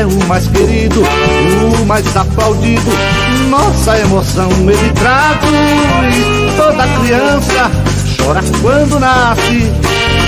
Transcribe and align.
É 0.00 0.06
o 0.06 0.26
mais 0.26 0.48
querido, 0.48 1.02
o 1.02 1.84
mais 1.84 2.16
aplaudido. 2.16 2.90
Nossa 3.50 3.98
emoção 3.98 4.50
ele 4.62 4.92
traduz. 4.94 6.56
Toda 6.56 6.88
criança 7.00 7.70
chora 8.16 8.40
quando 8.62 8.98
nasce 8.98 9.68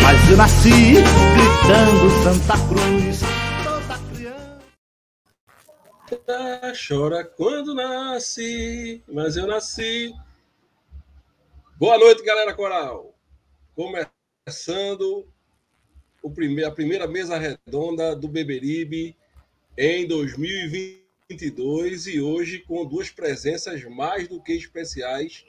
mas 0.02 0.28
eu 0.28 0.36
nasci 0.36 0.94
gritando 0.94 2.10
Santa 2.22 2.54
Cruz. 2.68 3.20
Toda 3.64 3.98
criança 6.42 6.72
chora 6.86 7.24
quando 7.24 7.74
nasce, 7.74 9.02
mas 9.08 9.36
eu 9.36 9.46
nasci. 9.46 10.12
Boa 11.76 11.96
noite, 11.96 12.22
galera 12.24 12.52
coral. 12.52 13.14
Começando 13.74 15.26
o 16.20 16.30
primeiro, 16.30 16.68
a 16.68 16.74
primeira 16.74 17.06
mesa 17.06 17.38
redonda 17.38 18.14
do 18.14 18.28
Beberibe 18.28 19.16
em 19.76 20.06
2022 20.06 22.06
e 22.06 22.20
hoje 22.20 22.60
com 22.60 22.86
duas 22.86 23.10
presenças 23.10 23.82
mais 23.84 24.28
do 24.28 24.42
que 24.42 24.52
especiais, 24.52 25.44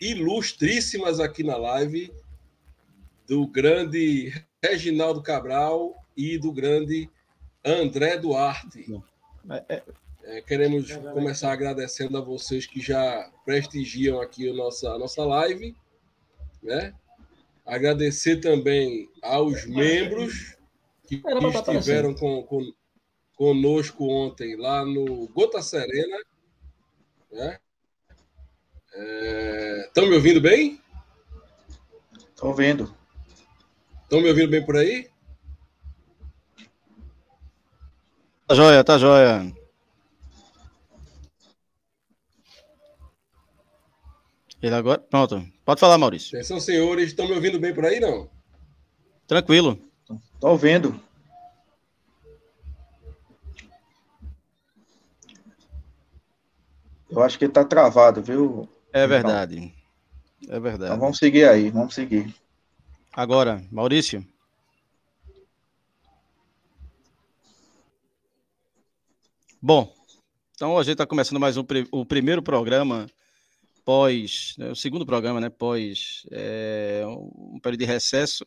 ilustríssimas 0.00 1.20
aqui 1.20 1.42
na 1.42 1.56
live 1.56 2.12
do 3.26 3.46
grande 3.46 4.32
Reginaldo 4.62 5.22
Cabral 5.22 5.94
e 6.16 6.38
do 6.38 6.52
grande 6.52 7.10
André 7.64 8.16
Duarte. 8.16 8.86
É, 9.68 9.82
é, 10.24 10.42
queremos 10.42 10.90
começar 11.12 11.52
agradecendo 11.52 12.16
a 12.16 12.20
vocês 12.20 12.66
que 12.66 12.80
já 12.80 13.30
prestigiam 13.44 14.20
aqui 14.20 14.48
a 14.48 14.54
nossa, 14.54 14.90
a 14.90 14.98
nossa 14.98 15.24
live. 15.24 15.76
Né? 16.62 16.94
Agradecer 17.64 18.40
também 18.40 19.08
aos 19.22 19.66
membros 19.66 20.56
que, 21.06 21.18
que 21.18 21.28
estiveram 21.28 22.14
com, 22.14 22.42
com, 22.42 22.72
conosco 23.34 24.08
ontem 24.08 24.56
lá 24.56 24.84
no 24.84 25.28
Gota 25.28 25.62
Serena. 25.62 26.16
Né? 27.30 27.58
Estão 29.86 30.04
é, 30.04 30.08
me 30.08 30.14
ouvindo 30.14 30.40
bem? 30.40 30.80
Estão 32.30 32.48
ouvindo. 32.48 32.94
Estão 34.02 34.20
me 34.20 34.28
ouvindo 34.28 34.50
bem 34.50 34.64
por 34.64 34.76
aí? 34.76 35.10
Tá 38.46 38.54
joia, 38.54 38.84
tá 38.84 38.98
joia. 38.98 39.52
Ele 44.62 44.74
agora. 44.74 44.98
Pronto. 44.98 45.46
Pode 45.64 45.80
falar, 45.80 45.98
Maurício. 45.98 46.36
Atenção, 46.36 46.60
senhores. 46.60 47.08
Estão 47.08 47.26
me 47.26 47.34
ouvindo 47.34 47.58
bem 47.58 47.74
por 47.74 47.84
aí, 47.84 48.00
não? 48.00 48.30
Tranquilo. 49.26 49.78
Estou 50.34 50.50
ouvindo. 50.50 51.00
Eu 57.14 57.22
acho 57.22 57.38
que 57.38 57.44
está 57.44 57.64
travado, 57.64 58.20
viu? 58.20 58.68
É 58.92 59.06
verdade. 59.06 59.72
Então, 60.42 60.56
é 60.56 60.58
verdade. 60.58 60.90
Então 60.90 60.98
vamos 60.98 61.16
seguir 61.16 61.48
aí, 61.48 61.70
vamos 61.70 61.94
seguir. 61.94 62.34
Agora, 63.12 63.64
Maurício. 63.70 64.26
Bom, 69.62 69.94
então 70.56 70.76
a 70.76 70.82
gente 70.82 70.94
está 70.94 71.06
começando 71.06 71.38
mais 71.38 71.56
um, 71.56 71.64
o 71.92 72.04
primeiro 72.04 72.42
programa 72.42 73.06
pós, 73.84 74.56
né, 74.58 74.72
o 74.72 74.74
segundo 74.74 75.06
programa, 75.06 75.40
né, 75.40 75.48
pós 75.48 76.26
é, 76.32 77.04
um 77.06 77.60
período 77.62 77.80
de 77.80 77.86
recesso. 77.86 78.44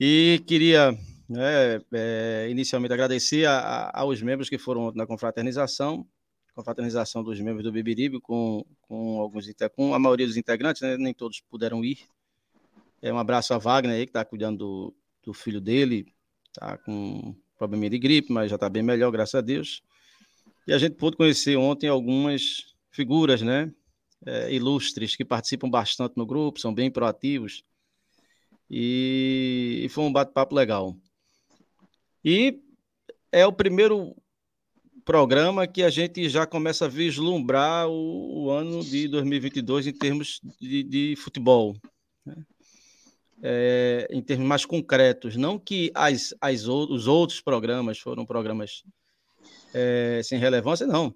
E 0.00 0.42
queria 0.44 0.90
né, 1.28 1.80
é, 1.94 2.48
inicialmente 2.50 2.92
agradecer 2.92 3.46
a, 3.46 3.58
a, 3.58 4.00
aos 4.00 4.20
membros 4.20 4.48
que 4.48 4.58
foram 4.58 4.90
na 4.92 5.06
confraternização, 5.06 6.04
confraternização 6.56 7.22
dos 7.22 7.38
membros 7.38 7.62
do 7.62 7.70
Bibiribe 7.70 8.18
com, 8.18 8.64
com 8.80 9.20
alguns 9.20 9.46
com 9.76 9.94
a 9.94 9.98
maioria 9.98 10.26
dos 10.26 10.38
integrantes, 10.38 10.80
né, 10.80 10.96
nem 10.96 11.12
todos 11.12 11.38
puderam 11.40 11.84
ir, 11.84 11.98
é, 13.02 13.12
um 13.12 13.18
abraço 13.18 13.52
a 13.52 13.58
Wagner 13.58 13.94
aí, 13.94 14.06
que 14.06 14.10
está 14.10 14.24
cuidando 14.24 14.58
do, 14.58 14.94
do, 15.22 15.34
filho 15.34 15.60
dele, 15.60 16.06
tá 16.54 16.78
com 16.78 17.36
problema 17.58 17.90
de 17.90 17.98
gripe, 17.98 18.32
mas 18.32 18.48
já 18.48 18.56
está 18.56 18.70
bem 18.70 18.82
melhor, 18.82 19.10
graças 19.10 19.34
a 19.34 19.42
Deus. 19.42 19.82
E 20.66 20.72
a 20.72 20.78
gente 20.78 20.96
pôde 20.96 21.16
conhecer 21.16 21.56
ontem 21.56 21.88
algumas 21.88 22.74
figuras, 22.90 23.42
né, 23.42 23.70
é, 24.24 24.50
ilustres, 24.52 25.14
que 25.14 25.26
participam 25.26 25.68
bastante 25.68 26.16
no 26.16 26.24
grupo, 26.24 26.58
são 26.58 26.72
bem 26.72 26.90
proativos. 26.90 27.62
E, 28.68 29.82
e 29.84 29.88
foi 29.90 30.04
um 30.04 30.12
bate-papo 30.12 30.54
legal. 30.54 30.96
E 32.24 32.58
é 33.30 33.46
o 33.46 33.52
primeiro 33.52 34.16
programa 35.06 35.66
que 35.66 35.82
a 35.82 35.88
gente 35.88 36.28
já 36.28 36.44
começa 36.44 36.84
a 36.84 36.88
vislumbrar 36.88 37.88
o, 37.88 38.44
o 38.44 38.50
ano 38.50 38.84
de 38.84 39.08
2022 39.08 39.86
em 39.86 39.92
termos 39.92 40.38
de, 40.60 40.82
de 40.82 41.16
futebol. 41.16 41.74
Né? 42.26 42.36
é, 43.42 44.08
em 44.10 44.22
termos 44.22 44.46
mais 44.46 44.64
concretos. 44.64 45.36
Não 45.36 45.58
que 45.58 45.90
as, 45.94 46.34
as, 46.40 46.66
os 46.66 47.06
outros 47.06 47.40
programas 47.40 47.98
foram 47.98 48.24
programas 48.24 48.82
é, 49.74 50.20
sem 50.24 50.38
relevância, 50.38 50.86
não. 50.86 51.14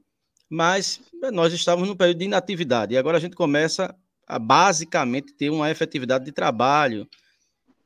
Mas 0.49 1.01
nós 1.33 1.53
estávamos 1.53 1.89
num 1.89 1.97
período 1.97 2.19
de 2.19 2.25
inatividade 2.25 2.95
e 2.95 2.99
agora 2.99 3.19
a 3.19 3.21
gente 3.21 3.37
começa 3.37 3.95
a 4.27 4.39
basicamente 4.39 5.33
ter 5.33 5.51
uma 5.51 5.71
efetividade 5.71 6.25
de 6.25 6.33
trabalho. 6.33 7.09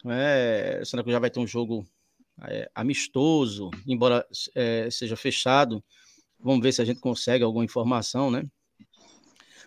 Né? 0.02 0.80
Cruz 0.84 1.12
já 1.12 1.18
vai 1.18 1.30
ter 1.30 1.40
um 1.40 1.46
jogo 1.46 1.86
é, 2.42 2.70
amistoso, 2.74 3.70
embora 3.86 4.26
é, 4.54 4.88
seja 4.90 5.16
fechado. 5.16 5.82
Vamos 6.40 6.62
ver 6.62 6.72
se 6.72 6.82
a 6.82 6.84
gente 6.84 7.00
consegue 7.00 7.44
alguma 7.44 7.64
informação, 7.64 8.30
né? 8.30 8.44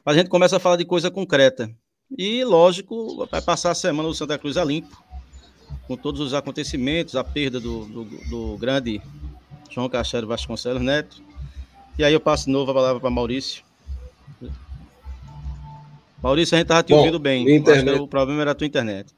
Mas 0.05 0.15
a 0.15 0.19
gente 0.19 0.29
começa 0.29 0.57
a 0.57 0.59
falar 0.59 0.75
de 0.75 0.85
coisa 0.85 1.09
concreta. 1.09 1.69
E, 2.17 2.43
lógico, 2.43 3.25
vai 3.29 3.41
passar 3.41 3.71
a 3.71 3.75
semana 3.75 4.07
do 4.07 4.15
Santa 4.15 4.37
Cruz 4.37 4.55
a 4.55 4.63
limpo, 4.63 5.03
com 5.87 5.97
todos 5.97 6.21
os 6.21 6.33
acontecimentos, 6.33 7.15
a 7.15 7.23
perda 7.23 7.59
do, 7.59 7.85
do, 7.85 8.05
do 8.29 8.57
grande 8.57 9.01
João 9.69 9.89
Cachero 9.89 10.27
Vasconcelos 10.27 10.81
Neto. 10.81 11.21
E 11.97 12.03
aí 12.03 12.13
eu 12.13 12.19
passo 12.19 12.45
de 12.45 12.51
novo 12.51 12.71
a 12.71 12.73
palavra 12.73 13.01
para 13.01 13.09
Maurício. 13.09 13.63
Maurício, 16.21 16.55
a 16.55 16.59
gente 16.59 16.65
estava 16.65 16.83
te 16.83 16.89
Bom, 16.89 16.99
ouvindo 16.99 17.19
bem. 17.19 17.49
Internet... 17.55 17.99
O 17.99 18.07
problema 18.07 18.41
era 18.41 18.51
a 18.51 18.55
tua 18.55 18.67
internet. 18.67 19.13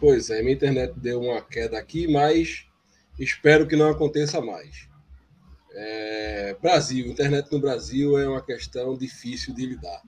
Pois 0.00 0.30
é, 0.30 0.40
minha 0.42 0.54
internet 0.54 0.92
deu 0.96 1.20
uma 1.20 1.42
queda 1.42 1.78
aqui, 1.78 2.06
mas 2.06 2.66
espero 3.18 3.66
que 3.66 3.76
não 3.76 3.90
aconteça 3.90 4.40
mais. 4.40 4.88
É... 5.72 6.56
Brasil, 6.60 7.06
internet 7.06 7.50
no 7.50 7.60
Brasil 7.60 8.18
é 8.18 8.28
uma 8.28 8.42
questão 8.42 8.96
difícil 8.96 9.54
de 9.54 9.66
lidar. 9.66 10.02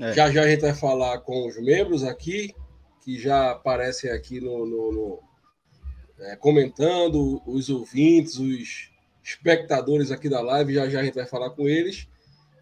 É. 0.00 0.12
Já 0.12 0.30
já 0.30 0.42
a 0.42 0.48
gente 0.48 0.60
vai 0.60 0.74
falar 0.74 1.18
com 1.20 1.46
os 1.46 1.56
membros 1.60 2.04
aqui, 2.04 2.54
que 3.04 3.18
já 3.18 3.50
aparecem 3.50 4.10
aqui 4.10 4.40
no, 4.40 4.64
no, 4.64 4.92
no 4.92 5.22
é, 6.20 6.36
comentando, 6.36 7.42
os 7.46 7.68
ouvintes, 7.68 8.38
os 8.38 8.90
espectadores 9.22 10.10
aqui 10.10 10.28
da 10.28 10.40
live, 10.40 10.74
já 10.74 10.88
já 10.88 11.00
a 11.00 11.04
gente 11.04 11.14
vai 11.14 11.26
falar 11.26 11.50
com 11.50 11.68
eles. 11.68 12.08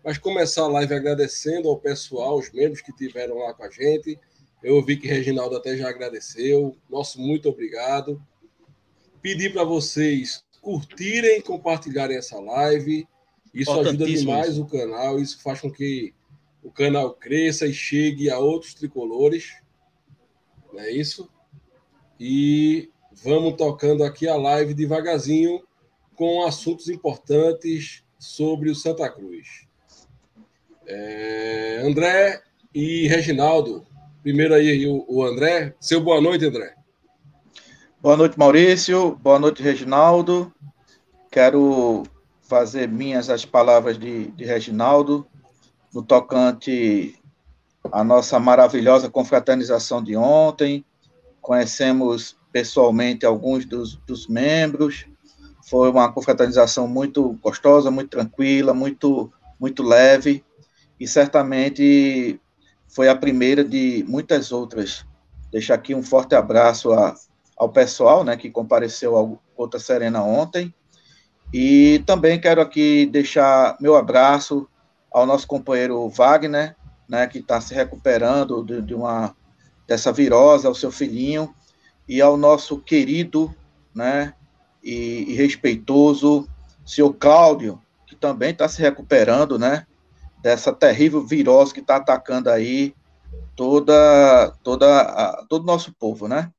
Mas 0.05 0.19
começar 0.19 0.63
a 0.63 0.69
live 0.69 0.95
agradecendo 0.95 1.69
ao 1.69 1.79
pessoal, 1.79 2.39
os 2.39 2.53
membros 2.53 2.81
que 2.81 2.93
tiveram 2.93 3.39
lá 3.39 3.53
com 3.55 3.65
a 3.65 3.71
gente. 3.71 4.19
Eu 4.63 4.77
ouvi 4.77 4.97
que 4.97 5.07
Reginaldo 5.07 5.57
até 5.57 5.77
já 5.77 5.89
agradeceu. 5.89 6.77
Nosso 6.89 7.21
muito 7.21 7.49
obrigado. 7.49 8.23
Pedir 9.23 9.53
para 9.53 9.65
vocês 9.65 10.45
curtirem, 10.61 11.41
compartilharem 11.41 12.17
essa 12.17 12.41
live. 12.41 13.07
Isso 13.55 13.73
ajuda 13.73 14.05
demais 14.05 14.59
o 14.59 14.67
canal. 14.67 15.21
Isso 15.21 15.41
faz 15.41 15.61
com 15.61 15.71
que 15.71 16.15
o 16.63 16.71
canal 16.71 17.15
cresça 17.15 17.67
e 17.67 17.73
chegue 17.73 18.29
a 18.29 18.39
outros 18.39 18.75
tricolores. 18.75 19.55
Não 20.73 20.81
é 20.81 20.91
isso? 20.91 21.31
E 22.19 22.91
vamos 23.13 23.55
tocando 23.57 24.03
aqui 24.03 24.27
a 24.27 24.37
live 24.37 24.75
devagarzinho 24.75 25.63
com 26.17 26.45
assuntos 26.45 26.89
importantes 26.89 28.03
sobre 28.19 28.71
o 28.71 28.75
Santa 28.75 29.09
Cruz. 29.09 29.67
É, 30.87 31.83
André 31.85 32.43
e 32.75 33.07
Reginaldo. 33.07 33.87
Primeiro 34.27 34.55
aí 34.55 34.85
o, 34.89 35.05
o 35.07 35.25
André. 35.25 35.73
Seu 35.79 36.01
boa 36.01 36.21
noite, 36.21 36.45
André. 36.45 36.75
Boa 38.03 38.17
noite, 38.17 38.37
Maurício. 38.37 39.15
Boa 39.23 39.39
noite, 39.39 39.63
Reginaldo. 39.63 40.53
Quero 41.31 42.03
fazer 42.43 42.89
minhas 42.89 43.31
as 43.31 43.45
palavras 43.45 43.97
de, 43.97 44.33
de 44.33 44.45
Reginaldo 44.45 45.25
no 45.95 46.03
tocante 46.03 47.15
à 47.93 48.03
nossa 48.03 48.41
maravilhosa 48.41 49.09
confraternização 49.09 50.03
de 50.03 50.17
ontem. 50.17 50.85
Conhecemos 51.41 52.37
pessoalmente 52.51 53.25
alguns 53.25 53.65
dos, 53.65 53.95
dos 54.09 54.27
membros. 54.27 55.07
Foi 55.63 55.89
uma 55.89 56.11
confraternização 56.11 56.89
muito 56.89 57.39
gostosa, 57.41 57.93
muito 57.93 58.11
tranquila, 58.11 58.75
muito, 58.75 59.33
muito 59.61 59.85
leve 59.85 60.45
e 60.99 61.07
certamente 61.07 62.41
foi 62.97 63.11
a 63.11 63.15
primeira 63.15 63.63
de 63.63 64.03
muitas 64.09 64.51
outras. 64.51 65.05
Deixo 65.53 65.71
aqui 65.71 65.95
um 65.95 66.03
forte 66.03 66.35
abraço 66.35 66.95
a, 66.95 67.15
ao 67.55 67.69
pessoal, 67.69 68.25
né, 68.25 68.39
que 68.39 68.49
compareceu 68.49 69.15
ao 69.15 69.39
Outra 69.55 69.79
Serena 69.79 70.23
ontem. 70.23 70.75
E 71.53 72.03
também 72.07 72.41
quero 72.41 72.59
aqui 72.59 73.05
deixar 73.05 73.77
meu 73.83 73.97
abraço 73.97 74.67
ao 75.13 75.27
nosso 75.27 75.47
companheiro 75.47 76.09
Wagner, 76.09 76.75
né, 77.07 77.27
que 77.27 77.41
está 77.41 77.61
se 77.61 77.75
recuperando 77.75 78.65
de, 78.65 78.81
de, 78.81 78.95
uma 78.95 79.37
dessa 79.87 80.11
virose, 80.11 80.67
ao 80.67 80.75
seu 80.75 80.91
filhinho, 80.91 81.55
e 82.09 82.23
ao 82.23 82.39
nosso 82.39 82.79
querido, 82.79 83.55
né, 83.95 84.33
e, 84.83 85.27
e 85.29 85.35
respeitoso 85.35 86.49
senhor 86.83 87.13
Cláudio, 87.13 87.79
que 88.07 88.17
também 88.17 88.53
está 88.53 88.67
se 88.67 88.81
recuperando, 88.81 89.59
né, 89.59 89.87
dessa 90.43 90.73
terrível 90.73 91.27
virose 91.27 91.75
que 91.75 91.81
está 91.81 91.97
atacando 91.97 92.51
aí 92.51 92.95
toda, 93.55 94.53
toda, 94.63 95.01
a, 95.01 95.45
todo 95.49 95.63
o 95.63 95.67
nosso 95.67 95.93
povo, 95.95 96.29
né? 96.29 96.51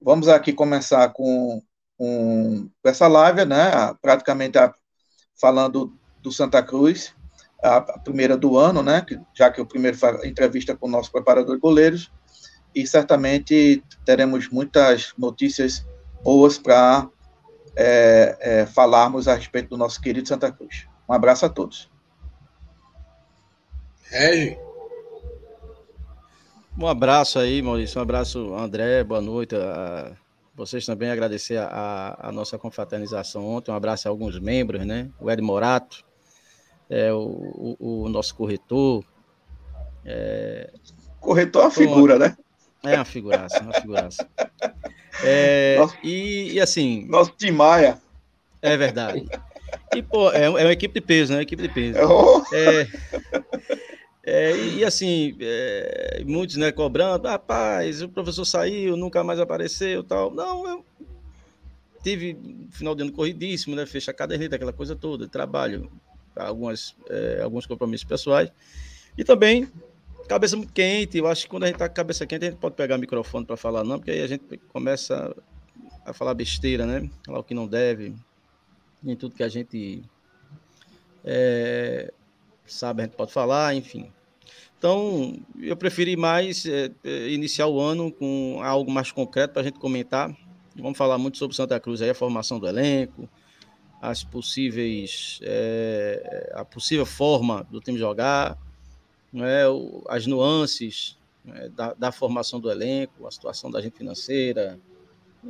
Vamos 0.00 0.28
aqui 0.28 0.52
começar 0.52 1.08
com, 1.10 1.62
com 1.96 2.68
essa 2.84 3.06
live, 3.06 3.44
né? 3.44 3.94
Praticamente 4.00 4.58
a, 4.58 4.74
falando 5.38 5.92
do 6.22 6.32
Santa 6.32 6.62
Cruz, 6.62 7.14
a, 7.62 7.76
a, 7.76 7.98
primeira 7.98 8.36
do 8.36 8.56
ano, 8.56 8.82
né? 8.82 9.04
Já 9.34 9.50
que 9.50 9.60
o 9.60 9.66
primeiro 9.66 9.98
entrevista 10.24 10.74
com 10.74 10.86
o 10.86 10.90
nosso 10.90 11.12
preparador 11.12 11.54
de 11.54 11.60
goleiros, 11.60 12.10
e 12.74 12.86
certamente 12.86 13.82
teremos 14.04 14.48
muitas 14.48 15.12
notícias 15.18 15.84
boas 16.22 16.56
para 16.56 17.08
é, 17.76 18.36
é, 18.40 18.66
falarmos 18.66 19.26
a 19.28 19.34
respeito 19.34 19.70
do 19.70 19.76
nosso 19.76 20.00
querido 20.00 20.28
Santa 20.28 20.50
Cruz. 20.52 20.86
Um 21.08 21.12
abraço 21.12 21.44
a 21.44 21.48
todos. 21.48 21.89
Regi. 24.10 24.58
Um 26.78 26.86
abraço 26.86 27.38
aí, 27.38 27.62
Maurício. 27.62 27.98
Um 27.98 28.02
abraço, 28.02 28.54
André. 28.54 29.04
Boa 29.04 29.20
noite. 29.20 29.54
A 29.54 30.12
vocês 30.60 30.84
também 30.84 31.10
agradecer 31.10 31.56
a, 31.56 32.18
a, 32.20 32.32
nossa 32.32 32.58
confraternização 32.58 33.46
ontem. 33.46 33.70
Um 33.70 33.74
abraço 33.74 34.06
a 34.06 34.10
alguns 34.10 34.38
membros, 34.38 34.84
né? 34.84 35.08
O 35.18 35.30
Ed 35.30 35.40
Morato, 35.40 36.04
é, 36.90 37.10
o, 37.12 37.76
o, 37.78 38.02
o 38.04 38.08
nosso 38.10 38.34
corretor. 38.34 39.02
É... 40.04 40.70
Corretor 41.18 41.62
é 41.62 41.64
uma 41.64 41.70
figura, 41.70 42.18
né? 42.18 42.36
É 42.82 42.96
uma 42.96 43.06
figuraça, 43.06 43.62
uma 43.62 43.72
figuraça. 43.72 44.28
É, 45.22 45.76
nosso, 45.78 45.96
e, 46.02 46.52
e, 46.52 46.60
assim. 46.60 47.06
Nosso 47.08 47.32
Timaya. 47.38 47.98
É 48.60 48.76
verdade. 48.76 49.26
E, 49.94 50.02
pô, 50.02 50.30
é, 50.30 50.44
é 50.44 50.48
uma 50.50 50.72
equipe 50.72 50.92
de 50.92 51.06
peso, 51.06 51.32
né? 51.32 51.38
Uma 51.38 51.42
equipe 51.42 51.62
de 51.62 51.68
peso. 51.68 51.98
Oh. 52.06 52.42
É, 52.54 52.86
é, 54.22 54.54
e 54.56 54.84
assim, 54.84 55.36
é, 55.40 56.22
muitos 56.26 56.56
né, 56.56 56.70
cobrando, 56.70 57.26
rapaz, 57.26 58.02
o 58.02 58.08
professor 58.08 58.44
saiu, 58.44 58.96
nunca 58.96 59.24
mais 59.24 59.40
apareceu 59.40 60.04
tal. 60.04 60.30
Não, 60.30 60.68
eu 60.68 60.84
tive 62.02 62.36
final 62.70 62.94
de 62.94 63.02
ano 63.02 63.12
corridíssimo, 63.12 63.74
né? 63.74 63.86
Fecha 63.86 64.10
a 64.10 64.14
caderneta, 64.14 64.56
aquela 64.56 64.72
coisa 64.72 64.94
toda, 64.94 65.26
trabalho, 65.26 65.90
algumas, 66.36 66.94
é, 67.08 67.40
alguns 67.42 67.64
compromissos 67.66 68.04
pessoais. 68.04 68.50
E 69.16 69.24
também, 69.24 69.68
cabeça 70.28 70.56
muito 70.56 70.72
quente. 70.72 71.16
Eu 71.16 71.26
acho 71.26 71.44
que 71.44 71.48
quando 71.48 71.64
a 71.64 71.66
gente 71.68 71.78
tá 71.78 71.88
com 71.88 71.92
a 71.92 71.94
cabeça 71.94 72.26
quente, 72.26 72.44
a 72.44 72.50
gente 72.50 72.60
pode 72.60 72.74
pegar 72.74 72.96
o 72.96 72.98
microfone 72.98 73.46
para 73.46 73.56
falar, 73.56 73.84
não, 73.84 73.98
porque 73.98 74.10
aí 74.10 74.22
a 74.22 74.26
gente 74.26 74.44
começa 74.72 75.34
a 76.04 76.12
falar 76.12 76.34
besteira, 76.34 76.84
né? 76.84 77.08
Falar 77.24 77.38
o 77.38 77.44
que 77.44 77.54
não 77.54 77.66
deve, 77.66 78.14
em 79.02 79.16
tudo 79.16 79.34
que 79.34 79.42
a 79.42 79.48
gente 79.48 80.02
é, 81.24 82.12
sabe, 82.72 83.02
a 83.02 83.04
gente 83.06 83.16
pode 83.16 83.32
falar, 83.32 83.74
enfim. 83.74 84.10
Então, 84.78 85.38
eu 85.60 85.76
preferi 85.76 86.16
mais 86.16 86.64
é, 86.64 86.90
iniciar 87.28 87.66
o 87.66 87.78
ano 87.78 88.10
com 88.10 88.60
algo 88.62 88.90
mais 88.90 89.12
concreto 89.12 89.52
para 89.52 89.62
a 89.62 89.64
gente 89.64 89.78
comentar. 89.78 90.34
Vamos 90.74 90.96
falar 90.96 91.18
muito 91.18 91.36
sobre 91.36 91.54
Santa 91.54 91.78
Cruz 91.78 92.00
aí, 92.00 92.08
a 92.08 92.14
formação 92.14 92.58
do 92.58 92.66
elenco, 92.66 93.28
as 94.00 94.24
possíveis, 94.24 95.38
é, 95.42 96.52
a 96.54 96.64
possível 96.64 97.04
forma 97.04 97.66
do 97.70 97.78
time 97.80 97.98
jogar, 97.98 98.56
né, 99.30 99.64
as 100.08 100.26
nuances 100.26 101.18
né, 101.44 101.68
da, 101.68 101.92
da, 101.92 102.10
formação 102.10 102.58
do 102.58 102.70
elenco, 102.70 103.26
a 103.26 103.30
situação 103.30 103.70
da 103.70 103.82
gente 103.82 103.98
financeira, 103.98 104.80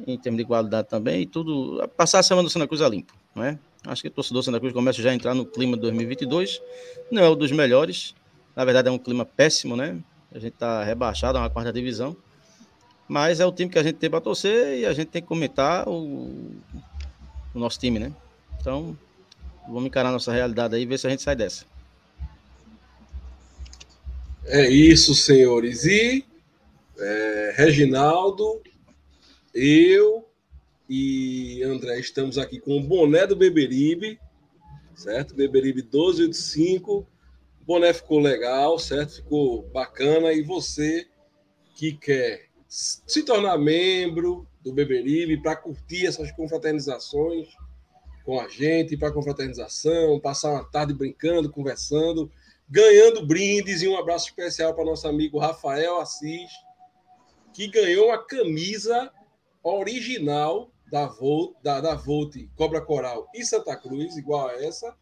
em 0.07 0.19
termos 0.19 0.39
de 0.39 0.43
igualdade 0.43 0.89
também, 0.89 1.23
e 1.23 1.27
tudo. 1.27 1.89
Passar 1.97 2.19
a 2.19 2.23
semana 2.23 2.49
do 2.49 2.51
Santa 2.51 2.67
Cruz 2.67 2.83
a 2.83 2.89
limpo, 2.89 3.15
não 3.35 3.45
é? 3.45 3.59
Acho 3.87 4.03
que 4.03 4.09
o 4.09 4.11
torcedor 4.11 4.43
Santa 4.43 4.61
Cruz 4.61 4.73
começa 4.73 5.01
já 5.01 5.11
a 5.11 5.15
entrar 5.15 5.35
no 5.35 5.45
clima 5.47 5.77
de 5.77 5.83
2022. 5.83 6.61
Não 7.11 7.23
é 7.23 7.29
o 7.29 7.35
dos 7.35 7.51
melhores, 7.51 8.15
na 8.55 8.65
verdade, 8.65 8.89
é 8.89 8.91
um 8.91 8.99
clima 8.99 9.25
péssimo, 9.25 9.77
né? 9.77 9.99
A 10.33 10.39
gente 10.39 10.53
tá 10.53 10.85
rebaixado 10.85 11.39
a 11.39 11.41
uma 11.43 11.51
quarta 11.51 11.73
divisão. 11.73 12.17
Mas 13.09 13.41
é 13.41 13.47
o 13.47 13.53
time 13.53 13.71
que 13.71 13.79
a 13.79 13.83
gente 13.83 13.97
tem 13.97 14.11
para 14.11 14.21
torcer 14.21 14.79
e 14.79 14.87
a 14.87 14.93
gente 14.93 15.09
tem 15.09 15.23
que 15.23 15.27
comentar 15.27 15.89
o, 15.89 16.31
o 17.55 17.59
nosso 17.59 17.79
time, 17.79 17.99
né? 17.99 18.13
Então, 18.61 18.97
vamos 19.67 19.87
encarar 19.87 20.13
nossa 20.13 20.33
realidade 20.33 20.77
aí 20.77 20.83
e 20.83 20.87
ver 20.87 20.99
se 20.99 21.07
a 21.07 21.11
gente 21.11 21.23
sai 21.23 21.35
dessa. 21.35 21.65
É 24.45 24.69
isso, 24.69 25.15
senhores. 25.15 25.85
E 25.85 26.25
é, 26.99 27.55
Reginaldo, 27.57 28.61
eu 29.55 30.30
e 30.93 31.63
André 31.63 32.01
estamos 32.01 32.37
aqui 32.37 32.59
com 32.59 32.77
o 32.77 32.83
boné 32.83 33.25
do 33.25 33.37
Beberibe, 33.37 34.19
certo? 34.93 35.37
Beberibe 35.37 35.83
1285 35.83 37.07
boné 37.65 37.93
ficou 37.93 38.19
legal, 38.19 38.77
certo? 38.81 39.15
Ficou 39.15 39.63
bacana. 39.69 40.33
E 40.33 40.43
você 40.43 41.07
que 41.77 41.93
quer 41.93 42.49
se 42.69 43.23
tornar 43.23 43.57
membro 43.57 44.45
do 44.61 44.73
Beberibe 44.73 45.41
para 45.41 45.55
curtir 45.55 46.07
essas 46.07 46.33
confraternizações 46.33 47.49
com 48.25 48.41
a 48.41 48.49
gente, 48.49 48.97
para 48.97 49.13
confraternização, 49.13 50.19
passar 50.19 50.51
uma 50.51 50.65
tarde 50.65 50.93
brincando, 50.93 51.49
conversando, 51.49 52.29
ganhando 52.69 53.25
brindes 53.25 53.83
e 53.83 53.89
um 53.89 53.97
abraço 53.97 54.27
especial 54.27 54.75
para 54.75 54.85
nosso 54.85 55.07
amigo 55.07 55.39
Rafael 55.39 56.01
Assis, 56.01 56.51
que 57.55 57.69
ganhou 57.69 58.09
uma 58.09 58.19
camisa 58.19 59.13
original 59.63 60.73
da 60.91 61.07
Volt, 61.07 61.55
da, 61.63 61.81
da 61.81 61.95
Volt 61.95 62.37
Cobra 62.57 62.81
Coral 62.81 63.29
e 63.35 63.45
Santa 63.45 63.77
Cruz, 63.77 64.17
igual 64.17 64.49
a 64.49 64.55
essa, 64.55 64.95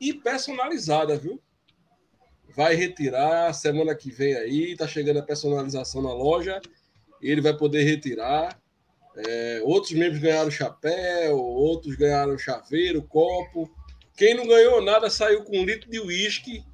e 0.00 0.12
personalizada, 0.14 1.16
viu? 1.16 1.40
vai 2.54 2.74
retirar 2.74 3.52
semana 3.52 3.94
que 3.94 4.10
vem 4.10 4.34
aí, 4.34 4.76
tá 4.76 4.86
chegando 4.86 5.18
a 5.18 5.22
personalização 5.22 6.02
na 6.02 6.12
loja, 6.12 6.60
ele 7.20 7.40
vai 7.40 7.56
poder 7.56 7.84
retirar. 7.84 8.60
É, 9.16 9.60
outros 9.64 9.92
membros 9.92 10.20
ganharam 10.20 10.50
chapéu, 10.50 11.36
outros 11.36 11.96
ganharam 11.96 12.38
chaveiro, 12.38 13.02
copo. 13.02 13.70
Quem 14.16 14.34
não 14.34 14.46
ganhou 14.46 14.80
nada 14.82 15.10
saiu 15.10 15.44
com 15.44 15.58
um 15.58 15.64
litro 15.64 15.90
de 15.90 16.00
uísque 16.00 16.64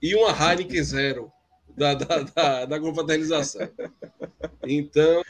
e 0.00 0.14
uma 0.14 0.30
Heineken 0.30 0.82
Zero 0.82 1.32
da, 1.76 1.94
da, 1.94 2.22
da, 2.22 2.64
da 2.64 2.80
confraternização. 2.80 3.68
Então, 4.68 5.22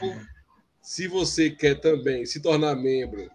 se 0.87 1.05
você 1.05 1.49
quer 1.49 1.81
também 1.81 2.25
se 2.25 2.39
tornar 2.39 2.73
membro 2.73 3.29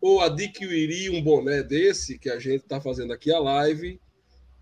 ou 0.00 0.20
adquirir 0.20 1.12
um 1.12 1.22
boné 1.22 1.62
desse 1.62 2.18
que 2.18 2.28
a 2.28 2.40
gente 2.40 2.64
está 2.64 2.80
fazendo 2.80 3.12
aqui 3.12 3.32
a 3.32 3.38
live, 3.38 4.00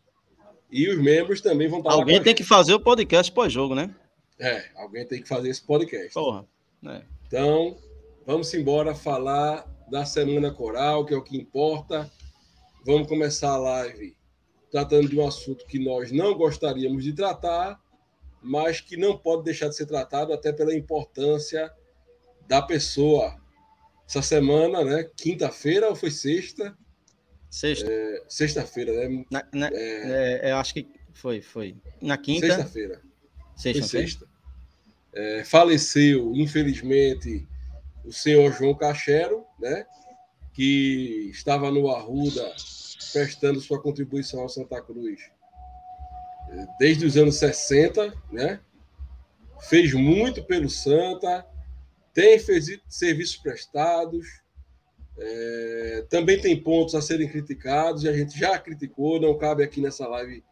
E 0.70 0.88
os 0.88 1.02
membros 1.02 1.40
também 1.40 1.68
vão 1.68 1.78
estar 1.78 1.92
Alguém 1.92 2.22
tem 2.22 2.34
que 2.34 2.44
fazer 2.44 2.74
o 2.74 2.80
podcast 2.80 3.32
pós-jogo, 3.32 3.74
né? 3.74 3.94
É, 4.38 4.70
alguém 4.76 5.06
tem 5.06 5.22
que 5.22 5.28
fazer 5.28 5.48
esse 5.48 5.62
podcast. 5.62 6.12
Porra, 6.12 6.46
né? 6.80 7.04
Então, 7.26 7.78
vamos 8.26 8.52
embora 8.52 8.94
falar 8.94 9.66
da 9.90 10.04
Semana 10.04 10.52
Coral, 10.52 11.06
que 11.06 11.14
é 11.14 11.16
o 11.16 11.22
que 11.22 11.36
importa. 11.36 12.10
Vamos 12.84 13.08
começar 13.08 13.50
a 13.50 13.58
live 13.58 14.16
tratando 14.70 15.08
de 15.08 15.18
um 15.18 15.26
assunto 15.26 15.66
que 15.66 15.78
nós 15.78 16.10
não 16.10 16.34
gostaríamos 16.34 17.04
de 17.04 17.12
tratar, 17.12 17.78
mas 18.42 18.80
que 18.80 18.96
não 18.96 19.16
pode 19.16 19.44
deixar 19.44 19.68
de 19.68 19.76
ser 19.76 19.86
tratado 19.86 20.32
até 20.32 20.52
pela 20.52 20.74
importância 20.74 21.70
da 22.46 22.60
pessoa. 22.60 23.36
Essa 24.08 24.22
semana, 24.22 24.82
né? 24.82 25.04
Quinta-feira 25.16 25.88
ou 25.88 25.94
foi 25.94 26.10
sexta? 26.10 26.76
Sexta. 27.52 27.86
É, 27.92 28.24
sexta-feira, 28.30 28.92
né? 28.94 29.26
Na, 29.30 29.44
na, 29.52 29.68
é, 29.68 30.48
é, 30.48 30.52
eu 30.52 30.56
acho 30.56 30.72
que 30.72 30.88
foi, 31.12 31.42
foi. 31.42 31.76
Na 32.00 32.16
quinta. 32.16 32.46
Sexta-feira. 32.46 33.02
Sexta, 33.54 33.86
sexta. 33.86 34.26
É, 35.12 35.44
faleceu, 35.44 36.32
infelizmente, 36.34 37.46
o 38.06 38.10
senhor 38.10 38.50
João 38.54 38.74
Cachero, 38.74 39.44
né, 39.60 39.84
que 40.54 41.28
estava 41.30 41.70
no 41.70 41.90
Arruda 41.90 42.54
prestando 43.12 43.60
sua 43.60 43.78
contribuição 43.82 44.40
ao 44.40 44.48
Santa 44.48 44.80
Cruz 44.80 45.20
é, 46.48 46.66
desde 46.78 47.04
os 47.04 47.18
anos 47.18 47.36
60, 47.36 48.14
né? 48.32 48.60
Fez 49.68 49.92
muito 49.92 50.42
pelo 50.42 50.70
Santa, 50.70 51.46
tem 52.14 52.38
serviços 52.88 53.36
prestados, 53.36 54.41
é, 55.18 56.06
também 56.08 56.40
tem 56.40 56.60
pontos 56.60 56.94
a 56.94 57.02
serem 57.02 57.28
criticados, 57.28 58.04
e 58.04 58.08
a 58.08 58.12
gente 58.12 58.38
já 58.38 58.58
criticou, 58.58 59.20
não 59.20 59.36
cabe 59.36 59.62
aqui 59.62 59.80
nessa 59.80 60.06
live 60.08 60.42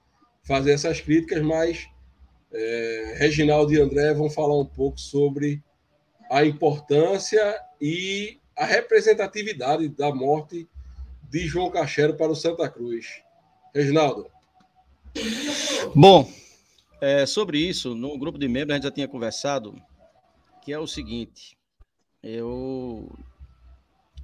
fazer 0.43 0.73
essas 0.73 1.01
críticas, 1.01 1.43
mas 1.43 1.89
é, 2.53 3.15
Reginaldo 3.19 3.73
e 3.73 3.81
André 3.81 4.13
vão 4.15 4.29
falar 4.29 4.59
um 4.59 4.67
pouco 4.67 5.01
sobre 5.01 5.63
a 6.31 6.45
importância 6.45 7.59
e 7.81 8.39
a 8.57 8.65
representatividade 8.65 9.89
da 9.89 10.15
morte 10.15 10.69
de 11.29 11.47
João 11.47 11.71
Cachero 11.71 12.17
para 12.17 12.31
o 12.31 12.37
Santa 12.37 12.69
Cruz. 12.69 13.23
Reginaldo. 13.75 14.27
Bom, 15.95 16.31
é, 17.01 17.25
sobre 17.25 17.59
isso, 17.59 17.95
no 17.95 18.19
grupo 18.19 18.39
de 18.39 18.49
membros 18.49 18.73
a 18.73 18.75
gente 18.75 18.85
já 18.85 18.91
tinha 18.91 19.09
conversado, 19.09 19.81
que 20.63 20.73
é 20.73 20.79
o 20.79 20.87
seguinte, 20.87 21.57
eu 22.23 23.11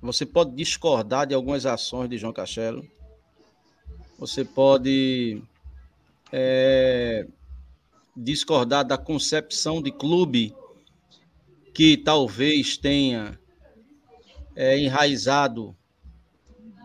você 0.07 0.25
pode 0.25 0.53
discordar 0.55 1.27
de 1.27 1.35
algumas 1.35 1.67
ações 1.67 2.09
de 2.09 2.17
João 2.17 2.33
Cachero, 2.33 2.89
você 4.19 4.45
pode 4.45 5.43
é, 6.33 7.27
discordar 8.17 8.85
da 8.85 8.97
concepção 8.97 9.83
de 9.83 9.91
clube 9.91 10.55
que 11.75 11.97
talvez 11.97 12.77
tenha 12.77 13.39
é, 14.55 14.79
enraizado 14.79 15.77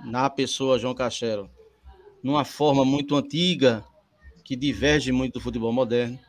na 0.03 0.29
pessoa 0.29 0.79
João 0.79 0.93
Cachero 0.93 1.49
numa 2.21 2.43
forma 2.43 2.83
muito 2.83 3.15
antiga 3.15 3.83
que 4.43 4.55
diverge 4.55 5.11
muito 5.11 5.33
do 5.33 5.39
futebol 5.39 5.71
moderno, 5.71 6.19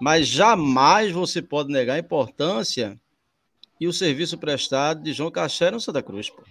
mas 0.00 0.26
jamais 0.26 1.12
você 1.12 1.40
pode 1.40 1.72
negar 1.72 1.94
a 1.94 1.98
importância 1.98 3.00
e 3.82 3.88
o 3.88 3.92
serviço 3.92 4.38
prestado 4.38 5.02
de 5.02 5.12
João 5.12 5.28
Cachero 5.28 5.74
no 5.74 5.80
Santa 5.80 6.00
Cruz. 6.00 6.30
Pô. 6.30 6.44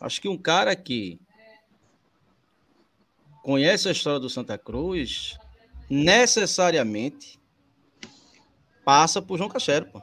Acho 0.00 0.20
que 0.20 0.28
um 0.28 0.38
cara 0.38 0.76
que 0.76 1.18
conhece 3.42 3.88
a 3.88 3.90
história 3.90 4.20
do 4.20 4.30
Santa 4.30 4.56
Cruz 4.56 5.36
necessariamente 5.90 7.40
passa 8.84 9.20
por 9.20 9.36
João 9.36 9.50
Cachero. 9.50 9.90
Pô. 9.90 10.00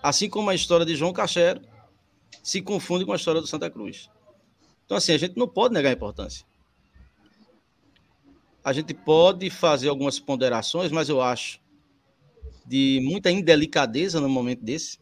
Assim 0.00 0.30
como 0.30 0.48
a 0.48 0.54
história 0.54 0.86
de 0.86 0.94
João 0.94 1.12
Cachero 1.12 1.60
se 2.40 2.62
confunde 2.62 3.04
com 3.04 3.12
a 3.12 3.16
história 3.16 3.40
do 3.40 3.48
Santa 3.48 3.68
Cruz. 3.68 4.08
Então, 4.84 4.96
assim, 4.96 5.10
a 5.10 5.18
gente 5.18 5.36
não 5.36 5.48
pode 5.48 5.74
negar 5.74 5.90
a 5.90 5.94
importância. 5.94 6.46
A 8.62 8.72
gente 8.72 8.94
pode 8.94 9.50
fazer 9.50 9.88
algumas 9.88 10.20
ponderações, 10.20 10.92
mas 10.92 11.08
eu 11.08 11.20
acho 11.20 11.58
de 12.66 13.00
muita 13.02 13.30
indelicadeza 13.30 14.20
no 14.20 14.28
momento 14.28 14.62
desse. 14.64 14.98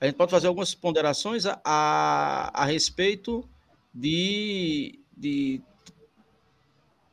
A 0.00 0.06
gente 0.06 0.16
pode 0.16 0.30
fazer 0.30 0.46
algumas 0.46 0.74
ponderações 0.74 1.44
a, 1.44 1.60
a, 1.64 2.62
a 2.62 2.64
respeito 2.64 3.48
de, 3.94 4.98
de 5.16 5.62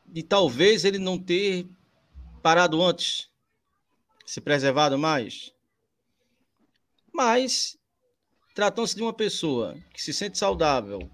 de 0.07 0.23
talvez 0.23 0.85
ele 0.85 0.97
não 0.97 1.17
ter 1.17 1.67
parado 2.41 2.81
antes, 2.81 3.29
se 4.25 4.39
preservado 4.39 4.97
mais. 4.97 5.53
Mas, 7.13 7.77
tratando-se 8.55 8.95
de 8.95 9.01
uma 9.01 9.13
pessoa 9.13 9.77
que 9.93 10.01
se 10.01 10.13
sente 10.13 10.37
saudável, 10.37 11.09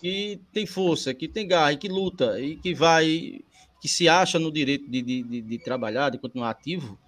que 0.00 0.40
tem 0.52 0.66
força, 0.66 1.14
que 1.14 1.28
tem 1.28 1.46
garra, 1.46 1.76
que 1.76 1.88
luta 1.88 2.40
e 2.40 2.56
que 2.56 2.74
vai, 2.74 3.40
que 3.80 3.88
se 3.88 4.08
acha 4.08 4.38
no 4.38 4.50
direito 4.50 4.90
de, 4.90 5.00
de, 5.00 5.22
de, 5.22 5.40
de 5.42 5.58
trabalhar, 5.58 6.10
de 6.10 6.18
continuar 6.18 6.50
ativo, 6.50 6.98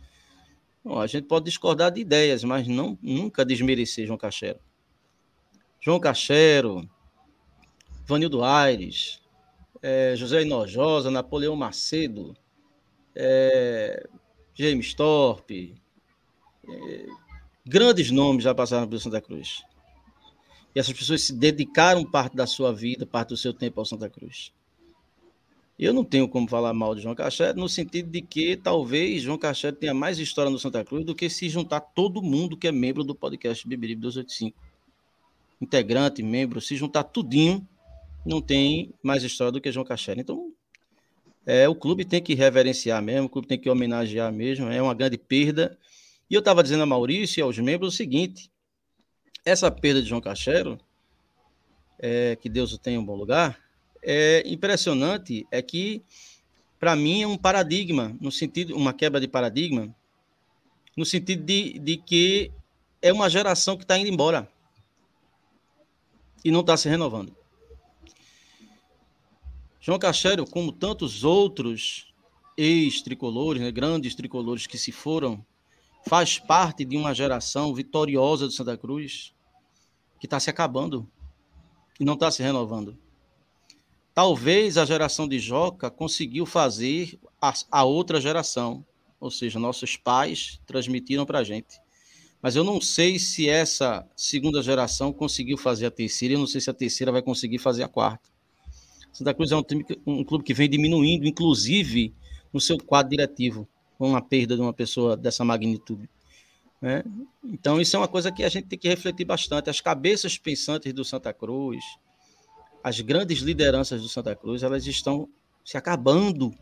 bom, 0.84 0.98
a 0.98 1.06
gente 1.06 1.26
pode 1.26 1.44
discordar 1.44 1.90
de 1.90 2.00
ideias, 2.00 2.44
mas 2.44 2.66
não 2.66 2.98
nunca 3.02 3.44
desmerecer 3.44 4.06
João 4.06 4.18
Cachero. 4.18 4.58
João 5.80 5.98
Cachero, 5.98 6.88
Vanildo 8.06 8.42
Aires, 8.44 9.20
é, 9.82 10.14
José 10.16 10.42
Inojosa, 10.42 11.10
Napoleão 11.10 11.56
Macedo, 11.56 12.36
é, 13.14 14.08
James 14.54 14.94
Thorpe, 14.94 15.80
é, 16.68 17.06
grandes 17.64 18.10
nomes 18.10 18.44
já 18.44 18.54
passaram 18.54 18.86
pelo 18.86 19.00
Santa 19.00 19.20
Cruz. 19.20 19.62
E 20.74 20.78
essas 20.78 20.92
pessoas 20.92 21.22
se 21.22 21.32
dedicaram 21.32 22.04
parte 22.04 22.36
da 22.36 22.46
sua 22.46 22.72
vida, 22.72 23.06
parte 23.06 23.30
do 23.30 23.36
seu 23.36 23.52
tempo 23.52 23.80
ao 23.80 23.86
Santa 23.86 24.08
Cruz. 24.08 24.52
Eu 25.80 25.94
não 25.94 26.04
tenho 26.04 26.28
como 26.28 26.46
falar 26.46 26.74
mal 26.74 26.94
de 26.94 27.00
João 27.00 27.14
Cachete, 27.14 27.58
no 27.58 27.66
sentido 27.66 28.10
de 28.10 28.20
que 28.20 28.54
talvez 28.54 29.22
João 29.22 29.38
Cachete 29.38 29.78
tenha 29.78 29.94
mais 29.94 30.18
história 30.18 30.50
no 30.50 30.58
Santa 30.58 30.84
Cruz 30.84 31.06
do 31.06 31.14
que 31.14 31.30
se 31.30 31.48
juntar 31.48 31.80
todo 31.80 32.20
mundo 32.20 32.54
que 32.54 32.68
é 32.68 32.72
membro 32.72 33.02
do 33.02 33.14
podcast 33.14 33.66
Bibiribe 33.66 34.02
285. 34.02 34.60
Integrante, 35.58 36.22
membro, 36.22 36.60
se 36.60 36.76
juntar 36.76 37.04
tudinho, 37.04 37.66
não 38.26 38.42
tem 38.42 38.92
mais 39.02 39.22
história 39.22 39.50
do 39.50 39.58
que 39.58 39.72
João 39.72 39.86
Cachera. 39.86 40.20
Então, 40.20 40.52
é, 41.46 41.66
o 41.66 41.74
clube 41.74 42.04
tem 42.04 42.20
que 42.20 42.34
reverenciar 42.34 43.00
mesmo, 43.00 43.24
o 43.24 43.30
clube 43.30 43.48
tem 43.48 43.58
que 43.58 43.70
homenagear 43.70 44.30
mesmo, 44.30 44.68
é 44.68 44.82
uma 44.82 44.92
grande 44.92 45.16
perda. 45.16 45.78
E 46.28 46.34
eu 46.34 46.40
estava 46.40 46.62
dizendo 46.62 46.82
a 46.82 46.86
Maurício 46.86 47.40
e 47.40 47.42
aos 47.42 47.58
membros 47.58 47.94
o 47.94 47.96
seguinte: 47.96 48.50
essa 49.46 49.70
perda 49.70 50.02
de 50.02 50.10
João 50.10 50.20
Cachero, 50.20 50.78
é, 51.98 52.36
que 52.36 52.50
Deus 52.50 52.70
o 52.74 52.78
tenha 52.78 52.96
em 52.96 53.00
um 53.00 53.04
bom 53.04 53.16
lugar, 53.16 53.58
é 54.02 54.42
impressionante, 54.46 55.46
é 55.50 55.60
que 55.60 56.02
para 56.78 56.96
mim 56.96 57.22
é 57.22 57.26
um 57.26 57.36
paradigma, 57.36 58.16
no 58.20 58.32
sentido, 58.32 58.74
uma 58.76 58.92
quebra 58.92 59.20
de 59.20 59.28
paradigma, 59.28 59.94
no 60.96 61.04
sentido 61.04 61.44
de, 61.44 61.78
de 61.78 61.96
que 61.96 62.50
é 63.02 63.12
uma 63.12 63.28
geração 63.28 63.76
que 63.76 63.84
está 63.84 63.98
indo 63.98 64.08
embora 64.08 64.50
e 66.44 66.50
não 66.50 66.60
está 66.60 66.76
se 66.76 66.88
renovando. 66.88 67.36
João 69.80 69.98
Cachero, 69.98 70.46
como 70.46 70.72
tantos 70.72 71.24
outros 71.24 72.12
ex-tricolores, 72.56 73.62
né, 73.62 73.70
grandes 73.70 74.14
tricolores 74.14 74.66
que 74.66 74.76
se 74.76 74.92
foram 74.92 75.44
faz 76.06 76.38
parte 76.38 76.84
de 76.84 76.96
uma 76.96 77.14
geração 77.14 77.74
vitoriosa 77.74 78.46
do 78.46 78.52
Santa 78.52 78.76
Cruz 78.76 79.34
que 80.18 80.26
está 80.26 80.38
se 80.38 80.50
acabando 80.50 81.08
e 81.98 82.04
não 82.04 82.14
está 82.14 82.30
se 82.30 82.42
renovando. 82.42 82.98
Talvez 84.14 84.76
a 84.76 84.84
geração 84.84 85.28
de 85.28 85.38
Joca 85.38 85.90
conseguiu 85.90 86.44
fazer 86.44 87.18
a, 87.40 87.52
a 87.70 87.84
outra 87.84 88.20
geração, 88.20 88.84
ou 89.20 89.30
seja, 89.30 89.58
nossos 89.58 89.96
pais 89.96 90.60
transmitiram 90.66 91.24
para 91.24 91.38
a 91.38 91.44
gente. 91.44 91.78
Mas 92.42 92.56
eu 92.56 92.64
não 92.64 92.80
sei 92.80 93.18
se 93.18 93.48
essa 93.48 94.06
segunda 94.16 94.62
geração 94.62 95.12
conseguiu 95.12 95.58
fazer 95.58 95.86
a 95.86 95.90
terceira, 95.90 96.34
eu 96.34 96.38
não 96.38 96.46
sei 96.46 96.60
se 96.60 96.70
a 96.70 96.74
terceira 96.74 97.12
vai 97.12 97.22
conseguir 97.22 97.58
fazer 97.58 97.82
a 97.82 97.88
quarta. 97.88 98.30
Santa 99.12 99.34
Cruz 99.34 99.52
é 99.52 99.56
um, 99.56 99.62
time, 99.62 99.84
um 100.06 100.24
clube 100.24 100.44
que 100.44 100.54
vem 100.54 100.68
diminuindo, 100.68 101.26
inclusive 101.26 102.14
no 102.52 102.60
seu 102.60 102.78
quadro 102.78 103.10
diretivo, 103.10 103.68
com 103.98 104.16
a 104.16 104.22
perda 104.22 104.56
de 104.56 104.62
uma 104.62 104.72
pessoa 104.72 105.16
dessa 105.16 105.44
magnitude. 105.44 106.08
Né? 106.80 107.04
Então, 107.44 107.80
isso 107.80 107.94
é 107.96 107.98
uma 107.98 108.08
coisa 108.08 108.32
que 108.32 108.42
a 108.42 108.48
gente 108.48 108.66
tem 108.66 108.78
que 108.78 108.88
refletir 108.88 109.24
bastante. 109.26 109.68
As 109.68 109.80
cabeças 109.80 110.38
pensantes 110.38 110.92
do 110.94 111.04
Santa 111.04 111.32
Cruz, 111.32 111.84
as 112.82 113.00
grandes 113.00 113.40
lideranças 113.40 114.00
do 114.00 114.08
Santa 114.08 114.34
Cruz, 114.34 114.62
elas 114.62 114.86
estão 114.86 115.28
se 115.64 115.76
acabando 115.76 116.54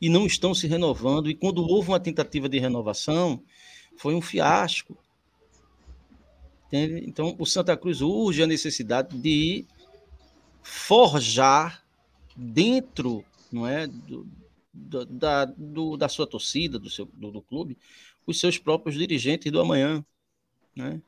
e 0.00 0.08
não 0.08 0.26
estão 0.26 0.54
se 0.54 0.66
renovando. 0.66 1.30
E 1.30 1.34
quando 1.34 1.66
houve 1.66 1.88
uma 1.88 2.00
tentativa 2.00 2.48
de 2.48 2.58
renovação, 2.58 3.42
foi 3.96 4.14
um 4.14 4.20
fiasco. 4.20 4.96
Entende? 6.66 7.06
Então, 7.06 7.34
o 7.38 7.46
Santa 7.46 7.76
Cruz 7.76 8.00
urge 8.00 8.42
a 8.42 8.46
necessidade 8.46 9.16
de 9.16 9.64
forjar 10.62 11.84
dentro 12.36 13.24
não 13.50 13.66
é, 13.66 13.86
do, 13.86 14.26
da, 15.06 15.44
do, 15.44 15.96
da 15.96 16.08
sua 16.08 16.26
torcida, 16.26 16.78
do, 16.78 16.90
seu, 16.90 17.06
do, 17.06 17.30
do 17.30 17.40
clube, 17.40 17.78
os 18.26 18.38
seus 18.38 18.58
próprios 18.58 18.96
dirigentes 18.96 19.50
do 19.50 19.60
amanhã. 19.60 20.04
Né? 20.74 21.00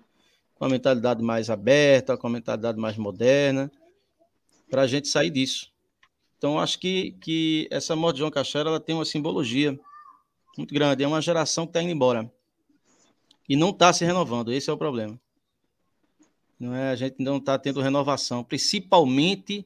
Com 0.59 0.65
a 0.65 0.69
mentalidade 0.69 1.23
mais 1.23 1.50
aberta, 1.50 2.17
com 2.17 2.27
a 2.27 2.31
mentalidade 2.31 2.79
mais 2.79 2.97
moderna, 2.97 3.71
para 4.69 4.83
a 4.83 4.87
gente 4.87 5.09
sair 5.09 5.31
disso. 5.31 5.71
Então, 6.37 6.59
acho 6.59 6.79
que, 6.79 7.12
que 7.21 7.69
essa 7.71 7.97
morte 7.97 8.17
de 8.17 8.21
João 8.21 8.31
Cachera 8.31 8.69
ela 8.69 8.81
tem 8.81 8.95
uma 8.95 9.05
simbologia 9.05 9.79
muito 10.57 10.75
grande. 10.75 11.03
É 11.03 11.07
uma 11.07 11.21
geração 11.21 11.65
que 11.65 11.71
está 11.71 11.83
indo 11.83 11.93
embora 11.93 12.31
e 13.49 13.57
não 13.57 13.71
está 13.71 13.93
se 13.93 14.05
renovando. 14.05 14.53
Esse 14.53 14.69
é 14.69 14.73
o 14.73 14.79
problema. 14.79 15.19
Não 16.59 16.75
é? 16.75 16.91
A 16.91 16.97
gente 16.97 17.17
não 17.19 17.38
está 17.38 17.59
tendo 17.59 17.81
renovação, 17.81 18.43
principalmente 18.43 19.65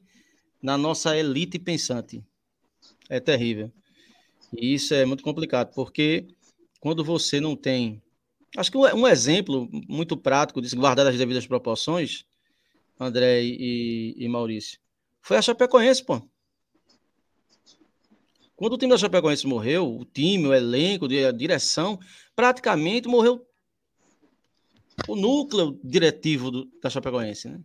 na 0.61 0.77
nossa 0.77 1.17
elite 1.17 1.59
pensante. 1.59 2.23
É 3.09 3.19
terrível. 3.19 3.71
E 4.55 4.73
isso 4.73 4.93
é 4.93 5.03
muito 5.03 5.23
complicado, 5.23 5.73
porque 5.73 6.27
quando 6.79 7.03
você 7.03 7.39
não 7.39 7.55
tem. 7.55 8.01
Acho 8.55 8.71
que 8.71 8.77
um 8.77 9.07
exemplo 9.07 9.67
muito 9.87 10.15
prático 10.15 10.61
disso, 10.61 10.75
guardar 10.75 11.07
as 11.07 11.17
devidas 11.17 11.47
proporções, 11.47 12.25
André 12.99 13.43
e, 13.43 14.15
e 14.17 14.27
Maurício, 14.27 14.79
foi 15.21 15.37
a 15.37 15.41
Chapecoense, 15.41 16.03
pô. 16.03 16.21
Quando 18.55 18.73
o 18.73 18.77
time 18.77 18.91
da 18.91 18.97
Chapecoense 18.97 19.47
morreu, 19.47 19.97
o 19.99 20.05
time, 20.05 20.47
o 20.47 20.53
elenco, 20.53 21.05
a 21.05 21.31
direção, 21.31 21.99
praticamente 22.35 23.07
morreu 23.07 23.45
o 25.07 25.15
núcleo 25.15 25.79
diretivo 25.83 26.51
do, 26.51 26.65
da 26.81 26.89
Chapecoense, 26.89 27.49
né? 27.49 27.59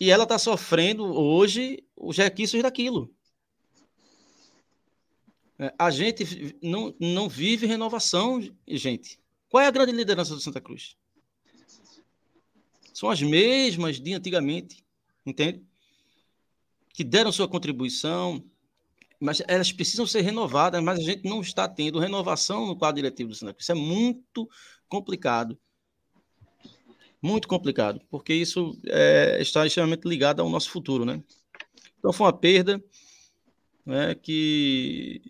E 0.00 0.10
ela 0.10 0.24
está 0.24 0.38
sofrendo 0.38 1.04
hoje 1.04 1.84
os 1.96 2.16
requisitos 2.16 2.62
daquilo. 2.62 3.14
É, 5.58 5.72
a 5.78 5.90
gente 5.90 6.56
não, 6.62 6.94
não 6.98 7.28
vive 7.28 7.66
renovação, 7.66 8.40
gente. 8.66 9.18
Qual 9.48 9.62
é 9.62 9.66
a 9.66 9.70
grande 9.70 9.92
liderança 9.92 10.34
do 10.34 10.40
Santa 10.40 10.60
Cruz? 10.60 10.96
São 12.92 13.08
as 13.10 13.22
mesmas 13.22 14.00
de 14.00 14.14
antigamente, 14.14 14.84
entende? 15.24 15.62
Que 16.92 17.04
deram 17.04 17.32
sua 17.32 17.48
contribuição, 17.48 18.44
mas 19.20 19.42
elas 19.46 19.72
precisam 19.72 20.06
ser 20.06 20.22
renovadas, 20.22 20.82
mas 20.82 20.98
a 20.98 21.02
gente 21.02 21.28
não 21.28 21.40
está 21.40 21.68
tendo 21.68 21.98
renovação 21.98 22.66
no 22.66 22.76
quadro 22.76 22.96
diretivo 22.96 23.30
do 23.30 23.34
Santa 23.34 23.52
Cruz. 23.52 23.64
Isso 23.64 23.72
é 23.72 23.74
muito 23.74 24.48
complicado. 24.88 25.58
Muito 27.22 27.48
complicado, 27.48 28.00
porque 28.10 28.34
isso 28.34 28.78
é, 28.86 29.38
está 29.40 29.66
extremamente 29.66 30.06
ligado 30.06 30.40
ao 30.40 30.50
nosso 30.50 30.68
futuro, 30.68 31.04
né? 31.04 31.22
Então 31.98 32.12
foi 32.12 32.26
uma 32.26 32.32
perda 32.32 32.84
né, 33.84 34.14
que, 34.14 35.20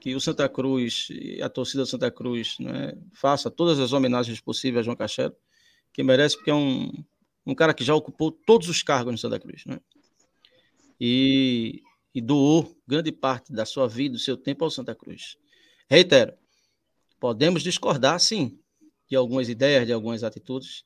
que 0.00 0.14
o 0.14 0.20
Santa 0.20 0.48
Cruz, 0.48 1.08
a 1.42 1.48
torcida 1.48 1.82
do 1.82 1.88
Santa 1.88 2.10
Cruz, 2.10 2.56
né, 2.60 2.96
faça 3.12 3.50
todas 3.50 3.80
as 3.80 3.92
homenagens 3.92 4.40
possíveis 4.40 4.82
a 4.82 4.84
João 4.84 4.96
Cachero, 4.96 5.34
que 5.92 6.02
merece, 6.02 6.36
porque 6.36 6.50
é 6.50 6.54
um, 6.54 6.92
um 7.44 7.54
cara 7.54 7.74
que 7.74 7.82
já 7.82 7.94
ocupou 7.94 8.30
todos 8.30 8.68
os 8.68 8.82
cargos 8.82 9.12
no 9.12 9.18
Santa 9.18 9.40
Cruz. 9.40 9.64
Né? 9.66 9.80
E, 11.00 11.82
e 12.14 12.20
doou 12.20 12.76
grande 12.86 13.10
parte 13.10 13.52
da 13.52 13.64
sua 13.64 13.88
vida, 13.88 14.12
do 14.12 14.20
seu 14.20 14.36
tempo 14.36 14.64
ao 14.64 14.70
Santa 14.70 14.94
Cruz. 14.94 15.36
Reitero, 15.90 16.34
podemos 17.18 17.62
discordar, 17.62 18.20
sim, 18.20 18.58
de 19.08 19.16
algumas 19.16 19.48
ideias, 19.48 19.86
de 19.86 19.92
algumas 19.92 20.22
atitudes, 20.22 20.84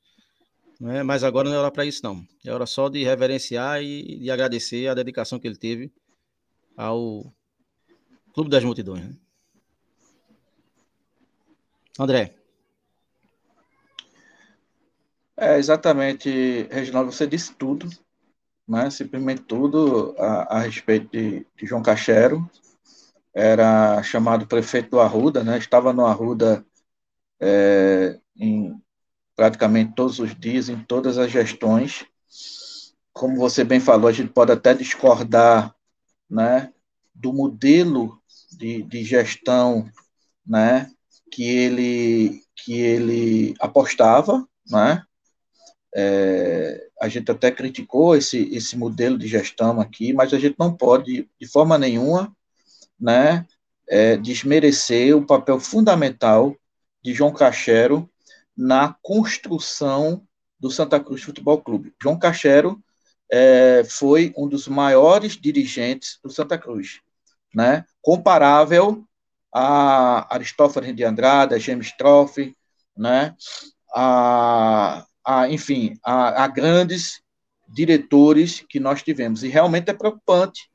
né? 0.79 1.03
mas 1.03 1.23
agora 1.23 1.47
não 1.47 1.55
é 1.55 1.59
hora 1.59 1.71
para 1.71 1.85
isso, 1.85 2.01
não. 2.03 2.25
É 2.43 2.51
hora 2.51 2.65
só 2.65 2.89
de 2.89 3.03
reverenciar 3.03 3.83
e 3.83 4.19
de 4.19 4.31
agradecer 4.31 4.87
a 4.87 4.95
dedicação 4.95 5.39
que 5.39 5.47
ele 5.47 5.57
teve 5.57 5.91
ao 6.75 7.33
Clube 8.33 8.49
das 8.49 8.63
Multidões. 8.63 9.05
Né? 9.05 9.15
André. 11.99 12.35
É, 15.37 15.57
exatamente, 15.57 16.67
Reginaldo, 16.71 17.11
você 17.11 17.27
disse 17.27 17.53
tudo, 17.55 17.89
né? 18.67 18.89
simplesmente 18.89 19.41
tudo 19.41 20.15
a, 20.17 20.57
a 20.57 20.59
respeito 20.59 21.09
de, 21.11 21.45
de, 21.55 21.65
João 21.65 21.81
Cachero. 21.81 22.49
Era 23.33 24.01
chamado 24.03 24.47
prefeito 24.47 24.91
do 24.91 24.99
Arruda, 24.99 25.43
né? 25.43 25.57
estava 25.57 25.91
no 25.91 26.05
Arruda 26.05 26.65
é, 27.39 28.19
em 28.35 28.79
praticamente 29.35 29.93
todos 29.95 30.19
os 30.19 30.35
dias, 30.35 30.69
em 30.69 30.83
todas 30.83 31.17
as 31.17 31.31
gestões. 31.31 32.05
Como 33.11 33.37
você 33.37 33.63
bem 33.63 33.79
falou, 33.79 34.07
a 34.07 34.11
gente 34.11 34.31
pode 34.31 34.51
até 34.51 34.73
discordar 34.73 35.72
né, 36.33 36.73
do 37.13 37.31
modelo 37.31 38.19
de, 38.51 38.81
de 38.81 39.03
gestão 39.03 39.87
né, 40.45 40.89
que, 41.31 41.43
ele, 41.43 42.41
que 42.55 42.73
ele 42.73 43.53
apostava, 43.59 44.47
né? 44.67 45.03
É, 45.95 46.87
a 46.99 47.07
gente 47.07 47.29
até 47.29 47.51
criticou 47.51 48.15
esse, 48.15 48.49
esse 48.51 48.75
modelo 48.75 49.15
de 49.15 49.27
gestão 49.27 49.79
aqui, 49.79 50.11
mas 50.11 50.33
a 50.33 50.39
gente 50.39 50.55
não 50.57 50.75
pode, 50.75 51.29
de 51.39 51.47
forma 51.47 51.77
nenhuma, 51.77 52.35
né, 52.99 53.45
é, 53.87 54.17
desmerecer 54.17 55.15
o 55.15 55.23
papel 55.23 55.59
fundamental 55.59 56.55
de 57.03 57.13
João 57.13 57.31
Cachero 57.31 58.09
na 58.57 58.95
construção 59.03 60.25
do 60.59 60.71
Santa 60.71 60.99
Cruz 60.99 61.21
Futebol 61.21 61.61
Clube. 61.61 61.93
João 62.01 62.17
Cachero 62.17 62.81
é, 63.35 63.83
foi 63.83 64.31
um 64.37 64.47
dos 64.47 64.67
maiores 64.67 65.35
dirigentes 65.35 66.19
do 66.23 66.29
Santa 66.29 66.55
Cruz, 66.55 67.01
né? 67.51 67.83
comparável 67.99 69.03
a 69.51 70.31
Aristófanes 70.35 70.95
de 70.95 71.03
Andrade, 71.03 71.55
a 71.55 71.57
James 71.57 71.91
Troff, 71.97 72.55
né? 72.95 73.35
a, 73.95 75.03
a, 75.25 75.49
enfim, 75.49 75.97
a, 76.03 76.43
a, 76.43 76.47
grandes 76.47 77.23
diretores 77.67 78.63
que 78.69 78.79
nós 78.79 79.01
tivemos. 79.01 79.43
E 79.43 79.47
realmente 79.47 79.89
é 79.89 79.93
preocupante 79.93 80.69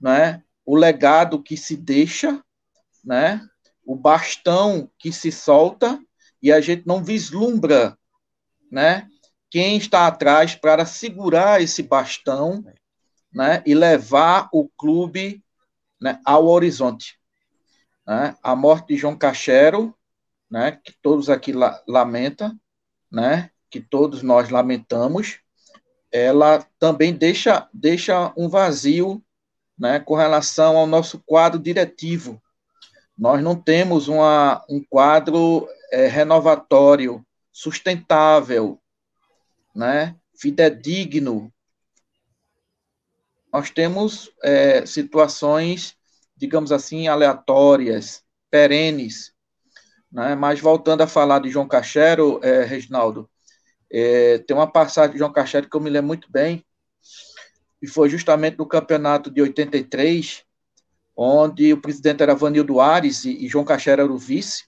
né? 0.00 0.42
o 0.66 0.74
legado 0.74 1.40
que 1.40 1.56
se 1.56 1.76
deixa, 1.76 2.42
né? 3.04 3.40
o 3.86 3.94
bastão 3.94 4.90
que 4.98 5.12
se 5.12 5.30
solta, 5.30 6.00
e 6.42 6.50
a 6.50 6.60
gente 6.60 6.84
não 6.84 7.04
vislumbra 7.04 7.96
né? 8.72 9.06
Quem 9.52 9.76
está 9.76 10.06
atrás 10.06 10.54
para 10.54 10.86
segurar 10.86 11.60
esse 11.60 11.82
bastão 11.82 12.64
né, 13.30 13.62
e 13.66 13.74
levar 13.74 14.48
o 14.50 14.66
clube 14.66 15.44
né, 16.00 16.18
ao 16.24 16.46
horizonte. 16.46 17.20
Né? 18.06 18.34
A 18.42 18.56
morte 18.56 18.88
de 18.88 18.96
João 18.96 19.14
Cachero, 19.14 19.94
né, 20.50 20.80
que 20.82 20.94
todos 21.02 21.28
aqui 21.28 21.52
la 21.52 21.82
lamentam, 21.86 22.58
né, 23.10 23.50
que 23.70 23.78
todos 23.78 24.22
nós 24.22 24.48
lamentamos, 24.48 25.40
ela 26.10 26.66
também 26.78 27.12
deixa, 27.12 27.68
deixa 27.74 28.32
um 28.34 28.48
vazio 28.48 29.22
né, 29.78 30.00
com 30.00 30.14
relação 30.14 30.78
ao 30.78 30.86
nosso 30.86 31.22
quadro 31.26 31.60
diretivo. 31.60 32.42
Nós 33.16 33.42
não 33.42 33.54
temos 33.54 34.08
uma, 34.08 34.64
um 34.66 34.82
quadro 34.82 35.68
é, 35.92 36.06
renovatório, 36.06 37.22
sustentável, 37.52 38.81
né, 39.74 40.16
fidedigno. 40.34 41.52
Nós 43.52 43.70
temos 43.70 44.30
é, 44.42 44.86
situações, 44.86 45.96
digamos 46.36 46.72
assim, 46.72 47.08
aleatórias, 47.08 48.22
perenes, 48.50 49.32
Né? 50.10 50.34
Mas 50.34 50.60
voltando 50.60 51.02
a 51.02 51.06
falar 51.06 51.40
de 51.40 51.50
João 51.50 51.66
Cachero, 51.66 52.38
é, 52.42 52.64
Reginaldo, 52.64 53.30
é, 53.90 54.38
tem 54.38 54.56
uma 54.56 54.70
passagem 54.70 55.12
de 55.12 55.18
João 55.18 55.32
Cachero 55.32 55.68
que 55.68 55.76
eu 55.76 55.80
me 55.80 55.90
lembro 55.90 56.08
muito 56.08 56.30
bem, 56.30 56.64
e 57.80 57.86
foi 57.86 58.08
justamente 58.08 58.58
no 58.58 58.66
campeonato 58.66 59.30
de 59.30 59.42
83, 59.42 60.44
onde 61.16 61.72
o 61.72 61.80
presidente 61.80 62.22
era 62.22 62.34
Vanildo 62.34 62.80
Ares 62.80 63.24
e, 63.24 63.44
e 63.44 63.48
João 63.48 63.64
Cachero 63.64 64.02
era 64.02 64.12
o 64.12 64.18
vice, 64.18 64.64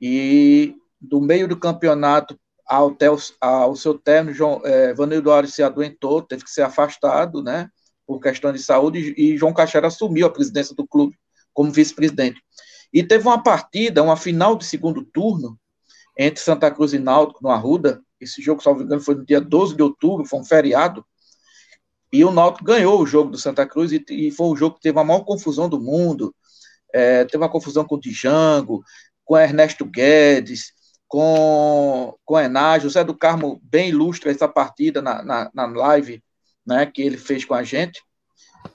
e 0.00 0.74
do 1.00 1.20
meio 1.20 1.48
do 1.48 1.58
campeonato 1.58 2.38
ao, 2.74 2.96
ao 3.40 3.76
seu 3.76 3.98
término, 3.98 4.36
João, 4.36 4.60
é, 4.64 4.94
Vanildo 4.94 5.32
Ares 5.32 5.54
se 5.54 5.62
adoentou, 5.62 6.22
teve 6.22 6.44
que 6.44 6.50
ser 6.50 6.62
afastado, 6.62 7.42
né, 7.42 7.68
por 8.06 8.20
questão 8.20 8.52
de 8.52 8.58
saúde, 8.58 9.14
e 9.16 9.36
João 9.36 9.52
Cachero 9.52 9.86
assumiu 9.86 10.26
a 10.26 10.30
presidência 10.30 10.74
do 10.74 10.86
clube 10.86 11.16
como 11.52 11.70
vice-presidente. 11.70 12.40
E 12.92 13.02
teve 13.02 13.26
uma 13.26 13.42
partida, 13.42 14.02
uma 14.02 14.16
final 14.16 14.56
de 14.56 14.64
segundo 14.64 15.04
turno, 15.04 15.58
entre 16.16 16.40
Santa 16.40 16.70
Cruz 16.70 16.92
e 16.92 16.98
Náutico, 16.98 17.40
no 17.42 17.50
Arruda. 17.50 18.00
Esse 18.20 18.40
jogo, 18.40 18.62
salvo 18.62 18.82
engano, 18.82 19.00
foi 19.00 19.16
no 19.16 19.24
dia 19.24 19.40
12 19.40 19.74
de 19.74 19.82
outubro, 19.82 20.24
foi 20.24 20.38
um 20.38 20.44
feriado. 20.44 21.04
E 22.12 22.24
o 22.24 22.30
Náutico 22.30 22.64
ganhou 22.64 23.00
o 23.00 23.06
jogo 23.06 23.30
do 23.30 23.38
Santa 23.38 23.66
Cruz 23.66 23.90
e, 23.90 24.04
e 24.10 24.30
foi 24.30 24.46
um 24.46 24.56
jogo 24.56 24.76
que 24.76 24.82
teve 24.82 24.98
a 24.98 25.04
maior 25.04 25.24
confusão 25.24 25.68
do 25.68 25.80
mundo. 25.80 26.34
É, 26.92 27.24
teve 27.24 27.38
uma 27.38 27.50
confusão 27.50 27.84
com 27.84 27.96
o 27.96 28.00
Django, 28.00 28.84
com 29.24 29.36
Ernesto 29.36 29.84
Guedes, 29.84 30.73
com, 31.14 32.18
com 32.24 32.40
Enage, 32.40 32.82
José 32.82 33.04
do 33.04 33.16
Carmo 33.16 33.60
bem 33.62 33.90
ilustra 33.90 34.32
essa 34.32 34.48
partida 34.48 35.00
na, 35.00 35.22
na, 35.22 35.48
na, 35.54 35.66
live 35.66 36.20
né, 36.66 36.86
que 36.86 37.00
ele 37.00 37.16
fez 37.16 37.44
com 37.44 37.54
a 37.54 37.62
gente. 37.62 38.02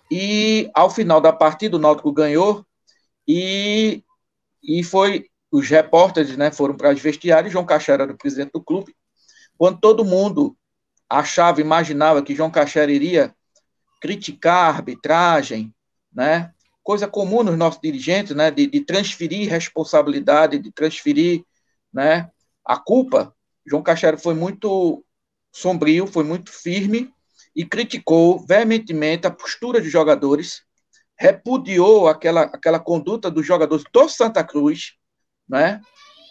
E 0.09 0.71
ao 0.73 0.89
final 0.89 1.19
da 1.19 1.33
partida, 1.33 1.75
o 1.75 1.79
Náutico 1.81 2.13
ganhou 2.13 2.65
e, 3.27 4.05
e 4.63 4.85
foi 4.85 5.25
os 5.51 5.67
repórteres 5.67 6.37
né, 6.37 6.49
foram 6.49 6.77
para 6.77 6.91
as 6.91 7.01
vestiários, 7.01 7.51
João 7.51 7.65
Cachera 7.65 8.03
era 8.03 8.13
o 8.13 8.17
presidente 8.17 8.51
do 8.53 8.63
clube. 8.63 8.95
Quando 9.57 9.77
todo 9.81 10.05
mundo 10.05 10.55
achava, 11.09 11.59
imaginava 11.59 12.23
que 12.23 12.33
João 12.33 12.49
Cachera 12.49 12.89
iria 12.89 13.35
criticar 13.99 14.67
a 14.67 14.77
arbitragem, 14.77 15.75
né, 16.09 16.53
coisa 16.81 17.05
comum 17.05 17.43
nos 17.43 17.57
nossos 17.57 17.81
dirigentes, 17.81 18.33
né, 18.33 18.49
de, 18.49 18.65
de 18.65 18.79
transferir 18.79 19.49
responsabilidade, 19.49 20.57
de 20.57 20.71
transferir 20.71 21.43
né, 21.93 22.29
a 22.65 22.77
culpa, 22.77 23.33
João 23.65 23.83
Cachero 23.83 24.17
foi 24.17 24.33
muito 24.33 25.03
sombrio, 25.51 26.07
foi 26.07 26.23
muito 26.23 26.51
firme 26.51 27.11
e 27.55 27.65
criticou 27.65 28.45
veementemente 28.45 29.27
a 29.27 29.31
postura 29.31 29.81
dos 29.81 29.91
jogadores, 29.91 30.61
repudiou 31.17 32.07
aquela, 32.07 32.43
aquela 32.43 32.79
conduta 32.79 33.29
dos 33.29 33.45
jogadores 33.45 33.83
do 33.91 34.09
Santa 34.09 34.43
Cruz, 34.43 34.93
né? 35.47 35.81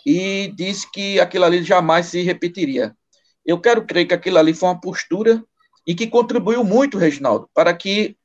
E 0.07 0.53
disse 0.57 0.91
que 0.91 1.21
aquilo 1.21 1.45
ali 1.45 1.63
jamais 1.63 2.07
se 2.07 2.23
repetiria. 2.23 2.97
Eu 3.45 3.61
quero 3.61 3.85
crer 3.85 4.07
que 4.07 4.15
aquilo 4.15 4.39
ali 4.39 4.55
foi 4.55 4.69
uma 4.69 4.81
postura 4.81 5.45
e 5.87 5.95
que 5.95 6.07
contribuiu 6.07 6.65
muito, 6.65 6.97
Reginaldo, 6.97 7.51
para 7.53 7.75
que 7.75 8.17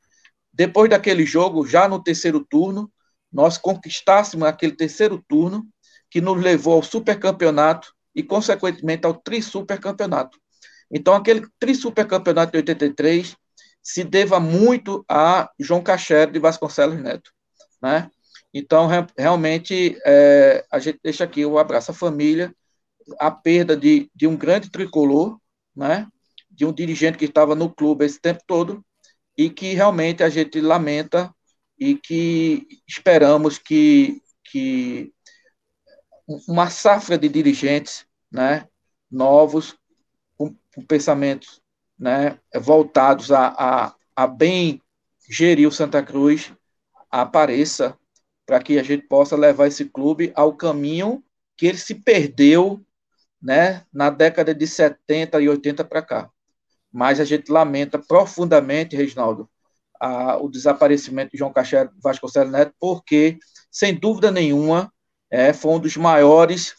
depois 0.54 0.90
daquele 0.90 1.26
jogo, 1.26 1.66
já 1.66 1.88
no 1.88 2.02
terceiro 2.02 2.46
turno, 2.46 2.92
nós 3.32 3.58
conquistássemos 3.58 4.48
aquele 4.48 4.76
terceiro 4.76 5.24
turno 5.28 5.68
que 6.14 6.22
nos 6.22 6.40
levou 6.40 6.76
ao 6.76 6.84
supercampeonato 6.84 7.92
e, 8.14 8.22
consequentemente, 8.22 9.04
ao 9.04 9.16
tri-supercampeonato. 9.16 10.40
Então, 10.92 11.16
aquele 11.16 11.48
tri-supercampeonato 11.58 12.52
de 12.52 12.60
83 12.60 13.36
se 13.82 14.04
deva 14.04 14.40
muito 14.40 15.04
a 15.10 15.50
João 15.60 15.82
Cachero 15.82 16.32
de 16.32 16.38
Vasconcelos 16.38 17.02
Neto, 17.02 17.32
né? 17.82 18.12
Então, 18.54 18.86
re 18.86 19.04
realmente, 19.18 19.98
é, 20.06 20.64
a 20.72 20.78
gente 20.78 21.00
deixa 21.04 21.24
aqui 21.24 21.44
o 21.48 21.58
abraço 21.58 21.90
à 21.90 21.96
família, 21.96 22.54
a 23.20 23.32
perda 23.32 23.76
de, 23.76 24.08
de 24.14 24.28
um 24.28 24.38
grande 24.38 24.70
tricolor, 24.70 25.40
né? 25.76 26.08
De 26.48 26.64
um 26.64 26.72
dirigente 26.72 27.18
que 27.18 27.26
estava 27.26 27.56
no 27.56 27.74
clube 27.74 28.06
esse 28.06 28.22
tempo 28.22 28.44
todo 28.46 28.86
e 29.36 29.50
que 29.50 29.74
realmente 29.74 30.22
a 30.22 30.30
gente 30.30 30.62
lamenta 30.62 31.34
e 31.76 31.96
que 31.96 32.68
esperamos 32.88 33.58
que, 33.58 34.22
que 34.44 35.12
uma 36.48 36.70
safra 36.70 37.18
de 37.18 37.28
dirigentes 37.28 38.06
né, 38.32 38.68
novos, 39.10 39.76
com, 40.38 40.56
com 40.74 40.86
pensamentos 40.86 41.62
né, 41.98 42.40
voltados 42.56 43.32
a, 43.32 43.48
a, 43.48 43.96
a 44.16 44.28
bem 44.28 44.82
gerir 45.30 45.68
o 45.68 45.72
Santa 45.72 46.02
Cruz, 46.04 46.52
apareça 47.10 47.98
para 48.46 48.62
que 48.62 48.78
a 48.78 48.84
gente 48.84 49.08
possa 49.08 49.36
levar 49.36 49.68
esse 49.68 49.86
clube 49.86 50.32
ao 50.36 50.54
caminho 50.56 51.24
que 51.56 51.68
ele 51.68 51.78
se 51.78 51.96
perdeu 51.96 52.84
né, 53.42 53.86
na 53.92 54.10
década 54.10 54.54
de 54.54 54.66
70 54.66 55.42
e 55.42 55.50
80 55.50 55.84
para 55.84 56.02
cá. 56.02 56.30
Mas 56.92 57.20
a 57.20 57.26
gente 57.26 57.52
lamenta 57.52 58.00
profundamente, 58.00 58.96
Reginaldo, 58.96 59.50
a, 60.00 60.38
o 60.38 60.50
desaparecimento 60.50 61.32
de 61.32 61.38
João 61.38 61.54
Cachero 61.54 61.90
Vasconcelos 62.02 62.52
Neto, 62.52 62.74
porque, 62.80 63.38
sem 63.72 63.96
dúvida 63.96 64.32
nenhuma, 64.32 64.93
é, 65.34 65.52
foi 65.52 65.72
um 65.72 65.80
dos 65.80 65.98
maiores 65.98 66.76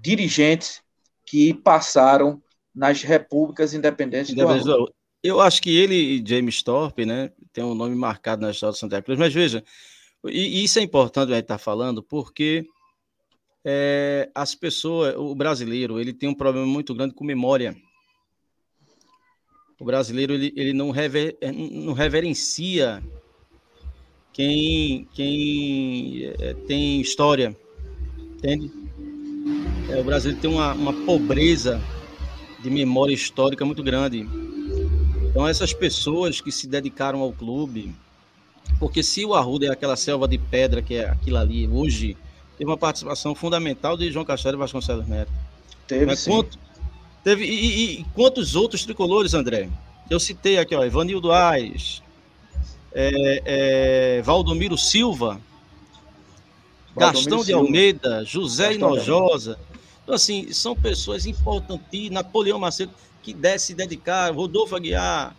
dirigentes 0.00 0.80
que 1.26 1.52
passaram 1.52 2.40
nas 2.72 3.02
repúblicas 3.02 3.74
independentes 3.74 4.32
do 4.32 4.94
Eu 5.20 5.40
acho 5.40 5.60
que 5.60 5.76
ele 5.76 5.96
e 5.96 6.24
James 6.24 6.62
Thorpe, 6.62 7.04
né, 7.04 7.32
tem 7.52 7.64
um 7.64 7.74
nome 7.74 7.96
marcado 7.96 8.40
na 8.40 8.52
história 8.52 8.72
de 8.72 8.78
Santa 8.78 9.02
Cruz, 9.02 9.18
mas 9.18 9.34
veja, 9.34 9.64
e, 10.24 10.62
isso 10.62 10.78
é 10.78 10.82
importante 10.82 11.32
a 11.32 11.34
gente 11.34 11.42
estar 11.42 11.58
tá 11.58 11.58
falando, 11.58 12.00
porque 12.00 12.64
é, 13.64 14.30
as 14.32 14.54
pessoas, 14.54 15.16
o 15.16 15.34
brasileiro, 15.34 15.98
ele 15.98 16.12
tem 16.12 16.28
um 16.28 16.34
problema 16.34 16.68
muito 16.68 16.94
grande 16.94 17.14
com 17.14 17.24
memória. 17.24 17.74
O 19.80 19.84
brasileiro, 19.84 20.34
ele, 20.34 20.52
ele 20.54 20.72
não, 20.72 20.92
rever, 20.92 21.36
não 21.72 21.94
reverencia 21.94 23.02
quem, 24.32 25.04
quem 25.12 26.26
é, 26.38 26.54
tem 26.54 27.00
história 27.00 27.56
entende? 28.38 28.70
É, 29.90 30.00
o 30.00 30.04
Brasil 30.04 30.36
tem 30.36 30.50
uma, 30.50 30.72
uma 30.72 30.92
pobreza 30.92 31.80
de 32.60 32.70
memória 32.70 33.12
histórica 33.12 33.64
muito 33.64 33.82
grande. 33.82 34.28
Então, 35.28 35.46
essas 35.46 35.72
pessoas 35.72 36.40
que 36.40 36.50
se 36.50 36.66
dedicaram 36.66 37.20
ao 37.20 37.32
clube, 37.32 37.94
porque 38.78 39.02
se 39.02 39.24
o 39.24 39.34
Arruda 39.34 39.66
é 39.66 39.70
aquela 39.70 39.96
selva 39.96 40.26
de 40.26 40.38
pedra 40.38 40.82
que 40.82 40.94
é 40.94 41.08
aquilo 41.08 41.36
ali, 41.36 41.68
hoje, 41.68 42.16
teve 42.56 42.70
uma 42.70 42.76
participação 42.76 43.34
fundamental 43.34 43.96
de 43.96 44.10
João 44.10 44.24
Castelo 44.24 44.56
e 44.56 44.58
Vasconcelos 44.58 45.06
Neto. 45.06 45.32
Teve, 45.86 46.06
Mas, 46.06 46.20
sim. 46.20 46.30
Quanto, 46.30 46.58
teve 47.24 47.44
e, 47.44 48.00
e, 48.00 48.04
quantos 48.14 48.54
outros 48.54 48.84
tricolores, 48.84 49.34
André? 49.34 49.68
Eu 50.10 50.18
citei 50.18 50.58
aqui, 50.58 50.74
ó, 50.74 50.84
Ivanildo 50.84 51.30
Aires, 51.32 52.02
é, 52.92 53.42
é, 54.18 54.22
Valdomiro 54.22 54.76
Silva, 54.76 55.40
Gastão 56.98 57.44
de 57.44 57.52
Almeida, 57.52 58.24
José 58.24 58.70
Gastão 58.70 58.94
Inojosa. 58.94 59.58
Então, 60.02 60.14
assim, 60.14 60.52
são 60.52 60.74
pessoas 60.74 61.26
importantes. 61.26 62.10
Napoleão 62.10 62.58
Macedo, 62.58 62.92
que 63.22 63.34
desse 63.34 63.74
dedicar, 63.74 64.34
Rodolfo 64.34 64.74
Aguiar, 64.74 65.36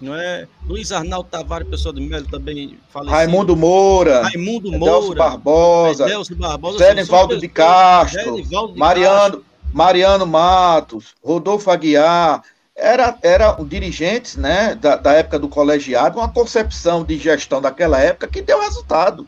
não 0.00 0.14
é? 0.14 0.46
Luiz 0.66 0.92
Arnaldo 0.92 1.28
Tavares, 1.30 1.68
pessoa 1.68 1.92
do 1.92 2.00
Melo 2.00 2.26
também 2.26 2.78
falecido. 2.90 3.14
Raimundo 3.14 3.56
Moura. 3.56 4.22
Raimundo 4.22 4.72
Moura. 4.72 4.92
Delcio 4.92 5.14
Barbosa. 5.14 6.04
Delcio 6.06 6.36
Barbosa. 6.36 6.94
Nivaldo 6.94 7.38
de 7.38 7.48
Castro. 7.48 8.42
de 8.42 8.78
Mariano, 8.78 9.38
Castro. 9.38 9.44
Mariano 9.72 10.26
Matos. 10.26 11.14
Rodolfo 11.22 11.70
Aguiar. 11.70 12.42
Era, 12.74 13.18
era 13.22 13.60
um 13.60 13.64
dirigentes 13.64 14.36
né, 14.36 14.74
da, 14.74 14.96
da 14.96 15.12
época 15.12 15.38
do 15.38 15.48
colegiado, 15.48 16.18
uma 16.18 16.28
concepção 16.28 17.02
de 17.02 17.16
gestão 17.16 17.60
daquela 17.60 17.98
época 17.98 18.28
que 18.28 18.42
deu 18.42 18.60
resultado. 18.60 19.26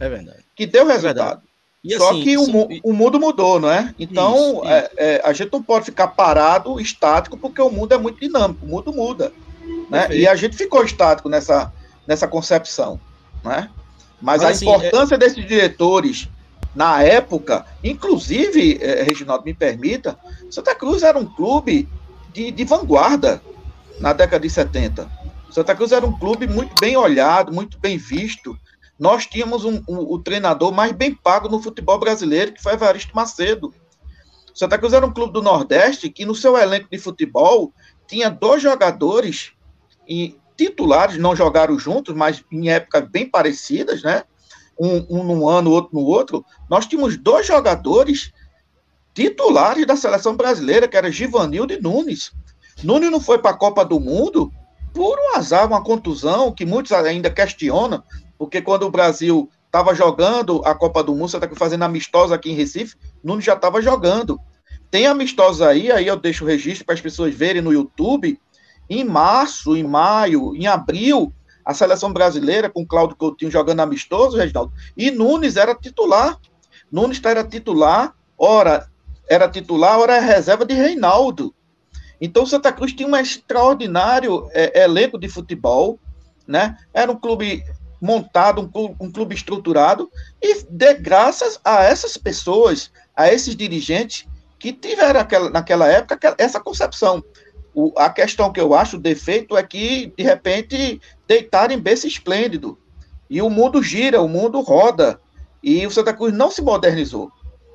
É 0.00 0.08
verdade 0.08 0.37
que 0.58 0.66
deu 0.66 0.90
é 0.90 0.92
resultado. 0.92 1.40
É 1.88 1.96
Só 1.96 2.10
assim, 2.10 2.24
que 2.24 2.36
o, 2.36 2.68
o, 2.82 2.92
mundo 2.92 3.20
mudou, 3.20 3.60
não 3.60 3.70
é? 3.70 3.94
Então, 3.96 4.34
isso, 4.34 4.66
é, 4.66 4.90
é, 4.96 5.22
a 5.24 5.32
gente 5.32 5.52
não 5.52 5.62
pode 5.62 5.84
ficar 5.84 6.08
parado, 6.08 6.80
estático, 6.80 7.38
porque 7.38 7.62
o 7.62 7.70
mundo 7.70 7.94
é 7.94 7.98
muito 7.98 8.18
dinâmico, 8.18 8.66
o 8.66 8.68
mundo 8.68 8.92
muda. 8.92 9.32
Né? 9.88 10.08
E 10.10 10.26
a 10.26 10.34
gente 10.34 10.56
ficou 10.56 10.84
estático 10.84 11.28
nessa, 11.28 11.72
nessa 12.04 12.26
concepção. 12.26 13.00
Né? 13.44 13.70
Mas, 14.20 14.42
Mas 14.42 14.42
a 14.42 14.48
assim, 14.48 14.68
é 14.68 14.76
importância 14.76 15.16
desses 15.16 15.46
diretores 15.46 16.28
na 16.74 17.00
época, 17.04 17.64
inclusive, 17.82 18.78
eh, 18.82 19.04
Reginaldo, 19.04 19.44
me 19.44 19.54
permita, 19.54 20.18
Santa 20.50 20.74
Cruz 20.74 21.04
era 21.04 21.16
um 21.16 21.24
clube 21.24 21.88
de, 22.32 22.50
de 22.50 22.64
vanguarda 22.64 23.40
na 24.00 24.12
década 24.12 24.42
de 24.42 24.50
70. 24.50 25.08
Santa 25.50 25.74
Cruz 25.76 25.92
era 25.92 26.04
um 26.04 26.18
clube 26.18 26.48
muito 26.48 26.74
bem 26.80 26.96
olhado, 26.96 27.52
muito 27.52 27.78
bem 27.78 27.96
visto, 27.96 28.58
nós 28.98 29.26
tínhamos 29.26 29.64
um, 29.64 29.82
um, 29.88 29.98
o 29.98 30.18
treinador 30.18 30.72
mais 30.72 30.92
bem 30.92 31.14
pago 31.14 31.48
no 31.48 31.62
futebol 31.62 31.98
brasileiro, 31.98 32.52
que 32.52 32.62
foi 32.62 32.72
Evaristo 32.72 33.14
Macedo. 33.14 33.72
Santa 34.54 34.76
Cruz 34.76 34.92
era 34.92 35.06
um 35.06 35.12
clube 35.12 35.32
do 35.32 35.42
Nordeste 35.42 36.10
que, 36.10 36.24
no 36.24 36.34
seu 36.34 36.56
elenco 36.56 36.88
de 36.90 36.98
futebol, 36.98 37.72
tinha 38.06 38.28
dois 38.28 38.62
jogadores 38.62 39.52
e 40.08 40.36
titulares, 40.56 41.18
não 41.18 41.36
jogaram 41.36 41.78
juntos, 41.78 42.14
mas 42.14 42.44
em 42.50 42.68
épocas 42.70 43.08
bem 43.08 43.28
parecidas, 43.28 44.02
né? 44.02 44.24
um, 44.78 45.04
um 45.10 45.24
num 45.24 45.48
ano, 45.48 45.70
outro 45.70 45.90
no 45.92 46.04
outro, 46.04 46.44
nós 46.70 46.86
tínhamos 46.86 47.16
dois 47.16 47.46
jogadores 47.46 48.32
titulares 49.12 49.86
da 49.86 49.96
seleção 49.96 50.36
brasileira, 50.36 50.86
que 50.86 50.96
era 50.96 51.10
Givanildo 51.10 51.72
e 51.72 51.80
Nunes. 51.80 52.32
Nunes 52.82 53.10
não 53.10 53.20
foi 53.20 53.38
para 53.38 53.50
a 53.50 53.56
Copa 53.56 53.84
do 53.84 53.98
Mundo 53.98 54.52
por 54.94 55.18
um 55.18 55.36
azar, 55.36 55.66
uma 55.66 55.82
contusão, 55.82 56.52
que 56.52 56.64
muitos 56.64 56.92
ainda 56.92 57.28
questionam, 57.28 58.02
porque 58.38 58.62
quando 58.62 58.84
o 58.84 58.90
Brasil 58.90 59.50
estava 59.66 59.94
jogando 59.94 60.62
a 60.64 60.74
Copa 60.74 61.02
do 61.02 61.12
Mundo, 61.14 61.28
você 61.28 61.36
está 61.36 61.48
fazendo 61.54 61.82
amistosa 61.82 62.34
aqui 62.34 62.50
em 62.50 62.54
Recife, 62.54 62.96
Nunes 63.22 63.44
já 63.44 63.54
estava 63.54 63.82
jogando. 63.82 64.40
Tem 64.90 65.06
amistosa 65.06 65.68
aí, 65.68 65.92
aí 65.92 66.06
eu 66.06 66.16
deixo 66.16 66.44
o 66.44 66.48
registro 66.48 66.86
para 66.86 66.94
as 66.94 67.00
pessoas 67.00 67.34
verem 67.34 67.60
no 67.60 67.72
YouTube. 67.72 68.40
Em 68.88 69.04
março, 69.04 69.76
em 69.76 69.82
maio, 69.82 70.54
em 70.56 70.66
abril, 70.66 71.30
a 71.62 71.74
seleção 71.74 72.10
brasileira, 72.10 72.70
com 72.70 72.86
Cláudio 72.86 73.16
Coutinho 73.16 73.50
jogando 73.50 73.80
amistoso, 73.80 74.38
Reginaldo, 74.38 74.72
e 74.96 75.10
Nunes 75.10 75.56
era 75.56 75.74
titular. 75.74 76.38
Nunes 76.90 77.20
era 77.22 77.44
titular, 77.44 78.14
ora 78.38 78.88
era 79.28 79.46
titular, 79.46 79.98
ora 79.98 80.16
é 80.16 80.20
reserva 80.20 80.64
de 80.64 80.72
Reinaldo. 80.72 81.54
Então 82.18 82.46
Santa 82.46 82.72
Cruz 82.72 82.94
tinha 82.94 83.08
um 83.08 83.14
extraordinário 83.14 84.48
é, 84.52 84.84
elenco 84.84 85.18
de 85.18 85.28
futebol, 85.28 85.98
né? 86.46 86.78
Era 86.94 87.12
um 87.12 87.16
clube 87.16 87.62
montado, 88.00 88.60
um 88.60 88.68
clube, 88.68 88.96
um 89.00 89.10
clube 89.10 89.34
estruturado, 89.34 90.10
e 90.42 90.62
de 90.62 90.94
graças 90.94 91.58
a 91.64 91.84
essas 91.84 92.16
pessoas, 92.16 92.90
a 93.16 93.32
esses 93.32 93.56
dirigentes 93.56 94.26
que 94.58 94.72
tiveram 94.72 95.20
aquela, 95.20 95.50
naquela 95.50 95.88
época 95.88 96.34
essa 96.38 96.60
concepção. 96.60 97.22
O, 97.74 97.92
a 97.96 98.10
questão 98.10 98.52
que 98.52 98.60
eu 98.60 98.74
acho, 98.74 98.96
o 98.96 99.00
defeito, 99.00 99.56
é 99.56 99.62
que, 99.62 100.12
de 100.16 100.24
repente, 100.24 101.00
deitaram 101.26 101.74
em 101.74 101.78
berço 101.78 102.06
esplêndido. 102.06 102.78
E 103.30 103.40
o 103.40 103.50
mundo 103.50 103.82
gira, 103.82 104.20
o 104.20 104.28
mundo 104.28 104.60
roda. 104.60 105.20
E 105.62 105.86
o 105.86 105.90
Santa 105.90 106.12
Cruz 106.12 106.32
não 106.32 106.50
se 106.50 106.62
modernizou. 106.62 107.30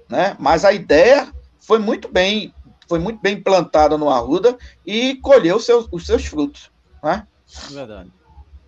Né? 0.09 0.35
Mas 0.39 0.65
a 0.65 0.73
ideia 0.73 1.31
foi 1.59 1.79
muito 1.79 2.09
bem 2.09 2.53
foi 2.87 2.99
muito 2.99 3.21
bem 3.21 3.41
plantada 3.41 3.97
no 3.97 4.09
Arruda 4.09 4.57
e 4.85 5.15
colheu 5.15 5.59
seus, 5.59 5.87
os 5.91 6.05
seus 6.05 6.25
frutos. 6.25 6.69
Né? 7.01 7.25
Verdade. 7.71 8.11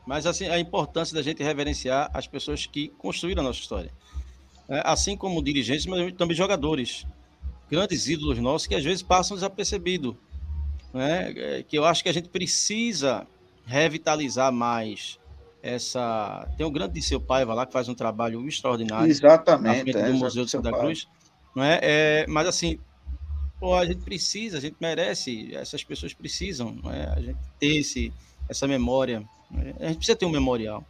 Mas 0.06 0.26
assim, 0.26 0.48
a 0.48 0.60
importância 0.60 1.16
da 1.16 1.22
gente 1.22 1.44
reverenciar 1.44 2.10
as 2.14 2.28
pessoas 2.28 2.66
que 2.66 2.90
construíram 2.98 3.42
a 3.42 3.46
nossa 3.46 3.60
história. 3.60 3.92
É, 4.68 4.82
assim 4.86 5.16
como 5.16 5.44
dirigentes, 5.44 5.86
mas 5.86 6.14
também 6.14 6.36
jogadores. 6.36 7.06
Grandes 7.70 8.08
ídolos 8.08 8.38
nossos 8.40 8.68
que 8.68 8.76
às 8.76 8.84
vezes 8.84 9.02
passam 9.02 9.36
desapercebidos 9.36 10.16
né, 10.96 11.34
é, 11.36 11.64
que 11.64 11.78
eu 11.78 11.84
acho 11.84 12.02
que 12.02 12.08
a 12.08 12.14
gente 12.14 12.30
precisa 12.30 13.28
revitalizar 13.66 14.52
mais 14.52 15.20
essa. 15.62 16.48
Tem 16.58 16.66
o 16.66 16.72
grande 16.72 16.94
de 16.94 17.02
seu 17.02 17.20
pai 17.20 17.44
lá 17.44 17.66
que 17.66 17.74
faz 17.74 17.90
um 17.90 17.94
trabalho 17.94 18.48
extraordinário. 18.48 19.10
Exatamente. 19.10 19.96
É, 19.96 20.10
do 20.10 20.14
Museu 20.14 20.46
de 20.46 20.52
Santa 20.52 20.72
Cruz. 20.72 21.08
Não 21.54 21.64
é? 21.64 21.80
é? 21.82 22.26
mas 22.30 22.48
assim, 22.48 22.80
pô, 23.60 23.76
a 23.76 23.86
gente 23.86 24.04
precisa, 24.04 24.58
a 24.58 24.62
gente 24.62 24.78
merece, 24.80 25.54
essas 25.54 25.84
pessoas 25.84 26.14
precisam, 26.14 26.80
é? 26.86 27.14
a 27.14 27.20
gente 27.22 27.40
ter 27.60 27.78
esse, 27.78 28.14
essa 28.48 28.66
memória. 28.66 29.22
A 29.80 29.88
gente 29.88 29.98
precisa 29.98 30.16
ter 30.16 30.26
um 30.26 30.30
memorial. 30.30 30.84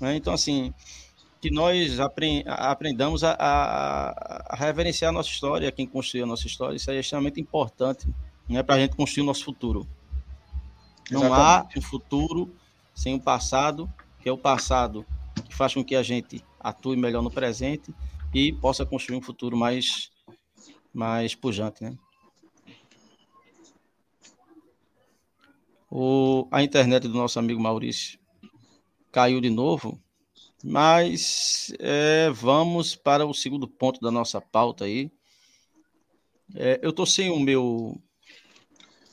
Né? 0.00 0.16
Então, 0.16 0.32
assim, 0.32 0.72
que 1.40 1.50
nós 1.50 1.98
aprendamos 2.00 3.22
a, 3.22 3.32
a, 3.32 4.54
a, 4.54 4.56
reverenciar 4.56 5.10
a 5.10 5.12
nossa 5.12 5.28
história, 5.28 5.70
quem 5.72 5.86
construiu 5.86 6.24
a 6.24 6.26
nossa 6.26 6.46
história, 6.46 6.76
isso 6.76 6.90
é 6.90 6.98
extremamente 6.98 7.40
importante 7.40 8.08
né, 8.48 8.62
para 8.62 8.76
a 8.76 8.78
gente 8.80 8.96
construir 8.96 9.22
o 9.22 9.26
nosso 9.26 9.44
futuro. 9.44 9.86
Não 11.10 11.24
Exatamente. 11.24 11.76
há 11.76 11.78
um 11.78 11.82
futuro 11.82 12.54
sem 12.94 13.14
o 13.14 13.20
passado, 13.20 13.90
que 14.20 14.28
é 14.28 14.32
o 14.32 14.38
passado 14.38 15.06
que 15.48 15.54
faz 15.54 15.74
com 15.74 15.84
que 15.84 15.94
a 15.94 16.02
gente 16.02 16.42
atue 16.58 16.96
melhor 16.96 17.22
no 17.22 17.30
presente 17.30 17.94
e 18.34 18.52
possa 18.52 18.84
construir 18.84 19.16
um 19.16 19.22
futuro 19.22 19.56
mais, 19.56 20.10
mais 20.92 21.34
pujante. 21.34 21.84
Né? 21.84 21.96
O, 25.90 26.48
a 26.50 26.62
internet 26.62 27.06
do 27.06 27.14
nosso 27.14 27.38
amigo 27.38 27.60
Maurício 27.60 28.18
caiu 29.12 29.40
de 29.40 29.50
novo, 29.50 30.00
mas 30.62 31.72
é, 31.78 32.30
vamos 32.30 32.96
para 32.96 33.24
o 33.24 33.32
segundo 33.32 33.68
ponto 33.68 34.00
da 34.00 34.10
nossa 34.10 34.40
pauta 34.40 34.84
aí. 34.84 35.10
É, 36.54 36.78
eu 36.82 36.90
estou 36.90 37.06
sem 37.06 37.30
o 37.30 37.38
meu 37.38 38.00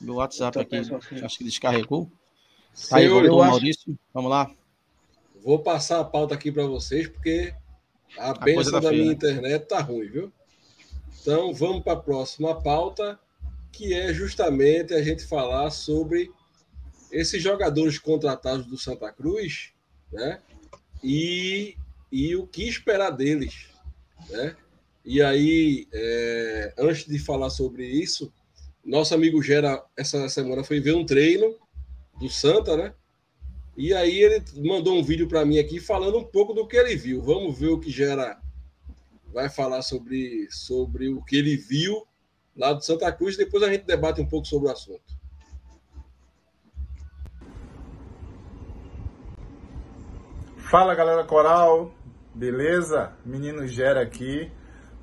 meu 0.00 0.16
WhatsApp 0.16 0.58
aqui, 0.58 0.76
acho 0.76 1.38
que 1.38 1.44
descarregou. 1.44 2.10
Tá 2.88 2.98
aí, 2.98 3.08
voltou, 3.08 3.44
Maurício. 3.44 3.92
Acho... 3.92 3.98
Vamos 4.12 4.30
lá. 4.30 4.50
Vou 5.42 5.58
passar 5.58 6.00
a 6.00 6.04
pauta 6.04 6.34
aqui 6.34 6.50
para 6.50 6.66
vocês, 6.66 7.08
porque 7.08 7.54
a, 8.18 8.30
a 8.30 8.34
bênção 8.34 8.80
da, 8.80 8.90
minha 8.90 9.12
internet 9.12 9.66
tá 9.66 9.80
ruim, 9.80 10.08
viu? 10.08 10.32
Então, 11.20 11.54
vamos 11.54 11.82
para 11.82 11.94
a 11.94 12.00
próxima 12.00 12.60
pauta, 12.60 13.18
que 13.72 13.94
é 13.94 14.12
justamente 14.12 14.92
a 14.92 15.02
gente 15.02 15.24
falar 15.26 15.70
sobre 15.70 16.30
esses 17.14 17.42
jogadores 17.42 17.98
contratados 17.98 18.66
do 18.66 18.76
Santa 18.76 19.10
Cruz, 19.12 19.72
né? 20.12 20.40
E, 21.02 21.76
e 22.10 22.34
o 22.34 22.46
que 22.46 22.68
esperar 22.68 23.10
deles, 23.10 23.68
né? 24.28 24.56
E 25.04 25.22
aí, 25.22 25.86
é, 25.92 26.74
antes 26.78 27.06
de 27.06 27.18
falar 27.18 27.50
sobre 27.50 27.86
isso, 27.86 28.32
nosso 28.84 29.14
amigo 29.14 29.42
Gera, 29.42 29.84
essa 29.96 30.28
semana, 30.28 30.64
foi 30.64 30.80
ver 30.80 30.94
um 30.94 31.06
treino 31.06 31.56
do 32.18 32.28
Santa, 32.28 32.76
né? 32.76 32.94
E 33.76 33.92
aí 33.92 34.22
ele 34.22 34.42
mandou 34.64 34.96
um 34.96 35.02
vídeo 35.02 35.28
para 35.28 35.44
mim 35.44 35.58
aqui 35.58 35.78
falando 35.78 36.18
um 36.18 36.24
pouco 36.24 36.52
do 36.52 36.66
que 36.66 36.76
ele 36.76 36.96
viu. 36.96 37.20
Vamos 37.20 37.58
ver 37.58 37.68
o 37.68 37.78
que 37.78 37.90
Gera 37.90 38.40
vai 39.32 39.48
falar 39.48 39.82
sobre, 39.82 40.48
sobre 40.50 41.08
o 41.08 41.22
que 41.22 41.36
ele 41.36 41.56
viu 41.56 42.06
lá 42.56 42.72
do 42.72 42.84
Santa 42.84 43.10
Cruz. 43.12 43.36
Depois 43.36 43.62
a 43.62 43.72
gente 43.72 43.84
debate 43.84 44.20
um 44.20 44.26
pouco 44.26 44.46
sobre 44.46 44.68
o 44.68 44.72
assunto. 44.72 45.13
Fala 50.70 50.94
galera 50.94 51.22
coral, 51.24 51.92
beleza? 52.34 53.12
Menino 53.24 53.66
Gera 53.66 54.00
aqui 54.00 54.50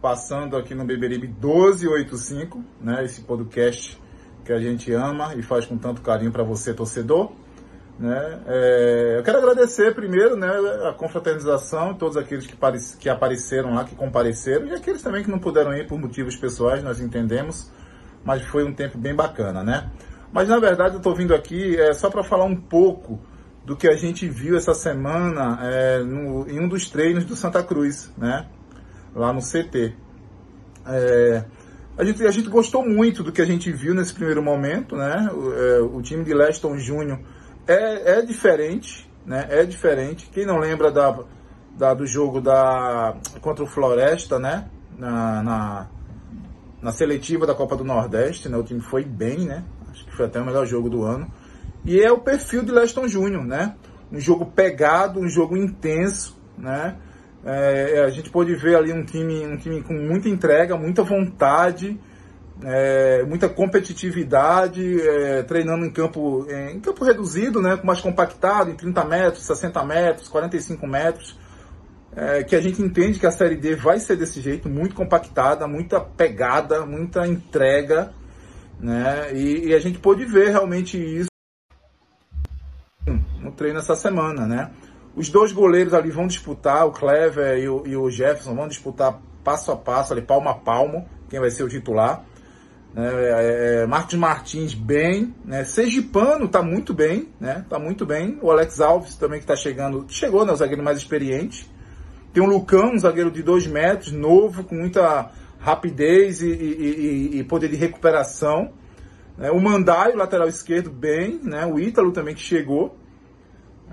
passando 0.01 0.57
aqui 0.57 0.73
no 0.73 0.83
Beberibe 0.83 1.27
1285, 1.27 2.63
né? 2.81 3.05
Esse 3.05 3.21
podcast 3.21 4.01
que 4.43 4.51
a 4.51 4.59
gente 4.59 4.91
ama 4.91 5.35
e 5.35 5.43
faz 5.43 5.67
com 5.67 5.77
tanto 5.77 6.01
carinho 6.01 6.31
para 6.31 6.43
você, 6.43 6.73
torcedor. 6.73 7.31
Né? 7.99 8.41
É, 8.47 9.15
eu 9.19 9.23
quero 9.23 9.37
agradecer 9.37 9.93
primeiro 9.93 10.35
né, 10.35 10.49
a 10.89 10.93
confraternização, 10.93 11.93
todos 11.93 12.17
aqueles 12.17 12.47
que, 12.47 12.57
que 12.99 13.07
apareceram 13.07 13.75
lá, 13.75 13.83
que 13.83 13.95
compareceram, 13.95 14.65
e 14.65 14.73
aqueles 14.73 15.03
também 15.03 15.23
que 15.23 15.29
não 15.29 15.37
puderam 15.37 15.75
ir 15.75 15.85
por 15.85 15.99
motivos 15.99 16.35
pessoais, 16.35 16.83
nós 16.83 16.99
entendemos, 16.99 17.71
mas 18.25 18.41
foi 18.41 18.63
um 18.63 18.73
tempo 18.73 18.97
bem 18.97 19.15
bacana, 19.15 19.63
né? 19.63 19.91
Mas 20.33 20.49
na 20.49 20.57
verdade 20.57 20.95
eu 20.95 20.97
estou 20.97 21.13
vindo 21.13 21.35
aqui 21.35 21.79
é, 21.79 21.93
só 21.93 22.09
para 22.09 22.23
falar 22.23 22.45
um 22.45 22.55
pouco 22.55 23.19
do 23.65 23.75
que 23.75 23.87
a 23.87 23.95
gente 23.95 24.27
viu 24.27 24.57
essa 24.57 24.73
semana 24.73 25.59
é, 25.61 25.99
no, 25.99 26.49
em 26.49 26.59
um 26.59 26.67
dos 26.67 26.89
treinos 26.89 27.25
do 27.25 27.35
Santa 27.35 27.63
Cruz, 27.63 28.11
né? 28.17 28.47
lá 29.15 29.31
no 29.31 29.41
CT. 29.41 29.93
É, 30.85 31.45
a, 31.97 32.03
gente, 32.03 32.25
a 32.25 32.31
gente 32.31 32.49
gostou 32.49 32.87
muito 32.87 33.23
do 33.23 33.31
que 33.31 33.41
a 33.41 33.45
gente 33.45 33.71
viu 33.71 33.93
nesse 33.93 34.13
primeiro 34.13 34.41
momento, 34.41 34.95
né? 34.95 35.29
O, 35.33 35.53
é, 35.53 35.81
o 35.81 36.01
time 36.01 36.23
de 36.23 36.33
Leston 36.33 36.77
Júnior 36.77 37.19
é, 37.67 38.19
é 38.19 38.21
diferente, 38.21 39.09
né? 39.25 39.47
É 39.49 39.65
diferente. 39.65 40.29
Quem 40.31 40.45
não 40.45 40.57
lembra 40.57 40.91
da, 40.91 41.19
da, 41.77 41.93
do 41.93 42.05
jogo 42.05 42.41
da, 42.41 43.15
contra 43.41 43.63
o 43.63 43.67
Floresta, 43.67 44.39
né? 44.39 44.69
Na, 44.97 45.43
na, 45.43 45.89
na 46.81 46.91
seletiva 46.91 47.45
da 47.45 47.55
Copa 47.55 47.75
do 47.75 47.83
Nordeste, 47.83 48.49
né? 48.49 48.57
O 48.57 48.63
time 48.63 48.81
foi 48.81 49.03
bem, 49.03 49.39
né? 49.39 49.63
Acho 49.89 50.05
que 50.05 50.15
foi 50.15 50.25
até 50.25 50.39
o 50.39 50.45
melhor 50.45 50.65
jogo 50.65 50.89
do 50.89 51.03
ano. 51.03 51.31
E 51.83 51.99
é 51.99 52.11
o 52.11 52.19
perfil 52.19 52.63
de 52.63 52.71
Leston 52.71 53.07
Júnior, 53.07 53.45
né? 53.45 53.75
Um 54.11 54.19
jogo 54.19 54.45
pegado, 54.45 55.19
um 55.19 55.27
jogo 55.27 55.57
intenso, 55.57 56.39
né? 56.57 56.97
É, 57.43 57.97
é, 57.97 58.05
a 58.05 58.09
gente 58.09 58.29
pôde 58.29 58.55
ver 58.55 58.75
ali 58.75 58.93
um 58.93 59.03
time, 59.03 59.45
um 59.47 59.57
time 59.57 59.81
com 59.81 59.93
muita 59.93 60.29
entrega, 60.29 60.77
muita 60.77 61.01
vontade, 61.01 61.99
é, 62.63 63.23
muita 63.23 63.49
competitividade, 63.49 65.01
é, 65.01 65.41
treinando 65.43 65.85
em 65.85 65.89
campo, 65.89 66.45
em 66.49 66.79
campo 66.79 67.03
reduzido, 67.03 67.61
né, 67.61 67.79
mais 67.83 67.99
compactado, 67.99 68.69
em 68.69 68.75
30 68.75 69.05
metros, 69.05 69.43
60 69.45 69.83
metros, 69.83 70.27
45 70.27 70.87
metros. 70.87 71.39
É, 72.13 72.43
que 72.43 72.57
a 72.57 72.61
gente 72.61 72.81
entende 72.81 73.19
que 73.19 73.25
a 73.25 73.31
Série 73.31 73.55
D 73.55 73.73
vai 73.73 73.97
ser 73.97 74.17
desse 74.17 74.41
jeito, 74.41 74.67
muito 74.67 74.93
compactada, 74.93 75.65
muita 75.65 76.01
pegada, 76.01 76.85
muita 76.85 77.25
entrega, 77.25 78.11
né? 78.81 79.33
E, 79.33 79.69
e 79.69 79.73
a 79.73 79.79
gente 79.79 79.97
pôde 79.97 80.25
ver 80.25 80.49
realmente 80.49 80.97
isso 80.97 81.30
no 83.51 83.55
treino 83.55 83.79
essa 83.79 83.95
semana, 83.95 84.47
né? 84.47 84.71
Os 85.15 85.29
dois 85.29 85.51
goleiros 85.51 85.93
ali 85.93 86.09
vão 86.09 86.25
disputar, 86.25 86.87
o 86.87 86.91
Clever 86.91 87.59
e 87.59 87.67
o, 87.67 87.83
e 87.85 87.97
o 87.97 88.09
Jefferson 88.09 88.55
vão 88.55 88.67
disputar 88.67 89.19
passo 89.43 89.71
a 89.71 89.75
passo, 89.75 90.13
ali, 90.13 90.21
palmo 90.21 90.47
a 90.47 90.53
palmo, 90.53 91.05
quem 91.29 91.39
vai 91.39 91.51
ser 91.51 91.63
o 91.63 91.67
titular. 91.67 92.23
É, 92.95 93.01
é, 93.01 93.83
é 93.83 93.85
Marcos 93.85 94.15
Martins 94.15 94.73
bem, 94.73 95.33
né? 95.45 95.63
Sergipano 95.65 96.47
tá 96.47 96.61
muito 96.61 96.93
bem, 96.93 97.29
né? 97.39 97.65
Tá 97.69 97.77
muito 97.77 98.05
bem. 98.05 98.37
O 98.41 98.49
Alex 98.51 98.79
Alves 98.79 99.15
também 99.15 99.39
que 99.39 99.45
tá 99.45 99.55
chegando, 99.55 100.05
chegou, 100.09 100.45
né? 100.45 100.53
O 100.53 100.55
zagueiro 100.55 100.83
mais 100.83 100.97
experiente, 100.97 101.69
Tem 102.33 102.41
o 102.41 102.45
Lucão, 102.45 102.93
um 102.93 102.99
zagueiro 102.99 103.31
de 103.31 103.43
dois 103.43 103.67
metros, 103.67 104.11
novo, 104.11 104.63
com 104.63 104.75
muita 104.75 105.29
rapidez 105.59 106.41
e, 106.41 106.49
e, 106.49 107.31
e, 107.33 107.39
e 107.39 107.43
poder 107.43 107.69
de 107.69 107.75
recuperação. 107.75 108.71
É, 109.39 109.51
o 109.51 109.59
Mandai, 109.59 110.13
o 110.13 110.17
lateral 110.17 110.47
esquerdo, 110.47 110.89
bem, 110.89 111.39
né? 111.43 111.65
O 111.65 111.79
Ítalo 111.79 112.11
também 112.11 112.33
que 112.33 112.41
chegou. 112.41 113.00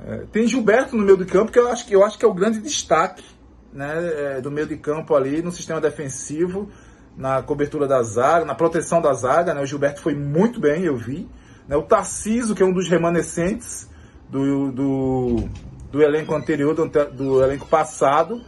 É, 0.06 0.24
tem 0.32 0.46
Gilberto 0.46 0.96
no 0.96 1.04
meio 1.04 1.16
de 1.16 1.24
campo, 1.24 1.50
que 1.50 1.58
eu 1.58 1.68
acho 1.68 1.86
que, 1.86 1.94
eu 1.94 2.04
acho 2.04 2.18
que 2.18 2.24
é 2.24 2.28
o 2.28 2.34
grande 2.34 2.60
destaque 2.60 3.24
né, 3.72 3.92
é, 4.36 4.40
do 4.40 4.50
meio 4.50 4.66
de 4.66 4.76
campo 4.76 5.14
ali 5.14 5.42
no 5.42 5.52
sistema 5.52 5.80
defensivo, 5.80 6.68
na 7.16 7.42
cobertura 7.42 7.86
da 7.86 8.02
zaga, 8.02 8.44
na 8.44 8.54
proteção 8.54 9.00
da 9.00 9.12
zaga. 9.12 9.52
Né? 9.54 9.60
O 9.60 9.66
Gilberto 9.66 10.00
foi 10.00 10.14
muito 10.14 10.60
bem, 10.60 10.84
eu 10.84 10.96
vi. 10.96 11.28
Né? 11.66 11.76
O 11.76 11.82
Tarciso, 11.82 12.54
que 12.54 12.62
é 12.62 12.66
um 12.66 12.72
dos 12.72 12.88
remanescentes 12.88 13.88
do, 14.30 14.70
do, 14.70 15.48
do 15.90 16.02
elenco 16.02 16.34
anterior, 16.34 16.74
do, 16.74 16.88
do 16.88 17.42
elenco 17.42 17.66
passado. 17.66 18.40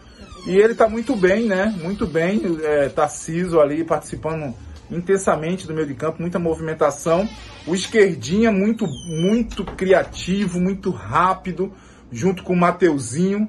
E 0.47 0.57
ele 0.57 0.73
está 0.73 0.89
muito 0.89 1.15
bem, 1.15 1.47
né? 1.47 1.67
Muito 1.83 2.07
bem. 2.07 2.59
É, 2.63 2.89
Tarciso 2.89 3.61
ali 3.61 3.85
participando 3.85 4.55
intensamente 4.91 5.67
do 5.67 5.75
meio 5.75 5.87
de 5.87 5.95
campo, 5.95 6.21
muita 6.21 6.39
movimentação. 6.39 7.29
O 7.67 7.75
esquerdinha 7.75 8.51
muito, 8.51 8.87
muito 8.87 9.65
criativo, 9.65 10.61
muito 10.61 10.91
rápido, 10.91 11.73
junto 12.11 12.43
com 12.43 12.53
o 12.53 12.57
Mateuzinho, 12.57 13.49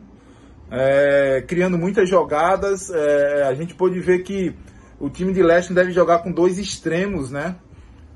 é, 0.70 1.44
criando 1.48 1.78
muitas 1.78 2.08
jogadas. 2.10 2.90
É, 2.90 3.44
a 3.44 3.54
gente 3.54 3.74
pôde 3.74 4.00
ver 4.00 4.20
que 4.20 4.56
o 5.00 5.10
time 5.10 5.34
de 5.34 5.42
Leste 5.42 5.74
deve 5.74 5.92
jogar 5.92 6.20
com 6.20 6.32
dois 6.32 6.60
extremos, 6.60 7.32
né? 7.32 7.56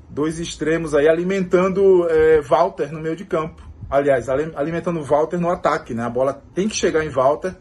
Dois 0.08 0.38
extremos 0.38 0.94
aí, 0.94 1.08
alimentando 1.08 2.08
é, 2.08 2.40
Walter 2.40 2.92
no 2.92 3.00
meio 3.00 3.16
de 3.16 3.24
campo. 3.24 3.66
Aliás, 3.90 4.28
alimentando 4.28 5.02
Walter 5.02 5.38
no 5.38 5.50
ataque, 5.50 5.94
né? 5.94 6.04
A 6.04 6.10
bola 6.10 6.42
tem 6.54 6.68
que 6.68 6.74
chegar 6.74 7.04
em 7.04 7.08
Walter 7.08 7.54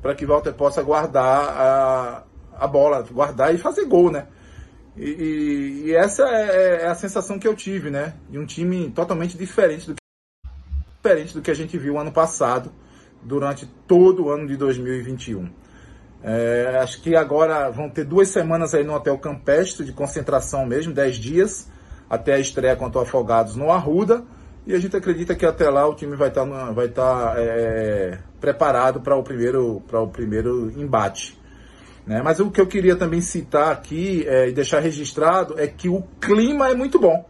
para 0.00 0.14
que 0.14 0.26
Walter 0.26 0.52
possa 0.52 0.82
guardar 0.82 1.24
a, 1.24 2.24
a 2.58 2.66
bola, 2.66 3.04
guardar 3.10 3.54
e 3.54 3.58
fazer 3.58 3.84
gol, 3.86 4.10
né? 4.10 4.26
E, 4.96 5.04
e, 5.04 5.82
e 5.86 5.94
essa 5.94 6.22
é, 6.28 6.82
é, 6.82 6.86
a 6.86 6.94
sensação 6.94 7.38
que 7.38 7.48
eu 7.48 7.54
tive, 7.54 7.90
né? 7.90 8.14
De 8.30 8.38
um 8.38 8.46
time 8.46 8.90
totalmente 8.90 9.36
diferente 9.36 9.86
do 9.86 9.94
que, 9.94 10.02
diferente 11.02 11.34
do 11.34 11.42
que 11.42 11.50
a 11.50 11.54
gente 11.54 11.78
viu 11.78 11.98
ano 11.98 12.12
passado, 12.12 12.70
durante 13.22 13.66
todo 13.86 14.24
o 14.24 14.30
ano 14.30 14.46
de 14.46 14.56
2021. 14.56 15.48
É, 16.22 16.78
acho 16.82 17.02
que 17.02 17.16
agora 17.16 17.68
vão 17.70 17.90
ter 17.90 18.04
duas 18.04 18.28
semanas 18.28 18.74
aí 18.74 18.84
no 18.84 18.94
Hotel 18.94 19.18
Campestre 19.18 19.84
de 19.84 19.92
concentração 19.92 20.64
mesmo, 20.64 20.92
dez 20.92 21.16
dias, 21.16 21.68
até 22.08 22.34
a 22.34 22.38
estreia 22.38 22.76
contra 22.76 23.00
o 23.00 23.02
Afogados 23.02 23.56
no 23.56 23.72
Arruda. 23.72 24.22
E 24.64 24.74
a 24.74 24.78
gente 24.78 24.96
acredita 24.96 25.34
que 25.34 25.44
até 25.44 25.68
lá 25.68 25.88
o 25.88 25.94
time 25.94 26.14
vai 26.14 26.28
estar 26.28 26.46
tá, 26.46 26.70
vai 26.70 26.88
tá, 26.88 27.34
é, 27.36 28.18
preparado 28.40 29.00
para 29.00 29.16
o 29.16 29.22
primeiro, 29.22 29.82
para 29.88 30.00
o 30.00 30.06
primeiro 30.06 30.70
embate. 30.78 31.40
Né? 32.06 32.20
Mas 32.22 32.40
o 32.40 32.50
que 32.50 32.60
eu 32.60 32.66
queria 32.66 32.96
também 32.96 33.20
citar 33.20 33.72
aqui 33.72 34.24
é, 34.26 34.48
e 34.48 34.52
deixar 34.52 34.80
registrado 34.80 35.58
é 35.58 35.66
que 35.66 35.88
o 35.88 36.02
clima 36.20 36.68
é 36.68 36.74
muito 36.74 36.98
bom. 36.98 37.24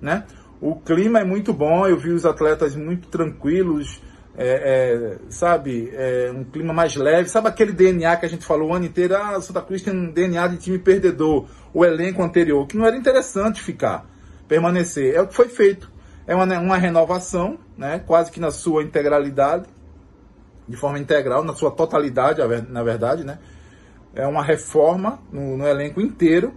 Né? 0.00 0.24
O 0.60 0.76
clima 0.76 1.20
é 1.20 1.24
muito 1.24 1.52
bom, 1.52 1.86
eu 1.86 1.96
vi 1.96 2.10
os 2.10 2.26
atletas 2.26 2.76
muito 2.76 3.08
tranquilos, 3.08 4.00
é, 4.36 4.46
é, 4.46 5.18
sabe, 5.30 5.90
é, 5.94 6.30
um 6.34 6.44
clima 6.44 6.72
mais 6.72 6.94
leve. 6.96 7.28
Sabe 7.28 7.48
aquele 7.48 7.72
DNA 7.72 8.16
que 8.16 8.26
a 8.26 8.28
gente 8.28 8.44
falou 8.44 8.70
o 8.70 8.74
ano 8.74 8.84
inteiro? 8.84 9.16
Ah, 9.16 9.40
Santa 9.40 9.62
Cruz 9.62 9.82
tem 9.82 9.94
um 9.94 10.10
DNA 10.12 10.48
de 10.48 10.58
time 10.58 10.78
perdedor, 10.78 11.46
o 11.72 11.84
elenco 11.84 12.22
anterior, 12.22 12.66
que 12.66 12.76
não 12.76 12.84
era 12.84 12.96
interessante 12.96 13.62
ficar, 13.62 14.06
permanecer. 14.46 15.14
É 15.14 15.22
o 15.22 15.26
que 15.26 15.34
foi 15.34 15.48
feito. 15.48 15.90
É 16.26 16.34
uma, 16.34 16.44
uma 16.58 16.76
renovação, 16.76 17.58
né, 17.76 17.98
quase 18.06 18.30
que 18.30 18.38
na 18.38 18.50
sua 18.50 18.82
integralidade, 18.82 19.66
de 20.68 20.76
forma 20.76 20.98
integral, 20.98 21.42
na 21.42 21.54
sua 21.54 21.70
totalidade, 21.70 22.40
na 22.68 22.82
verdade, 22.82 23.24
né? 23.24 23.38
É 24.14 24.26
uma 24.26 24.42
reforma 24.42 25.20
no, 25.32 25.56
no 25.56 25.66
elenco 25.66 26.00
inteiro. 26.00 26.54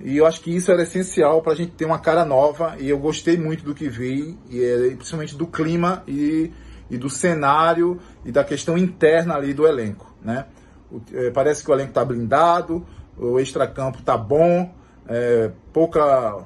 E 0.00 0.18
eu 0.18 0.26
acho 0.26 0.40
que 0.42 0.54
isso 0.54 0.70
era 0.70 0.82
essencial 0.82 1.40
para 1.40 1.52
a 1.52 1.56
gente 1.56 1.72
ter 1.72 1.84
uma 1.84 1.98
cara 1.98 2.24
nova. 2.24 2.76
E 2.78 2.88
eu 2.88 2.98
gostei 2.98 3.36
muito 3.36 3.64
do 3.64 3.74
que 3.74 3.88
vi, 3.88 4.38
e, 4.50 4.62
é, 4.62 4.94
principalmente 4.94 5.36
do 5.36 5.46
clima 5.46 6.02
e, 6.06 6.52
e 6.90 6.98
do 6.98 7.08
cenário 7.08 7.98
e 8.24 8.30
da 8.30 8.44
questão 8.44 8.76
interna 8.76 9.34
ali 9.34 9.54
do 9.54 9.66
elenco. 9.66 10.14
Né? 10.22 10.46
O, 10.90 11.00
é, 11.14 11.30
parece 11.30 11.64
que 11.64 11.70
o 11.70 11.74
elenco 11.74 11.90
está 11.90 12.04
blindado, 12.04 12.86
o 13.16 13.40
extracampo 13.40 13.98
está 14.00 14.18
bom, 14.18 14.74
é, 15.08 15.50
pouca, 15.72 16.44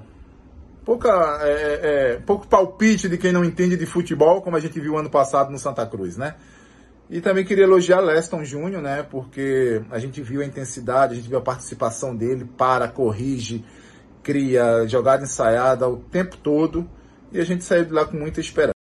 pouca, 0.84 1.40
é, 1.42 2.20
pouco 2.24 2.46
palpite 2.46 3.08
de 3.08 3.18
quem 3.18 3.32
não 3.32 3.44
entende 3.44 3.76
de 3.76 3.86
futebol, 3.86 4.42
como 4.42 4.56
a 4.56 4.60
gente 4.60 4.78
viu 4.78 4.96
ano 4.96 5.10
passado 5.10 5.50
no 5.50 5.58
Santa 5.58 5.84
Cruz. 5.86 6.16
Né? 6.16 6.36
E 7.10 7.20
também 7.20 7.44
queria 7.44 7.64
elogiar 7.64 7.98
Leston 7.98 8.44
Júnior, 8.44 8.80
né? 8.80 9.02
Porque 9.02 9.82
a 9.90 9.98
gente 9.98 10.22
viu 10.22 10.42
a 10.42 10.44
intensidade, 10.44 11.14
a 11.14 11.16
gente 11.16 11.28
viu 11.28 11.38
a 11.38 11.42
participação 11.42 12.14
dele, 12.14 12.48
para, 12.56 12.86
corrige, 12.86 13.64
cria 14.22 14.86
jogada 14.86 15.24
ensaiada 15.24 15.88
o 15.88 15.96
tempo 15.96 16.36
todo. 16.36 16.88
E 17.32 17.40
a 17.40 17.44
gente 17.44 17.64
saiu 17.64 17.84
de 17.84 17.92
lá 17.92 18.06
com 18.06 18.16
muita 18.16 18.38
esperança. 18.38 18.74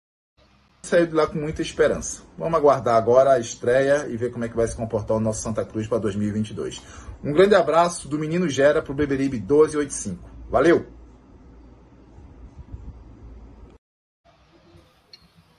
Saiu 0.84 1.08
de 1.08 1.14
lá 1.14 1.26
com 1.26 1.38
muita 1.38 1.62
esperança. 1.62 2.22
Vamos 2.38 2.58
aguardar 2.58 2.96
agora 2.96 3.32
a 3.32 3.40
estreia 3.40 4.08
e 4.10 4.18
ver 4.18 4.30
como 4.30 4.44
é 4.44 4.50
que 4.50 4.58
vai 4.58 4.68
se 4.68 4.76
comportar 4.76 5.16
o 5.16 5.22
nosso 5.22 5.42
Santa 5.42 5.64
Cruz 5.64 5.88
para 5.88 5.98
2022. 5.98 6.82
Um 7.24 7.32
grande 7.32 7.56
abraço 7.56 8.10
do 8.10 8.20
Menino 8.20 8.50
Gera 8.50 8.82
para 8.82 8.92
o 8.92 8.96
Beberibe 8.96 9.38
1285. 9.38 10.30
Valeu! 10.50 10.97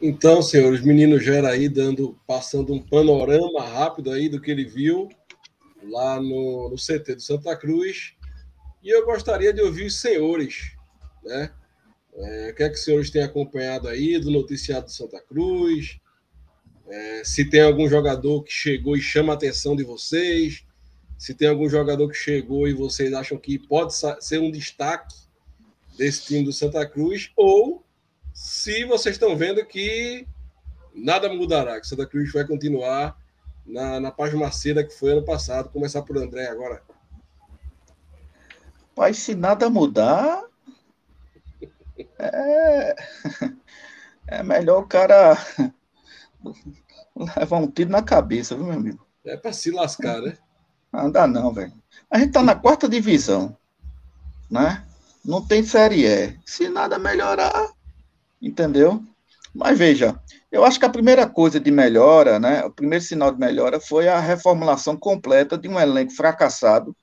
Então, 0.00 0.40
senhores, 0.40 0.80
menino 0.80 1.18
Gera 1.18 1.50
aí 1.50 1.68
dando, 1.68 2.16
passando 2.24 2.72
um 2.72 2.80
panorama 2.80 3.60
rápido 3.60 4.12
aí 4.12 4.28
do 4.28 4.40
que 4.40 4.48
ele 4.48 4.64
viu 4.64 5.08
lá 5.82 6.20
no, 6.20 6.70
no 6.70 6.76
CT 6.76 7.16
do 7.16 7.20
Santa 7.20 7.56
Cruz. 7.56 8.14
E 8.80 8.90
eu 8.90 9.04
gostaria 9.04 9.52
de 9.52 9.60
ouvir 9.60 9.86
os 9.86 10.00
senhores, 10.00 10.72
né? 11.24 11.50
É, 12.14 12.50
o 12.50 12.54
que 12.54 12.62
é 12.62 12.68
que 12.68 12.76
os 12.76 12.84
senhores 12.84 13.10
têm 13.10 13.22
acompanhado 13.22 13.88
aí 13.88 14.18
do 14.20 14.30
noticiado 14.30 14.86
do 14.86 14.92
Santa 14.92 15.20
Cruz? 15.20 15.98
É, 16.88 17.24
se 17.24 17.44
tem 17.44 17.60
algum 17.60 17.88
jogador 17.88 18.44
que 18.44 18.52
chegou 18.52 18.96
e 18.96 19.00
chama 19.00 19.32
a 19.32 19.36
atenção 19.36 19.74
de 19.74 19.82
vocês? 19.82 20.64
Se 21.18 21.34
tem 21.34 21.48
algum 21.48 21.68
jogador 21.68 22.08
que 22.08 22.16
chegou 22.16 22.68
e 22.68 22.72
vocês 22.72 23.12
acham 23.12 23.36
que 23.36 23.58
pode 23.58 23.94
ser 24.20 24.38
um 24.38 24.50
destaque 24.50 25.14
desse 25.96 26.26
time 26.26 26.44
do 26.44 26.52
Santa 26.52 26.86
Cruz? 26.86 27.32
Ou 27.36 27.84
se 28.38 28.84
vocês 28.84 29.16
estão 29.16 29.36
vendo 29.36 29.66
que 29.66 30.24
nada 30.94 31.28
mudará, 31.28 31.80
que 31.80 31.88
Santa 31.88 32.06
Cruz 32.06 32.32
vai 32.32 32.46
continuar 32.46 33.18
na, 33.66 33.98
na 33.98 34.12
pasmaceira 34.12 34.84
que 34.84 34.94
foi 34.94 35.10
ano 35.10 35.24
passado. 35.24 35.70
Começar 35.70 36.02
por 36.02 36.16
André 36.16 36.46
agora. 36.46 36.80
Mas 38.96 39.18
se 39.18 39.34
nada 39.34 39.68
mudar, 39.68 40.44
é, 42.16 42.94
é 44.28 44.42
melhor 44.44 44.84
o 44.84 44.86
cara 44.86 45.36
levar 47.36 47.56
um 47.56 47.68
tiro 47.68 47.90
na 47.90 48.04
cabeça, 48.04 48.54
viu, 48.54 48.66
meu 48.66 48.74
amigo? 48.74 49.04
É 49.24 49.36
para 49.36 49.52
se 49.52 49.72
lascar, 49.72 50.22
né? 50.22 50.38
Não 50.92 51.10
dá 51.10 51.26
não, 51.26 51.52
velho. 51.52 51.72
A 52.08 52.20
gente 52.20 52.30
tá 52.30 52.42
na 52.44 52.54
quarta 52.54 52.88
divisão, 52.88 53.56
né? 54.48 54.86
Não 55.24 55.44
tem 55.44 55.64
Série 55.64 56.06
E. 56.06 56.38
Se 56.46 56.68
nada 56.68 57.00
melhorar, 57.00 57.76
entendeu? 58.40 59.02
Mas 59.54 59.78
veja, 59.78 60.18
eu 60.50 60.64
acho 60.64 60.78
que 60.78 60.86
a 60.86 60.90
primeira 60.90 61.26
coisa 61.26 61.58
de 61.58 61.70
melhora, 61.70 62.38
né, 62.38 62.64
o 62.64 62.70
primeiro 62.70 63.04
sinal 63.04 63.32
de 63.32 63.38
melhora 63.38 63.80
foi 63.80 64.08
a 64.08 64.20
reformulação 64.20 64.96
completa 64.96 65.58
de 65.58 65.68
um 65.68 65.78
elenco 65.78 66.12
fracassado, 66.12 66.96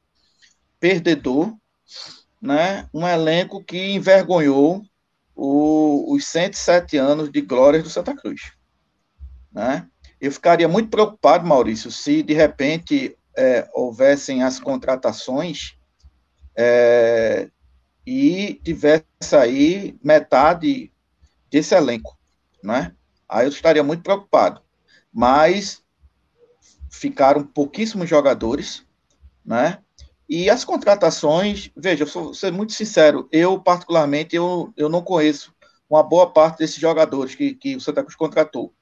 perdedor, 0.80 1.54
né, 2.41 2.88
um 2.93 3.08
elenco 3.08 3.63
que 3.63 3.91
envergonhou 3.91 4.84
o, 5.36 6.13
os 6.13 6.26
107 6.28 6.98
anos 6.98 7.30
de 7.30 7.41
glórias 7.41 7.84
do 7.84 7.89
Santa 7.89 8.15
Cruz. 8.15 8.54
Né? 9.52 9.88
Eu 10.19 10.32
ficaria 10.32 10.67
muito 10.67 10.89
preocupado, 10.89 11.45
Maurício, 11.45 11.92
se 11.92 12.23
de 12.23 12.33
repente 12.33 13.17
é, 13.38 13.67
houvessem 13.73 14.44
as 14.44 14.60
contratações 14.60 15.77
é, 16.56 17.50
e 18.08 18.60
tivesse 18.63 19.36
aí 19.36 19.98
metade 20.04 20.92
desse 21.56 21.73
elenco, 21.73 22.19
né? 22.62 22.93
Aí 23.29 23.45
eu 23.45 23.49
estaria 23.49 23.81
muito 23.81 24.03
preocupado. 24.03 24.62
Mas 25.10 25.81
ficaram 26.91 27.45
pouquíssimos 27.45 28.10
jogadores, 28.10 28.85
né? 29.45 29.79
E 30.27 30.49
as 30.49 30.65
contratações, 30.65 31.71
veja, 31.73 32.03
vou 32.03 32.33
ser 32.33 32.51
muito 32.51 32.73
sincero, 32.73 33.29
eu 33.31 33.58
particularmente 33.58 34.35
eu, 34.35 34.73
eu 34.75 34.89
não 34.89 35.01
conheço 35.01 35.56
uma 35.89 36.03
boa 36.03 36.29
parte 36.29 36.58
desses 36.58 36.75
jogadores 36.75 37.35
que, 37.35 37.53
que 37.53 37.77
o 37.77 37.79
Santa 37.79 38.01
Cruz 38.01 38.17
contratou, 38.17 38.73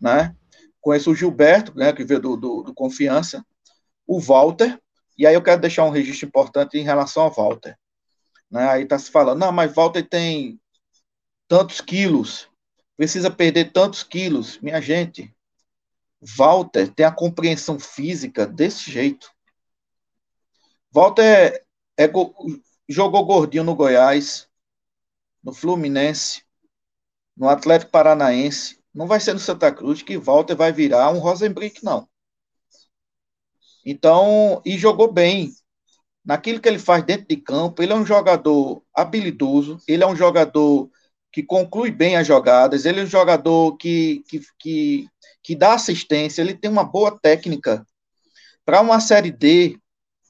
né? 0.00 0.36
Conheço 0.80 1.10
o 1.10 1.16
Gilberto, 1.16 1.76
né, 1.76 1.92
que 1.92 2.04
veio 2.04 2.20
do, 2.20 2.36
do, 2.36 2.62
do 2.62 2.74
Confiança, 2.74 3.44
o 4.06 4.20
Walter, 4.20 4.78
e 5.18 5.26
aí 5.26 5.34
eu 5.34 5.42
quero 5.42 5.60
deixar 5.60 5.82
um 5.84 5.90
registro 5.90 6.28
importante 6.28 6.78
em 6.78 6.84
relação 6.84 7.24
ao 7.24 7.32
Walter. 7.32 7.76
Né? 8.48 8.68
Aí 8.68 8.82
está 8.84 8.98
se 9.00 9.10
falando, 9.10 9.40
não, 9.40 9.50
mas 9.50 9.74
Walter 9.74 10.06
tem 10.08 10.60
tantos 11.48 11.80
quilos, 11.80 12.48
precisa 12.96 13.30
perder 13.30 13.72
tantos 13.72 14.02
quilos. 14.02 14.58
Minha 14.60 14.80
gente, 14.80 15.34
Walter 16.20 16.92
tem 16.92 17.04
a 17.04 17.12
compreensão 17.12 17.78
física 17.78 18.46
desse 18.46 18.90
jeito. 18.90 19.30
Walter 20.90 21.62
é, 21.98 22.04
é, 22.04 22.12
jogou 22.88 23.24
gordinho 23.24 23.64
no 23.64 23.74
Goiás, 23.74 24.48
no 25.42 25.52
Fluminense, 25.52 26.42
no 27.36 27.48
Atlético 27.48 27.90
Paranaense. 27.90 28.78
Não 28.94 29.06
vai 29.06 29.18
ser 29.18 29.32
no 29.32 29.40
Santa 29.40 29.72
Cruz 29.72 30.02
que 30.02 30.16
Walter 30.16 30.54
vai 30.54 30.72
virar 30.72 31.10
um 31.10 31.18
Rosenbrick, 31.18 31.84
não. 31.84 32.08
Então, 33.84 34.62
e 34.64 34.78
jogou 34.78 35.12
bem. 35.12 35.52
Naquilo 36.24 36.58
que 36.58 36.68
ele 36.68 36.78
faz 36.78 37.04
dentro 37.04 37.26
de 37.28 37.36
campo, 37.36 37.82
ele 37.82 37.92
é 37.92 37.96
um 37.96 38.06
jogador 38.06 38.82
habilidoso, 38.94 39.78
ele 39.86 40.02
é 40.02 40.06
um 40.06 40.16
jogador 40.16 40.90
que 41.34 41.42
conclui 41.42 41.90
bem 41.90 42.14
as 42.14 42.24
jogadas, 42.24 42.84
ele 42.84 43.00
é 43.00 43.02
um 43.02 43.08
jogador 43.08 43.76
que, 43.76 44.22
que, 44.28 44.40
que, 44.56 45.08
que 45.42 45.56
dá 45.56 45.74
assistência, 45.74 46.40
ele 46.40 46.54
tem 46.54 46.70
uma 46.70 46.84
boa 46.84 47.18
técnica. 47.18 47.84
Para 48.64 48.80
uma 48.80 49.00
Série 49.00 49.32
D, 49.32 49.76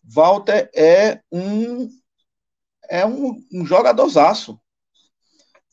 Walter 0.02 0.70
é 0.74 1.20
um 1.30 1.90
é 2.88 3.04
um, 3.04 3.38
um 3.52 3.66
jogadorzaço. 3.66 4.58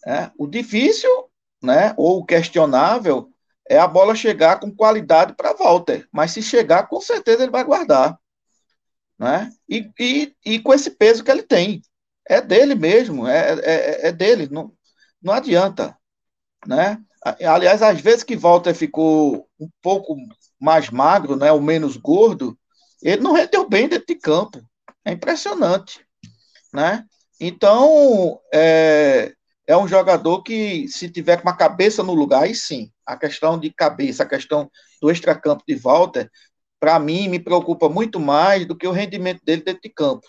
É, 0.06 0.30
o 0.38 0.48
difícil, 0.48 1.10
né, 1.64 1.94
ou 1.96 2.26
questionável, 2.26 3.32
é 3.70 3.78
a 3.78 3.88
bola 3.88 4.16
chegar 4.16 4.60
com 4.60 4.70
qualidade 4.70 5.34
para 5.34 5.54
Walter. 5.54 6.10
Mas 6.12 6.32
se 6.32 6.42
chegar, 6.42 6.88
com 6.90 7.00
certeza 7.00 7.44
ele 7.44 7.52
vai 7.52 7.64
guardar. 7.64 8.20
Né? 9.18 9.50
E, 9.70 9.90
e, 9.98 10.36
e 10.46 10.60
com 10.60 10.74
esse 10.74 10.92
peso 10.92 11.24
que 11.24 11.32
ele 11.32 11.44
tem. 11.44 11.82
É 12.28 12.42
dele 12.42 12.76
mesmo, 12.76 13.28
é, 13.28 13.54
é, 13.62 14.08
é 14.08 14.12
dele, 14.12 14.50
não, 14.52 14.74
não 15.22 15.34
adianta. 15.34 15.98
Né? 16.66 16.98
Aliás, 17.24 17.82
às 17.82 18.00
vezes 18.02 18.24
que 18.24 18.36
Walter 18.36 18.74
ficou 18.74 19.48
um 19.60 19.70
pouco 19.82 20.16
mais 20.60 20.90
magro, 20.90 21.36
né, 21.36 21.52
ou 21.52 21.62
menos 21.62 21.98
gordo, 21.98 22.58
ele 23.02 23.22
não 23.22 23.34
rendeu 23.34 23.68
bem 23.68 23.88
dentro 23.88 24.08
de 24.08 24.16
campo. 24.16 24.62
É 25.04 25.12
impressionante. 25.12 26.06
Né? 26.74 27.06
Então, 27.40 28.40
é, 28.54 29.34
é 29.68 29.78
um 29.78 29.88
jogador 29.88 30.44
que, 30.44 30.88
se 30.88 31.10
tiver 31.10 31.38
com 31.38 31.48
uma 31.48 31.58
cabeça 31.58 32.04
no 32.04 32.14
lugar, 32.14 32.44
aí 32.44 32.54
sim, 32.54 32.92
a 33.06 33.18
questão 33.18 33.60
de 33.60 33.72
cabeça, 33.72 34.24
a 34.24 34.28
questão 34.28 34.70
do 35.02 35.12
extracampo 35.12 35.64
de 35.68 35.76
Walter, 35.76 36.30
para 36.80 37.00
mim, 37.00 37.28
me 37.28 37.40
preocupa 37.40 37.88
muito 37.88 38.20
mais 38.20 38.66
do 38.66 38.76
que 38.76 38.88
o 38.88 38.92
rendimento 38.92 39.44
dele 39.44 39.64
dentro 39.64 39.82
de 39.82 39.90
campo. 39.90 40.28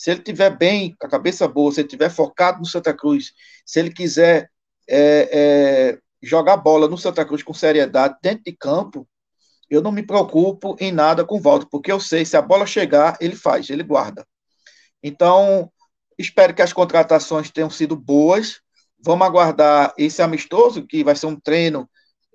Se 0.00 0.10
ele 0.10 0.22
tiver 0.22 0.56
bem, 0.56 0.94
com 0.98 1.06
a 1.06 1.10
cabeça 1.10 1.46
boa, 1.48 1.72
se 1.72 1.80
ele 1.80 1.88
tiver 1.88 2.10
focado 2.10 2.58
no 2.60 2.66
Santa 2.66 2.94
Cruz, 2.94 3.32
se 3.66 3.78
ele 3.80 3.92
quiser 3.92 4.50
é, 4.88 5.28
é, 5.32 5.98
jogar 6.22 6.56
bola 6.56 6.88
no 6.88 6.96
Santa 6.96 7.24
Cruz 7.24 7.42
com 7.42 7.52
seriedade 7.52 8.16
dentro 8.22 8.44
de 8.44 8.52
campo, 8.52 9.06
eu 9.68 9.82
não 9.82 9.92
me 9.92 10.02
preocupo 10.02 10.76
em 10.80 10.90
nada 10.90 11.24
com 11.24 11.36
o 11.36 11.40
Walter, 11.40 11.66
porque 11.70 11.92
eu 11.92 12.00
sei, 12.00 12.24
se 12.24 12.36
a 12.36 12.42
bola 12.42 12.66
chegar, 12.66 13.16
ele 13.20 13.36
faz, 13.36 13.68
ele 13.70 13.82
guarda. 13.82 14.26
Então, 15.02 15.70
Espero 16.20 16.52
que 16.52 16.60
as 16.60 16.74
contratações 16.74 17.50
tenham 17.50 17.70
sido 17.70 17.96
boas. 17.96 18.60
Vamos 19.02 19.26
aguardar 19.26 19.94
esse 19.96 20.20
amistoso, 20.20 20.86
que 20.86 21.02
vai 21.02 21.16
ser 21.16 21.24
um 21.24 21.40
treino 21.40 21.88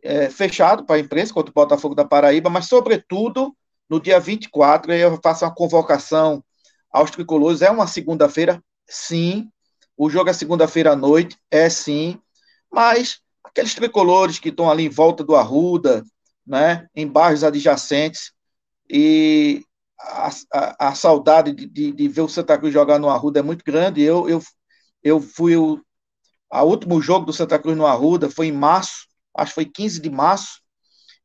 é, 0.03 0.28
fechado 0.28 0.84
para 0.84 0.95
a 0.95 0.99
imprensa 0.99 1.32
contra 1.32 1.51
o 1.51 1.53
Botafogo 1.53 1.93
da 1.93 2.03
Paraíba, 2.03 2.49
mas, 2.49 2.66
sobretudo, 2.66 3.55
no 3.88 4.01
dia 4.01 4.20
24, 4.20 4.91
eu 4.91 5.20
faço 5.22 5.45
uma 5.45 5.53
convocação 5.53 6.43
aos 6.96 7.12
tricolores. 7.12 7.62
É 7.62 7.70
uma 7.70 7.88
segunda-feira? 7.88 8.64
Sim. 8.88 9.50
O 9.98 10.10
jogo 10.10 10.30
é 10.30 10.34
segunda-feira 10.34 10.93
à 10.93 10.96
noite? 10.96 11.38
É 11.52 11.70
sim. 11.70 12.18
Mas 12.72 13.20
aqueles 13.43 13.76
tricolores 13.76 14.39
que 14.39 14.48
estão 14.48 14.72
ali 14.72 14.86
em 14.86 14.89
volta 14.89 15.22
do 15.22 15.36
Arruda, 15.36 16.06
né, 16.48 16.88
em 16.96 17.06
bairros 17.06 17.43
adjacentes, 17.43 18.32
e 18.89 19.62
a, 20.00 20.30
a, 20.54 20.88
a 20.89 20.96
saudade 20.96 21.52
de, 21.52 21.66
de, 21.66 21.91
de, 21.91 22.08
ver 22.08 22.22
o 22.22 22.30
Santa 22.30 22.58
Cruz 22.58 22.74
jogar 22.74 22.98
no 22.98 23.10
Arruda 23.10 23.39
é 23.39 23.43
muito 23.43 23.64
grande. 23.66 24.02
Eu, 24.02 24.30
eu, 24.30 24.41
eu 25.04 25.20
fui 25.20 25.58
o 25.58 25.82
a 26.50 26.64
último 26.64 27.02
jogo 27.02 27.26
do 27.26 27.34
Santa 27.34 27.60
Cruz 27.60 27.76
no 27.76 27.86
Arruda 27.86 28.30
foi 28.30 28.48
em 28.48 28.52
março, 28.54 29.08
acho 29.36 29.52
que 29.52 29.56
foi 29.56 29.66
15 29.66 30.00
de 30.00 30.10
março 30.10 30.62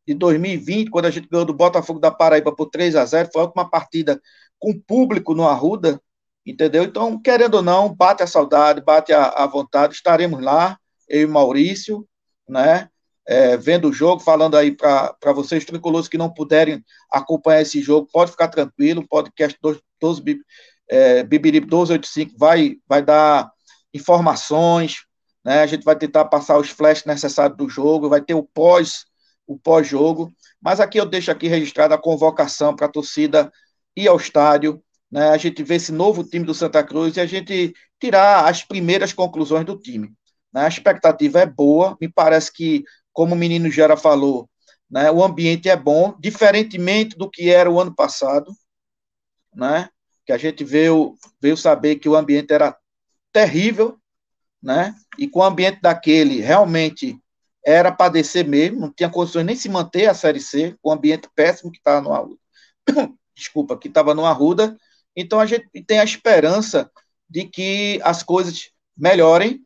de 0.06 0.14
2020, 0.14 0.90
quando 0.90 1.06
a 1.06 1.10
gente 1.10 1.28
ganhou 1.28 1.44
do 1.44 1.54
Botafogo 1.54 2.00
da 2.00 2.10
Paraíba 2.10 2.54
por 2.54 2.66
3 2.70 2.96
a 2.96 3.04
0 3.04 3.28
foi 3.32 3.42
a 3.42 3.44
última 3.44 3.68
partida 3.70 4.20
com 4.60 4.78
público 4.78 5.34
no 5.34 5.48
Arruda, 5.48 6.00
entendeu? 6.46 6.84
Então, 6.84 7.20
querendo 7.20 7.54
ou 7.54 7.62
não, 7.62 7.92
bate 7.92 8.22
a 8.22 8.26
saudade, 8.26 8.80
bate 8.80 9.12
a, 9.12 9.24
a 9.24 9.46
vontade, 9.46 9.94
estaremos 9.94 10.40
lá, 10.40 10.78
eu 11.08 11.22
e 11.22 11.26
Maurício, 11.26 12.06
né? 12.48 12.88
é, 13.30 13.56
vendo 13.56 13.88
o 13.88 13.92
jogo, 13.92 14.20
falando 14.20 14.56
aí 14.56 14.72
para 14.72 15.32
vocês, 15.32 15.64
tricolores 15.64 16.08
que 16.08 16.18
não 16.18 16.28
puderem 16.28 16.84
acompanhar 17.08 17.62
esse 17.62 17.80
jogo, 17.80 18.08
pode 18.12 18.32
ficar 18.32 18.48
tranquilo, 18.48 19.02
o 19.02 19.08
podcast 19.08 19.56
12, 19.62 19.80
12, 20.00 20.40
é, 20.88 21.22
Bibirip 21.22 21.64
1285 21.66 22.36
vai, 22.36 22.76
vai 22.88 23.02
dar 23.02 23.48
informações, 23.94 25.04
né? 25.44 25.62
A 25.62 25.66
gente 25.66 25.84
vai 25.84 25.94
tentar 25.94 26.24
passar 26.24 26.58
os 26.58 26.70
flashes 26.70 27.04
necessários 27.04 27.56
do 27.56 27.68
jogo, 27.68 28.08
vai 28.08 28.20
ter 28.20 28.34
o 28.34 28.42
pós 28.42 29.08
o 29.46 29.58
pós-jogo, 29.58 30.32
mas 30.62 30.78
aqui 30.78 30.98
eu 30.98 31.04
deixo 31.04 31.28
aqui 31.28 31.48
registrada 31.48 31.94
a 31.96 31.98
convocação 31.98 32.74
para 32.74 32.86
a 32.86 32.90
torcida 32.90 33.50
ir 33.96 34.08
ao 34.08 34.16
estádio, 34.16 34.82
né? 35.10 35.30
A 35.30 35.36
gente 35.36 35.62
ver 35.62 35.76
esse 35.76 35.92
novo 35.92 36.22
time 36.24 36.44
do 36.44 36.54
Santa 36.54 36.84
Cruz 36.84 37.16
e 37.16 37.20
a 37.20 37.26
gente 37.26 37.74
tirar 38.00 38.48
as 38.48 38.62
primeiras 38.62 39.12
conclusões 39.12 39.64
do 39.64 39.78
time. 39.78 40.12
Né? 40.52 40.64
A 40.64 40.68
expectativa 40.68 41.40
é 41.40 41.46
boa, 41.46 41.96
me 42.00 42.08
parece 42.08 42.52
que 42.52 42.84
como 43.12 43.34
o 43.34 43.38
menino 43.38 43.70
Gera 43.70 43.96
falou, 43.96 44.48
né, 44.90 45.10
o 45.10 45.22
ambiente 45.22 45.68
é 45.68 45.76
bom, 45.76 46.16
diferentemente 46.18 47.16
do 47.16 47.30
que 47.30 47.50
era 47.50 47.70
o 47.70 47.80
ano 47.80 47.94
passado, 47.94 48.52
né, 49.54 49.88
que 50.24 50.32
a 50.32 50.38
gente 50.38 50.64
veio, 50.64 51.16
veio 51.40 51.56
saber 51.56 51.96
que 51.96 52.08
o 52.08 52.16
ambiente 52.16 52.52
era 52.52 52.76
terrível, 53.32 53.98
né, 54.62 54.94
e 55.18 55.28
com 55.28 55.40
o 55.40 55.44
ambiente 55.44 55.80
daquele 55.80 56.40
realmente 56.40 57.18
era 57.64 57.92
padecer 57.92 58.46
mesmo, 58.46 58.80
não 58.80 58.92
tinha 58.92 59.10
condições 59.10 59.44
nem 59.44 59.56
se 59.56 59.68
manter 59.68 60.06
a 60.06 60.14
Série 60.14 60.40
C, 60.40 60.76
com 60.80 60.90
o 60.90 60.92
ambiente 60.92 61.28
péssimo 61.34 61.70
que 61.70 61.78
estava 61.78 62.00
no 62.00 62.12
desculpa, 63.40 63.76
que 63.76 63.88
estava 63.88 64.14
no 64.14 64.24
Arruda, 64.24 64.76
então 65.16 65.40
a 65.40 65.46
gente 65.46 65.68
tem 65.86 65.98
a 65.98 66.04
esperança 66.04 66.90
de 67.28 67.44
que 67.44 68.00
as 68.02 68.22
coisas 68.22 68.70
melhorem, 68.96 69.60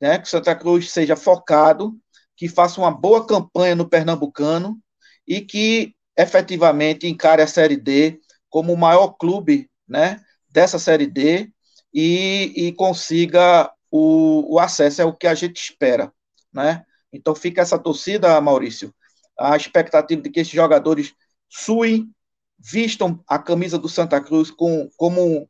né, 0.00 0.18
que 0.18 0.26
o 0.26 0.30
Santa 0.30 0.54
Cruz 0.54 0.90
seja 0.90 1.16
focado 1.16 1.98
que 2.36 2.48
faça 2.48 2.80
uma 2.80 2.90
boa 2.90 3.26
campanha 3.26 3.74
no 3.74 3.88
Pernambucano 3.88 4.78
e 5.26 5.40
que 5.40 5.94
efetivamente 6.16 7.06
encare 7.06 7.42
a 7.42 7.46
Série 7.46 7.76
D 7.76 8.20
como 8.50 8.72
o 8.72 8.78
maior 8.78 9.08
clube 9.18 9.70
né, 9.88 10.20
dessa 10.48 10.78
Série 10.78 11.06
D 11.06 11.50
e, 11.92 12.52
e 12.54 12.72
consiga 12.72 13.72
o, 13.90 14.54
o, 14.54 14.58
acesso, 14.58 15.00
é 15.00 15.04
o 15.04 15.14
que 15.14 15.26
a 15.26 15.34
gente 15.34 15.56
espera. 15.56 16.12
Né? 16.52 16.84
Então 17.12 17.34
fica 17.34 17.62
essa 17.62 17.78
torcida, 17.78 18.40
Maurício, 18.40 18.94
a 19.38 19.56
expectativa 19.56 20.20
de 20.20 20.30
que 20.30 20.40
esses 20.40 20.52
jogadores 20.52 21.14
suem, 21.48 22.10
vistam 22.58 23.22
a 23.28 23.38
camisa 23.38 23.78
do 23.78 23.88
Santa 23.88 24.20
Cruz 24.20 24.50
com, 24.50 24.88
como 24.96 25.48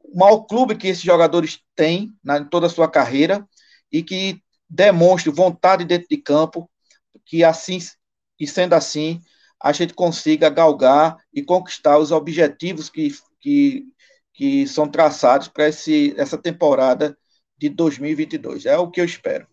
o 0.00 0.18
maior 0.18 0.40
clube 0.40 0.76
que 0.76 0.88
esses 0.88 1.02
jogadores 1.02 1.60
têm 1.74 2.12
na, 2.22 2.38
em 2.38 2.44
toda 2.44 2.66
a 2.66 2.70
sua 2.70 2.90
carreira 2.90 3.46
e 3.90 4.02
que 4.02 4.42
demonstre 4.68 5.30
vontade 5.30 5.84
dentro 5.84 6.08
de 6.08 6.16
campo, 6.16 6.70
que 7.24 7.42
assim, 7.42 7.78
e 8.38 8.46
sendo 8.46 8.74
assim, 8.74 9.20
a 9.60 9.72
gente 9.72 9.94
consiga 9.94 10.50
galgar 10.50 11.16
e 11.32 11.42
conquistar 11.42 11.98
os 11.98 12.12
objetivos 12.12 12.88
que, 12.88 13.12
que, 13.40 13.84
que 14.32 14.66
são 14.66 14.88
traçados 14.88 15.48
para 15.48 15.64
essa 15.64 16.38
temporada 16.38 17.16
de 17.56 17.68
2022. 17.68 18.66
É 18.66 18.76
o 18.78 18.90
que 18.90 19.00
eu 19.00 19.04
espero. 19.04 19.46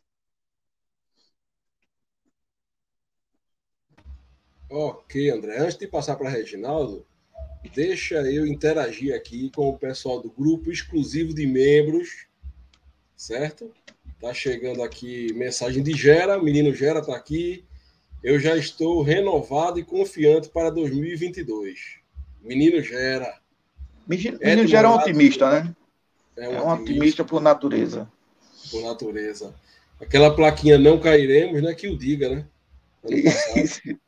Ok, 4.78 5.30
André. 5.30 5.58
Antes 5.58 5.78
de 5.78 5.88
passar 5.88 6.18
para 6.18 6.30
Reginaldo, 6.30 7.06
deixa 7.74 8.16
eu 8.30 8.46
interagir 8.46 9.16
aqui 9.16 9.50
com 9.56 9.70
o 9.70 9.78
pessoal 9.78 10.22
do 10.22 10.30
grupo 10.30 10.70
exclusivo 10.70 11.34
de 11.34 11.48
membros, 11.48 12.28
certo? 13.16 13.72
Tá 14.20 14.34
chegando 14.34 14.84
aqui 14.84 15.32
mensagem 15.34 15.82
de 15.82 15.94
Gera, 15.94 16.44
menino 16.44 16.74
Gera 16.74 17.02
tá 17.02 17.16
aqui. 17.16 17.64
Eu 18.22 18.38
já 18.38 18.58
estou 18.58 19.02
renovado 19.02 19.80
e 19.80 19.84
confiante 19.84 20.50
para 20.50 20.70
2022. 20.72 22.00
Menino 22.42 22.82
Gera. 22.82 23.40
Menino, 24.06 24.38
menino 24.40 24.68
Gera 24.68 24.90
é 24.90 24.92
um 24.92 24.96
otimista, 24.96 25.52
né? 25.52 25.76
É 26.36 26.50
um, 26.50 26.54
é 26.54 26.62
um 26.62 26.68
otimista, 26.68 26.92
otimista 26.92 27.24
por 27.24 27.42
natureza. 27.42 28.12
Por 28.70 28.82
natureza. 28.82 29.56
Aquela 30.02 30.36
plaquinha 30.36 30.78
não 30.78 31.00
cairemos, 31.00 31.64
né? 31.64 31.74
Que 31.74 31.88
o 31.88 31.98
diga, 31.98 32.28
né? 32.28 32.46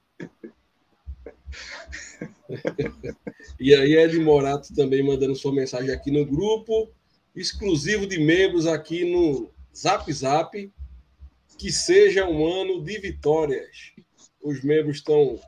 e 3.60 3.74
aí, 3.74 3.96
Ed 3.96 4.18
Morato 4.20 4.74
também 4.74 5.04
mandando 5.04 5.36
sua 5.36 5.54
mensagem 5.54 5.92
aqui 5.92 6.12
no 6.12 6.26
grupo, 6.26 6.92
exclusivo 7.36 8.08
de 8.08 8.20
membros 8.20 8.66
aqui 8.66 9.06
no 9.06 9.52
Zap 9.76 10.12
Zap, 10.12 10.72
que 11.58 11.72
seja 11.72 12.26
um 12.26 12.46
ano 12.46 12.84
de 12.84 13.00
vitórias. 13.00 13.94
Os 14.42 14.64
membros 14.64 14.98
estão 14.98 15.40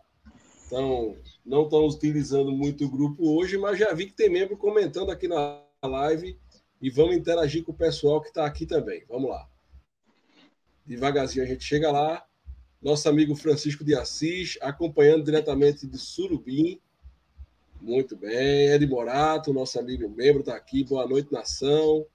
Então, 0.65 1.15
não 1.45 1.63
estão 1.63 1.87
utilizando 1.87 2.51
muito 2.51 2.85
o 2.85 2.89
grupo 2.89 3.35
hoje, 3.35 3.57
mas 3.57 3.79
já 3.79 3.93
vi 3.93 4.07
que 4.07 4.13
tem 4.13 4.29
membro 4.29 4.57
comentando 4.57 5.11
aqui 5.11 5.27
na 5.27 5.63
live 5.83 6.37
e 6.81 6.89
vamos 6.89 7.15
interagir 7.15 7.63
com 7.63 7.71
o 7.71 7.77
pessoal 7.77 8.21
que 8.21 8.27
está 8.27 8.45
aqui 8.45 8.65
também. 8.65 9.03
Vamos 9.07 9.29
lá. 9.29 9.47
Devagarzinho 10.85 11.43
a 11.43 11.47
gente 11.47 11.63
chega 11.63 11.91
lá. 11.91 12.28
Nosso 12.81 13.09
amigo 13.09 13.35
Francisco 13.35 13.83
de 13.83 13.93
Assis, 13.93 14.57
acompanhando 14.61 15.25
diretamente 15.25 15.85
de 15.85 15.97
Surubim. 15.97 16.79
Muito 17.81 18.15
bem. 18.15 18.67
Ed 18.71 18.85
Morato, 18.87 19.53
nosso 19.53 19.79
amigo 19.79 20.07
membro, 20.09 20.39
está 20.39 20.55
aqui. 20.55 20.83
Boa 20.83 21.07
noite, 21.07 21.31
nação. 21.31 22.05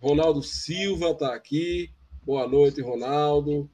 Ronaldo 0.00 0.42
Silva 0.42 1.10
está 1.10 1.34
aqui. 1.34 1.90
Boa 2.24 2.48
noite, 2.48 2.80
Ronaldo. 2.80 3.68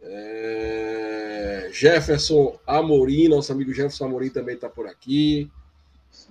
É... 0.00 1.68
Jefferson 1.72 2.58
Amorim, 2.66 3.28
nosso 3.28 3.52
amigo 3.52 3.72
Jefferson 3.72 4.06
Amorim 4.06 4.30
também 4.30 4.54
está 4.54 4.68
por 4.68 4.86
aqui. 4.86 5.50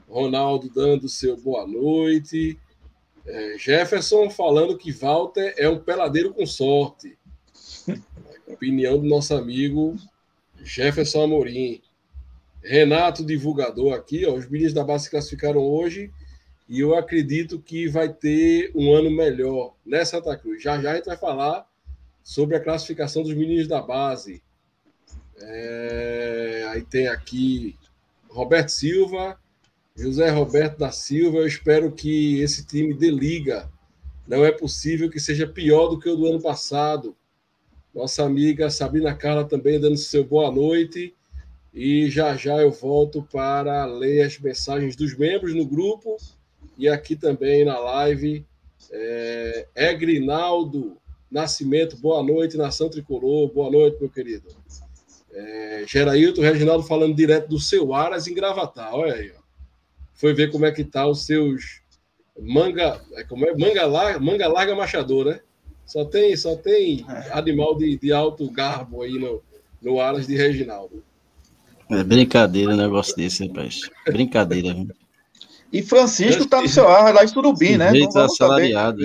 Ronaldo 0.08 0.70
dando 0.74 1.10
seu 1.10 1.36
boa 1.36 1.68
noite. 1.68 2.58
É, 3.26 3.58
Jefferson 3.58 4.30
falando 4.30 4.78
que 4.78 4.92
Walter 4.92 5.54
é 5.58 5.68
um 5.68 5.80
peladeiro 5.80 6.34
com 6.34 6.46
sorte. 6.46 7.18
Opinião 8.48 9.00
do 9.00 9.08
nosso 9.08 9.34
amigo 9.34 9.96
Jefferson 10.64 11.24
Amorim. 11.24 11.82
Renato, 12.64 13.24
divulgador 13.24 13.94
aqui, 13.94 14.26
ó, 14.26 14.34
os 14.34 14.50
meninos 14.50 14.74
da 14.74 14.84
base 14.84 15.06
se 15.06 15.12
classificaram 15.12 15.62
hoje 15.62 16.12
e 16.68 16.80
eu 16.80 16.96
acredito 16.96 17.60
que 17.60 17.88
vai 17.88 18.12
ter 18.12 18.72
um 18.74 18.92
ano 18.94 19.12
melhor 19.12 19.76
nessa 19.86 20.18
Santa 20.18 20.36
Cruz. 20.36 20.64
Já 20.64 20.82
já 20.82 20.92
a 20.92 20.96
gente 20.96 21.06
vai 21.06 21.18
falar 21.18 21.68
sobre 22.24 22.56
a 22.56 22.60
classificação 22.60 23.22
dos 23.22 23.36
meninos 23.36 23.68
da 23.68 23.82
base. 23.82 24.42
É, 25.38 26.66
aí 26.70 26.82
tem 26.84 27.08
aqui 27.08 27.76
Roberto 28.28 28.70
Silva, 28.70 29.40
José 29.96 30.30
Roberto 30.30 30.80
da 30.80 30.92
Silva. 30.92 31.38
Eu 31.38 31.48
espero 31.48 31.92
que 31.92 32.42
esse 32.42 32.66
time 32.66 32.96
dê 32.96 33.12
liga. 33.12 33.70
Não 34.28 34.44
é 34.44 34.52
possível 34.52 35.10
que 35.10 35.20
seja 35.20 35.46
pior 35.46 35.88
do 35.88 36.00
que 36.00 36.10
o 36.10 36.16
do 36.16 36.26
ano 36.26 36.42
passado. 36.42 37.16
Nossa 37.96 38.26
amiga 38.26 38.70
Sabrina 38.70 39.16
Carla 39.16 39.46
também 39.46 39.80
dando 39.80 39.96
seu 39.96 40.26
boa 40.26 40.52
noite. 40.52 41.16
E 41.74 42.10
já 42.10 42.36
já 42.36 42.58
eu 42.58 42.70
volto 42.70 43.24
para 43.32 43.86
ler 43.86 44.24
as 44.24 44.38
mensagens 44.38 44.98
dos 44.98 45.18
membros 45.18 45.56
no 45.56 45.66
grupo 45.66 46.18
e 46.78 46.90
aqui 46.90 47.16
também 47.16 47.64
na 47.64 47.80
live. 47.80 48.46
É, 48.92 49.68
é 49.74 49.94
Grinaldo 49.94 50.98
Nascimento, 51.32 51.98
boa 51.98 52.22
noite, 52.22 52.58
Nação 52.58 52.90
Tricolor, 52.90 53.52
boa 53.54 53.72
noite, 53.72 53.98
meu 54.00 54.10
querido. 54.10 54.50
É, 55.32 55.86
Gerailton 55.88 56.42
Reginaldo 56.42 56.84
falando 56.84 57.16
direto 57.16 57.48
do 57.48 57.60
seu 57.60 57.94
Aras 57.94 58.28
em 58.28 58.34
Gravatar, 58.34 58.94
olha 58.94 59.14
aí, 59.14 59.32
ó. 59.38 59.42
Foi 60.14 60.34
ver 60.34 60.52
como 60.52 60.66
é 60.66 60.72
que 60.72 60.84
tá 60.84 61.08
os 61.08 61.26
seus 61.26 61.82
manga, 62.40 63.02
é, 63.14 63.24
como 63.24 63.46
é? 63.46 63.56
Manga 63.56 63.86
larga, 63.86 64.20
manga 64.20 64.48
larga 64.48 64.76
machador, 64.76 65.26
né? 65.26 65.40
Só 65.86 66.04
tem, 66.04 66.36
só 66.36 66.56
tem 66.56 67.06
é. 67.08 67.32
animal 67.32 67.78
de, 67.78 67.98
de 67.98 68.12
alto 68.12 68.50
garbo 68.50 69.02
aí 69.04 69.14
no, 69.14 69.42
no 69.82 70.00
Aras 70.00 70.26
de 70.28 70.36
Reginaldo. 70.36 71.04
É 71.90 72.04
brincadeira 72.04 72.74
um 72.74 72.78
negócio 72.78 73.16
desse, 73.16 73.48
rapaz. 73.48 73.82
Brincadeira. 74.08 74.76
E 75.72 75.84
Francisco 75.84 76.46
tá 76.48 76.62
no 76.62 76.68
seu 76.68 76.88
ar 76.88 77.14
lá 77.14 77.24
em 77.24 77.28
Surubim, 77.28 77.78
né? 77.78 77.92
Então, 77.96 78.24
assalariado. 78.24 79.04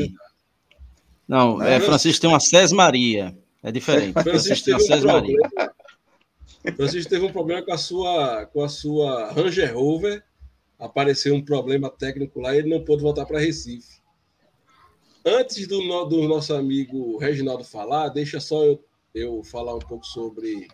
Não, 1.29 1.63
é, 1.63 1.79
Francisco 1.81 2.23
tem 2.23 2.31
uma 2.31 2.41
Cés 2.41 2.73
Maria. 2.73 3.37
É 3.63 3.71
diferente. 3.71 4.15
Francisco 4.23 4.65
tem 4.65 4.75
uma 4.75 4.81
Cés 4.81 5.05
Maria. 5.05 5.39
Francisco 6.77 7.11
teve 7.11 7.25
um 7.25 7.33
problema 7.33 7.63
com 7.63 7.73
a 7.73 7.79
sua, 7.79 8.47
com 8.47 8.63
a 8.63 8.69
sua 8.69 9.33
Ranger 9.33 9.75
Rover. 9.77 10.23
Apareceu 10.79 11.35
um 11.35 11.45
problema 11.45 11.91
técnico 11.91 12.41
lá 12.41 12.55
e 12.55 12.59
ele 12.59 12.71
não 12.71 12.83
pôde 12.83 13.03
voltar 13.03 13.27
para 13.27 13.39
Recife. 13.39 14.00
Antes 15.25 15.67
do, 15.67 16.05
do, 16.07 16.27
nosso 16.27 16.55
amigo 16.55 17.19
Reginaldo 17.19 17.63
falar, 17.63 18.09
deixa 18.09 18.41
só 18.41 18.65
eu, 18.65 18.83
eu 19.15 19.45
falar 19.45 19.75
um 19.75 19.81
pouco 19.81 20.05
sobre 20.07 20.67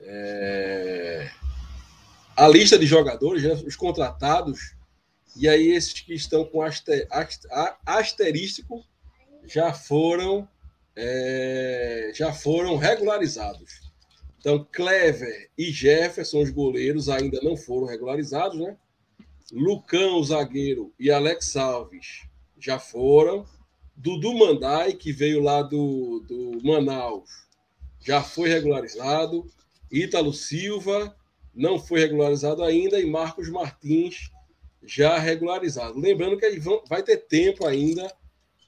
é, 0.00 1.30
a 2.34 2.48
lista 2.48 2.78
de 2.78 2.86
jogadores, 2.86 3.42
né, 3.42 3.52
os 3.66 3.76
contratados, 3.76 4.74
e 5.36 5.46
aí 5.46 5.72
esses 5.72 5.92
que 6.00 6.14
estão 6.14 6.44
com 6.44 6.62
aster, 6.62 7.06
asterístico 7.84 8.82
já 9.46 9.74
foram 9.74 10.48
é, 10.96 12.12
já 12.14 12.32
foram 12.32 12.76
regularizados. 12.76 13.92
Então, 14.38 14.66
Clever 14.72 15.50
e 15.56 15.70
Jefferson, 15.70 16.42
os 16.42 16.50
goleiros, 16.50 17.08
ainda 17.08 17.40
não 17.42 17.56
foram 17.56 17.86
regularizados, 17.86 18.58
né? 18.58 18.76
Lucão, 19.52 20.18
o 20.18 20.24
zagueiro, 20.24 20.94
e 20.98 21.10
Alex 21.10 21.56
Alves 21.56 22.26
já 22.64 22.78
foram. 22.78 23.44
Dudu 23.94 24.34
Mandai, 24.34 24.94
que 24.94 25.12
veio 25.12 25.42
lá 25.42 25.62
do, 25.62 26.20
do 26.20 26.58
Manaus, 26.64 27.28
já 28.00 28.22
foi 28.22 28.48
regularizado. 28.48 29.46
Ítalo 29.92 30.32
Silva 30.32 31.14
não 31.54 31.78
foi 31.78 32.00
regularizado 32.00 32.62
ainda. 32.62 32.98
E 33.00 33.06
Marcos 33.06 33.48
Martins 33.48 34.30
já 34.82 35.18
regularizado. 35.18 35.98
Lembrando 35.98 36.38
que 36.38 36.60
vai 36.88 37.02
ter 37.02 37.18
tempo 37.18 37.66
ainda 37.66 38.10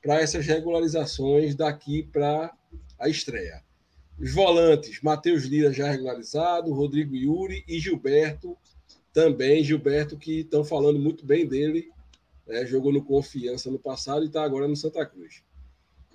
para 0.03 0.21
essas 0.21 0.47
regularizações 0.47 1.55
daqui 1.55 2.03
para 2.05 2.53
a 2.99 3.09
estreia. 3.09 3.65
Os 4.19 4.33
volantes, 4.33 5.01
Matheus 5.03 5.45
Lira 5.45 5.73
já 5.73 5.91
regularizado, 5.91 6.73
Rodrigo 6.73 7.15
Yuri 7.15 7.65
e 7.67 7.79
Gilberto 7.79 8.57
também. 9.13 9.65
Gilberto 9.65 10.17
que 10.17 10.41
estão 10.41 10.65
falando 10.65 10.99
muito 10.99 11.27
bem 11.27 11.47
dele, 11.47 11.91
né? 12.47 12.67
jogou 12.67 12.93
no 12.93 13.05
Confiança 13.05 13.71
no 13.71 13.79
passado 13.79 14.25
e 14.25 14.27
está 14.27 14.43
agora 14.43 14.69
no 14.69 14.77
Santa 14.77 15.05
Cruz. 15.05 15.43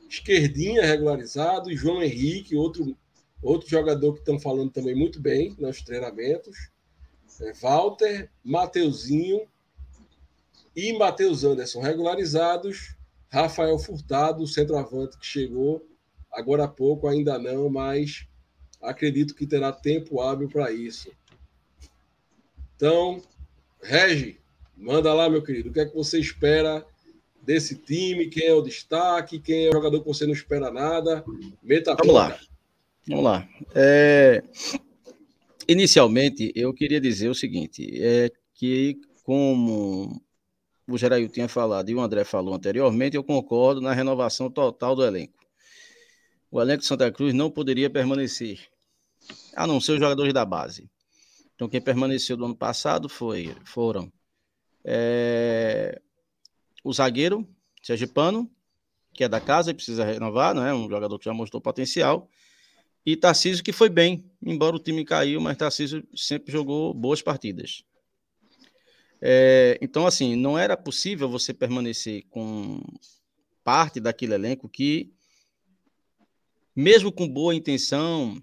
Esquerdinha 0.09 0.85
regularizado, 0.85 1.75
João 1.75 2.03
Henrique, 2.03 2.55
outro, 2.55 2.97
outro 3.41 3.69
jogador 3.69 4.13
que 4.13 4.19
estão 4.19 4.39
falando 4.39 4.71
também 4.71 4.95
muito 4.95 5.19
bem 5.19 5.55
nos 5.57 5.81
treinamentos. 5.81 6.69
É, 7.41 7.53
Walter, 7.53 8.29
Mateuzinho 8.43 9.47
e 10.75 10.93
Matheus 10.93 11.43
Anderson 11.43 11.81
regularizados. 11.81 12.95
Rafael 13.29 13.79
Furtado, 13.79 14.45
centroavante 14.45 15.17
que 15.17 15.25
chegou 15.25 15.85
agora 16.31 16.63
há 16.63 16.67
pouco, 16.67 17.07
ainda 17.07 17.37
não, 17.37 17.69
mas 17.69 18.27
acredito 18.81 19.35
que 19.35 19.45
terá 19.45 19.71
tempo 19.71 20.21
hábil 20.21 20.47
para 20.47 20.71
isso. 20.71 21.11
Então, 22.75 23.21
Regi, 23.81 24.40
manda 24.75 25.13
lá, 25.13 25.29
meu 25.29 25.43
querido, 25.43 25.69
o 25.69 25.73
que 25.73 25.79
é 25.79 25.85
que 25.85 25.95
você 25.95 26.19
espera 26.19 26.85
desse 27.41 27.75
time? 27.75 28.27
Quem 28.27 28.47
é 28.47 28.53
o 28.53 28.61
destaque? 28.61 29.39
Quem 29.39 29.65
é 29.65 29.69
o 29.69 29.73
jogador 29.73 30.01
que 30.01 30.07
você 30.07 30.25
não 30.25 30.33
espera 30.33 30.71
nada? 30.71 31.23
Meta 31.61 31.95
Vamos 31.95 32.13
lá. 32.13 32.39
Vamos 33.07 33.23
lá. 33.23 33.47
É... 33.75 34.43
Inicialmente, 35.67 36.51
eu 36.55 36.73
queria 36.73 36.99
dizer 36.99 37.29
o 37.29 37.35
seguinte: 37.35 37.89
é 38.01 38.31
que, 38.53 38.99
como 39.23 40.21
o 40.87 40.97
Gerail 40.97 41.29
tinha 41.29 41.47
falado 41.47 41.89
e 41.89 41.95
o 41.95 42.01
André 42.01 42.23
falou 42.23 42.53
anteriormente, 42.53 43.15
eu 43.15 43.23
concordo 43.23 43.81
na 43.81 43.93
renovação 43.93 44.49
total 44.49 44.95
do 44.95 45.05
elenco. 45.05 45.39
O 46.49 46.61
elenco 46.61 46.81
de 46.81 46.87
Santa 46.87 47.11
Cruz 47.11 47.33
não 47.33 47.49
poderia 47.49 47.89
permanecer, 47.89 48.59
a 49.55 49.65
não 49.65 49.79
ser 49.79 49.93
os 49.93 49.99
jogadores 49.99 50.33
da 50.33 50.43
base. 50.43 50.89
Então, 51.55 51.69
quem 51.69 51.79
permaneceu 51.79 52.35
do 52.35 52.45
ano 52.45 52.55
passado 52.55 53.07
foi, 53.07 53.55
foram 53.63 54.11
é, 54.83 56.01
o 56.83 56.93
zagueiro, 56.93 57.47
Sergipano, 57.81 58.49
que 59.13 59.23
é 59.23 59.29
da 59.29 59.41
casa 59.41 59.71
e 59.71 59.73
precisa 59.73 60.05
renovar, 60.05 60.55
é? 60.57 60.73
Um 60.73 60.89
jogador 60.89 61.17
que 61.19 61.25
já 61.25 61.33
mostrou 61.33 61.61
potencial. 61.61 62.29
E 63.05 63.15
Tarcísio, 63.15 63.63
que 63.63 63.71
foi 63.71 63.89
bem, 63.89 64.23
embora 64.45 64.75
o 64.75 64.79
time 64.79 65.03
caiu, 65.03 65.41
mas 65.41 65.57
Tarcísio 65.57 66.07
sempre 66.15 66.51
jogou 66.51 66.93
boas 66.93 67.21
partidas. 67.21 67.83
É, 69.19 69.77
então, 69.81 70.07
assim, 70.07 70.35
não 70.35 70.57
era 70.57 70.77
possível 70.77 71.29
você 71.29 71.53
permanecer 71.53 72.25
com 72.29 72.81
parte 73.63 73.99
daquele 73.99 74.33
elenco 74.33 74.67
que, 74.67 75.11
mesmo 76.75 77.11
com 77.11 77.27
boa 77.27 77.53
intenção, 77.53 78.41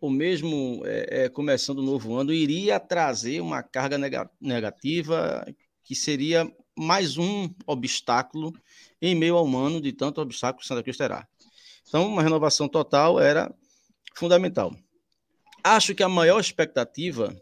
ou 0.00 0.10
mesmo 0.10 0.82
é, 0.84 1.24
é, 1.24 1.28
começando 1.28 1.78
o 1.78 1.82
novo 1.82 2.14
ano, 2.14 2.32
iria 2.32 2.78
trazer 2.78 3.40
uma 3.40 3.62
carga 3.62 3.98
negativa 4.40 5.46
que 5.82 5.94
seria 5.94 6.50
mais 6.76 7.18
um 7.18 7.52
obstáculo 7.66 8.52
em 9.00 9.14
meio 9.14 9.36
ao 9.36 9.46
ano 9.56 9.80
de 9.80 9.92
tanto 9.92 10.20
obstáculo 10.20 10.60
que 10.60 10.66
Santa 10.66 10.82
Cruz 10.82 10.96
terá. 10.96 11.26
Então, 11.86 12.06
uma 12.06 12.22
renovação 12.22 12.68
total 12.68 13.18
era 13.18 13.52
fundamental. 14.14 14.74
Acho 15.64 15.94
que 15.94 16.02
a 16.02 16.08
maior 16.08 16.38
expectativa 16.40 17.34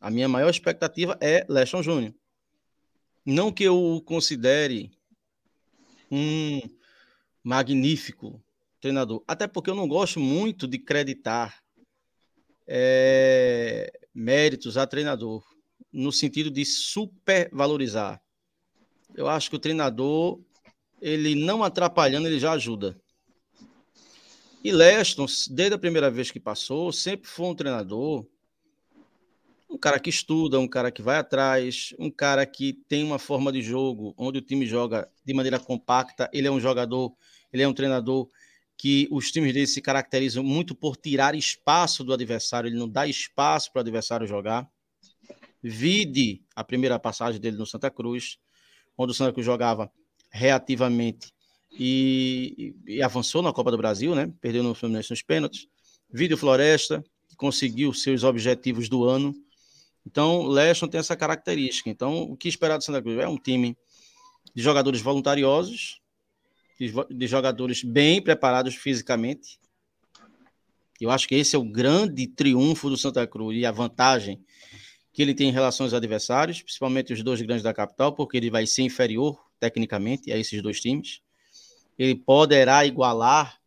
a 0.00 0.10
minha 0.10 0.28
maior 0.28 0.48
expectativa 0.48 1.18
é 1.20 1.44
Leston 1.48 1.82
Júnior. 1.82 2.14
Não 3.26 3.52
que 3.52 3.64
eu 3.64 3.76
o 3.76 4.00
considere 4.00 4.90
um 6.10 6.60
magnífico 7.42 8.42
treinador, 8.80 9.22
até 9.26 9.46
porque 9.46 9.68
eu 9.68 9.74
não 9.74 9.88
gosto 9.88 10.20
muito 10.20 10.68
de 10.68 10.78
creditar 10.78 11.62
é, 12.68 13.90
méritos 14.14 14.76
a 14.76 14.86
treinador, 14.86 15.42
no 15.90 16.12
sentido 16.12 16.50
de 16.50 16.66
supervalorizar. 16.66 18.20
Eu 19.14 19.26
acho 19.26 19.48
que 19.48 19.56
o 19.56 19.58
treinador, 19.58 20.38
ele 21.00 21.34
não 21.34 21.64
atrapalhando, 21.64 22.28
ele 22.28 22.38
já 22.38 22.52
ajuda. 22.52 23.00
E 24.62 24.70
Leston, 24.70 25.24
desde 25.50 25.74
a 25.74 25.78
primeira 25.78 26.10
vez 26.10 26.30
que 26.30 26.38
passou, 26.38 26.92
sempre 26.92 27.26
foi 27.26 27.46
um 27.46 27.54
treinador, 27.54 28.26
um 29.70 29.78
cara 29.78 29.98
que 29.98 30.10
estuda, 30.10 30.58
um 30.58 30.68
cara 30.68 30.90
que 30.90 31.00
vai 31.00 31.16
atrás, 31.16 31.94
um 31.98 32.10
cara 32.10 32.44
que 32.44 32.74
tem 32.88 33.02
uma 33.02 33.18
forma 33.18 33.50
de 33.50 33.62
jogo 33.62 34.14
onde 34.18 34.38
o 34.38 34.42
time 34.42 34.66
joga 34.66 35.08
de 35.24 35.32
maneira 35.32 35.58
compacta. 35.58 36.28
Ele 36.32 36.48
é 36.48 36.50
um 36.50 36.60
jogador, 36.60 37.14
ele 37.52 37.62
é 37.62 37.68
um 37.68 37.72
treinador 37.72 38.28
que 38.78 39.08
os 39.10 39.32
times 39.32 39.52
dele 39.52 39.66
se 39.66 39.82
caracterizam 39.82 40.44
muito 40.44 40.72
por 40.72 40.96
tirar 40.96 41.34
espaço 41.34 42.04
do 42.04 42.12
adversário, 42.12 42.68
ele 42.68 42.78
não 42.78 42.88
dá 42.88 43.08
espaço 43.08 43.72
para 43.72 43.80
o 43.80 43.82
adversário 43.82 44.24
jogar. 44.24 44.66
Vide 45.60 46.40
a 46.54 46.62
primeira 46.62 46.96
passagem 46.96 47.40
dele 47.40 47.56
no 47.56 47.66
Santa 47.66 47.90
Cruz, 47.90 48.38
onde 48.96 49.10
o 49.10 49.14
Santa 49.14 49.32
Cruz 49.32 49.44
jogava 49.44 49.90
reativamente 50.30 51.32
e, 51.72 52.72
e 52.86 53.02
avançou 53.02 53.42
na 53.42 53.52
Copa 53.52 53.72
do 53.72 53.76
Brasil, 53.76 54.14
né? 54.14 54.32
Perdeu 54.40 54.62
no 54.62 54.76
Fluminense 54.76 55.10
nos 55.10 55.22
pênaltis. 55.22 55.66
Vide 56.08 56.34
o 56.34 56.38
Floresta, 56.38 57.04
que 57.28 57.34
conseguiu 57.34 57.92
seus 57.92 58.22
objetivos 58.22 58.88
do 58.88 59.04
ano. 59.04 59.34
Então, 60.06 60.42
o 60.42 60.48
Leston 60.48 60.86
tem 60.86 61.00
essa 61.00 61.16
característica. 61.16 61.90
Então, 61.90 62.22
o 62.22 62.36
que 62.36 62.48
esperar 62.48 62.78
do 62.78 62.84
Santa 62.84 63.02
Cruz? 63.02 63.18
É 63.18 63.26
um 63.26 63.36
time 63.36 63.76
de 64.54 64.62
jogadores 64.62 65.00
voluntariosos, 65.00 66.00
de, 66.78 67.26
jogadores 67.26 67.82
bem 67.82 68.22
preparados 68.22 68.76
fisicamente. 68.76 69.58
Eu 71.00 71.10
acho 71.10 71.26
que 71.26 71.34
esse 71.34 71.56
é 71.56 71.58
o 71.58 71.64
grande 71.64 72.26
triunfo 72.26 72.88
do 72.88 72.96
Santa 72.96 73.26
Cruz 73.26 73.56
e 73.56 73.66
a 73.66 73.72
vantagem 73.72 74.40
que 75.12 75.22
ele 75.22 75.34
tem 75.34 75.48
em 75.48 75.52
relação 75.52 75.84
aos 75.84 75.94
adversários, 75.94 76.62
principalmente 76.62 77.12
os 77.12 77.22
dois 77.22 77.42
grandes 77.42 77.64
da 77.64 77.74
capital, 77.74 78.12
porque 78.12 78.36
ele 78.36 78.50
vai 78.50 78.66
ser 78.66 78.82
inferior 78.82 79.44
tecnicamente 79.58 80.30
a 80.30 80.36
esses 80.36 80.62
dois 80.62 80.80
times. 80.80 81.20
Ele 81.98 82.14
poderá 82.14 82.86
igualar, 82.86 83.60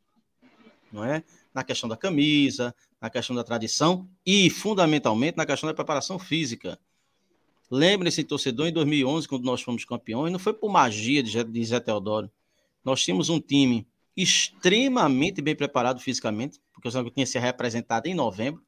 não 0.91 1.03
é? 1.03 1.24
Na 1.53 1.64
questão 1.64 1.89
da 1.89 1.97
camisa, 1.97 2.74
na 3.01 3.09
questão 3.09 3.36
da 3.36 3.43
tradição 3.43 4.07
e, 4.26 4.49
fundamentalmente, 4.49 5.36
na 5.36 5.45
questão 5.45 5.68
da 5.68 5.74
preparação 5.74 6.18
física. 6.18 6.80
Lembre-se, 7.70 8.24
torcedor, 8.24 8.68
em 8.68 8.74
2011, 8.74 9.28
quando 9.28 9.43
nós 9.43 9.62
fomos 9.62 9.84
campeões, 9.84 10.32
não 10.32 10.39
foi 10.39 10.53
por 10.53 10.70
magia 10.72 11.22
de 11.22 11.66
Zé 11.66 11.80
Teodoro 11.82 12.32
nós 12.84 13.04
tínhamos 13.04 13.30
um 13.30 13.40
time 13.40 13.88
extremamente 14.16 15.42
bem 15.42 15.56
preparado 15.56 16.00
fisicamente, 16.00 16.60
porque 16.74 16.88
o 16.88 16.92
Santa 16.92 17.10
tinha 17.12 17.26
se 17.26 17.40
representado 17.40 18.08
em 18.08 18.14
novembro, 18.14 18.64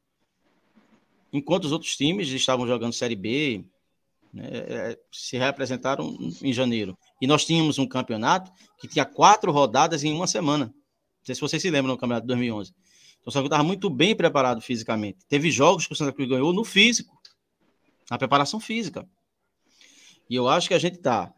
enquanto 1.31 1.65
os 1.65 1.71
outros 1.71 1.95
times 1.95 2.29
estavam 2.29 2.67
jogando 2.67 2.93
Série 2.93 3.15
B, 3.15 3.65
né, 4.33 4.49
é, 4.51 4.99
se 5.11 5.37
representaram 5.37 6.17
em 6.41 6.53
janeiro. 6.53 6.97
E 7.21 7.27
nós 7.27 7.45
tínhamos 7.45 7.77
um 7.77 7.87
campeonato 7.87 8.51
que 8.79 8.87
tinha 8.87 9.05
quatro 9.05 9.51
rodadas 9.51 10.03
em 10.03 10.13
uma 10.13 10.27
semana. 10.27 10.65
Não 10.65 11.25
sei 11.25 11.35
se 11.35 11.41
vocês 11.41 11.61
se 11.61 11.69
lembram 11.69 11.93
do 11.93 11.99
campeonato 11.99 12.25
de 12.25 12.27
2011. 12.27 12.71
Então 12.71 13.29
o 13.29 13.31
Santa 13.31 13.45
estava 13.45 13.63
muito 13.63 13.89
bem 13.89 14.15
preparado 14.15 14.59
fisicamente. 14.61 15.19
Teve 15.29 15.49
jogos 15.49 15.87
que 15.87 15.93
o 15.93 15.95
Santa 15.95 16.11
Cruz 16.11 16.27
ganhou 16.27 16.51
no 16.51 16.63
físico, 16.63 17.17
na 18.09 18.17
preparação 18.17 18.59
física. 18.59 19.07
E 20.29 20.35
eu 20.35 20.47
acho 20.47 20.67
que 20.67 20.73
a 20.73 20.79
gente 20.79 20.97
tá, 20.97 21.33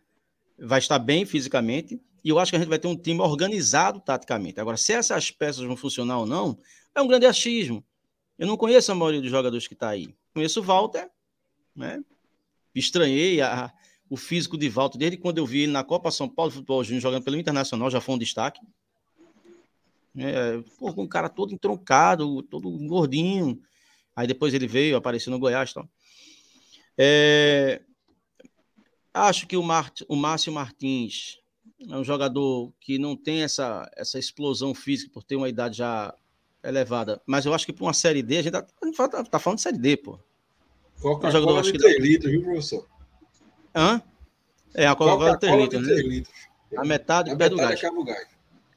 vai 0.58 0.80
estar 0.80 1.00
bem 1.00 1.26
fisicamente, 1.26 2.00
e 2.26 2.30
eu 2.30 2.40
acho 2.40 2.52
que 2.52 2.56
a 2.56 2.60
gente 2.60 2.68
vai 2.68 2.80
ter 2.80 2.88
um 2.88 2.98
time 2.98 3.22
organizado 3.22 4.00
taticamente. 4.00 4.60
Agora, 4.60 4.78
se 4.78 4.92
essas 4.92 5.30
peças 5.30 5.64
vão 5.64 5.78
funcionar 5.78 6.18
ou 6.18 6.26
não, 6.26 6.58
é 6.96 7.00
um 7.00 7.08
grande 7.08 7.28
achismo. 7.28 7.86
Eu 8.36 8.48
não 8.48 8.58
conheço 8.58 8.92
a 8.92 8.96
maioria 8.96 9.22
dos 9.22 9.30
jogadores 9.30 9.68
que 9.68 9.76
está 9.76 9.90
aí. 9.90 10.16
Conheço 10.34 10.60
o 10.60 10.64
Walter, 10.64 11.08
né? 11.76 12.04
Estranhei 12.74 13.42
a, 13.42 13.72
o 14.10 14.18
físico 14.18 14.58
de 14.58 14.68
Walter 14.68 14.98
desde 14.98 15.18
quando 15.18 15.38
eu 15.38 15.46
vi 15.46 15.62
ele 15.62 15.72
na 15.72 15.84
Copa 15.84 16.10
São 16.10 16.28
Paulo 16.28 16.50
Futebol 16.50 16.84
Júnior 16.84 17.04
jogando 17.04 17.24
pelo 17.24 17.38
Internacional, 17.38 17.92
já 17.92 18.02
foi 18.02 18.16
um 18.16 18.18
destaque. 18.18 18.60
É, 20.18 20.64
pô, 20.80 20.90
um 20.98 21.08
cara 21.08 21.30
todo 21.30 21.54
entroncado, 21.54 22.42
todo 22.42 22.72
gordinho. 22.88 23.62
Aí 24.16 24.26
depois 24.26 24.52
ele 24.52 24.66
veio, 24.66 24.98
apareceu 24.98 25.30
no 25.30 25.38
Goiás 25.38 25.70
e 25.70 25.74
tal. 25.76 25.88
É, 26.98 27.84
acho 29.14 29.46
que 29.46 29.56
o, 29.56 29.62
o 29.62 30.16
Márcio 30.16 30.52
Martins 30.52 31.45
é 31.80 31.96
um 31.96 32.04
jogador 32.04 32.72
que 32.80 32.98
não 32.98 33.16
tem 33.16 33.44
essa, 33.44 33.90
essa 33.96 34.18
explosão 34.18 34.74
física 34.74 35.12
por 35.14 35.24
ter 35.24 35.36
uma 35.36 35.50
idade 35.50 35.78
já 35.78 36.14
elevada. 36.64 37.22
Mas 37.26 37.46
eu 37.46 37.54
acho 37.54 37.66
que 37.66 37.74
para 37.74 37.84
uma 37.84 37.94
Série 37.94 38.24
D, 38.24 38.38
a 38.38 38.42
gente 38.42 38.54
tá, 38.54 38.64
tá, 39.24 39.40
falando 39.40 39.58
de 39.58 39.64
Série 39.64 39.78
D, 39.78 39.98
pô. 39.98 40.20
Coca-Cola 41.02 41.26
é 41.26 41.28
um 41.28 41.42
jogador, 41.42 41.62
de 41.62 41.78
3 41.78 42.02
litros, 42.02 42.32
viu, 42.32 42.44
professor? 42.44 42.88
Hã? 43.76 44.02
É, 44.74 44.88
a 44.88 44.96
Coca-Cola 44.96 45.34
de 45.34 45.40
3 45.40 45.62
litros, 45.62 45.88
né? 45.88 45.96
litros. 45.96 46.36
A 46.78 46.84
metade, 46.84 47.30
a 47.30 47.34
metade 47.34 47.56
do 47.56 47.58
gás. 47.58 47.84
O 47.84 48.04
gás. 48.04 48.28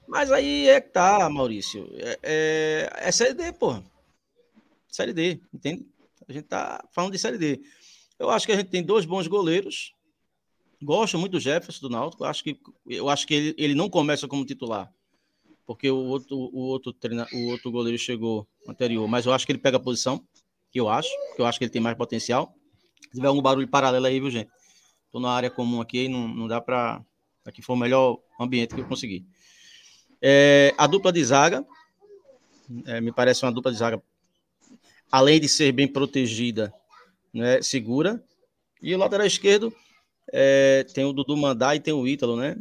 Mas 0.07 0.31
aí 0.33 0.69
é 0.69 0.81
que 0.81 0.89
tá, 0.89 1.29
Maurício. 1.29 1.89
É, 1.95 2.19
é, 2.23 3.09
é 3.09 3.13
Série 3.13 3.35
D, 3.35 3.53
pô. 3.53 3.83
Série 4.89 5.13
D, 5.13 5.41
entende? 5.53 5.87
A 6.29 6.33
gente 6.33 6.47
tá 6.47 6.85
falando 6.93 7.13
de 7.13 7.19
Série 7.19 7.39
D. 7.39 7.61
Eu 8.19 8.31
acho 8.31 8.47
que 8.47 8.53
a 8.53 8.57
gente 8.57 8.69
tem 8.69 8.83
dois 8.83 9.05
bons 9.05 9.27
goleiros, 9.27 9.95
Gosto 10.81 11.19
muito 11.19 11.33
do 11.33 11.41
Jefferson 11.41 11.89
do 11.89 11.91
Náutico. 11.91 12.25
Acho 12.25 12.45
que, 12.45 12.59
eu 12.87 13.09
acho 13.09 13.27
que 13.27 13.35
ele, 13.35 13.55
ele 13.59 13.75
não 13.75 13.91
começa 13.91 14.29
como 14.29 14.45
titular, 14.45 14.93
porque 15.67 15.91
o 15.91 15.97
outro, 15.97 16.37
o, 16.37 16.61
outro 16.61 16.93
treina, 16.93 17.27
o 17.33 17.49
outro 17.49 17.71
goleiro 17.71 17.99
chegou 17.99 18.47
anterior. 18.69 19.09
Mas 19.09 19.27
eu 19.27 19.33
acho 19.33 19.45
que 19.45 19.53
ele 19.53 19.59
pega 19.59 19.77
a 19.77 19.81
posição, 19.81 20.25
que 20.71 20.79
eu 20.79 20.89
acho, 20.89 21.11
que 21.35 21.43
eu 21.43 21.47
acho 21.47 21.59
que 21.59 21.65
ele 21.65 21.73
tem 21.73 21.83
mais 21.83 21.97
potencial. 21.97 22.55
Se 23.03 23.17
tiver 23.17 23.27
algum 23.27 23.43
barulho 23.43 23.67
paralelo 23.67 24.07
aí, 24.07 24.21
viu, 24.21 24.31
gente? 24.31 24.51
Tô 25.11 25.19
na 25.19 25.31
área 25.31 25.51
comum 25.51 25.81
aqui 25.81 26.05
e 26.05 26.09
não, 26.09 26.29
não 26.29 26.47
dá 26.47 26.61
para. 26.61 27.03
Aqui 27.45 27.63
foi 27.63 27.75
o 27.75 27.79
melhor 27.79 28.19
ambiente 28.39 28.75
que 28.75 28.81
eu 28.81 28.87
consegui. 28.87 29.27
É, 30.21 30.75
a 30.77 30.87
dupla 30.87 31.13
de 31.13 31.25
zaga, 31.25 31.67
é, 32.85 33.01
me 33.01 33.13
parece 33.13 33.45
uma 33.45 33.53
dupla 33.53 33.73
de 33.73 33.79
zaga, 33.79 34.03
além 35.11 35.41
de 35.41 35.49
ser 35.49 35.73
bem 35.73 35.89
protegida, 35.89 36.73
né, 37.33 37.63
segura. 37.63 38.23
E 38.83 38.95
o 38.95 38.99
lateral 38.99 39.27
esquerdo, 39.27 39.75
é, 40.33 40.85
tem 40.95 41.05
o 41.05 41.13
Dudu 41.13 41.37
Mandar 41.37 41.75
e 41.75 41.81
tem 41.81 41.93
o 41.93 42.07
Ítalo, 42.07 42.37
né? 42.37 42.57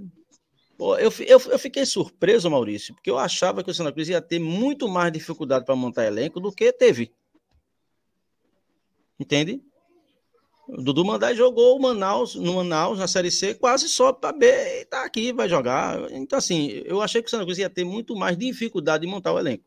Pô, 0.77 0.95
eu, 0.97 1.11
eu, 1.19 1.41
eu, 1.49 1.59
fiquei 1.59 1.85
surpreso, 1.85 2.49
Maurício, 2.51 2.93
porque 2.93 3.09
eu 3.09 3.17
achava 3.17 3.63
que 3.63 3.71
o 3.71 3.73
Santa 3.73 3.91
Cruz 3.91 4.09
ia 4.09 4.21
ter 4.21 4.39
muito 4.39 4.87
mais 4.87 5.11
dificuldade 5.11 5.65
para 5.65 5.75
montar 5.75 6.05
elenco 6.05 6.39
do 6.39 6.51
que 6.51 6.71
teve. 6.71 7.11
Entende? 9.19 9.59
O 10.67 10.81
Dudu 10.81 11.03
Mandai 11.03 11.33
jogou 11.33 11.77
o 11.77 11.81
Manaus, 11.81 12.35
no 12.35 12.55
Manaus, 12.55 12.99
na 12.99 13.07
Série 13.07 13.31
C, 13.31 13.55
quase 13.55 13.89
só 13.89 14.13
para 14.13 14.33
B 14.33 14.45
e 14.81 14.85
tá 14.85 15.03
aqui, 15.03 15.33
vai 15.33 15.49
jogar. 15.49 16.11
Então, 16.11 16.37
assim, 16.37 16.83
eu 16.85 17.01
achei 17.01 17.21
que 17.21 17.27
o 17.27 17.31
Santa 17.31 17.45
Cruz 17.45 17.57
ia 17.57 17.69
ter 17.69 17.83
muito 17.83 18.15
mais 18.15 18.37
dificuldade 18.37 19.05
de 19.05 19.11
montar 19.11 19.33
o 19.33 19.39
elenco. 19.39 19.63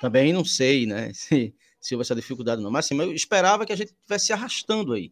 Também 0.00 0.32
não 0.32 0.44
sei, 0.44 0.86
né, 0.86 1.10
se, 1.14 1.54
se 1.80 1.94
houve 1.94 2.02
essa 2.02 2.14
dificuldade 2.14 2.62
não. 2.62 2.70
Mas, 2.70 2.84
assim, 2.84 3.00
eu 3.00 3.12
esperava 3.12 3.66
que 3.66 3.72
a 3.72 3.76
gente 3.76 3.92
estivesse 3.92 4.32
arrastando 4.32 4.92
aí. 4.92 5.10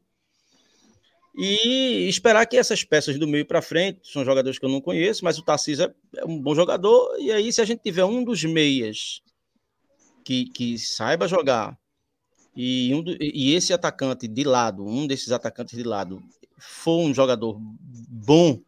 E 1.36 2.08
esperar 2.08 2.46
que 2.46 2.56
essas 2.56 2.84
peças 2.84 3.18
do 3.18 3.26
meio 3.26 3.44
para 3.44 3.60
frente, 3.60 4.00
são 4.04 4.24
jogadores 4.24 4.58
que 4.58 4.64
eu 4.64 4.68
não 4.68 4.80
conheço, 4.80 5.24
mas 5.24 5.36
o 5.36 5.42
Tarcísio 5.42 5.86
é, 5.86 6.20
é 6.20 6.24
um 6.24 6.40
bom 6.40 6.54
jogador. 6.54 7.16
E 7.18 7.32
aí, 7.32 7.52
se 7.52 7.60
a 7.60 7.64
gente 7.64 7.82
tiver 7.82 8.04
um 8.04 8.22
dos 8.22 8.44
meias 8.44 9.20
que, 10.24 10.46
que 10.46 10.78
saiba 10.78 11.26
jogar, 11.26 11.76
e, 12.56 12.94
um 12.94 13.02
do, 13.02 13.16
e 13.20 13.52
esse 13.52 13.72
atacante 13.72 14.28
de 14.28 14.44
lado, 14.44 14.86
um 14.86 15.06
desses 15.06 15.32
atacantes 15.32 15.76
de 15.76 15.82
lado, 15.82 16.22
for 16.56 17.00
um 17.00 17.12
jogador 17.12 17.58
bom, 17.60 18.60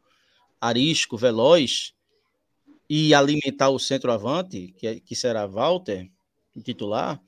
arisco, 0.61 1.17
veloz, 1.17 1.95
e 2.89 3.15
alimentar 3.15 3.71
o 3.71 3.79
centroavante, 3.79 4.75
que, 4.77 4.87
é, 4.87 5.01
que 5.01 5.15
será 5.15 5.47
Walter, 5.47 6.11
titular, 6.63 7.21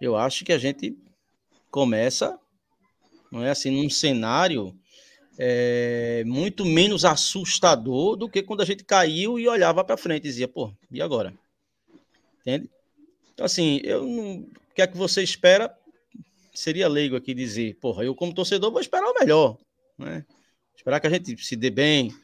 eu 0.00 0.16
acho 0.16 0.44
que 0.44 0.52
a 0.52 0.58
gente 0.58 0.96
começa 1.70 2.38
não 3.34 3.44
é 3.44 3.50
assim, 3.50 3.70
num 3.70 3.90
cenário 3.90 4.72
é, 5.36 6.22
muito 6.24 6.64
menos 6.64 7.04
assustador 7.04 8.14
do 8.14 8.28
que 8.28 8.42
quando 8.42 8.60
a 8.60 8.64
gente 8.64 8.84
caiu 8.84 9.38
e 9.40 9.48
olhava 9.48 9.82
para 9.82 9.96
frente 9.96 10.24
e 10.24 10.28
dizia, 10.28 10.46
pô, 10.46 10.72
e 10.88 11.02
agora? 11.02 11.34
Entende? 12.40 12.70
Então, 13.32 13.44
assim, 13.44 13.80
eu 13.82 14.06
não. 14.06 14.36
O 14.36 14.74
que 14.74 14.82
é 14.82 14.86
que 14.86 14.96
você 14.96 15.22
espera? 15.22 15.76
Seria 16.52 16.86
leigo 16.86 17.16
aqui 17.16 17.34
dizer, 17.34 17.76
porra, 17.80 18.04
eu 18.04 18.14
como 18.14 18.32
torcedor 18.32 18.70
vou 18.70 18.80
esperar 18.80 19.10
o 19.10 19.18
melhor, 19.18 19.58
né? 19.98 20.24
Esperar 20.76 21.00
que 21.00 21.08
a 21.08 21.10
gente 21.10 21.36
se 21.44 21.56
dê 21.56 21.70
bem. 21.70 22.14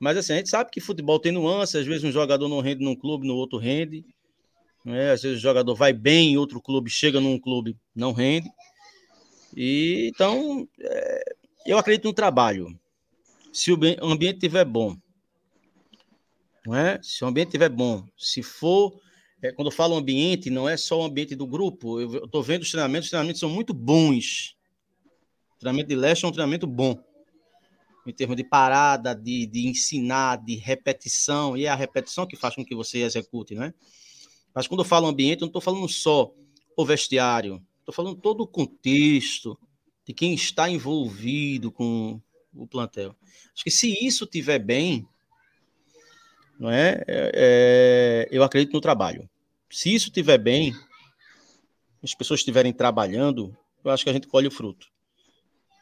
Mas 0.00 0.16
assim, 0.16 0.32
a 0.32 0.36
gente 0.36 0.48
sabe 0.48 0.70
que 0.70 0.80
futebol 0.80 1.20
tem 1.20 1.30
nuances, 1.30 1.76
às 1.76 1.86
vezes 1.86 2.02
um 2.02 2.10
jogador 2.10 2.48
não 2.48 2.60
rende 2.60 2.82
num 2.82 2.96
clube, 2.96 3.26
no 3.26 3.36
outro 3.36 3.58
rende. 3.58 4.04
Né? 4.84 5.12
Às 5.12 5.22
vezes 5.22 5.38
o 5.38 5.40
jogador 5.40 5.74
vai 5.74 5.92
bem 5.92 6.32
em 6.32 6.36
outro 6.36 6.60
clube, 6.60 6.90
chega 6.90 7.20
num 7.20 7.38
clube, 7.38 7.76
não 7.94 8.12
rende. 8.12 8.50
E 9.56 10.10
então 10.12 10.68
é, 10.78 11.34
eu 11.66 11.78
acredito 11.78 12.04
no 12.04 12.14
trabalho. 12.14 12.78
Se 13.52 13.72
o 13.72 13.78
ambiente 14.02 14.36
estiver 14.36 14.64
bom, 14.64 14.96
não 16.64 16.76
é? 16.76 17.00
Se 17.02 17.24
o 17.24 17.26
ambiente 17.26 17.48
estiver 17.48 17.68
bom, 17.68 18.06
se 18.16 18.42
for 18.42 19.00
é, 19.42 19.50
quando 19.50 19.68
eu 19.68 19.72
falo 19.72 19.96
ambiente, 19.96 20.50
não 20.50 20.68
é 20.68 20.76
só 20.76 21.00
o 21.00 21.04
ambiente 21.04 21.34
do 21.34 21.46
grupo. 21.46 22.00
Eu 22.00 22.24
estou 22.24 22.42
vendo 22.42 22.62
os 22.62 22.70
treinamentos, 22.70 23.06
os 23.06 23.10
treinamentos 23.10 23.40
são 23.40 23.48
muito 23.48 23.72
bons. 23.72 24.56
O 25.56 25.58
treinamento 25.58 25.88
de 25.88 25.96
leste 25.96 26.24
é 26.24 26.28
um 26.28 26.32
treinamento 26.32 26.66
bom. 26.66 27.02
Em 28.06 28.12
termos 28.12 28.36
de 28.36 28.44
parada, 28.44 29.14
de, 29.14 29.46
de 29.46 29.66
ensinar, 29.66 30.36
de 30.36 30.56
repetição. 30.56 31.56
E 31.56 31.64
é 31.64 31.68
a 31.68 31.74
repetição 31.74 32.26
que 32.26 32.36
faz 32.36 32.54
com 32.54 32.64
que 32.64 32.74
você 32.74 32.98
execute, 32.98 33.54
né? 33.54 33.72
Mas 34.54 34.66
quando 34.66 34.80
eu 34.80 34.84
falo 34.84 35.06
ambiente, 35.06 35.40
eu 35.40 35.46
não 35.46 35.48
estou 35.48 35.62
falando 35.62 35.88
só 35.88 36.32
o 36.76 36.84
vestiário. 36.84 37.64
Estou 37.90 38.04
falando 38.04 38.20
todo 38.20 38.42
o 38.42 38.46
contexto 38.46 39.58
de 40.06 40.14
quem 40.14 40.32
está 40.32 40.70
envolvido 40.70 41.72
com 41.72 42.20
o 42.54 42.64
plantel. 42.64 43.16
Acho 43.52 43.64
que 43.64 43.70
se 43.70 44.06
isso 44.06 44.26
tiver 44.26 44.60
bem, 44.60 45.08
não 46.56 46.70
é? 46.70 47.02
é, 47.08 47.32
é 47.34 48.28
eu 48.30 48.44
acredito 48.44 48.72
no 48.72 48.80
trabalho. 48.80 49.28
Se 49.68 49.92
isso 49.92 50.06
estiver 50.06 50.38
bem, 50.38 50.72
as 52.00 52.14
pessoas 52.14 52.40
estiverem 52.40 52.72
trabalhando, 52.72 53.56
eu 53.82 53.90
acho 53.90 54.04
que 54.04 54.10
a 54.10 54.12
gente 54.12 54.28
colhe 54.28 54.46
o 54.46 54.52
fruto. 54.52 54.86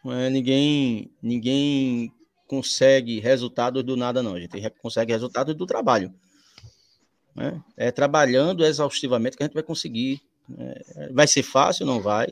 Não 0.02 0.14
é, 0.14 0.30
ninguém, 0.30 1.12
ninguém 1.20 2.10
consegue 2.46 3.20
resultados 3.20 3.84
do 3.84 3.98
nada, 3.98 4.22
não. 4.22 4.34
A 4.34 4.40
gente 4.40 4.70
consegue 4.80 5.12
resultados 5.12 5.54
do 5.54 5.66
trabalho. 5.66 6.14
Né? 7.34 7.62
É 7.76 7.90
trabalhando 7.90 8.64
exaustivamente 8.64 9.36
que 9.36 9.42
a 9.42 9.46
gente 9.46 9.54
vai 9.54 9.62
conseguir. 9.62 10.22
É, 10.56 11.12
vai 11.12 11.26
ser 11.26 11.42
fácil? 11.42 11.84
Não 11.84 12.00
vai. 12.00 12.28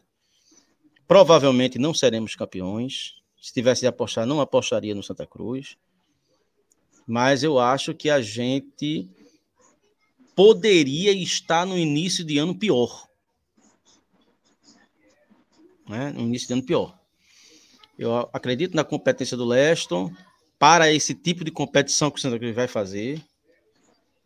Provavelmente 1.06 1.78
não 1.78 1.92
seremos 1.92 2.34
campeões. 2.34 3.16
Se 3.40 3.52
tivesse 3.52 3.82
de 3.82 3.86
apostar, 3.86 4.26
não 4.26 4.40
apostaria 4.40 4.94
no 4.94 5.02
Santa 5.02 5.26
Cruz 5.26 5.76
mas 7.06 7.44
eu 7.44 7.58
acho 7.58 7.94
que 7.94 8.10
a 8.10 8.20
gente 8.20 9.08
poderia 10.34 11.12
estar 11.12 11.64
no 11.64 11.78
início 11.78 12.24
de 12.24 12.36
ano 12.36 12.54
pior. 12.54 13.06
Né? 15.88 16.10
No 16.10 16.22
início 16.22 16.48
de 16.48 16.54
ano 16.54 16.64
pior. 16.64 16.98
Eu 17.96 18.28
acredito 18.32 18.74
na 18.74 18.84
competência 18.84 19.36
do 19.36 19.44
Leston 19.44 20.12
para 20.58 20.92
esse 20.92 21.14
tipo 21.14 21.44
de 21.44 21.50
competição 21.50 22.10
que 22.10 22.18
o 22.18 22.20
Santa 22.20 22.38
Cruz 22.38 22.54
vai 22.54 22.66
fazer. 22.66 23.22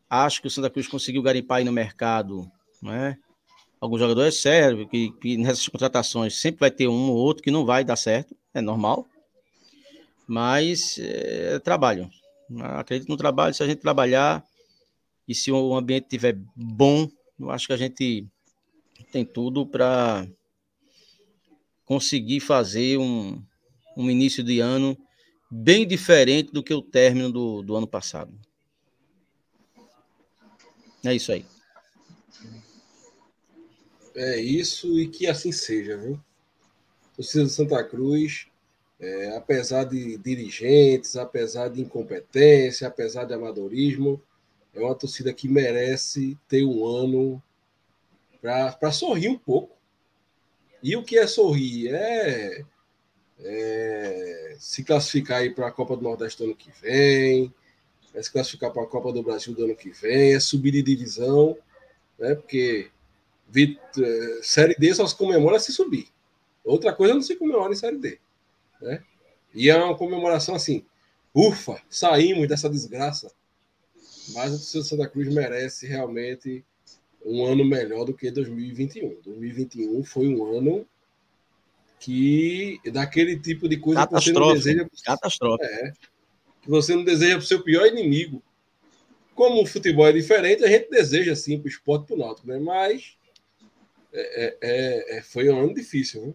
Acho 0.08 0.40
que 0.40 0.48
o 0.48 0.50
Santa 0.50 0.70
Cruz 0.70 0.88
conseguiu 0.88 1.22
garimpar 1.22 1.58
aí 1.58 1.64
no 1.64 1.70
mercado, 1.70 2.50
né? 2.82 3.16
Alguns 3.80 4.00
jogadores 4.00 4.36
sérios, 4.36 4.88
que, 4.90 5.10
que 5.12 5.36
nessas 5.38 5.66
contratações 5.66 6.36
sempre 6.36 6.60
vai 6.60 6.70
ter 6.70 6.86
um 6.86 7.10
ou 7.10 7.16
outro 7.16 7.42
que 7.42 7.50
não 7.50 7.64
vai 7.64 7.82
dar 7.82 7.96
certo, 7.96 8.36
é 8.52 8.60
normal. 8.60 9.08
Mas 10.26 10.98
é 10.98 11.58
trabalho. 11.60 12.10
Acredito 12.60 13.08
no 13.08 13.16
trabalho, 13.16 13.54
se 13.54 13.62
a 13.62 13.66
gente 13.66 13.80
trabalhar 13.80 14.44
e 15.26 15.34
se 15.34 15.50
o 15.50 15.74
ambiente 15.74 16.04
estiver 16.04 16.36
bom, 16.54 17.08
eu 17.38 17.50
acho 17.50 17.66
que 17.68 17.72
a 17.72 17.76
gente 17.76 18.26
tem 19.10 19.24
tudo 19.24 19.64
para 19.66 20.26
conseguir 21.84 22.40
fazer 22.40 22.98
um, 22.98 23.42
um 23.96 24.10
início 24.10 24.44
de 24.44 24.60
ano 24.60 24.96
bem 25.50 25.86
diferente 25.86 26.52
do 26.52 26.62
que 26.62 26.74
o 26.74 26.82
término 26.82 27.32
do, 27.32 27.62
do 27.62 27.76
ano 27.76 27.86
passado. 27.86 28.32
É 31.04 31.14
isso 31.14 31.32
aí. 31.32 31.44
É 34.22 34.38
isso 34.38 35.00
e 35.00 35.08
que 35.08 35.26
assim 35.26 35.50
seja, 35.50 35.96
viu? 35.96 36.20
Torcida 37.16 37.44
de 37.44 37.50
Santa 37.50 37.82
Cruz 37.82 38.50
é, 39.00 39.34
apesar 39.34 39.84
de 39.84 40.18
dirigentes, 40.18 41.16
apesar 41.16 41.68
de 41.68 41.80
incompetência, 41.80 42.86
apesar 42.86 43.24
de 43.24 43.32
amadorismo, 43.32 44.22
é 44.74 44.80
uma 44.80 44.94
torcida 44.94 45.32
que 45.32 45.48
merece 45.48 46.36
ter 46.46 46.66
um 46.66 46.86
ano 46.86 47.42
para 48.42 48.92
sorrir 48.92 49.30
um 49.30 49.38
pouco. 49.38 49.74
E 50.82 50.94
o 50.96 51.02
que 51.02 51.18
é 51.18 51.26
sorrir? 51.26 51.94
É, 51.94 52.62
é 53.38 54.56
se 54.58 54.84
classificar 54.84 55.50
para 55.54 55.68
a 55.68 55.72
Copa 55.72 55.96
do 55.96 56.02
Nordeste 56.02 56.36
do 56.36 56.44
ano 56.44 56.56
que 56.56 56.70
vem, 56.82 57.54
é 58.12 58.22
se 58.22 58.30
classificar 58.30 58.70
para 58.70 58.82
a 58.82 58.86
Copa 58.86 59.14
do 59.14 59.22
Brasil 59.22 59.54
do 59.54 59.64
ano 59.64 59.74
que 59.74 59.88
vem, 59.88 60.34
é 60.34 60.40
subir 60.40 60.72
de 60.72 60.82
divisão, 60.82 61.56
né? 62.18 62.34
porque 62.34 62.90
Série 64.42 64.74
D 64.74 64.94
só 64.94 65.06
se 65.06 65.14
comemora 65.14 65.58
se 65.58 65.72
subir. 65.72 66.08
Outra 66.64 66.92
coisa 66.92 67.14
não 67.14 67.22
se 67.22 67.36
comemora 67.36 67.72
em 67.72 67.76
Série 67.76 67.98
D. 67.98 68.18
Né? 68.80 69.02
E 69.54 69.68
é 69.68 69.76
uma 69.76 69.96
comemoração 69.96 70.54
assim: 70.54 70.84
ufa, 71.34 71.80
saímos 71.88 72.48
dessa 72.48 72.68
desgraça. 72.68 73.30
Mas 74.32 74.52
o 74.52 74.58
torcedor 74.58 74.84
Santa 74.84 75.08
Cruz 75.08 75.28
merece 75.32 75.86
realmente 75.86 76.64
um 77.24 77.44
ano 77.44 77.64
melhor 77.64 78.04
do 78.04 78.14
que 78.14 78.30
2021. 78.30 79.16
2021 79.22 80.02
foi 80.04 80.28
um 80.28 80.56
ano 80.56 80.86
que 81.98 82.80
daquele 82.92 83.38
tipo 83.38 83.68
de 83.68 83.76
coisa 83.76 84.06
que 84.06 84.12
você 84.12 84.32
não 84.32 84.54
deseja. 84.54 84.88
Catastrófico. 85.04 85.64
É, 85.64 85.92
que 86.62 86.70
você 86.70 86.94
não 86.94 87.04
deseja 87.04 87.36
para 87.36 87.44
o 87.44 87.46
seu 87.46 87.62
pior 87.62 87.86
inimigo. 87.86 88.42
Como 89.34 89.62
o 89.62 89.66
futebol 89.66 90.06
é 90.06 90.12
diferente, 90.12 90.64
a 90.64 90.68
gente 90.68 90.90
deseja 90.90 91.34
sim 91.34 91.58
para 91.58 91.66
o 91.66 91.70
esporte 91.70 92.06
para 92.06 92.16
o 92.16 92.18
Náutico, 92.18 92.48
né? 92.48 92.58
Mas 92.58 93.16
é, 94.12 94.44
é, 94.44 94.58
é, 94.60 95.18
é, 95.18 95.22
foi 95.22 95.48
um 95.48 95.58
ano 95.58 95.74
difícil, 95.74 96.26
né? 96.26 96.34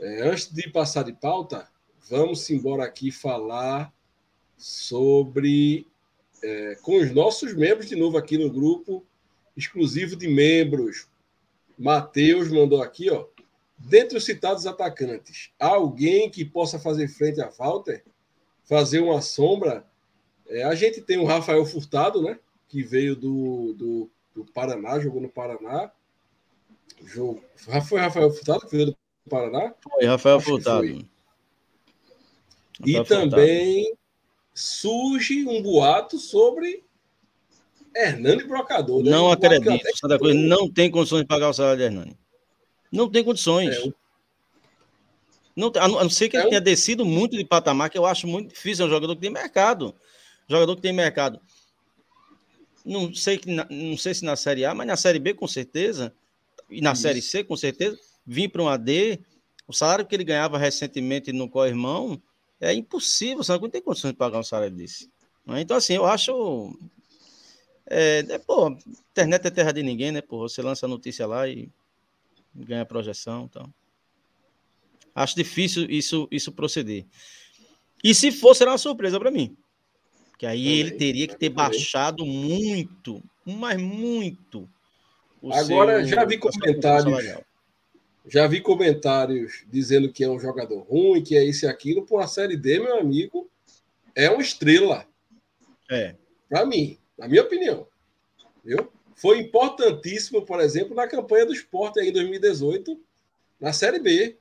É, 0.00 0.28
antes 0.28 0.52
de 0.52 0.70
passar 0.70 1.02
de 1.02 1.12
pauta, 1.12 1.68
vamos 2.08 2.48
embora 2.50 2.84
aqui 2.84 3.10
falar 3.10 3.92
sobre 4.56 5.86
com 6.82 6.98
os 6.98 7.10
nossos 7.10 7.52
membros 7.52 7.88
de 7.88 7.96
novo 7.96 8.16
aqui 8.16 8.38
no 8.38 8.48
grupo 8.48 9.04
exclusivo 9.56 10.14
de 10.14 10.28
membros. 10.28 11.08
Matheus 11.76 12.48
mandou 12.48 12.80
aqui, 12.80 13.10
ó. 13.10 13.26
Dentre 13.76 14.16
os 14.16 14.24
citados 14.24 14.66
atacantes, 14.66 15.50
há 15.58 15.68
alguém 15.68 16.30
que 16.30 16.44
possa 16.44 16.78
fazer 16.78 17.08
frente 17.08 17.40
a 17.40 17.48
Walter? 17.48 18.04
Fazer 18.64 19.00
uma 19.00 19.20
sombra? 19.20 19.84
É, 20.48 20.62
a 20.62 20.74
gente 20.76 21.00
tem 21.00 21.18
o 21.18 21.24
Rafael 21.24 21.64
Furtado, 21.64 22.22
né? 22.22 22.38
Que 22.68 22.82
veio 22.82 23.16
do, 23.16 23.72
do, 23.74 24.10
do 24.34 24.44
Paraná, 24.52 25.00
jogou 25.00 25.20
no 25.20 25.28
Paraná. 25.28 25.90
Jogo... 27.04 27.42
Foi 27.56 28.00
Rafael 28.00 28.30
Furtado 28.30 28.60
que 28.60 28.76
veio 28.76 28.86
do 28.86 28.96
Paraná? 29.28 29.74
Foi, 29.80 30.04
Rafael 30.04 30.40
Furtado. 30.40 30.86
E 32.84 33.04
também 33.04 33.92
surge 34.54 35.46
um 35.46 35.62
boato 35.62 36.18
sobre 36.18 36.84
Hernani 37.94 38.44
Brocador. 38.44 39.02
Né? 39.02 39.10
Não 39.10 39.30
acredito. 39.30 39.84
Santa 39.96 40.18
Cruz 40.18 40.34
não 40.34 40.70
tem 40.70 40.90
condições 40.90 41.22
de 41.22 41.26
pagar 41.26 41.50
o 41.50 41.52
salário 41.52 41.78
de 41.78 41.84
Hernani. 41.84 42.18
Não 42.90 43.10
tem 43.10 43.24
condições. 43.24 43.76
É, 43.76 43.92
não, 45.54 45.72
a 45.74 45.88
não 45.88 46.10
ser 46.10 46.28
que 46.28 46.36
é 46.36 46.40
ele 46.40 46.46
um... 46.46 46.50
tenha 46.50 46.60
descido 46.60 47.04
muito 47.04 47.36
de 47.36 47.44
patamar, 47.44 47.90
que 47.90 47.98
eu 47.98 48.06
acho 48.06 48.26
muito 48.26 48.54
difícil. 48.54 48.84
É 48.84 48.88
um 48.88 48.90
jogador 48.90 49.14
que 49.16 49.20
tem 49.20 49.30
mercado. 49.30 49.94
Jogador 50.48 50.76
que 50.76 50.82
tem 50.82 50.92
mercado. 50.92 51.40
Não 52.84 53.12
sei, 53.12 53.38
que 53.38 53.50
não 53.50 53.96
sei 53.98 54.14
se 54.14 54.24
na 54.24 54.36
Série 54.36 54.64
A, 54.64 54.74
mas 54.74 54.86
na 54.86 54.96
Série 54.96 55.18
B, 55.18 55.34
com 55.34 55.46
certeza. 55.46 56.14
E 56.70 56.80
na 56.80 56.92
Isso. 56.92 57.02
Série 57.02 57.22
C, 57.22 57.44
com 57.44 57.56
certeza 57.56 57.98
vir 58.28 58.50
para 58.50 58.62
um 58.62 58.68
AD, 58.68 59.18
o 59.66 59.72
salário 59.72 60.04
que 60.04 60.14
ele 60.14 60.22
ganhava 60.22 60.58
recentemente 60.58 61.32
no 61.32 61.48
co-irmão 61.48 62.20
é 62.60 62.74
impossível, 62.74 63.42
você 63.42 63.52
não 63.52 63.70
tem 63.70 63.80
condições 63.80 64.12
de 64.12 64.18
pagar 64.18 64.38
um 64.38 64.42
salário 64.42 64.74
desse. 64.74 65.10
Né? 65.46 65.62
Então, 65.62 65.76
assim, 65.76 65.94
eu 65.94 66.04
acho. 66.04 66.76
É, 67.86 68.18
é, 68.28 68.38
pô, 68.38 68.68
internet 69.10 69.46
é 69.46 69.50
terra 69.50 69.72
de 69.72 69.82
ninguém, 69.82 70.12
né? 70.12 70.20
Pô, 70.20 70.46
você 70.46 70.60
lança 70.60 70.84
a 70.84 70.88
notícia 70.88 71.26
lá 71.26 71.48
e 71.48 71.70
ganha 72.54 72.84
projeção. 72.84 73.48
Então. 73.50 73.72
Acho 75.14 75.34
difícil 75.34 75.86
isso, 75.90 76.28
isso 76.30 76.52
proceder. 76.52 77.06
E 78.04 78.14
se 78.14 78.30
fosse, 78.30 78.62
era 78.62 78.72
uma 78.72 78.78
surpresa 78.78 79.18
para 79.18 79.30
mim. 79.30 79.56
Que 80.38 80.46
aí 80.46 80.68
ele 80.68 80.92
teria 80.92 81.26
que 81.26 81.36
ter 81.36 81.48
baixado 81.48 82.24
muito, 82.26 83.22
mas 83.44 83.80
muito. 83.80 84.68
Agora, 85.42 86.04
seu, 86.04 86.14
já 86.14 86.24
vi 86.24 86.38
comentários 86.38 87.38
já 88.28 88.46
vi 88.46 88.60
comentários 88.60 89.64
dizendo 89.68 90.12
que 90.12 90.22
é 90.22 90.28
um 90.28 90.38
jogador 90.38 90.80
ruim, 90.80 91.22
que 91.22 91.34
é 91.34 91.42
isso 91.42 91.64
e 91.64 91.68
aquilo. 91.68 92.04
Por 92.04 92.20
uma 92.20 92.26
Série 92.26 92.56
D, 92.56 92.78
meu 92.78 92.98
amigo, 92.98 93.50
é 94.14 94.28
uma 94.30 94.42
estrela. 94.42 95.06
É. 95.90 96.14
Para 96.48 96.66
mim, 96.66 96.98
na 97.16 97.26
minha 97.26 97.42
opinião. 97.42 97.88
Viu? 98.62 98.92
Foi 99.16 99.38
importantíssimo, 99.38 100.44
por 100.44 100.60
exemplo, 100.60 100.94
na 100.94 101.08
campanha 101.08 101.46
do 101.46 101.54
esporte 101.54 101.98
aí 101.98 102.10
em 102.10 102.12
2018, 102.12 103.00
na 103.58 103.72
Série 103.72 103.98
B. 103.98 104.36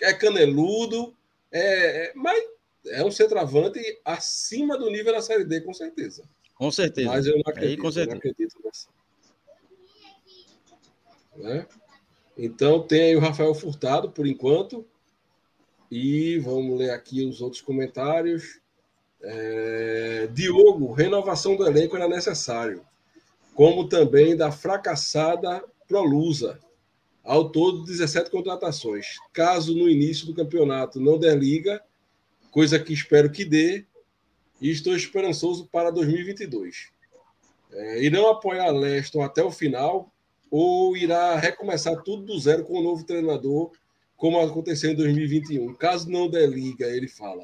É 0.00 0.12
caneludo, 0.12 1.14
é, 1.52 2.06
é, 2.06 2.12
mas 2.16 2.44
é 2.88 3.04
um 3.04 3.12
centroavante 3.12 3.80
acima 4.04 4.76
do 4.76 4.90
nível 4.90 5.12
da 5.12 5.22
Série 5.22 5.44
D, 5.44 5.60
com 5.60 5.72
certeza. 5.72 6.24
Com 6.56 6.70
certeza. 6.70 7.08
Mas 7.08 7.26
eu 7.26 7.34
não 7.34 7.42
acredito, 7.46 7.70
aí, 7.70 7.76
com 7.76 7.92
certeza. 7.92 8.10
não 8.10 8.18
acredito 8.18 8.56
nessa. 8.64 8.88
Né? 11.36 11.66
Então 12.36 12.82
tem 12.82 13.02
aí 13.02 13.16
o 13.16 13.20
Rafael 13.20 13.54
Furtado 13.54 14.10
por 14.10 14.26
enquanto. 14.26 14.86
E 15.90 16.38
vamos 16.38 16.78
ler 16.78 16.90
aqui 16.90 17.24
os 17.24 17.40
outros 17.40 17.62
comentários. 17.62 18.60
É... 19.22 20.28
Diogo, 20.32 20.92
renovação 20.92 21.56
do 21.56 21.66
elenco 21.66 21.96
era 21.96 22.08
necessário. 22.08 22.84
como 23.54 23.88
também 23.88 24.36
da 24.36 24.50
fracassada 24.50 25.64
Prolusa. 25.86 26.58
Ao 27.22 27.48
todo, 27.48 27.84
17 27.84 28.30
contratações. 28.30 29.16
Caso 29.32 29.74
no 29.74 29.88
início 29.88 30.26
do 30.26 30.34
campeonato 30.34 31.00
não 31.00 31.18
der 31.18 31.38
liga, 31.38 31.80
coisa 32.50 32.78
que 32.78 32.92
espero 32.92 33.30
que 33.30 33.44
dê, 33.44 33.86
e 34.60 34.70
estou 34.70 34.94
esperançoso 34.94 35.66
para 35.70 35.90
2022. 35.90 36.90
É, 37.72 38.02
irão 38.02 38.28
apoiar 38.28 38.70
Leston 38.70 39.22
até 39.22 39.42
o 39.42 39.50
final 39.50 40.12
ou 40.56 40.96
irá 40.96 41.34
recomeçar 41.34 42.00
tudo 42.04 42.26
do 42.26 42.38
zero 42.38 42.62
com 42.62 42.74
o 42.74 42.78
um 42.78 42.82
novo 42.84 43.04
treinador, 43.04 43.72
como 44.16 44.38
aconteceu 44.38 44.92
em 44.92 44.94
2021? 44.94 45.74
Caso 45.74 46.08
não 46.08 46.30
der 46.30 46.48
liga, 46.48 46.86
ele 46.86 47.08
fala. 47.08 47.42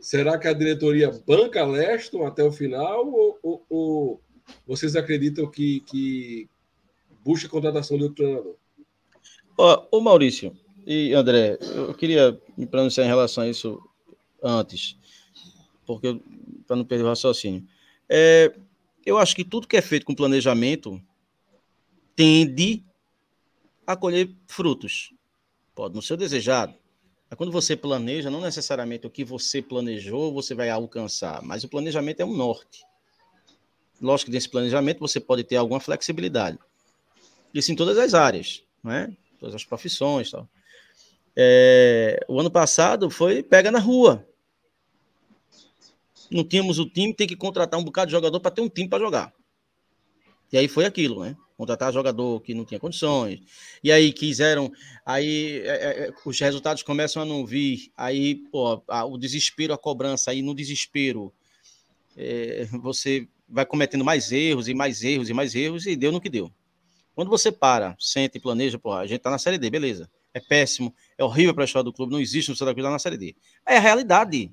Será 0.00 0.36
que 0.36 0.48
a 0.48 0.52
diretoria 0.52 1.08
banca 1.24 1.64
Leston 1.64 2.26
até 2.26 2.42
o 2.42 2.50
final 2.50 3.06
ou, 3.06 3.38
ou, 3.40 3.66
ou 3.70 4.20
vocês 4.66 4.96
acreditam 4.96 5.48
que, 5.48 5.84
que 5.86 6.48
busca 7.24 7.46
a 7.46 7.50
contratação 7.50 7.96
outro 7.96 8.16
treinador? 8.16 8.56
Ó, 9.56 9.86
o 9.92 10.00
Maurício 10.00 10.52
e 10.84 11.14
André, 11.14 11.58
eu 11.60 11.94
queria 11.94 12.36
me 12.58 12.66
pronunciar 12.66 13.06
em 13.06 13.08
relação 13.08 13.44
a 13.44 13.48
isso 13.48 13.80
antes, 14.42 14.96
porque 15.86 16.20
para 16.66 16.74
não 16.74 16.84
perder 16.84 17.04
o 17.04 17.08
raciocínio. 17.08 17.64
É, 18.08 18.52
eu 19.06 19.16
acho 19.16 19.36
que 19.36 19.44
tudo 19.44 19.68
que 19.68 19.76
é 19.76 19.80
feito 19.80 20.04
com 20.04 20.12
planejamento 20.12 21.00
tende 22.14 22.84
a 23.86 23.96
colher 23.96 24.30
frutos. 24.46 25.12
Pode 25.74 25.94
não 25.94 26.02
ser 26.02 26.16
desejado. 26.16 26.74
Mas 27.28 27.36
quando 27.36 27.52
você 27.52 27.74
planeja, 27.74 28.30
não 28.30 28.40
necessariamente 28.40 29.06
o 29.06 29.10
que 29.10 29.24
você 29.24 29.62
planejou 29.62 30.32
você 30.32 30.54
vai 30.54 30.68
alcançar, 30.68 31.42
mas 31.42 31.64
o 31.64 31.68
planejamento 31.68 32.20
é 32.20 32.24
um 32.24 32.36
norte. 32.36 32.84
Lógico 34.00 34.30
que 34.30 34.34
nesse 34.34 34.48
planejamento 34.48 34.98
você 34.98 35.18
pode 35.20 35.44
ter 35.44 35.56
alguma 35.56 35.80
flexibilidade. 35.80 36.58
Isso 37.54 37.72
em 37.72 37.76
todas 37.76 37.96
as 37.96 38.14
áreas, 38.14 38.62
né? 38.82 39.16
Todas 39.38 39.54
as 39.54 39.64
profissões, 39.64 40.30
tal. 40.30 40.48
É, 41.34 42.22
o 42.28 42.38
ano 42.38 42.50
passado 42.50 43.08
foi 43.08 43.42
pega 43.42 43.70
na 43.70 43.78
rua. 43.78 44.26
Não 46.30 46.44
tínhamos 46.44 46.78
o 46.78 46.88
time, 46.88 47.14
tem 47.14 47.26
que 47.26 47.36
contratar 47.36 47.78
um 47.78 47.84
bocado 47.84 48.08
de 48.08 48.12
jogador 48.12 48.40
para 48.40 48.50
ter 48.50 48.60
um 48.60 48.68
time 48.68 48.88
para 48.88 49.02
jogar. 49.02 49.32
E 50.52 50.58
aí 50.58 50.68
foi 50.68 50.84
aquilo, 50.84 51.22
né? 51.22 51.36
Contratar 51.56 51.92
jogador 51.92 52.40
que 52.40 52.54
não 52.54 52.64
tinha 52.64 52.80
condições. 52.80 53.40
E 53.82 53.92
aí 53.92 54.12
quiseram, 54.12 54.72
aí 55.04 55.60
é, 55.64 55.68
é, 55.68 56.08
é, 56.08 56.12
os 56.24 56.40
resultados 56.40 56.82
começam 56.82 57.22
a 57.22 57.24
não 57.24 57.44
vir. 57.46 57.92
Aí, 57.96 58.36
pô, 58.50 58.82
a, 58.88 59.04
o 59.04 59.16
desespero, 59.16 59.72
a 59.72 59.78
cobrança, 59.78 60.30
aí 60.30 60.42
no 60.42 60.54
desespero, 60.54 61.32
é, 62.16 62.66
você 62.82 63.28
vai 63.48 63.66
cometendo 63.66 64.04
mais 64.04 64.32
erros 64.32 64.68
e 64.68 64.74
mais 64.74 65.02
erros 65.04 65.28
e 65.28 65.34
mais 65.34 65.54
erros 65.54 65.86
e 65.86 65.94
deu 65.94 66.10
no 66.10 66.20
que 66.20 66.30
deu. 66.30 66.50
Quando 67.14 67.28
você 67.28 67.52
para, 67.52 67.94
senta 67.98 68.38
e 68.38 68.40
planeja, 68.40 68.78
pô, 68.78 68.92
a 68.92 69.06
gente 69.06 69.20
tá 69.20 69.30
na 69.30 69.38
Série 69.38 69.58
D, 69.58 69.68
beleza. 69.68 70.10
É 70.32 70.40
péssimo, 70.40 70.94
é 71.18 71.22
horrível 71.22 71.52
para 71.52 71.64
a 71.64 71.66
história 71.66 71.84
do 71.84 71.92
clube, 71.92 72.12
não 72.12 72.20
existe 72.20 72.48
no 72.48 72.56
Santa 72.56 72.72
Cruz 72.72 72.88
na 72.88 72.98
Série 72.98 73.18
D. 73.18 73.36
É 73.66 73.76
a 73.76 73.80
realidade. 73.80 74.50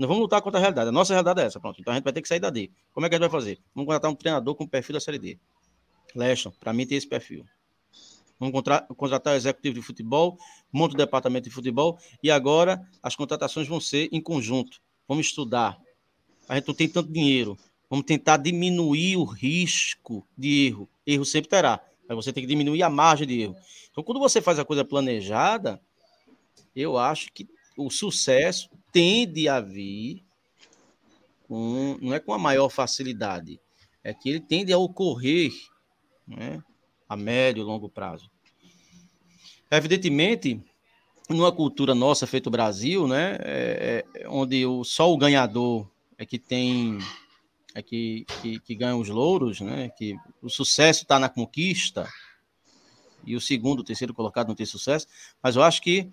Nós 0.00 0.08
vamos 0.08 0.22
lutar 0.22 0.40
contra 0.40 0.58
a 0.58 0.62
realidade. 0.62 0.88
A 0.88 0.92
nossa 0.92 1.12
realidade 1.12 1.42
é 1.42 1.44
essa, 1.44 1.60
pronto. 1.60 1.78
Então 1.78 1.92
a 1.92 1.94
gente 1.94 2.04
vai 2.04 2.12
ter 2.14 2.22
que 2.22 2.28
sair 2.28 2.40
da 2.40 2.48
D. 2.48 2.70
Como 2.90 3.04
é 3.04 3.08
que 3.10 3.16
a 3.16 3.18
gente 3.18 3.28
vai 3.28 3.38
fazer? 3.38 3.58
Vamos 3.74 3.86
contratar 3.86 4.10
um 4.10 4.14
treinador 4.14 4.54
com 4.54 4.66
perfil 4.66 4.94
da 4.94 5.00
Série 5.00 5.18
D. 5.18 5.38
Leston, 6.14 6.50
para 6.58 6.72
mim 6.72 6.86
tem 6.86 6.96
esse 6.96 7.06
perfil. 7.06 7.44
Vamos 8.38 8.54
contratar 8.96 9.34
o 9.34 9.36
executivo 9.36 9.74
de 9.74 9.82
futebol, 9.82 10.38
monta 10.72 10.94
o 10.94 10.96
departamento 10.96 11.50
de 11.50 11.54
futebol 11.54 11.98
e 12.22 12.30
agora 12.30 12.80
as 13.02 13.14
contratações 13.14 13.68
vão 13.68 13.78
ser 13.78 14.08
em 14.10 14.22
conjunto. 14.22 14.80
Vamos 15.06 15.26
estudar. 15.26 15.78
A 16.48 16.54
gente 16.54 16.66
não 16.68 16.74
tem 16.74 16.88
tanto 16.88 17.12
dinheiro. 17.12 17.58
Vamos 17.90 18.06
tentar 18.06 18.38
diminuir 18.38 19.18
o 19.18 19.24
risco 19.24 20.26
de 20.34 20.68
erro. 20.68 20.88
Erro 21.06 21.26
sempre 21.26 21.50
terá, 21.50 21.78
mas 22.08 22.16
você 22.16 22.32
tem 22.32 22.42
que 22.42 22.48
diminuir 22.48 22.82
a 22.82 22.88
margem 22.88 23.26
de 23.26 23.42
erro. 23.42 23.56
Então, 23.90 24.02
quando 24.02 24.18
você 24.18 24.40
faz 24.40 24.58
a 24.58 24.64
coisa 24.64 24.82
planejada, 24.82 25.78
eu 26.74 26.96
acho 26.96 27.30
que 27.34 27.46
o 27.76 27.90
sucesso 27.90 28.70
tende 28.92 29.48
a 29.48 29.60
vir 29.60 30.24
com, 31.46 31.98
não 32.00 32.14
é 32.14 32.20
com 32.20 32.32
a 32.32 32.38
maior 32.38 32.68
facilidade, 32.68 33.60
é 34.02 34.14
que 34.14 34.28
ele 34.28 34.40
tende 34.40 34.72
a 34.72 34.78
ocorrer 34.78 35.52
né, 36.26 36.62
a 37.08 37.16
médio 37.16 37.60
e 37.60 37.64
longo 37.64 37.88
prazo. 37.88 38.30
Evidentemente, 39.70 40.62
numa 41.28 41.52
cultura 41.52 41.94
nossa 41.94 42.26
feito 42.26 42.50
Brasil, 42.50 43.06
né, 43.06 43.36
é, 43.40 44.04
é, 44.14 44.28
onde 44.28 44.64
o, 44.66 44.84
só 44.84 45.12
o 45.12 45.18
ganhador 45.18 45.88
é 46.18 46.26
que 46.26 46.38
tem 46.38 46.98
é 47.72 47.82
que, 47.82 48.26
que, 48.42 48.58
que 48.58 48.74
ganha 48.74 48.96
os 48.96 49.08
louros, 49.08 49.60
né, 49.60 49.90
que 49.90 50.16
o 50.42 50.48
sucesso 50.48 51.02
está 51.02 51.18
na 51.20 51.28
conquista 51.28 52.08
e 53.24 53.36
o 53.36 53.40
segundo, 53.40 53.80
o 53.80 53.84
terceiro 53.84 54.14
colocado 54.14 54.48
não 54.48 54.54
tem 54.54 54.66
sucesso, 54.66 55.06
mas 55.42 55.56
eu 55.56 55.62
acho 55.62 55.80
que 55.82 56.10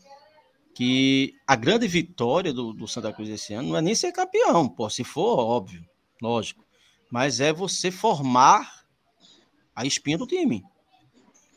que 0.78 1.34
a 1.48 1.56
grande 1.56 1.88
vitória 1.88 2.54
do, 2.54 2.72
do, 2.72 2.88
Santa 2.88 3.12
Cruz 3.12 3.28
esse 3.30 3.52
ano 3.52 3.70
não 3.70 3.78
é 3.78 3.82
nem 3.82 3.96
ser 3.96 4.12
campeão, 4.12 4.70
pô, 4.70 4.88
se 4.92 5.04
for, 5.04 5.40
óbvio, 5.40 5.84
lógico, 6.22 6.64
mas 7.10 7.40
é 7.40 7.52
você 7.52 7.90
formar 7.90 8.86
a 9.76 9.88
espinha 9.88 10.20
do 10.20 10.28
time 10.28 10.64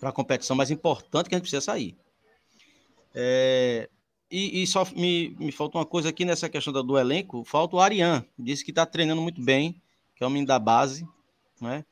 para 0.01 0.09
a 0.09 0.12
competição 0.12 0.57
mais 0.57 0.71
importante 0.71 1.29
que 1.29 1.35
a 1.35 1.37
gente 1.37 1.43
precisa 1.43 1.61
sair. 1.61 1.95
É, 3.14 3.91
e, 4.31 4.62
e, 4.62 4.66
só 4.66 4.87
me, 4.97 5.37
me 5.39 5.53
falta 5.53 5.77
uma 5.77 5.85
coisa 5.85 6.09
aqui 6.09 6.25
nessa 6.25 6.49
questão 6.49 6.73
do, 6.73 6.83
do 6.83 6.99
elenco, 6.99 7.45
falta 7.45 7.77
o 7.77 7.81
Arian, 7.81 8.25
disse 8.39 8.64
que 8.64 8.71
está 8.71 8.87
treinando 8.87 9.21
muito 9.21 9.43
bem, 9.43 9.83
que 10.16 10.25
é 10.25 10.27
o 10.27 10.31
menino 10.31 10.47
da 10.47 10.59
base, 10.59 11.07
né? 11.61 11.85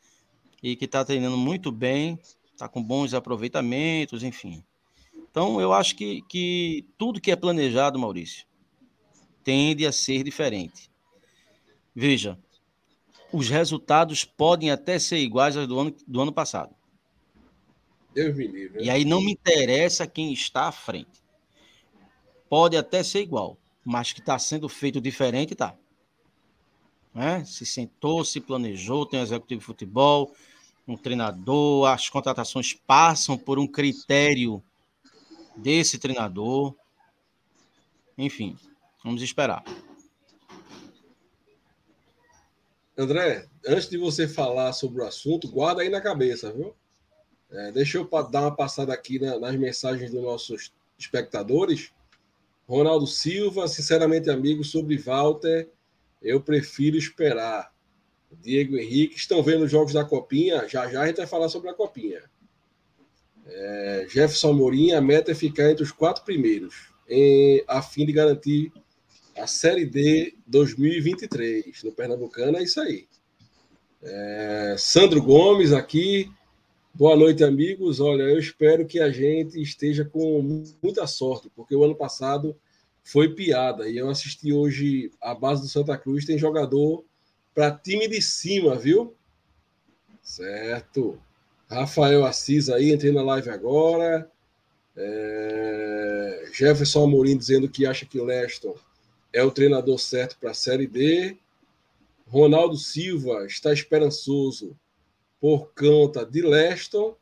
E 0.63 0.75
que 0.75 0.87
está 0.87 1.05
treinando 1.05 1.37
muito 1.37 1.71
bem, 1.71 2.19
está 2.55 2.67
com 2.67 2.83
bons 2.83 3.13
aproveitamentos, 3.13 4.23
enfim. 4.23 4.65
Então, 5.39 5.61
eu 5.61 5.73
acho 5.73 5.95
que, 5.95 6.21
que 6.23 6.85
tudo 6.99 7.21
que 7.21 7.31
é 7.31 7.37
planejado, 7.37 7.97
Maurício, 7.97 8.45
tende 9.45 9.87
a 9.87 9.93
ser 9.93 10.25
diferente. 10.25 10.91
Veja, 11.95 12.37
os 13.33 13.49
resultados 13.49 14.25
podem 14.25 14.73
até 14.73 14.99
ser 14.99 15.19
iguais 15.19 15.57
aos 15.57 15.69
do 15.69 15.79
ano, 15.79 15.95
do 16.09 16.21
ano 16.21 16.33
passado. 16.33 16.75
Deus 18.13 18.37
me 18.37 18.49
livre. 18.49 18.83
E 18.83 18.91
aí 18.91 19.05
não 19.05 19.21
me 19.21 19.31
interessa 19.31 20.09
quem 20.09 20.33
está 20.33 20.67
à 20.67 20.73
frente. 20.73 21.23
Pode 22.49 22.77
até 22.77 23.05
ser 23.05 23.21
igual, 23.21 23.57
mas 23.85 24.13
que 24.13 24.19
está 24.19 24.41
sendo 24.41 24.69
feito 24.69 25.01
diferente, 25.01 25.55
tá. 25.55 25.77
Né? 27.15 27.45
Se 27.45 27.65
sentou, 27.65 28.25
se 28.25 28.41
planejou, 28.41 29.07
tem 29.07 29.21
um 29.21 29.23
executivo 29.23 29.61
de 29.61 29.67
futebol, 29.67 30.35
um 30.85 30.97
treinador, 30.97 31.87
as 31.87 32.09
contratações 32.09 32.75
passam 32.75 33.39
por 33.39 33.57
um 33.57 33.69
critério 33.69 34.61
desse 35.59 35.99
treinador. 35.99 36.75
Enfim, 38.17 38.57
vamos 39.05 39.23
esperar. 39.23 39.65
André, 42.97 43.47
antes 43.67 43.89
de 43.89 43.97
você 43.97 44.27
falar 44.27 44.73
sobre 44.73 45.03
o 45.03 45.07
assunto, 45.07 45.49
guarda 45.49 45.83
aí 45.83 45.89
na 45.89 46.01
cabeça, 46.01 46.53
viu? 46.53 46.75
É, 47.51 47.73
deixa 47.73 47.99
eu 47.99 48.09
dar 48.29 48.43
uma 48.43 48.57
passada 48.57 48.93
aqui 48.93 49.21
na, 49.21 49.39
nas 49.39 49.55
mensagens 49.55 50.11
dos 50.11 50.23
nossos 50.23 50.73
espectadores. 50.99 51.93
Ronaldo 52.67 53.07
Silva, 53.07 53.69
sinceramente, 53.69 54.29
amigo, 54.29 54.65
sobre 54.65 54.99
Walter, 54.99 55.71
eu 56.21 56.41
prefiro 56.41 56.97
esperar. 56.97 57.73
Diego 58.31 58.77
Henrique, 58.77 59.17
estão 59.17 59.43
vendo 59.43 59.65
os 59.65 59.71
jogos 59.71 59.95
da 59.95 60.05
Copinha? 60.05 60.69
Já 60.69 60.87
já 60.91 61.03
a 61.03 61.07
gente 61.07 61.17
vai 61.17 61.27
falar 61.27 61.49
sobre 61.49 61.71
a 61.71 61.75
Copinha. 61.75 62.23
É, 63.49 64.07
Jefferson 64.09 64.51
Amorim, 64.51 64.93
a 64.93 65.01
meta 65.01 65.33
é 65.33 65.35
ficar 65.35 65.71
entre 65.71 65.83
os 65.83 65.91
quatro 65.91 66.23
primeiros, 66.23 66.91
em, 67.09 67.65
a 67.67 67.81
fim 67.81 68.05
de 68.05 68.13
garantir 68.13 68.71
a 69.37 69.47
Série 69.47 69.87
D 69.87 70.35
2023. 70.47 71.83
No 71.83 71.93
Pernambucano 71.93 72.59
é 72.59 72.63
isso 72.63 72.81
aí. 72.81 73.09
É, 74.03 74.77
Sandro 74.79 75.23
Gomes 75.23 75.73
aqui. 75.73 76.31
Boa 76.93 77.17
noite, 77.17 77.43
amigos. 77.43 78.01
Olha, 78.01 78.25
eu 78.25 78.39
espero 78.39 78.87
que 78.87 79.01
a 79.01 79.11
gente 79.11 79.61
esteja 79.61 80.05
com 80.05 80.67
muita 80.83 81.07
sorte, 81.07 81.51
porque 81.55 81.75
o 81.75 81.85
ano 81.85 81.95
passado 81.95 82.57
foi 83.03 83.35
piada. 83.35 83.89
E 83.89 83.97
eu 83.97 84.11
assisti 84.11 84.53
hoje 84.53 85.11
a 85.21 85.35
base 85.35 85.63
do 85.63 85.69
Santa 85.69 85.97
Cruz, 85.97 86.27
tem 86.27 86.37
jogador 86.37 87.05
para 87.55 87.71
time 87.71 88.07
de 88.09 88.21
cima, 88.21 88.77
viu? 88.77 89.15
Certo. 90.21 91.19
Rafael 91.71 92.25
Assis 92.25 92.71
aí, 92.71 92.93
entrei 92.93 93.13
na 93.13 93.23
live 93.23 93.51
agora. 93.51 94.31
É... 94.97 96.49
Jefferson 96.53 97.05
Amorim 97.05 97.37
dizendo 97.37 97.69
que 97.69 97.87
acha 97.87 98.07
que 98.07 98.19
o 98.19 98.25
Leston 98.25 98.75
é 99.33 99.45
o 99.45 99.51
treinador 99.51 99.99
certo 99.99 100.39
para 100.41 100.51
a 100.51 100.55
Série 100.55 100.87
D. 100.87 101.37
Ronaldo 102.27 102.77
Silva 102.77 103.47
está 103.47 103.73
esperançoso 103.73 104.77
por 105.41 105.73
conta 105.75 106.25
de 106.25 106.41
Leston. 106.41 107.15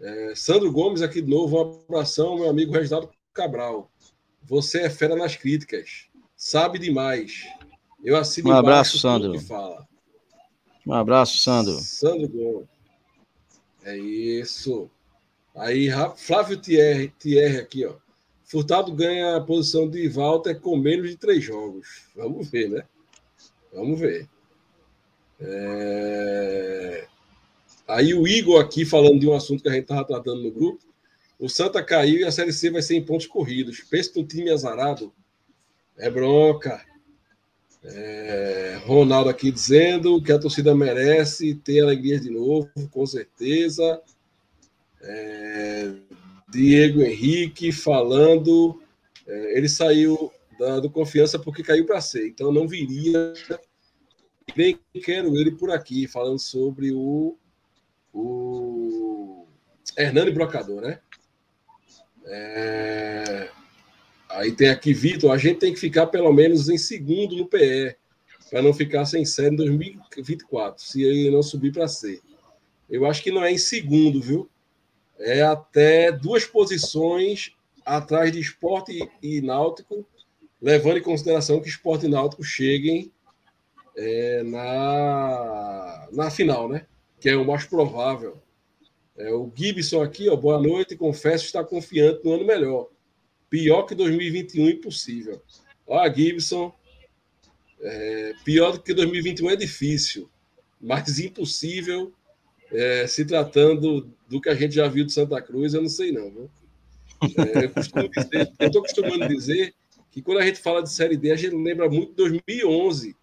É... 0.00 0.34
Sandro 0.36 0.70
Gomes 0.70 1.02
aqui 1.02 1.20
de 1.20 1.28
novo, 1.28 1.56
um 1.58 1.84
abração, 1.84 2.36
meu 2.36 2.48
amigo 2.48 2.72
Reginaldo 2.72 3.10
Cabral. 3.32 3.90
Você 4.44 4.82
é 4.82 4.90
fera 4.90 5.16
nas 5.16 5.34
críticas, 5.34 6.06
sabe 6.36 6.78
demais. 6.78 7.48
Eu 8.04 8.16
assino 8.16 8.50
um 8.50 8.52
abraço, 8.52 8.98
Sandro. 8.98 9.38
fala. 9.40 9.86
Um 10.86 10.92
abraço, 10.92 11.38
Sandro. 11.38 11.72
Sandro 11.80 12.28
Gomes. 12.28 12.73
É 13.84 13.96
isso. 13.96 14.90
Aí, 15.54 15.88
Flávio 16.16 16.56
Thierry, 16.60 17.12
aqui, 17.58 17.84
ó. 17.84 17.94
Furtado 18.44 18.92
ganha 18.92 19.36
a 19.36 19.40
posição 19.40 19.88
de 19.88 20.06
Walter 20.08 20.60
com 20.60 20.76
menos 20.76 21.10
de 21.10 21.16
três 21.16 21.42
jogos. 21.42 22.06
Vamos 22.14 22.50
ver, 22.50 22.70
né? 22.70 22.84
Vamos 23.72 23.98
ver. 23.98 24.28
É... 25.40 27.06
Aí 27.86 28.14
o 28.14 28.26
Igor 28.26 28.60
aqui 28.60 28.84
falando 28.84 29.18
de 29.18 29.28
um 29.28 29.34
assunto 29.34 29.62
que 29.62 29.68
a 29.68 29.72
gente 29.72 29.82
estava 29.82 30.04
tratando 30.04 30.42
no 30.42 30.50
grupo. 30.50 30.82
O 31.38 31.48
Santa 31.48 31.82
caiu 31.82 32.20
e 32.20 32.24
a 32.24 32.32
Série 32.32 32.52
C 32.52 32.70
vai 32.70 32.80
ser 32.80 32.96
em 32.96 33.04
pontos 33.04 33.26
corridos. 33.26 33.80
Pensa 33.80 34.12
no 34.16 34.26
time 34.26 34.50
azarado. 34.50 35.12
É 35.98 36.10
bronca. 36.10 36.84
É... 37.84 38.80
Ronaldo 38.86 39.28
aqui 39.28 39.50
dizendo 39.50 40.22
que 40.22 40.32
a 40.32 40.38
torcida 40.38 40.74
merece 40.74 41.54
ter 41.54 41.80
alegria 41.80 42.18
de 42.18 42.30
novo, 42.30 42.70
com 42.90 43.06
certeza. 43.06 44.00
É... 45.02 45.92
Diego 46.50 47.02
Henrique 47.02 47.72
falando. 47.72 48.80
É... 49.26 49.58
ele 49.58 49.68
saiu 49.68 50.32
da, 50.58 50.88
confiança 50.88 51.38
porque 51.38 51.62
caiu 51.62 51.84
para 51.84 52.00
C, 52.00 52.28
então 52.28 52.52
não 52.52 52.66
viria. 52.66 53.32
Nem 54.56 54.78
quero 55.02 55.36
ele 55.36 55.52
por 55.52 55.70
aqui, 55.70 56.06
falando 56.06 56.38
sobre 56.38 56.92
o 56.92 57.36
o 58.12 59.46
Hernani 59.98 60.30
Brocador, 60.30 60.80
né? 60.80 61.00
É... 62.26 63.23
Aí 64.34 64.52
tem 64.52 64.68
aqui 64.68 64.92
Vitor, 64.92 65.30
a 65.30 65.38
gente 65.38 65.60
tem 65.60 65.72
que 65.72 65.78
ficar 65.78 66.06
pelo 66.06 66.32
menos 66.32 66.68
em 66.68 66.76
segundo 66.76 67.36
no 67.36 67.46
PE, 67.46 67.96
para 68.50 68.62
não 68.62 68.72
ficar 68.72 69.04
sem 69.04 69.24
série 69.24 69.54
em 69.54 69.56
2024, 69.56 70.84
se 70.84 71.02
ele 71.02 71.30
não 71.30 71.42
subir 71.42 71.72
para 71.72 71.88
C. 71.88 72.20
Eu 72.90 73.06
acho 73.06 73.22
que 73.22 73.30
não 73.30 73.44
é 73.44 73.52
em 73.52 73.58
segundo, 73.58 74.20
viu? 74.20 74.48
É 75.18 75.42
até 75.42 76.10
duas 76.10 76.44
posições 76.44 77.52
atrás 77.84 78.32
de 78.32 78.40
esporte 78.40 79.08
e 79.22 79.40
náutico, 79.40 80.04
levando 80.60 80.98
em 80.98 81.02
consideração 81.02 81.60
que 81.60 81.68
esporte 81.68 82.06
e 82.06 82.08
náutico 82.08 82.42
cheguem 82.42 83.12
é, 83.96 84.42
na, 84.42 86.08
na 86.12 86.30
final, 86.30 86.68
né? 86.68 86.86
que 87.20 87.30
é 87.30 87.36
o 87.36 87.46
mais 87.46 87.64
provável. 87.64 88.36
É, 89.16 89.32
o 89.32 89.50
Gibson 89.54 90.02
aqui, 90.02 90.28
ó, 90.28 90.36
boa 90.36 90.60
noite, 90.60 90.96
confesso 90.96 91.46
estar 91.46 91.64
confiante 91.64 92.24
no 92.24 92.34
ano 92.34 92.44
melhor. 92.44 92.88
Pior 93.48 93.84
que 93.84 93.94
2021, 93.94 94.68
impossível. 94.70 95.42
Ó, 95.86 96.12
Gibson, 96.12 96.74
é, 97.80 98.32
pior 98.44 98.72
do 98.72 98.80
que 98.80 98.94
2021 98.94 99.50
é 99.50 99.56
difícil, 99.56 100.28
mas 100.80 101.18
impossível, 101.18 102.12
é, 102.72 103.06
se 103.06 103.24
tratando 103.24 104.10
do 104.28 104.40
que 104.40 104.48
a 104.48 104.54
gente 104.54 104.74
já 104.74 104.88
viu 104.88 105.04
de 105.04 105.12
Santa 105.12 105.40
Cruz, 105.40 105.74
eu 105.74 105.82
não 105.82 105.88
sei 105.88 106.10
não. 106.10 106.30
Viu? 106.30 106.50
É, 107.38 107.64
eu 108.60 108.66
estou 108.66 108.82
acostumando 108.82 109.24
a 109.24 109.28
dizer 109.28 109.74
que 110.10 110.22
quando 110.22 110.38
a 110.38 110.46
gente 110.46 110.60
fala 110.60 110.82
de 110.82 110.90
Série 110.90 111.16
D, 111.16 111.30
a 111.30 111.36
gente 111.36 111.54
lembra 111.54 111.88
muito 111.88 112.10
de 112.10 112.16
2011, 112.16 113.16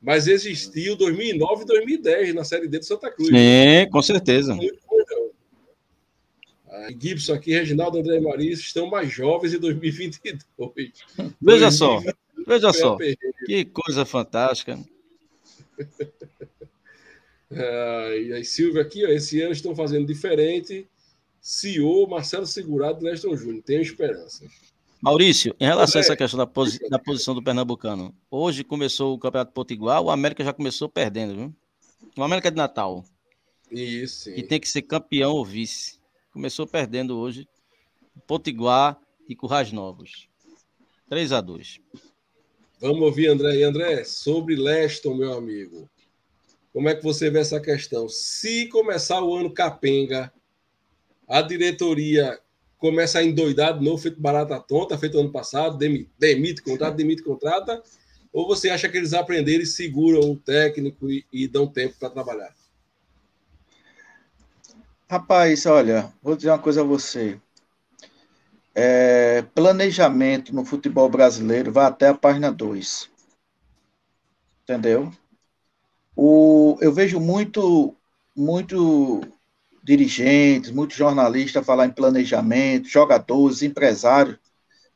mas 0.00 0.26
existiu 0.26 0.96
2009 0.96 1.62
e 1.62 1.66
2010 1.66 2.34
na 2.34 2.44
Série 2.44 2.68
D 2.68 2.78
do 2.78 2.84
Santa 2.84 3.10
Cruz. 3.10 3.28
Sim, 3.28 3.90
com 3.90 4.02
certeza. 4.02 4.56
Muito 6.82 7.02
Gibson 7.02 7.34
aqui, 7.34 7.52
Reginaldo 7.52 7.98
André 7.98 8.20
Maris 8.20 8.60
estão 8.60 8.86
mais 8.88 9.12
jovens 9.12 9.54
em 9.54 9.58
2022. 9.58 10.44
Veja 11.40 11.68
2022, 11.68 11.74
só, 11.74 12.02
veja 12.46 12.72
só, 12.72 12.96
que 13.44 13.64
coisa 13.66 14.04
fantástica. 14.04 14.78
ah, 17.50 18.16
e 18.16 18.32
aí, 18.32 18.44
Silvio 18.44 18.80
aqui, 18.80 19.04
ó, 19.04 19.08
esse 19.08 19.40
ano 19.40 19.52
estão 19.52 19.74
fazendo 19.74 20.06
diferente. 20.06 20.86
CEO 21.40 22.08
Marcelo 22.08 22.46
Segurado 22.46 23.00
e 23.00 23.08
Leston 23.08 23.36
Júnior, 23.36 23.62
tenho 23.62 23.80
esperança. 23.80 24.44
Maurício, 25.00 25.54
em 25.60 25.66
relação 25.66 26.00
é. 26.00 26.02
a 26.02 26.04
essa 26.04 26.16
questão 26.16 26.38
da, 26.38 26.46
posi 26.46 26.80
da, 26.88 26.98
posição 26.98 27.34
do 27.34 27.42
Pernambucano, 27.42 28.12
hoje 28.28 28.64
começou 28.64 29.14
o 29.14 29.18
Campeonato 29.18 29.52
Potiguar, 29.52 30.02
o 30.02 30.10
América 30.10 30.42
já 30.42 30.52
começou 30.52 30.88
perdendo, 30.88 31.36
viu? 31.36 31.54
O 32.16 32.22
América 32.24 32.50
de 32.50 32.56
Natal. 32.56 33.04
Isso. 33.70 34.32
Que 34.32 34.42
tem 34.42 34.58
que 34.58 34.68
ser 34.68 34.82
campeão 34.82 35.32
ou 35.32 35.44
vice. 35.44 36.00
Começou 36.36 36.66
perdendo 36.66 37.16
hoje 37.16 37.48
Potiguar 38.26 39.00
e 39.26 39.34
Currais 39.34 39.72
Novos. 39.72 40.28
3 41.08 41.32
a 41.32 41.40
2 41.40 41.80
Vamos 42.78 43.00
ouvir, 43.00 43.28
André. 43.28 43.56
E 43.56 43.62
André, 43.62 44.04
sobre 44.04 44.54
Leston, 44.54 45.14
meu 45.14 45.32
amigo. 45.32 45.88
Como 46.74 46.90
é 46.90 46.94
que 46.94 47.02
você 47.02 47.30
vê 47.30 47.38
essa 47.38 47.58
questão? 47.58 48.06
Se 48.06 48.68
começar 48.68 49.22
o 49.22 49.34
ano 49.34 49.50
capenga, 49.50 50.30
a 51.26 51.40
diretoria 51.40 52.38
começa 52.76 53.20
a 53.20 53.24
endoidar 53.24 53.78
de 53.78 53.82
novo, 53.82 53.96
feito 53.96 54.20
barata 54.20 54.60
tonta, 54.60 54.98
feito 54.98 55.18
ano 55.18 55.32
passado, 55.32 55.78
demite, 55.78 56.10
demite 56.18 56.60
contrato, 56.60 56.96
demite 56.96 57.22
contrata, 57.22 57.82
ou 58.30 58.46
você 58.46 58.68
acha 58.68 58.90
que 58.90 58.98
eles 58.98 59.14
aprenderam 59.14 59.62
e 59.62 59.66
seguram 59.66 60.32
o 60.32 60.36
técnico 60.36 61.10
e, 61.10 61.24
e 61.32 61.48
dão 61.48 61.66
tempo 61.66 61.96
para 61.98 62.10
trabalhar? 62.10 62.54
Rapaz, 65.08 65.66
olha, 65.66 66.12
vou 66.20 66.34
dizer 66.34 66.50
uma 66.50 66.58
coisa 66.58 66.80
a 66.80 66.84
você. 66.84 67.40
É, 68.74 69.42
planejamento 69.54 70.52
no 70.52 70.64
futebol 70.64 71.08
brasileiro 71.08 71.70
vai 71.70 71.86
até 71.86 72.08
a 72.08 72.14
página 72.14 72.50
2. 72.50 73.08
Entendeu? 74.64 75.12
O, 76.16 76.76
eu 76.80 76.92
vejo 76.92 77.20
muito, 77.20 77.94
muito 78.36 79.20
dirigentes, 79.80 80.72
muitos 80.72 80.96
jornalistas 80.96 81.64
falar 81.64 81.86
em 81.86 81.92
planejamento, 81.92 82.88
jogadores, 82.88 83.62
empresários, 83.62 84.36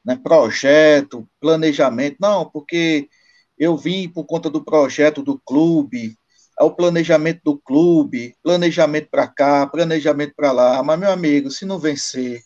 né, 0.05 0.17
projeto, 0.21 1.29
planejamento. 1.41 2.17
Não, 2.21 2.51
porque 2.51 3.09
eu 3.57 3.77
vim 3.77 4.09
por 4.09 4.25
conta 4.25 4.51
do 4.51 4.65
projeto 4.65 5.23
do 5.23 5.39
clube, 5.39 6.19
é 6.61 6.63
o 6.63 6.71
planejamento 6.71 7.41
do 7.43 7.59
clube, 7.59 8.37
planejamento 8.43 9.09
para 9.11 9.27
cá, 9.27 9.67
planejamento 9.67 10.35
para 10.37 10.53
lá. 10.53 10.83
Mas, 10.83 11.01
meu 11.01 11.11
amigo, 11.11 11.51
se 11.51 11.65
não 11.65 11.79
vencer, 11.79 12.43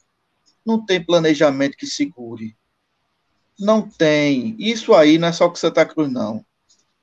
não 0.65 0.87
tem 0.87 1.05
planejamento 1.05 1.77
que 1.77 1.85
segure. 1.85 2.57
Não 3.59 3.83
tem. 3.83 4.55
Isso 4.57 4.95
aí 4.95 5.19
não 5.19 5.27
é 5.27 5.33
só 5.33 5.49
com 5.49 5.57
Santa 5.57 5.85
Cruz, 5.85 6.13
não. 6.13 6.47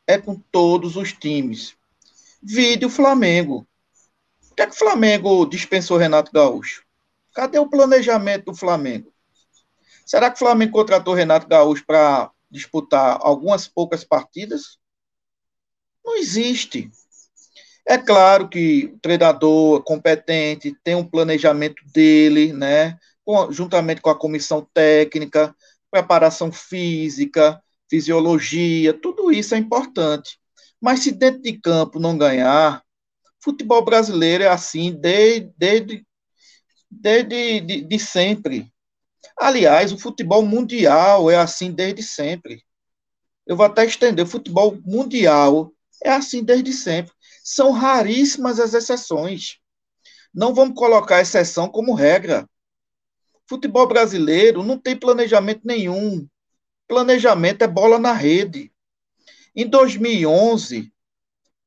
É 0.08 0.18
com 0.18 0.36
todos 0.36 0.96
os 0.96 1.12
times. 1.12 1.76
Vide 2.42 2.86
o 2.86 2.90
Flamengo. 2.90 3.68
Por 4.48 4.56
que, 4.56 4.62
é 4.62 4.68
que 4.68 4.74
o 4.74 4.80
Flamengo 4.80 5.46
dispensou 5.46 5.98
Renato 5.98 6.32
Gaúcho? 6.32 6.86
Cadê 7.34 7.60
o 7.60 7.70
planejamento 7.70 8.46
do 8.46 8.56
Flamengo? 8.56 9.12
Será 10.06 10.30
que 10.30 10.38
o 10.38 10.40
Flamengo 10.40 10.72
contratou 10.72 11.14
Renato 11.14 11.46
Gaúcho 11.46 11.86
para 11.86 12.32
disputar 12.50 13.18
algumas 13.22 13.68
poucas 13.68 14.06
partidas? 14.06 14.80
Não 16.06 16.16
existe. 16.16 16.90
É 17.88 17.98
claro 17.98 18.48
que 18.48 18.92
o 18.94 19.00
treinador 19.00 19.84
competente, 19.84 20.76
tem 20.84 20.96
um 20.96 21.04
planejamento 21.08 21.84
dele, 21.94 22.54
né? 22.54 22.98
juntamente 23.50 24.02
com 24.02 24.10
a 24.10 24.18
comissão 24.18 24.68
técnica, 24.74 25.56
preparação 25.90 26.52
física, 26.52 27.62
fisiologia, 27.90 28.94
tudo 28.94 29.32
isso 29.32 29.56
é 29.56 29.58
importante. 29.58 30.40
Mas 30.80 31.02
se 31.02 31.12
dentro 31.12 31.42
de 31.42 31.54
campo 31.60 32.00
não 32.00 32.18
ganhar, 32.18 32.82
futebol 33.40 33.84
brasileiro 33.84 34.44
é 34.44 34.48
assim 34.48 34.92
desde, 34.92 35.52
desde, 35.58 36.06
desde 36.90 37.60
de, 37.62 37.82
de 37.82 38.00
sempre. 38.00 38.72
Aliás, 39.38 39.92
o 39.92 39.98
futebol 39.98 40.44
mundial 40.46 41.30
é 41.30 41.38
assim 41.38 41.72
desde 41.72 42.04
sempre. 42.04 42.64
Eu 43.46 43.56
vou 43.56 43.66
até 43.66 43.86
estender, 43.86 44.26
o 44.26 44.30
futebol 44.30 44.78
mundial 44.86 45.74
é 46.04 46.12
assim 46.12 46.44
desde 46.44 46.74
sempre. 46.74 47.14
São 47.44 47.72
raríssimas 47.72 48.60
as 48.60 48.74
exceções. 48.74 49.58
Não 50.34 50.54
vamos 50.54 50.76
colocar 50.76 51.22
exceção 51.22 51.68
como 51.68 51.94
regra. 51.94 52.48
Futebol 53.48 53.88
brasileiro 53.88 54.64
não 54.64 54.78
tem 54.78 54.96
planejamento 54.96 55.62
nenhum. 55.66 56.28
Planejamento 56.88 57.64
é 57.64 57.68
bola 57.68 58.00
na 58.00 58.14
rede. 58.14 58.72
Em 59.56 59.68
2011, 59.68 60.92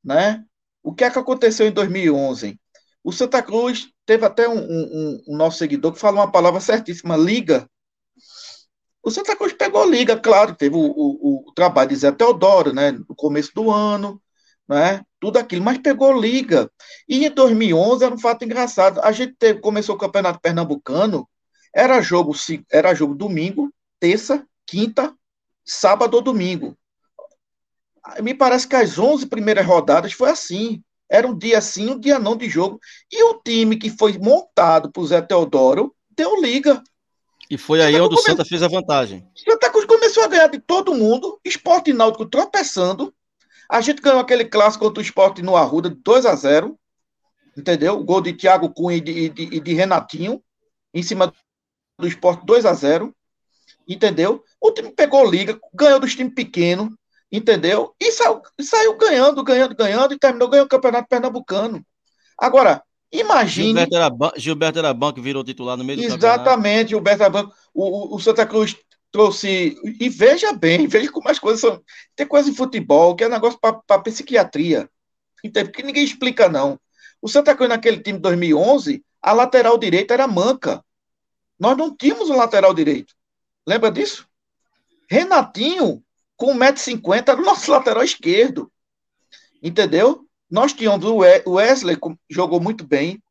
né, 0.02 0.44
o 0.82 0.94
que 0.94 1.04
é 1.04 1.10
que 1.10 1.18
aconteceu 1.18 1.66
em 1.66 1.72
2011? 1.72 2.58
O 3.02 3.12
Santa 3.12 3.42
Cruz 3.42 3.90
teve 4.06 4.24
até 4.24 4.48
um, 4.48 4.58
um, 4.58 5.22
um 5.28 5.36
nosso 5.36 5.58
seguidor 5.58 5.92
que 5.92 5.98
falou 5.98 6.20
uma 6.20 6.32
palavra 6.32 6.60
certíssima, 6.60 7.16
liga. 7.16 7.68
O 9.02 9.10
Santa 9.10 9.36
Cruz 9.36 9.52
pegou 9.52 9.84
liga, 9.88 10.18
claro, 10.18 10.54
teve 10.54 10.74
o, 10.74 10.80
o, 10.80 11.48
o 11.48 11.52
trabalho 11.52 11.90
de 11.90 11.96
Zé 11.96 12.10
Teodoro, 12.10 12.72
né, 12.72 12.92
no 12.92 13.14
começo 13.14 13.52
do 13.54 13.70
ano, 13.70 14.20
né, 14.68 15.02
tudo 15.20 15.38
aquilo, 15.38 15.64
mas 15.64 15.78
pegou 15.78 16.18
liga. 16.18 16.70
E 17.08 17.24
em 17.24 17.30
2011 17.30 18.04
era 18.04 18.14
um 18.14 18.18
fato 18.18 18.44
engraçado. 18.44 19.00
A 19.02 19.12
gente 19.12 19.34
teve, 19.38 19.60
começou 19.60 19.94
o 19.94 19.98
Campeonato 19.98 20.40
Pernambucano, 20.40 21.28
era 21.74 22.00
jogo, 22.00 22.34
era 22.70 22.94
jogo 22.94 23.14
domingo, 23.14 23.72
terça, 23.98 24.46
quinta, 24.66 25.14
sábado 25.64 26.14
ou 26.14 26.22
domingo. 26.22 26.76
me 28.22 28.34
parece 28.34 28.68
que 28.68 28.76
as 28.76 28.98
11 28.98 29.26
primeiras 29.26 29.66
rodadas 29.66 30.12
foi 30.12 30.30
assim. 30.30 30.82
Era 31.08 31.26
um 31.26 31.36
dia 31.36 31.60
sim, 31.60 31.90
um 31.90 31.98
dia 31.98 32.18
não 32.18 32.36
de 32.36 32.48
jogo. 32.48 32.80
E 33.12 33.22
o 33.24 33.40
time 33.42 33.76
que 33.76 33.90
foi 33.90 34.18
montado 34.18 34.90
por 34.90 35.06
Zé 35.06 35.20
Teodoro 35.20 35.94
deu 36.10 36.40
liga. 36.40 36.82
E 37.50 37.58
foi 37.58 37.82
aí 37.82 38.00
onde 38.00 38.14
o 38.14 38.18
Santa 38.18 38.44
fez 38.44 38.62
a 38.62 38.68
vantagem. 38.68 39.26
Santa 39.36 39.70
Cruz 39.70 39.84
começou 39.84 40.24
a 40.24 40.28
ganhar 40.28 40.46
de 40.46 40.58
todo 40.58 40.94
mundo, 40.94 41.38
esporte 41.44 41.92
náutico 41.92 42.26
tropeçando. 42.26 43.14
A 43.70 43.80
gente 43.80 44.02
ganhou 44.02 44.20
aquele 44.20 44.44
clássico 44.44 44.84
contra 44.84 45.00
o 45.00 45.04
esporte 45.04 45.42
no 45.42 45.56
Arruda, 45.56 45.90
2 45.90 46.26
a 46.26 46.34
0 46.34 46.78
Entendeu? 47.56 47.98
O 47.98 48.04
gol 48.04 48.20
de 48.20 48.32
Thiago 48.32 48.72
Cunha 48.72 48.96
e 48.96 49.00
de, 49.00 49.28
de, 49.28 49.60
de 49.60 49.74
Renatinho, 49.74 50.42
em 50.92 51.02
cima 51.02 51.32
do 51.98 52.06
esporte 52.06 52.44
2 52.44 52.66
a 52.66 52.74
0 52.74 53.14
Entendeu? 53.86 54.42
O 54.60 54.72
time 54.72 54.90
pegou 54.90 55.28
liga, 55.28 55.58
ganhou 55.72 56.00
dos 56.00 56.14
times 56.14 56.34
pequenos, 56.34 56.88
entendeu? 57.30 57.94
E 58.00 58.10
saiu, 58.12 58.40
saiu 58.60 58.96
ganhando, 58.96 59.44
ganhando, 59.44 59.74
ganhando 59.74 60.14
e 60.14 60.18
terminou 60.18 60.48
ganhando 60.48 60.66
o 60.66 60.70
Campeonato 60.70 61.08
Pernambucano. 61.08 61.84
Agora, 62.38 62.82
imagine. 63.12 63.66
Gilberto 63.66 63.96
era, 63.96 64.10
Gilberto 64.36 64.78
era 64.78 64.94
banco 64.94 65.20
virou 65.20 65.44
titular 65.44 65.76
no 65.76 65.84
meio 65.84 65.98
do 65.98 66.04
Exatamente, 66.04 66.90
Gilberto 66.90 67.22
era 67.22 67.30
banco. 67.30 67.54
O, 67.74 68.16
o, 68.16 68.20
Santa 68.20 68.46
Cruz 68.46 68.74
trouxe. 69.14 69.80
E 70.00 70.08
veja 70.08 70.52
bem, 70.52 70.88
veja 70.88 71.10
como 71.12 71.28
as 71.28 71.38
coisas 71.38 71.60
são. 71.60 71.80
Tem 72.16 72.26
coisa 72.26 72.50
em 72.50 72.54
futebol 72.54 73.14
que 73.14 73.22
é 73.22 73.28
negócio 73.28 73.56
para 73.60 74.00
psiquiatria. 74.00 74.90
Entende? 75.44 75.70
Porque 75.70 75.84
ninguém 75.84 76.02
explica, 76.02 76.48
não. 76.48 76.80
O 77.22 77.28
Santa 77.28 77.54
Cruz, 77.54 77.68
naquele 77.68 78.02
time 78.02 78.18
de 78.18 78.22
2011, 78.22 79.04
a 79.22 79.32
lateral 79.32 79.78
direita 79.78 80.14
era 80.14 80.26
manca. 80.26 80.84
Nós 81.56 81.76
não 81.76 81.96
tínhamos 81.96 82.28
um 82.28 82.36
lateral 82.36 82.74
direito. 82.74 83.14
Lembra 83.64 83.92
disso? 83.92 84.26
Renatinho, 85.08 86.02
com 86.36 86.52
1,50m, 86.52 87.28
era 87.28 87.40
o 87.40 87.44
nosso 87.44 87.70
lateral 87.70 88.02
esquerdo. 88.02 88.68
Entendeu? 89.62 90.26
Nós 90.50 90.72
tínhamos 90.72 91.06
o 91.06 91.18
Wesley, 91.52 91.96
jogou 92.28 92.60
muito 92.60 92.84
bem. 92.84 93.22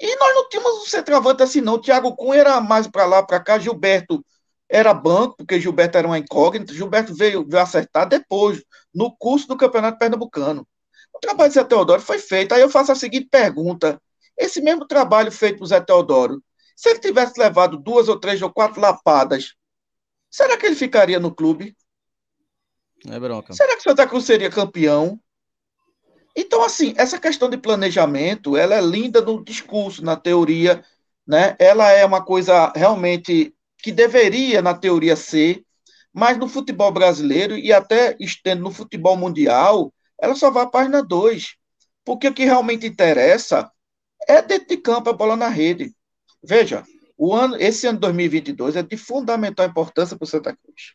E 0.00 0.16
nós 0.16 0.34
não 0.34 0.48
tínhamos 0.48 0.82
um 0.82 0.86
centroavante 0.86 1.44
assim, 1.44 1.60
não. 1.60 1.74
O 1.74 1.80
Thiago 1.80 2.16
Cunha 2.16 2.40
era 2.40 2.60
mais 2.60 2.88
para 2.88 3.04
lá, 3.04 3.22
para 3.22 3.38
cá. 3.38 3.60
Gilberto 3.60 4.24
era 4.70 4.94
banco, 4.94 5.36
porque 5.38 5.60
Gilberto 5.60 5.98
era 5.98 6.06
uma 6.06 6.18
incógnita. 6.18 6.72
Gilberto 6.72 7.14
veio, 7.14 7.44
veio 7.46 7.62
acertar 7.62 8.08
depois, 8.08 8.62
no 8.94 9.14
curso 9.16 9.48
do 9.48 9.56
Campeonato 9.56 9.98
Pernambucano. 9.98 10.66
O 11.14 11.18
trabalho 11.18 11.50
de 11.50 11.54
Zé 11.54 11.64
Teodoro 11.64 12.00
foi 12.00 12.18
feito. 12.18 12.54
Aí 12.54 12.60
eu 12.60 12.70
faço 12.70 12.92
a 12.92 12.94
seguinte 12.94 13.28
pergunta: 13.30 14.00
esse 14.38 14.60
mesmo 14.60 14.86
trabalho 14.86 15.32
feito 15.32 15.58
por 15.58 15.66
Zé 15.66 15.80
Teodoro, 15.80 16.42
se 16.76 16.88
ele 16.88 17.00
tivesse 17.00 17.38
levado 17.38 17.76
duas 17.76 18.08
ou 18.08 18.18
três 18.18 18.40
ou 18.40 18.50
quatro 18.50 18.80
lapadas 18.80 19.54
Será 20.30 20.56
que 20.56 20.64
ele 20.64 20.76
ficaria 20.76 21.18
no 21.18 21.34
clube? 21.34 21.76
É 23.06 23.18
bronca. 23.18 23.52
Será 23.52 23.72
que 23.72 23.80
o 23.80 23.82
Santa 23.82 24.06
Cruz 24.06 24.24
seria 24.24 24.48
campeão? 24.48 25.18
Então, 26.36 26.62
assim, 26.62 26.94
essa 26.96 27.18
questão 27.18 27.50
de 27.50 27.56
planejamento, 27.56 28.56
ela 28.56 28.76
é 28.76 28.80
linda 28.80 29.20
no 29.20 29.44
discurso, 29.44 30.04
na 30.04 30.16
teoria, 30.16 30.84
né? 31.26 31.56
Ela 31.58 31.90
é 31.90 32.04
uma 32.04 32.24
coisa 32.24 32.72
realmente 32.76 33.52
que 33.80 33.92
deveria, 33.92 34.62
na 34.62 34.74
teoria, 34.74 35.16
ser, 35.16 35.64
mas 36.12 36.36
no 36.38 36.48
futebol 36.48 36.92
brasileiro 36.92 37.56
e 37.56 37.72
até 37.72 38.16
estendo 38.20 38.62
no 38.62 38.70
futebol 38.70 39.16
mundial, 39.16 39.92
ela 40.20 40.34
só 40.34 40.50
vai 40.50 40.64
à 40.64 40.66
página 40.66 41.02
2. 41.02 41.56
Porque 42.04 42.28
o 42.28 42.34
que 42.34 42.44
realmente 42.44 42.86
interessa 42.86 43.70
é 44.28 44.42
dentro 44.42 44.68
de 44.68 44.76
campo 44.76 45.10
a 45.10 45.12
bola 45.12 45.36
na 45.36 45.48
rede. 45.48 45.94
Veja, 46.42 46.84
o 47.16 47.34
ano, 47.34 47.56
esse 47.56 47.86
ano 47.86 47.98
2022 47.98 48.76
é 48.76 48.82
de 48.82 48.96
fundamental 48.96 49.66
importância 49.66 50.16
para 50.16 50.24
o 50.24 50.28
Santa 50.28 50.56
Cruz. 50.56 50.94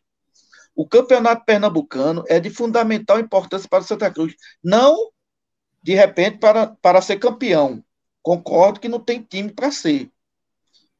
O 0.75 0.87
Campeonato 0.87 1.45
Pernambucano 1.45 2.23
é 2.27 2.39
de 2.39 2.49
fundamental 2.49 3.19
importância 3.19 3.69
para 3.69 3.83
o 3.83 3.87
Santa 3.87 4.11
Cruz. 4.11 4.35
Não, 4.63 5.11
de 5.81 5.93
repente, 5.93 6.39
para, 6.39 6.67
para 6.81 7.01
ser 7.01 7.17
campeão. 7.17 7.83
Concordo 8.21 8.79
que 8.79 8.89
não 8.89 8.99
tem 8.99 9.21
time 9.21 9.53
para 9.53 9.71
ser. 9.71 10.11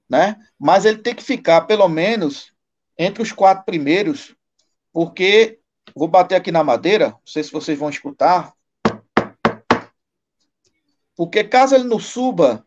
Né? 0.09 0.35
Mas 0.59 0.85
ele 0.85 0.99
tem 0.99 1.15
que 1.15 1.23
ficar, 1.23 1.61
pelo 1.61 1.87
menos, 1.87 2.53
entre 2.97 3.23
os 3.23 3.31
quatro 3.31 3.65
primeiros, 3.65 4.35
porque 4.93 5.59
vou 5.95 6.07
bater 6.07 6.35
aqui 6.35 6.51
na 6.51 6.63
madeira, 6.63 7.09
não 7.09 7.19
sei 7.25 7.43
se 7.43 7.51
vocês 7.51 7.77
vão 7.77 7.89
escutar. 7.89 8.53
Porque 11.15 11.43
caso 11.43 11.75
ele 11.75 11.85
não 11.85 11.99
suba 11.99 12.65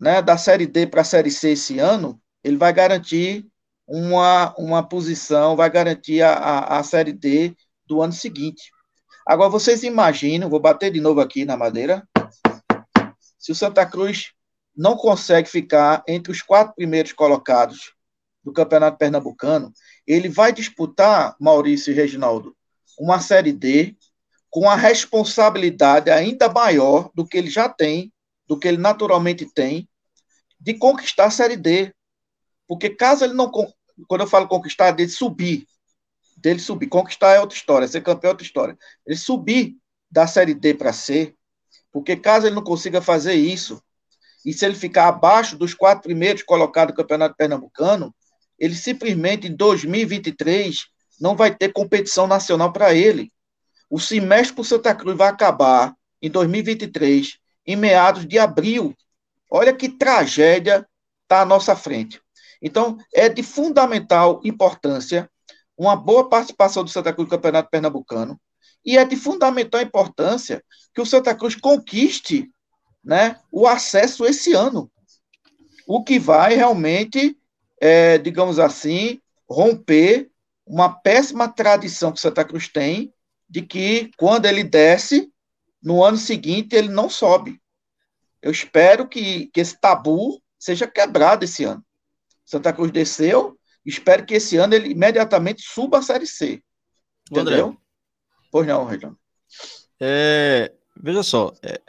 né, 0.00 0.20
da 0.20 0.36
Série 0.36 0.66
D 0.66 0.86
para 0.86 1.02
a 1.02 1.04
Série 1.04 1.30
C 1.30 1.50
esse 1.50 1.78
ano, 1.78 2.20
ele 2.42 2.56
vai 2.56 2.72
garantir 2.72 3.46
uma, 3.86 4.54
uma 4.58 4.82
posição, 4.82 5.56
vai 5.56 5.70
garantir 5.70 6.22
a, 6.22 6.32
a, 6.32 6.78
a 6.78 6.82
Série 6.82 7.12
D 7.12 7.54
do 7.86 8.02
ano 8.02 8.12
seguinte. 8.12 8.70
Agora, 9.26 9.50
vocês 9.50 9.82
imaginam, 9.82 10.48
vou 10.48 10.60
bater 10.60 10.90
de 10.90 11.00
novo 11.00 11.20
aqui 11.20 11.44
na 11.44 11.56
madeira, 11.56 12.06
se 13.38 13.52
o 13.52 13.54
Santa 13.54 13.84
Cruz 13.86 14.32
não 14.76 14.96
consegue 14.96 15.48
ficar 15.48 16.04
entre 16.06 16.30
os 16.30 16.42
quatro 16.42 16.74
primeiros 16.74 17.12
colocados 17.12 17.94
do 18.44 18.52
Campeonato 18.52 18.98
Pernambucano, 18.98 19.72
ele 20.06 20.28
vai 20.28 20.52
disputar, 20.52 21.34
Maurício 21.40 21.92
e 21.92 21.94
Reginaldo, 21.94 22.54
uma 22.98 23.20
Série 23.20 23.52
D 23.52 23.96
com 24.50 24.68
a 24.68 24.76
responsabilidade 24.76 26.10
ainda 26.10 26.48
maior 26.48 27.10
do 27.14 27.26
que 27.26 27.36
ele 27.36 27.50
já 27.50 27.68
tem 27.68 28.12
do 28.46 28.58
que 28.58 28.68
ele 28.68 28.76
naturalmente 28.76 29.44
tem 29.44 29.88
de 30.60 30.74
conquistar 30.74 31.26
a 31.26 31.30
Série 31.30 31.56
D. 31.56 31.92
Porque 32.66 32.90
caso 32.90 33.24
ele 33.24 33.34
não. 33.34 33.50
Quando 34.08 34.20
eu 34.20 34.26
falo 34.26 34.48
conquistar, 34.48 34.90
dele 34.92 35.10
subir. 35.10 35.66
Dele 36.36 36.60
subir. 36.60 36.88
Conquistar 36.88 37.32
é 37.32 37.40
outra 37.40 37.56
história, 37.56 37.88
ser 37.88 38.02
campeão 38.02 38.30
é 38.30 38.32
outra 38.32 38.46
história. 38.46 38.78
Ele 39.06 39.16
subir 39.16 39.76
da 40.10 40.26
Série 40.26 40.54
D 40.54 40.74
para 40.74 40.92
C. 40.92 41.34
Porque 41.92 42.16
caso 42.16 42.46
ele 42.46 42.54
não 42.54 42.64
consiga 42.64 43.00
fazer 43.00 43.34
isso, 43.34 43.82
e 44.46 44.52
se 44.52 44.64
ele 44.64 44.76
ficar 44.76 45.08
abaixo 45.08 45.58
dos 45.58 45.74
quatro 45.74 46.04
primeiros 46.04 46.44
colocados 46.44 46.94
do 46.94 46.96
Campeonato 46.96 47.34
Pernambucano, 47.36 48.14
ele 48.56 48.76
simplesmente 48.76 49.48
em 49.48 49.56
2023 49.56 50.86
não 51.20 51.34
vai 51.34 51.52
ter 51.52 51.72
competição 51.72 52.28
nacional 52.28 52.72
para 52.72 52.94
ele. 52.94 53.32
O 53.90 53.98
semestre 53.98 54.54
para 54.54 54.62
o 54.62 54.64
Santa 54.64 54.94
Cruz 54.94 55.16
vai 55.16 55.28
acabar 55.28 55.92
em 56.22 56.30
2023 56.30 57.38
em 57.66 57.74
meados 57.74 58.24
de 58.24 58.38
abril. 58.38 58.94
Olha 59.50 59.74
que 59.74 59.88
tragédia 59.88 60.86
está 61.24 61.40
à 61.40 61.44
nossa 61.44 61.74
frente. 61.74 62.20
Então, 62.62 62.96
é 63.12 63.28
de 63.28 63.42
fundamental 63.42 64.40
importância 64.44 65.28
uma 65.76 65.96
boa 65.96 66.28
participação 66.28 66.84
do 66.84 66.90
Santa 66.90 67.12
Cruz 67.12 67.26
no 67.26 67.36
Campeonato 67.36 67.68
Pernambucano 67.68 68.40
e 68.84 68.96
é 68.96 69.04
de 69.04 69.16
fundamental 69.16 69.80
importância 69.82 70.62
que 70.94 71.00
o 71.00 71.06
Santa 71.06 71.34
Cruz 71.34 71.56
conquiste 71.56 72.48
né, 73.06 73.38
o 73.52 73.68
acesso 73.68 74.26
esse 74.26 74.52
ano. 74.52 74.90
O 75.86 76.02
que 76.02 76.18
vai 76.18 76.56
realmente, 76.56 77.38
é, 77.80 78.18
digamos 78.18 78.58
assim, 78.58 79.22
romper 79.48 80.28
uma 80.66 80.88
péssima 80.88 81.48
tradição 81.48 82.10
que 82.10 82.20
Santa 82.20 82.44
Cruz 82.44 82.66
tem 82.66 83.14
de 83.48 83.62
que 83.62 84.10
quando 84.16 84.46
ele 84.46 84.64
desce, 84.64 85.32
no 85.80 86.02
ano 86.02 86.16
seguinte 86.16 86.74
ele 86.74 86.88
não 86.88 87.08
sobe. 87.08 87.62
Eu 88.42 88.50
espero 88.50 89.06
que, 89.06 89.46
que 89.46 89.60
esse 89.60 89.80
tabu 89.80 90.42
seja 90.58 90.88
quebrado 90.88 91.44
esse 91.44 91.62
ano. 91.62 91.84
Santa 92.44 92.72
Cruz 92.72 92.90
desceu, 92.90 93.56
espero 93.84 94.26
que 94.26 94.34
esse 94.34 94.56
ano 94.56 94.74
ele 94.74 94.90
imediatamente 94.90 95.62
suba 95.62 95.98
a 95.98 96.02
Série 96.02 96.26
C. 96.26 96.60
Entendeu? 97.30 97.68
André, 97.68 97.78
pois 98.50 98.66
não, 98.66 98.84
Região. 98.84 99.16
É, 100.00 100.72
veja 101.00 101.22
só, 101.22 101.52
é, 101.62 101.80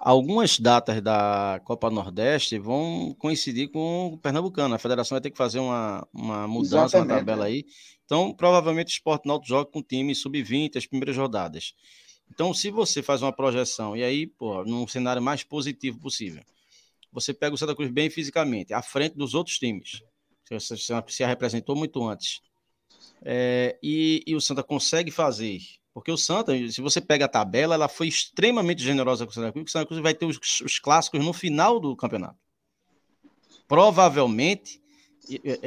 algumas 0.00 0.58
datas 0.58 1.02
da 1.02 1.60
Copa 1.64 1.90
Nordeste 1.90 2.58
vão 2.58 3.14
coincidir 3.18 3.70
com 3.70 4.14
o 4.14 4.18
Pernambucano. 4.18 4.74
A 4.74 4.78
federação 4.78 5.14
vai 5.14 5.20
ter 5.20 5.30
que 5.30 5.36
fazer 5.36 5.58
uma, 5.58 6.06
uma 6.12 6.48
mudança 6.48 6.96
Exatamente, 6.96 7.08
na 7.08 7.16
tabela 7.18 7.46
é. 7.46 7.48
aí. 7.48 7.66
Então, 8.06 8.34
provavelmente 8.34 8.88
o 8.88 8.96
Sport 8.96 9.26
Náutico 9.26 9.48
joga 9.48 9.70
com 9.70 9.82
time 9.82 10.14
sub-20 10.14 10.76
as 10.76 10.86
primeiras 10.86 11.16
rodadas. 11.16 11.74
Então, 12.32 12.54
se 12.54 12.70
você 12.70 13.02
faz 13.02 13.22
uma 13.22 13.32
projeção, 13.32 13.96
e 13.96 14.02
aí, 14.02 14.26
pô, 14.26 14.64
num 14.64 14.86
cenário 14.88 15.20
mais 15.20 15.44
positivo 15.44 16.00
possível, 16.00 16.42
você 17.12 17.34
pega 17.34 17.54
o 17.54 17.58
Santa 17.58 17.74
Cruz 17.74 17.90
bem 17.90 18.08
fisicamente, 18.08 18.72
à 18.72 18.80
frente 18.80 19.16
dos 19.16 19.34
outros 19.34 19.58
times. 19.58 20.02
Você 20.48 20.76
se 20.76 21.24
representou 21.24 21.76
muito 21.76 22.02
antes. 22.08 22.40
É, 23.22 23.78
e, 23.82 24.22
e, 24.26 24.34
o 24.34 24.40
Santa 24.40 24.62
consegue 24.62 25.10
fazer. 25.10 25.60
Porque 25.92 26.10
o 26.10 26.16
Santa, 26.16 26.52
se 26.70 26.80
você 26.80 27.00
pega 27.00 27.24
a 27.24 27.28
tabela, 27.28 27.74
ela 27.74 27.88
foi 27.88 28.06
extremamente 28.06 28.82
generosa 28.82 29.24
com 29.24 29.32
o 29.32 29.34
Santa 29.34 29.52
Cruz, 29.52 29.64
porque 29.64 29.70
o 29.70 29.72
Santa 29.72 29.86
Cruz 29.86 30.00
vai 30.00 30.14
ter 30.14 30.26
os, 30.26 30.38
os 30.60 30.78
clássicos 30.78 31.24
no 31.24 31.32
final 31.32 31.80
do 31.80 31.96
campeonato. 31.96 32.38
Provavelmente, 33.66 34.80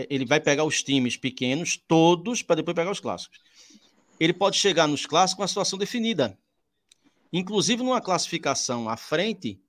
ele 0.09 0.25
vai 0.25 0.39
pegar 0.39 0.63
os 0.63 0.81
times 0.81 1.17
pequenos, 1.17 1.77
todos, 1.77 2.41
para 2.41 2.57
depois 2.57 2.75
pegar 2.75 2.91
os 2.91 2.99
clássicos. 2.99 3.39
Ele 4.19 4.33
pode 4.33 4.57
chegar 4.57 4.87
nos 4.87 5.05
clássicos 5.05 5.37
com 5.37 5.43
a 5.43 5.47
situação 5.47 5.77
definida. 5.77 6.37
Inclusive, 7.31 7.83
numa 7.83 8.01
classificação 8.01 8.87
à 8.87 8.95
frente, 8.95 9.59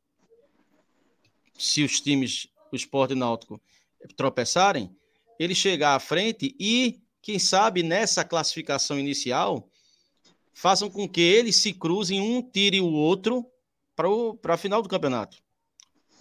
se 1.57 1.83
os 1.83 2.01
times, 2.01 2.49
o 2.71 2.77
esporte 2.77 3.15
náutico, 3.15 3.61
tropeçarem, 4.17 4.95
ele 5.39 5.55
chegar 5.55 5.95
à 5.95 6.01
frente 6.01 6.55
e, 6.61 7.01
quem 7.23 7.39
sabe, 7.39 7.83
nessa 7.83 8.25
classificação 8.25 8.99
inicial, 8.99 9.69
façam 10.55 10.89
com 10.89 11.09
que 11.09 11.21
eles 11.21 11.57
se 11.57 11.73
cruzem, 11.73 12.21
um 12.21 12.41
tire 12.41 12.81
o 12.81 12.91
outro 12.91 13.45
para 13.95 14.55
a 14.55 14.57
final 14.57 14.81
do 14.81 14.89
campeonato. 14.89 15.37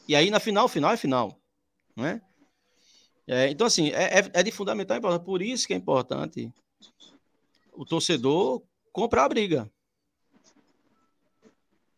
E 0.08 0.16
aí 0.16 0.30
na 0.30 0.40
final, 0.40 0.68
final 0.68 0.92
é 0.92 0.98
final. 0.98 1.40
Não 1.96 2.06
é? 2.06 2.22
Então, 3.50 3.66
assim, 3.68 3.90
é, 3.92 4.20
é, 4.20 4.32
é 4.34 4.44
de 4.44 4.52
fundamental 4.52 4.98
importância. 4.98 5.24
Por 5.24 5.42
isso 5.42 5.66
que 5.66 5.74
é 5.74 5.78
importante 5.78 6.52
o 7.72 7.86
torcedor 7.86 8.62
comprar 8.92 9.26
a 9.26 9.30
briga. 9.30 9.72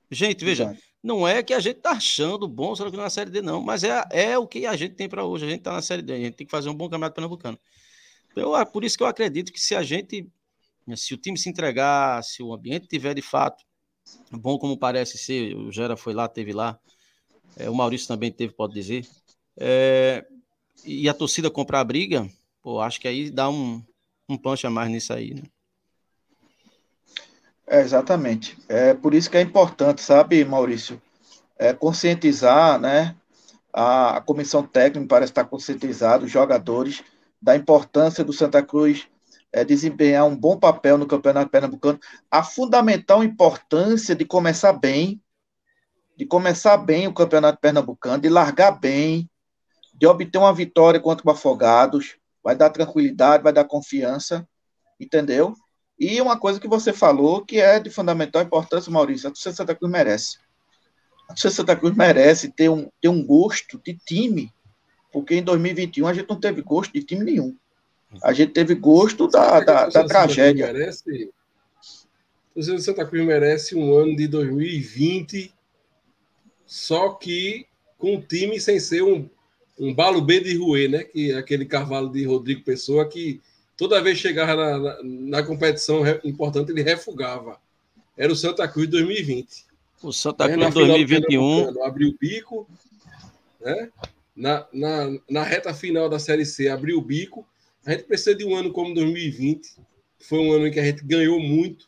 Gente, 0.10 0.45
veja, 0.45 0.66
Exato. 0.66 0.80
não 1.03 1.28
é 1.28 1.41
que 1.41 1.53
a 1.53 1.60
gente 1.60 1.80
tá 1.80 1.91
achando 1.91 2.48
bom 2.48 2.76
só 2.76 2.90
que 2.90 2.95
na 2.95 3.10
Série 3.10 3.32
D, 3.32 3.41
não, 3.41 3.62
mas 3.62 3.84
é, 3.84 4.03
é 4.12 4.38
o 4.38 4.48
que 4.48 4.66
a 4.66 4.76
gente 4.76 4.94
tem 4.94 5.10
para 5.10 5.26
hoje. 5.26 5.45
A 5.45 5.49
gente 5.49 5.62
tá 5.62 5.74
na 5.74 5.82
Série 5.82 6.03
D, 6.03 6.14
a 6.14 6.18
gente 6.18 6.36
tem 6.36 6.45
que 6.45 6.52
fazer 6.52 6.70
um 6.70 6.76
bom 6.76 6.86
campeonato 6.86 7.16
pernambucano. 7.16 7.60
Eu, 8.36 8.53
por 8.68 8.84
isso 8.84 8.98
que 8.98 9.03
eu 9.03 9.07
acredito 9.07 9.52
que 9.52 9.60
se 9.60 9.76
a 9.76 9.82
gente, 9.82 10.30
se 10.95 11.14
o 11.14 11.18
time 11.18 11.38
se 11.38 11.49
entregar, 11.49 12.24
se 12.24 12.44
o 12.44 12.53
ambiente 12.53 12.88
tiver 12.88 13.14
de 13.14 13.22
fato 13.22 13.64
bom 14.32 14.57
como 14.57 14.78
parece 14.78 15.18
ser, 15.18 15.56
o 15.56 15.72
Gera 15.72 15.98
foi 15.98 16.14
lá, 16.14 16.28
teve 16.28 16.53
lá, 16.53 16.80
é, 17.57 17.70
o 17.70 17.76
Maurício 17.76 18.07
também 18.07 18.32
teve, 18.32 18.53
pode 18.53 18.74
dizer, 18.74 19.07
é, 19.57 20.26
e 20.84 21.07
a 21.10 21.14
torcida 21.14 21.49
comprar 21.49 21.80
a 21.80 21.86
briga, 21.86 22.28
pô, 22.62 22.80
acho 22.80 22.99
que 22.99 23.07
aí 23.07 23.30
dá 23.30 23.49
um, 23.49 23.84
um 24.30 24.38
punch 24.38 24.66
a 24.68 24.70
mais 24.70 24.90
nisso 24.90 25.14
aí, 25.14 25.34
né? 25.34 25.44
É, 27.68 27.82
exatamente. 27.82 28.56
É 28.70 28.94
por 28.94 29.16
isso 29.16 29.30
que 29.30 29.38
é 29.38 29.41
importante, 29.41 30.02
sabe, 30.02 30.45
Maurício, 30.45 31.02
é, 31.57 31.74
conscientizar, 31.74 32.80
né? 32.80 33.16
A, 33.74 34.18
a 34.18 34.22
comissão 34.22 34.62
técnica 34.62 35.07
parece 35.07 35.32
estar 35.32 35.45
conscientizada, 35.45 36.26
os 36.26 36.32
jogadores, 36.32 37.03
da 37.41 37.56
importância 37.56 38.24
do 38.24 38.32
Santa 38.32 38.62
Cruz 38.62 39.07
é, 39.52 39.64
desempenhar 39.64 40.26
um 40.26 40.36
bom 40.36 40.58
papel 40.58 40.98
no 40.98 41.08
Campeonato 41.08 41.50
Pernambucano, 41.50 42.00
a 42.30 42.44
fundamental 42.44 43.24
importância 43.24 44.16
de 44.16 44.26
começar 44.26 44.74
bem, 44.74 45.22
de 46.18 46.26
começar 46.26 46.78
bem 46.78 47.08
o 47.08 47.14
Campeonato 47.14 47.60
Pernambucano, 47.60 48.22
de 48.22 48.30
largar 48.30 48.72
bem, 48.72 49.30
de 49.94 50.06
obter 50.06 50.38
uma 50.38 50.54
vitória 50.54 51.00
contra 51.00 51.28
o 51.28 51.32
Afogados, 51.32 52.18
vai 52.44 52.56
dar 52.56 52.70
tranquilidade, 52.70 53.44
vai 53.44 53.54
dar 53.54 53.66
confiança, 53.66 54.48
entendeu? 55.00 55.56
E 55.98 56.20
uma 56.20 56.38
coisa 56.38 56.60
que 56.60 56.68
você 56.68 56.92
falou 56.92 57.44
que 57.46 57.60
é 57.60 57.80
de 57.80 57.90
fundamental 57.90 58.42
importância, 58.42 58.92
Maurício, 58.92 59.28
a 59.28 59.32
torcida 59.32 59.56
Santa 59.56 59.74
Cruz 59.74 59.92
merece. 59.92 60.38
A 61.24 61.30
torcida 61.30 61.52
Santa 61.54 61.76
Cruz 61.76 61.96
merece 61.96 62.52
ter 62.52 62.70
um, 62.70 62.90
ter 63.02 63.08
um 63.08 63.26
gosto 63.26 63.82
de 63.84 63.98
time, 63.98 64.54
porque 65.12 65.36
em 65.36 65.44
2021 65.44 66.08
a 66.08 66.14
gente 66.14 66.30
não 66.30 66.40
teve 66.40 66.62
gosto 66.62 66.92
de 66.92 67.04
time 67.04 67.24
nenhum. 67.24 67.56
A 68.24 68.34
gente 68.34 68.52
teve 68.52 68.76
gosto 68.76 69.28
da, 69.28 69.60
da, 69.60 69.88
da 69.88 70.04
tragédia. 70.06 70.72
Merece, 70.72 71.32
a 72.52 72.54
torcida 72.54 72.80
Santa 72.80 73.06
Cruz 73.06 73.26
merece 73.26 73.76
um 73.76 73.94
ano 73.96 74.16
de 74.16 74.28
2020, 74.28 75.54
só 76.66 77.10
que 77.10 77.66
com 77.98 78.16
um 78.16 78.22
time 78.22 78.60
sem 78.60 78.80
ser 78.80 79.04
um 79.04 79.30
um 79.80 79.94
balo 79.94 80.22
B 80.22 80.40
de 80.40 80.56
Rue, 80.58 80.88
né? 80.88 81.04
Que 81.04 81.32
é 81.32 81.38
aquele 81.38 81.66
cavalo 81.66 82.10
de 82.12 82.26
Rodrigo 82.26 82.64
Pessoa 82.64 83.08
que 83.08 83.42
toda 83.76 84.02
vez 84.02 84.18
chegava 84.18 84.56
na, 84.56 84.78
na, 84.78 84.98
na 85.04 85.44
competição 85.44 86.04
importante 86.24 86.72
ele 86.72 86.82
refugava. 86.82 87.60
Era 88.18 88.32
o 88.32 88.36
Santa 88.36 88.68
Cruz 88.68 88.88
2020. 88.88 89.66
O 90.02 90.14
Santa 90.14 90.50
Cruz 90.50 90.74
2021 90.74 91.84
abriu 91.84 92.10
o 92.10 92.18
bico, 92.18 92.68
né? 93.60 93.90
Na, 94.36 94.66
na, 94.74 95.20
na 95.30 95.44
reta 95.44 95.74
final 95.74 96.10
da 96.10 96.20
Série 96.20 96.46
C 96.46 96.68
abriu 96.68 96.98
o 96.98 97.02
bico. 97.02 97.46
A 97.86 97.91
gente 97.91 98.03
precisa 98.03 98.36
de 98.36 98.44
um 98.45 98.56
ano 98.56 98.72
como 98.72 98.94
2020. 98.94 99.78
Foi 100.20 100.40
um 100.40 100.52
ano 100.52 100.68
em 100.68 100.72
que 100.72 100.80
a 100.80 100.84
gente 100.84 101.03
ganhou 101.03 101.40
muito, 101.40 101.88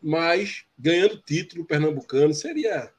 mas 0.00 0.64
ganhando 0.78 1.20
título 1.20 1.64
pernambucano 1.64 2.32
seria 2.32 2.90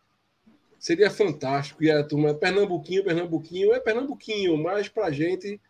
seria 0.81 1.11
fantástico. 1.11 1.84
E 1.84 1.91
a 1.91 2.03
turma, 2.03 2.34
Pernambuquinho, 2.34 3.03
Pernambuquinho, 3.03 3.73
é 3.73 3.80
Pernambuquinho, 3.80 4.57
mas 4.57 4.89
pra 4.89 5.11
gente. 5.11 5.61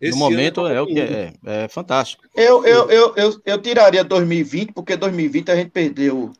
no 0.00 0.16
momento 0.16 0.66
é, 0.66 0.76
é 0.76 0.80
o 0.80 0.86
que 0.86 1.00
é, 1.00 1.32
é 1.44 1.68
fantástico. 1.68 2.24
Eu, 2.36 2.64
eu, 2.66 2.90
eu, 2.90 3.14
eu, 3.16 3.42
eu 3.44 3.62
tiraria 3.62 4.04
2020, 4.04 4.72
porque 4.72 4.94
2020 4.94 5.50
a 5.50 5.56
gente 5.56 5.70
perdeu, 5.70 6.32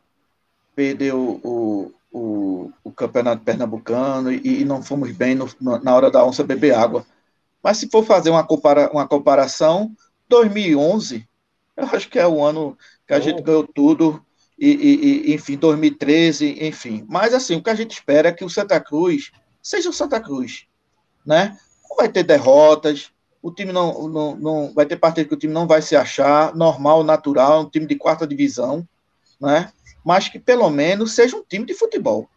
perdeu 0.76 1.40
o, 1.42 1.94
o, 2.12 2.72
o 2.84 2.92
campeonato 2.92 3.42
pernambucano 3.42 4.30
e, 4.30 4.60
e 4.60 4.64
não 4.64 4.82
fomos 4.82 5.10
bem 5.10 5.34
no, 5.34 5.48
na 5.82 5.96
hora 5.96 6.10
da 6.10 6.24
onça 6.24 6.44
beber 6.44 6.74
água. 6.74 7.04
Mas 7.62 7.78
se 7.78 7.88
for 7.88 8.04
fazer 8.04 8.30
uma, 8.30 8.46
compara, 8.46 8.90
uma 8.92 9.06
comparação, 9.06 9.92
2011, 10.28 11.28
eu 11.76 11.86
acho 11.92 12.08
que 12.08 12.18
é 12.18 12.26
o 12.26 12.42
ano 12.42 12.76
que 13.06 13.14
a 13.14 13.20
gente 13.20 13.42
ganhou 13.42 13.66
tudo 13.66 14.24
e, 14.58 14.70
e, 14.70 15.34
enfim, 15.34 15.56
2013, 15.56 16.64
enfim. 16.64 17.04
Mas, 17.08 17.32
assim, 17.32 17.56
o 17.56 17.62
que 17.62 17.70
a 17.70 17.74
gente 17.74 17.92
espera 17.92 18.28
é 18.28 18.32
que 18.32 18.44
o 18.44 18.50
Santa 18.50 18.80
Cruz 18.80 19.30
seja 19.62 19.88
o 19.88 19.92
Santa 19.92 20.20
Cruz, 20.20 20.66
né? 21.24 21.56
Não 21.88 21.96
vai 21.96 22.08
ter 22.08 22.22
derrotas, 22.22 23.10
o 23.40 23.52
time 23.52 23.72
não, 23.72 24.08
não, 24.08 24.36
não 24.36 24.74
vai 24.74 24.84
ter 24.84 24.96
partidas 24.96 25.28
que 25.28 25.34
o 25.34 25.38
time 25.38 25.52
não 25.52 25.66
vai 25.66 25.80
se 25.80 25.94
achar, 25.94 26.54
normal, 26.54 27.04
natural, 27.04 27.62
um 27.62 27.70
time 27.70 27.86
de 27.86 27.94
quarta 27.94 28.26
divisão, 28.26 28.86
né? 29.40 29.72
Mas 30.04 30.28
que 30.28 30.38
pelo 30.38 30.68
menos 30.70 31.12
seja 31.12 31.36
um 31.36 31.42
time 31.42 31.64
de 31.64 31.74
futebol, 31.74 32.28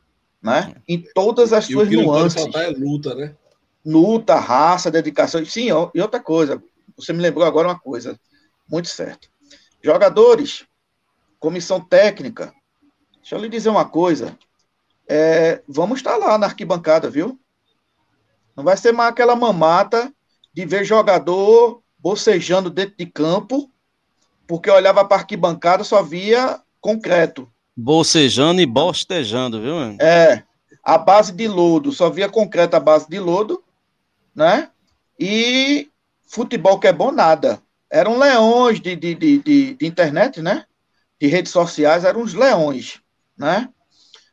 né? 0.42 0.76
Em 0.88 1.04
todas 1.14 1.54
as 1.54 1.70
e 1.70 1.74
suas 1.74 1.88
o 1.88 1.90
que 1.90 1.98
nuances. 1.98 2.36
Não 2.36 2.52
pode 2.52 2.66
faltar 2.66 2.72
é 2.72 2.78
luta, 2.78 3.16
né? 3.16 3.36
Luta, 3.86 4.36
raça, 4.36 4.92
dedicação. 4.92 5.44
Sim, 5.46 5.68
e 5.94 6.02
outra 6.02 6.20
coisa, 6.20 6.62
você 6.96 7.14
me 7.14 7.22
lembrou 7.22 7.46
agora 7.46 7.68
uma 7.68 7.80
coisa 7.80 8.20
muito 8.70 8.88
certa. 8.88 9.28
Jogadores, 9.84 10.66
comissão 11.40 11.82
técnica. 11.82 12.54
Deixa 13.20 13.36
eu 13.36 13.40
lhe 13.40 13.50
dizer 13.50 13.70
uma 13.70 13.86
coisa. 13.86 14.38
É, 15.08 15.62
vamos 15.68 16.00
estar 16.00 16.16
lá 16.18 16.38
na 16.38 16.46
arquibancada, 16.46 17.10
viu? 17.10 17.40
Não 18.56 18.64
vai 18.64 18.78
ser 18.78 18.92
mais 18.92 19.12
aquela 19.12 19.36
mamata 19.36 20.14
de 20.54 20.66
ver 20.66 20.86
jogador 20.86 21.82
bocejando 21.98 22.70
dentro 22.70 22.96
de 22.98 23.06
campo, 23.06 23.70
porque 24.48 24.70
olhava 24.70 25.06
para 25.06 25.18
a 25.18 25.20
arquibancada 25.22 25.84
só 25.84 26.02
via 26.02 26.62
concreto. 26.80 27.50
Bocejando 27.76 28.62
e 28.62 28.66
bostejando, 28.66 29.62
viu? 29.62 29.76
Mano? 29.76 29.98
É, 30.02 30.44
a 30.84 30.98
base 30.98 31.32
de 31.32 31.48
lodo, 31.48 31.92
só 31.92 32.10
via 32.10 32.28
concreto 32.28 32.76
a 32.76 32.80
base 32.80 33.08
de 33.08 33.20
lodo, 33.20 33.64
né? 34.36 34.70
E 35.20 35.90
futebol 36.28 36.80
que 36.80 36.88
é 36.88 36.94
bom, 36.94 37.12
nada. 37.12 37.62
Eram 37.90 38.18
leões 38.18 38.80
de, 38.80 38.96
de, 38.96 39.16
de, 39.16 39.38
de, 39.40 39.74
de 39.76 39.86
internet, 39.86 40.42
né? 40.42 40.66
de 41.22 41.28
redes 41.28 41.52
sociais 41.52 42.04
eram 42.04 42.24
os 42.24 42.34
leões, 42.34 43.00
né? 43.38 43.70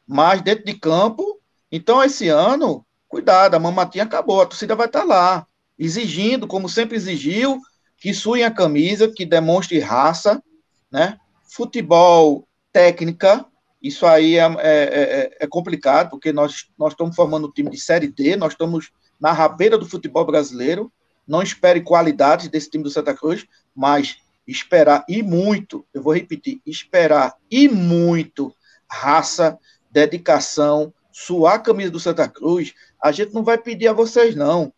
Mas 0.07 0.41
dentro 0.41 0.65
de 0.65 0.73
campo, 0.73 1.39
então 1.71 2.03
esse 2.03 2.29
ano, 2.31 2.83
cuidado, 3.07 3.55
a 3.55 3.59
mamatinha 3.59 4.05
acabou, 4.05 4.41
a 4.41 4.47
torcida 4.47 4.75
vai 4.75 4.87
estar 4.87 5.05
lá, 5.05 5.47
exigindo, 5.79 6.47
como 6.47 6.67
sempre 6.67 6.97
exigiu, 6.97 7.61
que 7.99 8.15
suem 8.15 8.43
a 8.43 8.51
camisa, 8.51 9.13
que 9.13 9.27
demonstre 9.27 9.79
raça, 9.79 10.43
né? 10.91 11.19
Futebol, 11.45 12.49
técnica, 12.73 13.45
isso 13.83 14.07
aí 14.07 14.39
é, 14.39 14.45
é, 14.45 14.51
é, 14.61 15.37
é 15.41 15.47
complicado, 15.47 16.09
porque 16.09 16.33
nós, 16.33 16.69
nós 16.79 16.95
estamos 16.95 17.15
formando 17.15 17.49
um 17.49 17.53
time 17.53 17.69
de 17.69 17.79
Série 17.79 18.09
D, 18.09 18.35
nós 18.35 18.55
estamos 18.55 18.91
na 19.21 19.33
rabeira 19.33 19.77
do 19.77 19.89
futebol 19.89 20.25
brasileiro, 20.25 20.93
não 21.27 21.43
espere 21.43 21.83
qualidade 21.83 22.49
desse 22.49 22.71
time 22.71 22.85
do 22.85 22.91
Santa 22.91 23.15
Cruz, 23.15 23.47
mas 23.75 24.19
esperar 24.47 25.05
e 25.09 25.23
muito, 25.23 25.87
eu 25.93 26.03
vou 26.03 26.15
repetir, 26.15 26.61
esperar 26.65 27.37
e 27.51 27.69
muito 27.69 28.55
raça, 28.91 29.59
dedicação, 29.91 30.93
suar 31.13 31.57
a 31.57 31.59
camisa 31.59 31.91
do 31.91 32.01
Santa 32.01 32.29
Cruz, 32.29 32.75
a 33.03 33.13
gente 33.13 33.35
não 33.35 33.45
vai 33.45 33.59
pedir 33.59 33.89
a 33.89 33.93
vocês, 33.93 34.35
não. 34.35 34.73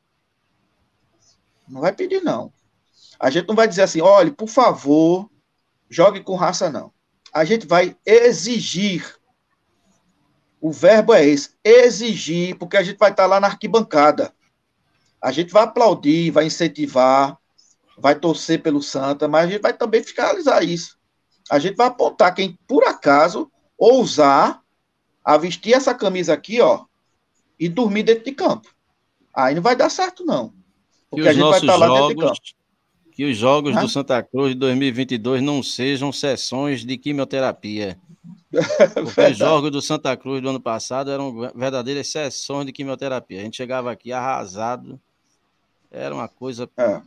Não 1.69 1.81
vai 1.81 1.93
pedir, 1.93 2.23
não. 2.23 2.53
A 3.19 3.31
gente 3.31 3.47
não 3.47 3.55
vai 3.55 3.69
dizer 3.69 3.83
assim, 3.83 4.01
olhe, 4.01 4.31
por 4.31 4.49
favor, 4.49 5.31
jogue 5.89 6.21
com 6.23 6.35
raça, 6.35 6.71
não. 6.71 6.93
A 7.33 7.45
gente 7.45 7.67
vai 7.67 7.97
exigir. 8.05 9.20
O 10.61 10.71
verbo 10.71 11.15
é 11.15 11.25
esse, 11.25 11.51
exigir, 11.65 12.57
porque 12.59 12.77
a 12.77 12.83
gente 12.83 12.99
vai 12.99 13.11
estar 13.11 13.27
lá 13.27 13.41
na 13.41 13.47
arquibancada. 13.47 14.33
A 15.21 15.33
gente 15.33 15.53
vai 15.53 15.63
aplaudir, 15.65 16.31
vai 16.31 16.47
incentivar, 16.47 17.39
vai 17.97 18.15
torcer 18.15 18.63
pelo 18.63 18.83
Santa, 18.83 19.27
mas 19.27 19.47
a 19.47 19.51
gente 19.51 19.63
vai 19.63 19.73
também 19.73 20.03
fiscalizar 20.03 20.63
isso. 20.63 20.99
A 21.51 21.59
gente 21.59 21.77
vai 21.77 21.87
apontar 21.87 22.35
quem, 22.35 22.59
por 22.67 22.85
acaso, 22.85 23.51
ousar 23.77 24.63
a 25.25 25.37
vestir 25.37 25.75
essa 25.75 25.95
camisa 25.95 26.33
aqui, 26.33 26.61
ó, 26.61 26.85
e 27.59 27.69
dormir 27.69 28.03
dentro 28.03 28.25
de 28.25 28.33
campo. 28.33 28.75
Aí 29.35 29.55
não 29.55 29.63
vai 29.63 29.77
dar 29.77 29.91
certo, 29.91 30.25
não. 30.25 30.53
Porque 31.11 31.29
a 31.29 31.33
gente 31.33 31.43
vai 31.43 31.61
estar 31.61 31.77
lá 31.77 31.87
jogos, 31.87 32.09
dentro 32.09 32.15
de 32.17 32.29
campo. 32.29 32.41
Que 33.13 33.25
os 33.25 33.37
jogos 33.37 33.77
do 33.77 33.89
Santa 33.89 34.23
Cruz 34.23 34.53
de 34.53 34.59
2022 34.59 35.43
não 35.43 35.63
sejam 35.63 36.13
sessões 36.13 36.85
de 36.85 36.97
quimioterapia. 36.97 37.99
Os 39.31 39.37
jogos 39.37 39.71
do 39.71 39.81
Santa 39.81 40.17
Cruz 40.17 40.43
do 40.43 40.51
ano 40.51 40.61
passado 40.61 41.11
eram 41.11 41.51
verdadeiras 41.55 42.09
sessões 42.09 42.67
de 42.67 42.73
quimioterapia. 42.73 43.41
A 43.41 43.45
gente 43.45 43.57
chegava 43.57 43.91
aqui 43.91 44.13
arrasado. 44.13 45.01
Era 45.91 46.15
uma 46.15 46.29
coisa 46.29 46.69
é 46.77 47.01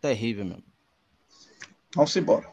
terrível 0.00 0.44
mesmo. 0.44 0.64
Vamos 1.94 2.16
embora. 2.16 2.50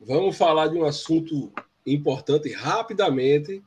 vamos 0.00 0.36
falar 0.36 0.68
de 0.68 0.76
um 0.76 0.84
assunto 0.84 1.52
importante 1.86 2.52
rapidamente. 2.52 3.62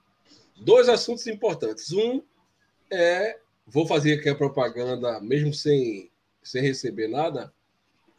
Dois 0.58 0.90
assuntos 0.90 1.28
importantes. 1.28 1.92
Um 1.92 2.22
é, 2.92 3.38
vou 3.68 3.86
fazer 3.86 4.14
aqui 4.14 4.30
a 4.30 4.36
propaganda, 4.36 5.20
mesmo 5.22 5.54
sem, 5.54 6.10
sem 6.42 6.62
receber 6.62 7.08
nada, 7.08 7.54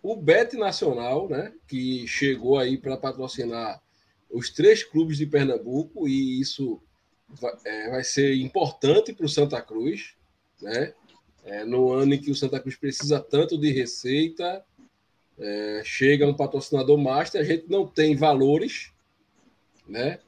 o 0.02 0.16
Bet 0.16 0.56
Nacional, 0.56 1.28
né, 1.28 1.52
que 1.66 2.06
chegou 2.06 2.58
aí 2.58 2.78
para 2.78 2.96
patrocinar 2.96 3.82
os 4.30 4.50
três 4.50 4.82
clubes 4.82 5.18
de 5.18 5.26
Pernambuco, 5.26 6.08
e 6.08 6.40
isso 6.40 6.80
vai, 7.28 7.52
é, 7.64 7.90
vai 7.90 8.04
ser 8.04 8.34
importante 8.36 9.12
para 9.12 9.26
o 9.26 9.28
Santa 9.28 9.60
Cruz, 9.60 10.14
né? 10.60 10.94
É, 11.44 11.64
no 11.64 11.90
ano 11.90 12.14
em 12.14 12.20
que 12.20 12.30
o 12.30 12.34
Santa 12.34 12.60
Cruz 12.60 12.76
precisa 12.76 13.18
tanto 13.18 13.58
de 13.58 13.72
receita, 13.72 14.62
é, 15.38 15.82
chega 15.84 16.26
um 16.26 16.34
patrocinador 16.34 16.98
master, 16.98 17.40
a 17.40 17.44
gente 17.44 17.64
não 17.68 17.86
tem 17.86 18.14
valores, 18.14 18.92
né? 19.88 20.18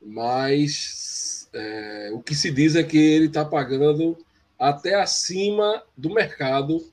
Mas 0.00 1.48
é, 1.52 2.10
o 2.12 2.20
que 2.20 2.34
se 2.34 2.50
diz 2.50 2.76
é 2.76 2.84
que 2.84 2.98
ele 2.98 3.26
está 3.26 3.44
pagando 3.44 4.16
até 4.58 4.94
acima 4.94 5.82
do 5.96 6.12
mercado 6.12 6.84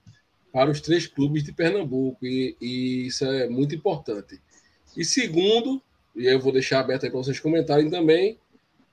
para 0.54 0.72
os 0.72 0.80
três 0.80 1.06
clubes 1.06 1.44
de 1.44 1.52
Pernambuco, 1.52 2.26
e, 2.26 2.56
e 2.62 3.08
isso 3.08 3.26
é 3.26 3.50
muito 3.50 3.76
importante. 3.76 4.40
E 4.96 5.04
segundo, 5.04 5.82
e 6.16 6.26
eu 6.26 6.40
vou 6.40 6.52
deixar 6.52 6.80
aberto 6.80 7.04
aí 7.04 7.10
para 7.10 7.20
vocês 7.20 7.40
comentarem 7.40 7.90
também, 7.90 8.40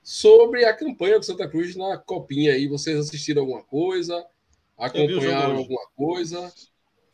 sobre 0.03 0.65
a 0.65 0.73
campanha 0.73 1.17
do 1.17 1.25
Santa 1.25 1.47
Cruz 1.47 1.75
na 1.75 1.97
Copinha 1.97 2.53
aí. 2.53 2.67
Vocês 2.67 2.97
assistiram 2.97 3.43
alguma 3.43 3.63
coisa? 3.63 4.25
Acompanharam 4.77 5.57
alguma 5.57 5.87
coisa? 5.95 6.51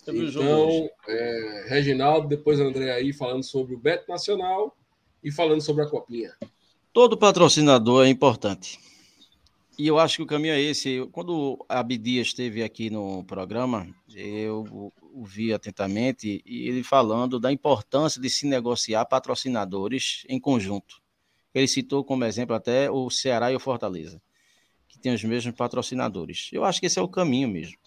Então, 0.08 0.90
é, 1.08 1.66
Reginaldo, 1.68 2.28
depois 2.28 2.60
André 2.60 2.92
aí 2.92 3.14
falando 3.14 3.44
sobre 3.44 3.76
o 3.76 3.78
Beto 3.78 4.10
Nacional 4.10 4.76
e 5.24 5.32
falando 5.32 5.62
sobre 5.62 5.84
a 5.84 5.88
Copinha. 5.88 6.34
Todo 6.92 7.18
patrocinador 7.18 8.06
é 8.06 8.10
importante. 8.10 8.80
E 9.78 9.88
eu 9.88 10.00
acho 10.00 10.18
que 10.18 10.24
o 10.24 10.28
caminho 10.28 10.54
é 10.54 10.60
esse. 10.60 11.08
Quando 11.12 11.64
a 11.70 11.80
Abdias 11.80 12.28
esteve 12.28 12.64
aqui 12.64 12.90
no 12.90 13.24
programa, 13.24 13.88
eu 14.14 14.92
o 15.20 15.26
vi 15.26 15.54
atentamente 15.54 16.42
e 16.46 16.70
ele 16.70 16.82
falando 16.82 17.40
da 17.40 17.52
importância 17.52 18.22
de 18.22 18.30
se 18.30 18.48
negociar 18.48 19.06
patrocinadores 19.06 20.24
em 20.30 20.40
conjunto. 20.40 21.02
Ele 21.54 21.68
citou 21.68 22.06
como 22.06 22.24
exemplo 22.24 22.56
até 22.56 22.90
o 22.90 23.10
Ceará 23.10 23.52
e 23.52 23.56
o 23.56 23.60
Fortaleza, 23.60 24.22
que 24.88 24.98
tem 24.98 25.14
os 25.14 25.24
mesmos 25.24 25.54
patrocinadores. 25.56 26.50
Eu 26.54 26.64
acho 26.64 26.80
que 26.80 26.86
esse 26.86 26.98
é 26.98 27.02
o 27.02 27.08
caminho 27.08 27.50
mesmo. 27.50 27.78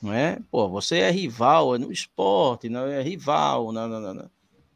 Não 0.00 0.12
é? 0.12 0.38
Pô, 0.50 0.68
você 0.68 1.00
é 1.00 1.10
rival 1.10 1.74
é 1.74 1.78
no 1.78 1.92
esporte, 1.92 2.68
não 2.68 2.86
é 2.86 3.02
rival 3.02 3.72
na, 3.72 3.86
na, 3.86 4.14
na, 4.14 4.30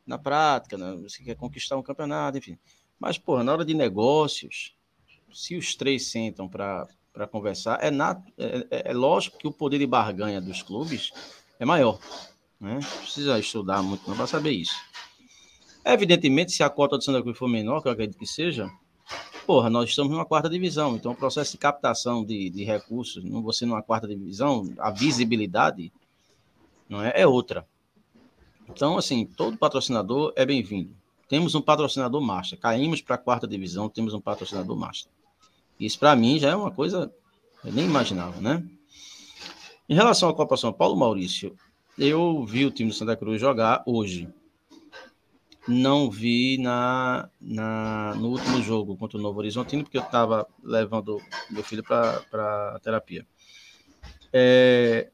na 0.07 0.19
prática, 0.19 0.77
né? 0.77 0.95
você 1.01 1.23
quer 1.23 1.37
conquistar 1.37 1.77
um 1.77 1.83
campeonato, 1.83 2.37
enfim. 2.37 2.59
Mas, 2.99 3.17
pô, 3.17 3.43
na 3.43 3.53
hora 3.53 3.65
de 3.65 3.73
negócios, 3.73 4.75
se 5.33 5.57
os 5.57 5.75
três 5.75 6.11
sentam 6.11 6.49
para 6.49 6.89
conversar, 7.31 7.79
é, 7.83 7.89
é, 7.89 8.67
é, 8.71 8.91
é, 8.91 8.93
lógico 8.93 9.39
que 9.39 9.47
o 9.47 9.53
poder 9.53 9.79
de 9.79 9.87
barganha 9.87 10.41
dos 10.41 10.63
clubes 10.63 11.13
é 11.59 11.65
maior. 11.65 11.99
Né? 12.61 12.79
Precisa 13.01 13.39
estudar 13.39 13.83
muito 13.83 14.05
para 14.05 14.27
saber 14.27 14.53
isso. 14.53 14.75
Evidentemente, 15.85 16.53
se 16.53 16.63
a 16.63 16.71
cota 16.71 16.97
do 16.97 17.03
Santa 17.03 17.23
Cruz 17.23 17.37
for 17.37 17.49
menor, 17.49 17.83
que 17.83 17.89
eu 17.89 17.93
acredito 17.93 18.19
que 18.19 18.27
seja, 18.27 18.71
porra, 19.47 19.69
nós 19.69 19.91
estamos 19.91 20.13
numa 20.13 20.25
quarta 20.25 20.49
divisão, 20.49 20.95
então 20.95 21.13
o 21.13 21.17
processo 21.17 21.53
de 21.53 21.59
captação 21.59 22.25
de, 22.25 22.51
de 22.51 22.63
recursos, 22.63 23.25
não 23.25 23.43
você 23.43 23.67
numa 23.67 23.83
quarta 23.83 24.07
divisão, 24.07 24.73
a 24.79 24.91
visibilidade 24.91 25.93
não 26.89 27.03
é, 27.03 27.13
é 27.17 27.27
outra. 27.27 27.67
Então, 28.69 28.97
assim, 28.97 29.27
todo 29.27 29.57
patrocinador 29.57 30.33
é 30.37 30.47
bem-vindo. 30.47 30.95
Temos 31.29 31.55
um 31.55 31.61
patrocinador 31.61 32.21
master, 32.21 32.59
caímos 32.59 33.01
para 33.01 33.17
a 33.17 33.19
quarta 33.19 33.49
divisão, 33.49 33.89
temos 33.89 34.15
um 34.15 34.21
patrocinador 34.21 34.77
master. 34.77 35.11
Isso 35.81 35.99
para 35.99 36.15
mim 36.15 36.39
já 36.39 36.51
é 36.51 36.55
uma 36.55 36.71
coisa 36.71 37.13
eu 37.65 37.73
nem 37.73 37.85
imaginava, 37.85 38.41
né? 38.41 38.63
Em 39.93 39.95
relação 39.95 40.31
à 40.31 40.33
Copa 40.33 40.57
São 40.57 40.73
Paulo, 40.73 40.97
Maurício, 40.97 41.55
eu 41.99 42.47
vi 42.47 42.65
o 42.65 42.71
time 42.71 42.89
do 42.89 42.97
Santa 42.97 43.15
Cruz 43.15 43.39
jogar 43.39 43.83
hoje 43.85 44.27
não 45.69 46.11
vi 46.11 46.57
na, 46.57 47.29
na, 47.39 48.15
no 48.15 48.31
último 48.31 48.63
jogo 48.63 48.97
contra 48.97 49.19
o 49.19 49.21
Novo 49.21 49.39
Horizontino, 49.39 49.83
porque 49.83 49.99
eu 49.99 50.03
estava 50.03 50.49
levando 50.65 51.21
meu 51.51 51.63
filho 51.63 51.85
para 51.85 52.81
terapia. 52.83 53.27
É, 54.33 55.11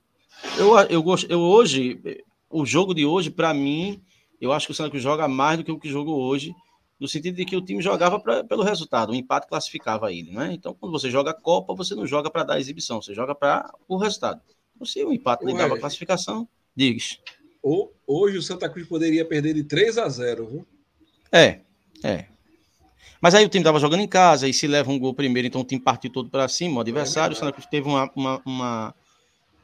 eu, 0.56 0.78
eu, 0.88 1.04
eu 1.28 1.40
hoje, 1.40 2.00
o 2.48 2.64
jogo 2.64 2.94
de 2.94 3.04
hoje, 3.04 3.32
para 3.32 3.52
mim, 3.52 4.00
eu 4.40 4.52
acho 4.52 4.66
que 4.66 4.72
o 4.72 4.76
Santa 4.76 4.90
Cruz 4.90 5.02
joga 5.02 5.26
mais 5.26 5.58
do 5.58 5.64
que 5.64 5.72
o 5.72 5.78
que 5.80 5.90
jogou 5.90 6.20
hoje, 6.20 6.54
no 7.00 7.08
sentido 7.08 7.34
de 7.34 7.44
que 7.44 7.56
o 7.56 7.64
time 7.64 7.82
jogava 7.82 8.20
pra, 8.20 8.44
pelo 8.44 8.62
resultado, 8.62 9.10
o 9.10 9.14
empate 9.16 9.48
classificava 9.48 10.12
ele, 10.12 10.30
né? 10.30 10.52
Então, 10.52 10.72
quando 10.72 10.92
você 10.92 11.10
joga 11.10 11.34
Copa, 11.34 11.74
você 11.74 11.96
não 11.96 12.06
joga 12.06 12.30
para 12.30 12.44
dar 12.44 12.60
exibição, 12.60 13.02
você 13.02 13.12
joga 13.12 13.34
para 13.34 13.68
o 13.88 13.96
resultado. 13.96 14.40
Se 14.84 15.04
o 15.04 15.12
empate 15.12 15.44
lhe 15.44 15.54
dava 15.54 15.74
a 15.74 15.80
classificação, 15.80 16.48
diz 16.74 17.20
hoje 18.06 18.38
o 18.38 18.42
Santa 18.42 18.68
Cruz 18.68 18.86
poderia 18.86 19.24
perder 19.24 19.54
de 19.54 19.62
3 19.64 19.98
a 19.98 20.08
0, 20.08 20.46
viu? 20.46 20.66
É, 21.30 21.60
é. 22.02 22.26
Mas 23.20 23.34
aí 23.34 23.44
o 23.44 23.48
time 23.48 23.62
estava 23.62 23.80
jogando 23.80 24.00
em 24.00 24.08
casa 24.08 24.48
e 24.48 24.54
se 24.54 24.66
leva 24.66 24.90
um 24.90 24.98
gol 24.98 25.12
primeiro, 25.12 25.48
então 25.48 25.60
o 25.60 25.64
time 25.64 25.80
partiu 25.80 26.10
todo 26.10 26.30
para 26.30 26.48
cima. 26.48 26.78
O 26.78 26.80
adversário, 26.80 27.34
é 27.34 27.36
o 27.36 27.38
Santa 27.38 27.52
Cruz 27.52 27.66
teve 27.66 27.86
uma, 27.88 28.10
uma, 28.14 28.42
uma, 28.46 28.94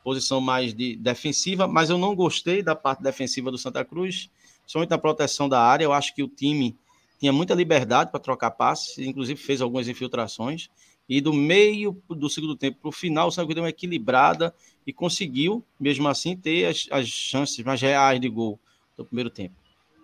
posição 0.02 0.40
mais 0.40 0.74
de 0.74 0.96
defensiva, 0.96 1.66
mas 1.66 1.88
eu 1.88 1.96
não 1.96 2.14
gostei 2.14 2.62
da 2.62 2.74
parte 2.74 3.02
defensiva 3.02 3.50
do 3.50 3.56
Santa 3.56 3.84
Cruz, 3.84 4.28
somente 4.66 4.90
na 4.90 4.98
proteção 4.98 5.48
da 5.48 5.60
área. 5.60 5.84
Eu 5.84 5.92
acho 5.92 6.14
que 6.14 6.22
o 6.22 6.28
time 6.28 6.76
tinha 7.18 7.32
muita 7.32 7.54
liberdade 7.54 8.10
para 8.10 8.20
trocar 8.20 8.50
passes, 8.50 8.98
inclusive 8.98 9.40
fez 9.40 9.62
algumas 9.62 9.88
infiltrações. 9.88 10.68
E 11.08 11.20
do 11.20 11.32
meio 11.32 12.02
do 12.08 12.28
segundo 12.28 12.56
tempo 12.56 12.78
para 12.80 12.88
o 12.88 12.92
final, 12.92 13.28
o 13.28 13.30
Santa 13.30 13.46
Cruz 13.46 13.54
deu 13.54 13.64
uma 13.64 13.70
equilibrada 13.70 14.54
e 14.86 14.92
conseguiu, 14.92 15.64
mesmo 15.78 16.08
assim, 16.08 16.36
ter 16.36 16.66
as, 16.66 16.86
as 16.90 17.08
chances 17.08 17.64
mais 17.64 17.80
reais 17.80 18.20
de 18.20 18.28
gol 18.28 18.58
do 18.96 19.04
primeiro 19.04 19.30
tempo. 19.30 19.54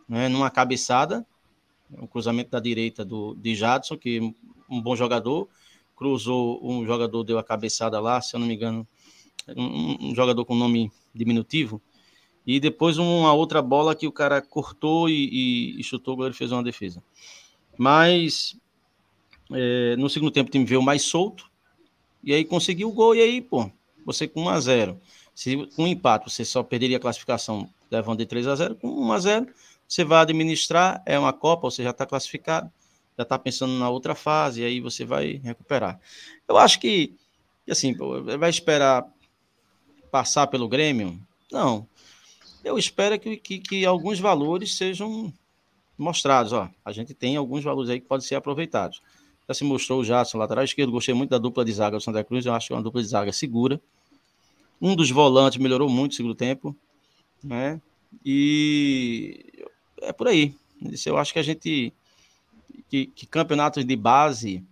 Né? 0.08 0.28
Numa 0.28 0.50
cabeçada, 0.50 1.24
um 1.90 2.06
cruzamento 2.06 2.50
da 2.50 2.60
direita 2.60 3.04
do, 3.04 3.34
de 3.34 3.54
Jadson, 3.54 3.96
que 3.96 4.34
um 4.68 4.80
bom 4.80 4.96
jogador, 4.96 5.48
cruzou, 5.96 6.60
um 6.62 6.86
jogador 6.86 7.22
deu 7.24 7.38
a 7.38 7.44
cabeçada 7.44 8.00
lá, 8.00 8.20
se 8.20 8.34
eu 8.34 8.40
não 8.40 8.46
me 8.46 8.54
engano, 8.54 8.86
um, 9.56 10.10
um 10.10 10.14
jogador 10.14 10.44
com 10.44 10.54
nome 10.54 10.90
diminutivo, 11.14 11.80
e 12.46 12.58
depois 12.58 12.96
uma 12.96 13.32
outra 13.32 13.60
bola 13.60 13.94
que 13.94 14.06
o 14.06 14.12
cara 14.12 14.40
cortou 14.40 15.08
e, 15.08 15.28
e, 15.30 15.80
e 15.80 15.84
chutou, 15.84 16.14
o 16.14 16.16
goleiro 16.16 16.36
fez 16.36 16.50
uma 16.52 16.62
defesa. 16.62 17.02
Mas 17.76 18.56
é, 19.52 19.96
no 19.96 20.08
segundo 20.08 20.30
tempo 20.30 20.48
o 20.48 20.52
time 20.52 20.64
veio 20.64 20.82
mais 20.82 21.02
solto, 21.02 21.50
e 22.22 22.32
aí 22.32 22.44
conseguiu 22.44 22.88
o 22.88 22.92
gol, 22.92 23.14
e 23.14 23.20
aí, 23.20 23.40
pô, 23.40 23.70
você 24.12 24.26
com 24.26 24.42
1 24.42 24.48
a 24.48 24.60
0 24.60 25.00
Se 25.34 25.56
com 25.74 25.84
um 25.84 25.86
empate 25.86 26.30
você 26.30 26.44
só 26.44 26.62
perderia 26.62 26.96
a 26.96 27.00
classificação 27.00 27.68
levando 27.90 28.18
de 28.18 28.26
3 28.26 28.46
a 28.46 28.54
0 28.54 28.76
com 28.76 28.88
1 28.88 29.12
a 29.12 29.18
0 29.18 29.46
você 29.90 30.04
vai 30.04 30.20
administrar, 30.20 31.02
é 31.04 31.18
uma 31.18 31.32
Copa, 31.32 31.68
você 31.68 31.82
já 31.82 31.90
está 31.90 32.06
classificado, 32.06 32.70
já 33.18 33.24
está 33.24 33.36
pensando 33.36 33.72
na 33.72 33.90
outra 33.90 34.14
fase, 34.14 34.62
e 34.62 34.64
aí 34.64 34.80
você 34.80 35.04
vai 35.04 35.40
recuperar. 35.42 35.98
Eu 36.46 36.56
acho 36.56 36.78
que, 36.78 37.16
assim, 37.68 37.96
vai 38.38 38.48
esperar 38.48 39.04
passar 40.08 40.46
pelo 40.46 40.68
Grêmio? 40.68 41.20
Não. 41.50 41.88
Eu 42.62 42.78
espero 42.78 43.18
que, 43.18 43.36
que, 43.36 43.58
que 43.58 43.84
alguns 43.84 44.20
valores 44.20 44.76
sejam 44.76 45.32
mostrados. 45.98 46.52
Ó. 46.52 46.68
A 46.84 46.92
gente 46.92 47.12
tem 47.12 47.36
alguns 47.36 47.64
valores 47.64 47.90
aí 47.90 48.00
que 48.00 48.06
podem 48.06 48.24
ser 48.24 48.36
aproveitados. 48.36 49.02
Já 49.48 49.54
se 49.54 49.64
mostrou 49.64 50.00
o 50.00 50.04
Jadson, 50.04 50.38
lateral 50.38 50.62
esquerdo. 50.62 50.92
Gostei 50.92 51.14
muito 51.14 51.30
da 51.30 51.38
dupla 51.38 51.64
de 51.64 51.72
zaga 51.72 51.96
do 51.96 52.00
Santa 52.00 52.22
Cruz. 52.22 52.46
Eu 52.46 52.54
acho 52.54 52.68
que 52.68 52.72
é 52.72 52.76
uma 52.76 52.82
dupla 52.82 53.02
de 53.02 53.08
zaga 53.08 53.32
segura. 53.32 53.80
Um 54.80 54.96
dos 54.96 55.10
volantes 55.10 55.58
melhorou 55.58 55.88
muito 55.88 56.12
no 56.12 56.16
segundo 56.16 56.34
tempo. 56.34 56.74
Né? 57.42 57.80
E 58.24 59.44
é 60.02 60.12
por 60.12 60.28
aí. 60.28 60.54
Eu 61.04 61.18
acho 61.18 61.32
que 61.32 61.38
a 61.38 61.42
gente. 61.42 61.92
Que, 62.88 63.06
que 63.06 63.26
campeonatos 63.26 63.84
de 63.84 63.96
base, 63.96 64.64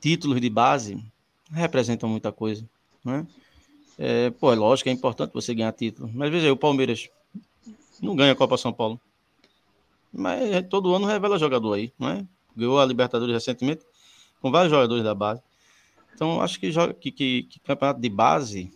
títulos 0.00 0.40
de 0.40 0.48
base, 0.48 1.02
representam 1.50 2.08
muita 2.08 2.32
coisa. 2.32 2.66
Né? 3.04 3.26
É, 3.98 4.30
pô, 4.30 4.52
é 4.52 4.56
lógico, 4.56 4.88
é 4.88 4.92
importante 4.92 5.32
você 5.32 5.54
ganhar 5.54 5.72
título. 5.72 6.10
Mas 6.14 6.30
veja 6.30 6.46
aí, 6.46 6.50
o 6.50 6.56
Palmeiras 6.56 7.08
não 8.00 8.16
ganha 8.16 8.32
a 8.32 8.36
Copa 8.36 8.56
São 8.56 8.72
Paulo. 8.72 9.00
Mas 10.12 10.66
todo 10.70 10.94
ano 10.94 11.06
revela 11.06 11.38
jogador 11.38 11.74
aí, 11.74 11.92
não 11.98 12.08
é? 12.08 12.24
Ganhou 12.56 12.80
a 12.80 12.86
Libertadores 12.86 13.34
recentemente 13.34 13.84
com 14.40 14.50
vários 14.50 14.70
jogadores 14.70 15.02
da 15.02 15.14
base. 15.14 15.42
Então, 16.14 16.40
acho 16.40 16.60
que, 16.60 16.70
que, 17.00 17.10
que, 17.10 17.42
que 17.44 17.60
campeonato 17.60 18.00
de 18.00 18.08
base 18.08 18.70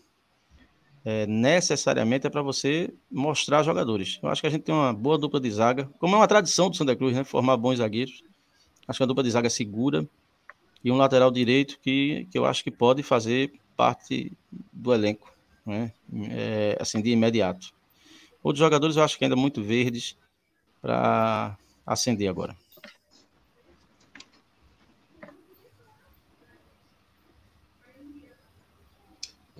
é, 1.05 1.27
necessariamente 1.27 2.27
é 2.27 2.31
para 2.31 2.43
você 2.43 2.93
mostrar 3.11 3.63
jogadores. 3.63 4.19
Eu 4.23 4.29
acho 4.29 4.41
que 4.41 4.47
a 4.47 4.51
gente 4.51 4.63
tem 4.63 4.75
uma 4.75 4.93
boa 4.93 5.19
dupla 5.19 5.41
de 5.41 5.51
zaga, 5.51 5.89
como 5.99 6.15
é 6.15 6.19
uma 6.19 6.29
tradição 6.29 6.69
do 6.69 6.77
Santa 6.77 6.97
Cruz, 6.97 7.15
né? 7.15 7.25
Formar 7.25 7.57
bons 7.57 7.79
zagueiros. 7.79 8.23
Acho 8.87 8.99
que 8.99 9.03
a 9.03 9.07
dupla 9.07 9.23
de 9.23 9.31
zaga 9.31 9.51
segura 9.51 10.09
e 10.83 10.91
um 10.91 10.97
lateral 10.97 11.31
direito 11.31 11.79
que, 11.81 12.27
que 12.31 12.39
eu 12.39 12.45
acho 12.45 12.63
que 12.63 12.71
pode 12.71 13.03
fazer 13.03 13.53
parte 13.77 14.33
do 14.73 14.93
elenco, 14.93 15.33
né? 15.65 15.93
É, 16.31 16.77
assim, 16.81 17.01
de 17.01 17.11
imediato. 17.11 17.73
Outros 18.43 18.61
jogadores 18.61 18.97
eu 18.97 19.03
acho 19.03 19.19
que 19.19 19.25
ainda 19.25 19.37
muito 19.37 19.63
verdes 19.63 20.17
para 20.81 21.57
acender 21.87 22.29
agora. 22.29 22.57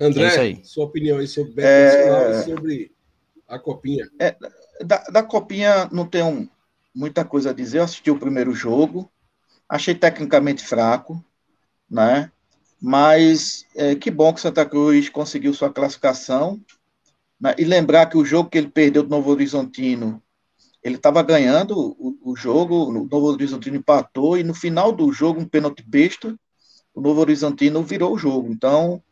André, 0.01 0.53
é 0.53 0.65
sua 0.65 0.85
opinião 0.85 1.19
aí 1.19 1.27
sobre 1.27 1.63
é... 1.63 2.43
sobre 2.43 2.93
a 3.47 3.59
Copinha. 3.59 4.09
É, 4.21 4.37
da, 4.85 4.99
da 5.05 5.23
Copinha 5.23 5.89
não 5.91 6.07
tenho 6.07 6.49
muita 6.95 7.25
coisa 7.25 7.51
a 7.51 7.55
dizer. 7.55 7.79
Eu 7.79 7.85
assisti 7.85 8.11
o 8.11 8.19
primeiro 8.19 8.53
jogo, 8.53 9.11
achei 9.69 9.95
tecnicamente 9.95 10.65
fraco, 10.65 11.25
né? 11.91 12.31
Mas 12.81 13.67
é, 13.75 13.95
que 13.95 14.11
bom 14.11 14.33
que 14.33 14.41
Santa 14.41 14.65
Cruz 14.65 15.09
conseguiu 15.09 15.53
sua 15.53 15.73
classificação. 15.73 16.61
Né? 17.41 17.55
E 17.59 17.65
lembrar 17.65 18.07
que 18.07 18.17
o 18.17 18.25
jogo 18.25 18.51
que 18.51 18.59
ele 18.59 18.69
perdeu 18.69 19.03
do 19.03 19.09
Novo 19.09 19.31
Horizontino, 19.31 20.23
ele 20.83 20.97
estava 20.97 21.23
ganhando 21.23 21.77
o, 21.77 22.17
o, 22.23 22.37
jogo, 22.37 22.89
o 22.89 22.93
Novo 22.93 23.27
Horizontino 23.27 23.77
empatou, 23.77 24.39
e 24.39 24.45
no 24.45 24.55
final 24.55 24.93
do 24.93 25.13
jogo, 25.13 25.41
um 25.41 25.49
pênalti 25.49 25.83
besta, 25.83 26.39
o 26.95 27.01
Novo 27.01 27.21
Horizontino 27.21 27.83
virou 27.83 28.15
o 28.15 28.19
jogo. 28.19 28.51
Então, 28.51 29.03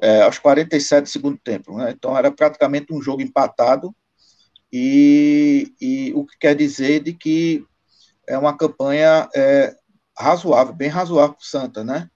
é, 0.00 0.22
aos 0.22 0.38
47 0.38 1.04
do 1.04 1.08
segundo 1.08 1.38
tempo. 1.38 1.76
Né? 1.76 1.90
Então, 1.90 2.16
era 2.16 2.30
praticamente 2.30 2.92
um 2.92 3.00
jogo 3.00 3.22
empatado, 3.22 3.94
e, 4.76 5.72
e, 5.80 6.12
o 6.14 6.26
que 6.26 6.36
quer 6.36 6.56
dizer 6.56 6.98
de 6.98 7.12
que 7.12 7.64
é 8.26 8.36
uma 8.36 8.56
campanha 8.56 9.28
é, 9.32 9.72
razoável, 10.18 10.74
bem 10.74 10.88
razoável 10.88 11.36
para 11.36 11.42
o 11.42 11.46
Santa, 11.46 11.84
né? 11.84 12.10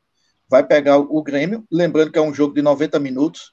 Vai 0.48 0.66
pegar 0.66 0.98
o 0.98 1.22
Grêmio, 1.22 1.64
lembrando 1.70 2.10
que 2.10 2.18
é 2.18 2.22
um 2.22 2.34
jogo 2.34 2.54
de 2.54 2.60
90 2.60 2.98
minutos. 2.98 3.52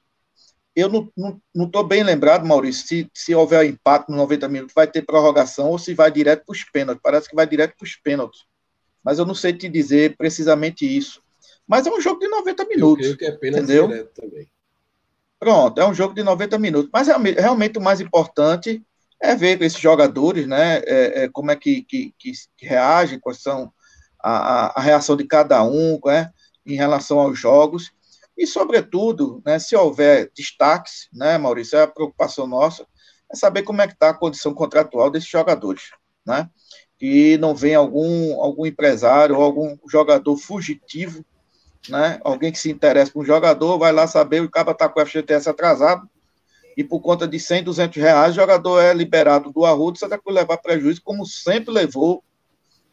Eu 0.74 0.88
não 0.88 1.66
estou 1.66 1.84
bem 1.84 2.02
lembrado, 2.02 2.44
Maurício, 2.44 2.84
se, 2.84 3.10
se 3.14 3.32
houver 3.32 3.64
empate 3.64 4.10
nos 4.10 4.18
90 4.18 4.48
minutos, 4.48 4.74
vai 4.74 4.88
ter 4.88 5.02
prorrogação 5.02 5.70
ou 5.70 5.78
se 5.78 5.94
vai 5.94 6.10
direto 6.10 6.44
para 6.44 6.52
os 6.52 6.64
pênaltis. 6.64 7.00
Parece 7.00 7.28
que 7.28 7.36
vai 7.36 7.46
direto 7.46 7.76
para 7.76 7.84
os 7.84 7.94
pênaltis. 7.94 8.40
Mas 9.04 9.20
eu 9.20 9.24
não 9.24 9.36
sei 9.36 9.52
te 9.52 9.68
dizer 9.68 10.16
precisamente 10.16 10.84
isso. 10.84 11.22
Mas 11.66 11.86
é 11.86 11.90
um 11.90 12.00
jogo 12.00 12.20
de 12.20 12.28
90 12.28 12.64
minutos. 12.66 13.06
Eu 13.06 13.16
creio 13.16 13.38
que 13.38 13.46
é 13.46 13.48
entendeu? 13.50 13.88
direto 13.88 14.20
também. 14.20 14.48
Pronto, 15.38 15.80
é 15.80 15.86
um 15.86 15.94
jogo 15.94 16.14
de 16.14 16.22
90 16.22 16.58
minutos. 16.58 16.90
Mas 16.92 17.08
realmente 17.08 17.78
o 17.78 17.82
mais 17.82 18.00
importante 18.00 18.82
é 19.20 19.34
ver 19.34 19.60
esses 19.62 19.78
jogadores, 19.78 20.46
né, 20.46 20.78
é, 20.78 21.24
é, 21.24 21.28
como 21.28 21.50
é 21.50 21.56
que, 21.56 21.82
que, 21.82 22.14
que, 22.18 22.32
reagem, 22.60 23.18
quais 23.18 23.40
são 23.40 23.72
a, 24.22 24.78
a, 24.78 24.82
reação 24.82 25.16
de 25.16 25.24
cada 25.24 25.62
um, 25.64 25.98
né, 26.04 26.30
em 26.64 26.74
relação 26.74 27.18
aos 27.18 27.38
jogos, 27.38 27.90
e, 28.36 28.46
sobretudo, 28.46 29.42
né, 29.44 29.58
se 29.58 29.74
houver 29.74 30.30
destaques, 30.36 31.08
né, 31.12 31.38
Maurício, 31.38 31.78
é 31.78 31.82
a 31.82 31.88
preocupação 31.88 32.46
nossa, 32.46 32.86
é 33.30 33.36
saber 33.36 33.62
como 33.62 33.80
é 33.80 33.86
que 33.86 33.94
está 33.94 34.10
a 34.10 34.14
condição 34.14 34.52
contratual 34.52 35.10
desses 35.10 35.28
jogadores, 35.28 35.90
né, 36.24 36.50
que 36.98 37.38
não 37.38 37.54
vem 37.54 37.74
algum, 37.74 38.40
algum 38.42 38.66
empresário 38.66 39.36
ou 39.36 39.42
algum 39.42 39.76
jogador 39.88 40.36
fugitivo, 40.36 41.24
né, 41.88 42.20
alguém 42.24 42.52
que 42.52 42.58
se 42.58 42.70
interessa 42.70 43.12
por 43.12 43.22
um 43.22 43.26
jogador, 43.26 43.78
vai 43.78 43.92
lá 43.92 44.06
saber, 44.06 44.42
o 44.42 44.50
cara 44.50 44.72
está 44.72 44.88
com 44.88 45.00
o 45.00 45.06
FGTS 45.06 45.48
atrasado, 45.48 46.08
e 46.76 46.84
por 46.84 47.00
conta 47.00 47.26
de 47.26 47.40
100, 47.40 47.64
200 47.64 48.02
reais, 48.02 48.32
o 48.32 48.36
jogador 48.36 48.80
é 48.80 48.92
liberado 48.92 49.50
do 49.50 49.64
Arruda, 49.64 49.98
Santa 49.98 50.18
Cruz 50.18 50.34
levar 50.34 50.58
prejuízo, 50.58 51.00
como 51.02 51.24
sempre 51.24 51.72
levou, 51.72 52.22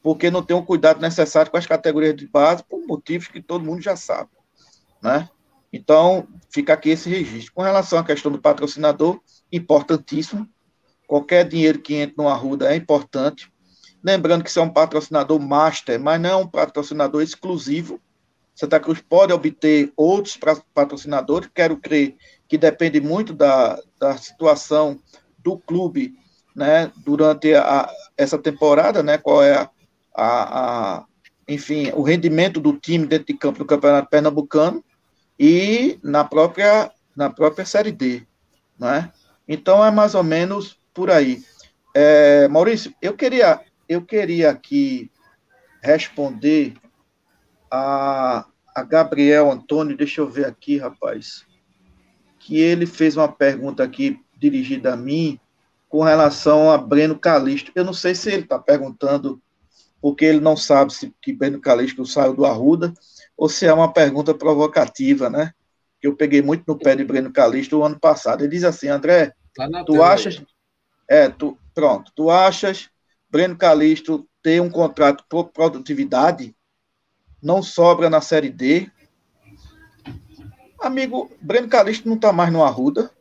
porque 0.02 0.32
não 0.32 0.42
tem 0.42 0.56
o 0.56 0.64
cuidado 0.64 1.02
necessário 1.02 1.52
com 1.52 1.58
as 1.58 1.68
categorias 1.68 2.16
de 2.16 2.28
base, 2.28 2.64
por 2.64 2.86
motivos 2.86 3.28
que 3.28 3.42
todo 3.42 3.66
mundo 3.66 3.82
já 3.82 3.96
sabe, 3.96 4.30
né? 5.02 5.30
Então, 5.72 6.28
fica 6.50 6.74
aqui 6.74 6.92
esse 6.92 7.10
registro. 7.10 7.52
Com 7.54 7.64
relação 7.64 7.98
à 7.98 8.04
questão 8.04 8.32
do 8.32 8.40
patrocinador, 8.40 9.20
importantíssimo, 9.52 10.48
qualquer 11.08 11.48
dinheiro 11.48 11.80
que 11.80 11.96
entre 11.96 12.16
no 12.18 12.30
Arruda 12.30 12.72
é 12.72 12.76
importante, 12.76 13.52
lembrando 14.04 14.44
que 14.44 14.50
isso 14.50 14.60
é 14.60 14.64
um 14.64 14.70
patrocinador 14.70 15.40
master, 15.40 16.00
mas 16.00 16.22
não 16.22 16.30
é 16.30 16.36
um 16.36 16.48
patrocinador 16.48 17.24
exclusivo, 17.24 18.00
Santa 18.56 18.80
Cruz 18.80 19.02
pode 19.02 19.34
obter 19.34 19.92
outros 19.96 20.38
patrocinadores, 20.74 21.50
quero 21.54 21.78
crer 21.78 22.16
que 22.48 22.58
depende 22.58 23.02
muito 23.02 23.34
da, 23.34 23.80
da 24.00 24.16
situação 24.18 25.00
do 25.40 25.58
clube 25.58 26.14
né, 26.56 26.92
durante 26.98 27.54
a, 27.56 27.90
essa 28.16 28.38
temporada, 28.38 29.02
né, 29.02 29.18
qual 29.18 29.44
é 29.44 29.56
a, 29.56 29.70
a, 30.16 30.98
a, 30.98 31.06
enfim, 31.48 31.92
o 31.96 32.04
rendimento 32.04 32.60
do 32.60 32.74
time 32.74 33.08
dentro 33.08 33.28
de 33.28 33.34
campo 33.34 33.60
no 33.60 33.66
Campeonato 33.66 34.10
Pernambucano 34.10 34.84
e 35.40 36.00
na 36.04 36.24
própria, 36.24 36.92
na 37.16 37.30
própria 37.30 37.66
Série 37.66 37.92
D. 37.92 38.24
Né? 38.78 39.12
Então 39.48 39.84
é 39.84 39.90
mais 39.90 40.14
ou 40.14 40.24
menos 40.24 40.78
por 40.94 41.10
aí. 41.10 41.44
É, 41.94 42.48
Maurício, 42.48 42.94
eu 43.02 43.14
queria, 43.14 43.62
eu 43.90 44.04
queria 44.04 44.52
aqui 44.52 45.12
responder 45.82 46.74
a, 47.76 48.46
a 48.76 48.84
Gabriel 48.84 49.50
Antônio, 49.52 49.98
deixa 49.98 50.22
eu 50.22 50.30
ver 50.30 50.46
aqui, 50.46 50.78
rapaz, 50.78 51.44
que 52.38 52.60
ele 52.60 52.86
fez 52.86 53.18
uma 53.18 53.28
pergunta 53.28 53.84
aqui 53.84 54.20
dirigida 54.38 54.94
a 54.94 54.96
mim 54.96 55.40
com 55.90 56.04
relação 56.04 56.70
a 56.70 56.78
Breno 56.78 57.18
Calixto. 57.18 57.72
Eu 57.74 57.84
não 57.84 57.94
sei 57.94 58.14
se 58.14 58.32
ele 58.32 58.44
está 58.44 58.60
perguntando 58.60 59.42
porque 60.00 60.24
ele 60.24 60.40
não 60.40 60.56
sabe 60.56 60.94
se 60.94 61.12
que 61.20 61.34
Breno 61.34 61.60
Calixto 61.60 62.06
saiu 62.06 62.36
do 62.36 62.46
Arruda 62.46 62.94
ou 63.36 63.50
se 63.50 63.66
é 63.66 63.74
uma 63.74 63.92
pergunta 63.92 64.36
provocativa, 64.36 65.28
né? 65.28 65.52
Que 66.00 66.06
eu 66.06 66.16
peguei 66.16 66.44
muito 66.44 66.66
no 66.68 66.78
pé 66.78 66.96
de 66.96 67.04
Breno 67.04 67.32
Calixto 67.32 67.80
o 67.80 67.84
ano 67.84 68.00
passado. 68.00 68.42
Ele 68.42 68.52
diz 68.52 68.64
assim, 68.64 68.88
André, 68.88 69.34
tá 69.56 69.68
tu 69.84 70.04
achas... 70.04 70.44
É, 71.10 71.28
tu, 71.28 71.58
pronto, 71.74 72.12
tu 72.16 72.30
achas 72.30 72.90
Breno 73.32 73.58
Calixto 73.58 74.28
ter 74.44 74.62
um 74.62 74.70
contrato 74.70 75.24
por 75.28 75.46
produtividade 75.46 76.56
não 77.44 77.62
sobra 77.62 78.10
na 78.10 78.22
Série 78.22 78.50
D. 78.50 78.90
Amigo, 80.80 81.30
Breno 81.42 81.68
Calixto 81.68 82.08
não 82.08 82.16
está 82.16 82.32
mais 82.32 82.52
no 82.52 82.64
Arruda. 82.64 83.12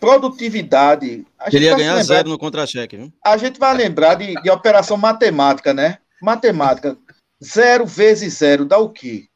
Produtividade. 0.00 1.24
Ele 1.52 1.64
ia 1.66 1.76
ganhar 1.76 2.02
zero 2.02 2.28
no 2.28 2.38
contra-cheque, 2.38 2.96
viu? 2.96 3.12
A 3.24 3.36
gente 3.36 3.58
vai 3.58 3.74
lembrar 3.74 4.16
de, 4.16 4.34
de 4.42 4.50
operação 4.50 4.96
matemática, 4.96 5.72
né? 5.72 5.98
Matemática. 6.20 6.98
Zero 7.42 7.86
vezes 7.86 8.34
zero 8.34 8.64
dá 8.64 8.78
o 8.78 8.88
quê? 8.88 9.28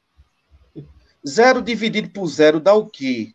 Zero 1.26 1.60
dividido 1.60 2.08
por 2.10 2.26
zero 2.26 2.58
dá 2.58 2.72
o 2.72 2.86
quê? 2.86 3.34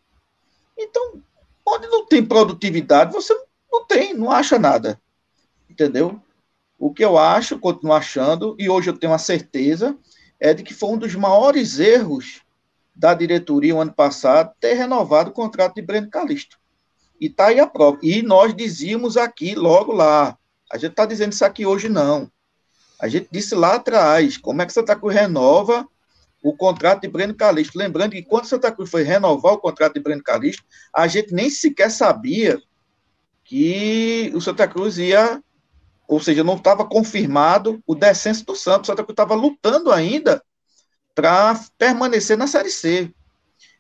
Então, 0.78 1.22
onde 1.66 1.88
não 1.88 2.06
tem 2.06 2.26
produtividade, 2.26 3.14
você 3.14 3.34
não 3.72 3.86
tem, 3.86 4.14
não 4.14 4.32
acha 4.32 4.58
nada. 4.58 5.00
Entendeu? 5.70 6.22
O 6.82 6.92
que 6.92 7.06
eu 7.06 7.16
acho, 7.16 7.60
continuo 7.60 7.94
achando, 7.94 8.56
e 8.58 8.68
hoje 8.68 8.90
eu 8.90 8.98
tenho 8.98 9.14
a 9.14 9.20
certeza, 9.20 9.96
é 10.40 10.52
de 10.52 10.64
que 10.64 10.74
foi 10.74 10.90
um 10.90 10.98
dos 10.98 11.14
maiores 11.14 11.78
erros 11.78 12.42
da 12.96 13.14
diretoria 13.14 13.76
o 13.76 13.80
ano 13.80 13.94
passado 13.94 14.52
ter 14.60 14.74
renovado 14.74 15.30
o 15.30 15.34
contrato 15.34 15.76
de 15.76 15.84
Breno 15.84 16.10
Calixto. 16.10 16.58
E 17.20 17.28
está 17.28 17.50
aí 17.50 17.60
a 17.60 17.68
prova. 17.68 18.00
E 18.02 18.24
nós 18.24 18.56
dizíamos 18.56 19.16
aqui, 19.16 19.54
logo 19.54 19.92
lá, 19.92 20.36
a 20.72 20.78
gente 20.80 20.90
está 20.90 21.06
dizendo 21.06 21.34
isso 21.34 21.46
aqui 21.46 21.68
hoje 21.68 21.88
não. 21.88 22.32
A 23.00 23.08
gente 23.08 23.28
disse 23.32 23.54
lá 23.54 23.76
atrás, 23.76 24.36
como 24.36 24.64
é 24.64 24.66
que 24.66 24.74
Santa 24.74 24.96
Cruz 24.96 25.14
renova 25.14 25.88
o 26.42 26.58
contrato 26.58 27.02
de 27.02 27.08
Breno 27.08 27.36
Calixto. 27.36 27.78
Lembrando 27.78 28.14
que 28.14 28.24
quando 28.24 28.46
Santa 28.46 28.72
Cruz 28.72 28.90
foi 28.90 29.04
renovar 29.04 29.54
o 29.54 29.60
contrato 29.60 29.94
de 29.94 30.00
Breno 30.00 30.24
Calixto, 30.24 30.64
a 30.92 31.06
gente 31.06 31.32
nem 31.32 31.48
sequer 31.48 31.92
sabia 31.92 32.60
que 33.44 34.32
o 34.34 34.42
Santa 34.42 34.68
Cruz 34.68 34.98
ia 34.98 35.40
ou 36.12 36.20
seja, 36.20 36.44
não 36.44 36.58
estava 36.58 36.84
confirmado 36.86 37.82
o 37.88 37.96
descenso 37.96 38.46
do 38.46 38.54
Santos, 38.54 38.88
Santa 38.88 39.02
Cruz 39.02 39.14
estava 39.14 39.34
lutando 39.34 39.94
ainda 39.94 40.44
para 41.16 41.58
permanecer 41.78 42.38
na 42.38 42.48
Série 42.48 42.70
C. 42.70 43.14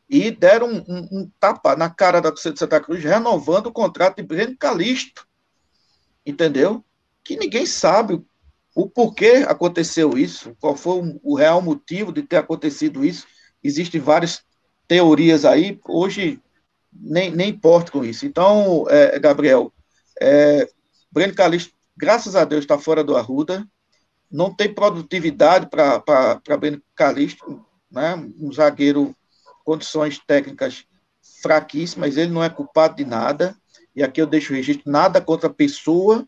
E 0.10 0.32
deram 0.32 0.70
um, 0.70 0.84
um, 0.88 1.08
um, 1.12 1.32
tapa 1.42 1.76
na 1.76 1.90
cara 1.90 2.22
da 2.22 2.30
torcida 2.32 2.54
de 2.54 2.60
Santa 2.60 2.80
Cruz, 2.80 3.04
renovando 3.04 3.68
o 3.68 3.72
contrato 3.74 4.16
de 4.16 4.24
Breno 4.24 4.56
Calixto. 4.58 5.28
Entendeu? 6.26 6.86
Que 7.22 7.36
ninguém 7.36 7.66
sabe 7.66 8.24
o 8.74 8.90
porquê 8.90 9.44
aconteceu 9.46 10.18
isso, 10.18 10.56
qual 10.62 10.78
foi 10.78 11.02
o, 11.02 11.20
o 11.22 11.36
real 11.36 11.62
motivo 11.62 12.14
de 12.14 12.24
ter 12.24 12.38
acontecido 12.38 13.04
isso. 13.04 13.28
Existem 13.62 14.00
várias 14.00 14.42
teorias 14.88 15.44
aí, 15.44 15.78
hoje 15.86 16.42
nem, 16.94 17.30
nem 17.30 17.50
importa 17.50 17.92
com 17.92 18.06
isso. 18.06 18.26
Então, 18.26 18.86
é, 18.90 19.20
Gabriel, 19.20 19.74
é, 20.18 20.70
Breno 21.12 21.36
Calixto 21.36 21.81
graças 22.02 22.36
a 22.36 22.44
Deus, 22.44 22.64
está 22.64 22.80
fora 22.80 23.04
do 23.04 23.16
Arruda, 23.16 23.64
não 24.30 24.52
tem 24.52 24.74
produtividade 24.74 25.68
para 25.70 26.58
Breno 26.58 26.82
Calixto, 26.96 27.64
né? 27.92 28.16
um 28.40 28.52
zagueiro, 28.52 29.16
condições 29.64 30.18
técnicas 30.18 30.84
fraquíssimas, 31.44 32.18
ele 32.18 32.32
não 32.32 32.44
é 32.44 32.50
culpado 32.50 32.96
de 32.96 33.06
nada, 33.06 33.56
e 33.96 34.02
aqui 34.02 34.20
eu 34.20 34.26
deixo 34.26 34.52
o 34.52 34.56
registro, 34.56 34.92
nada 34.92 35.22
contra 35.22 35.48
a 35.48 35.54
pessoa, 35.54 36.28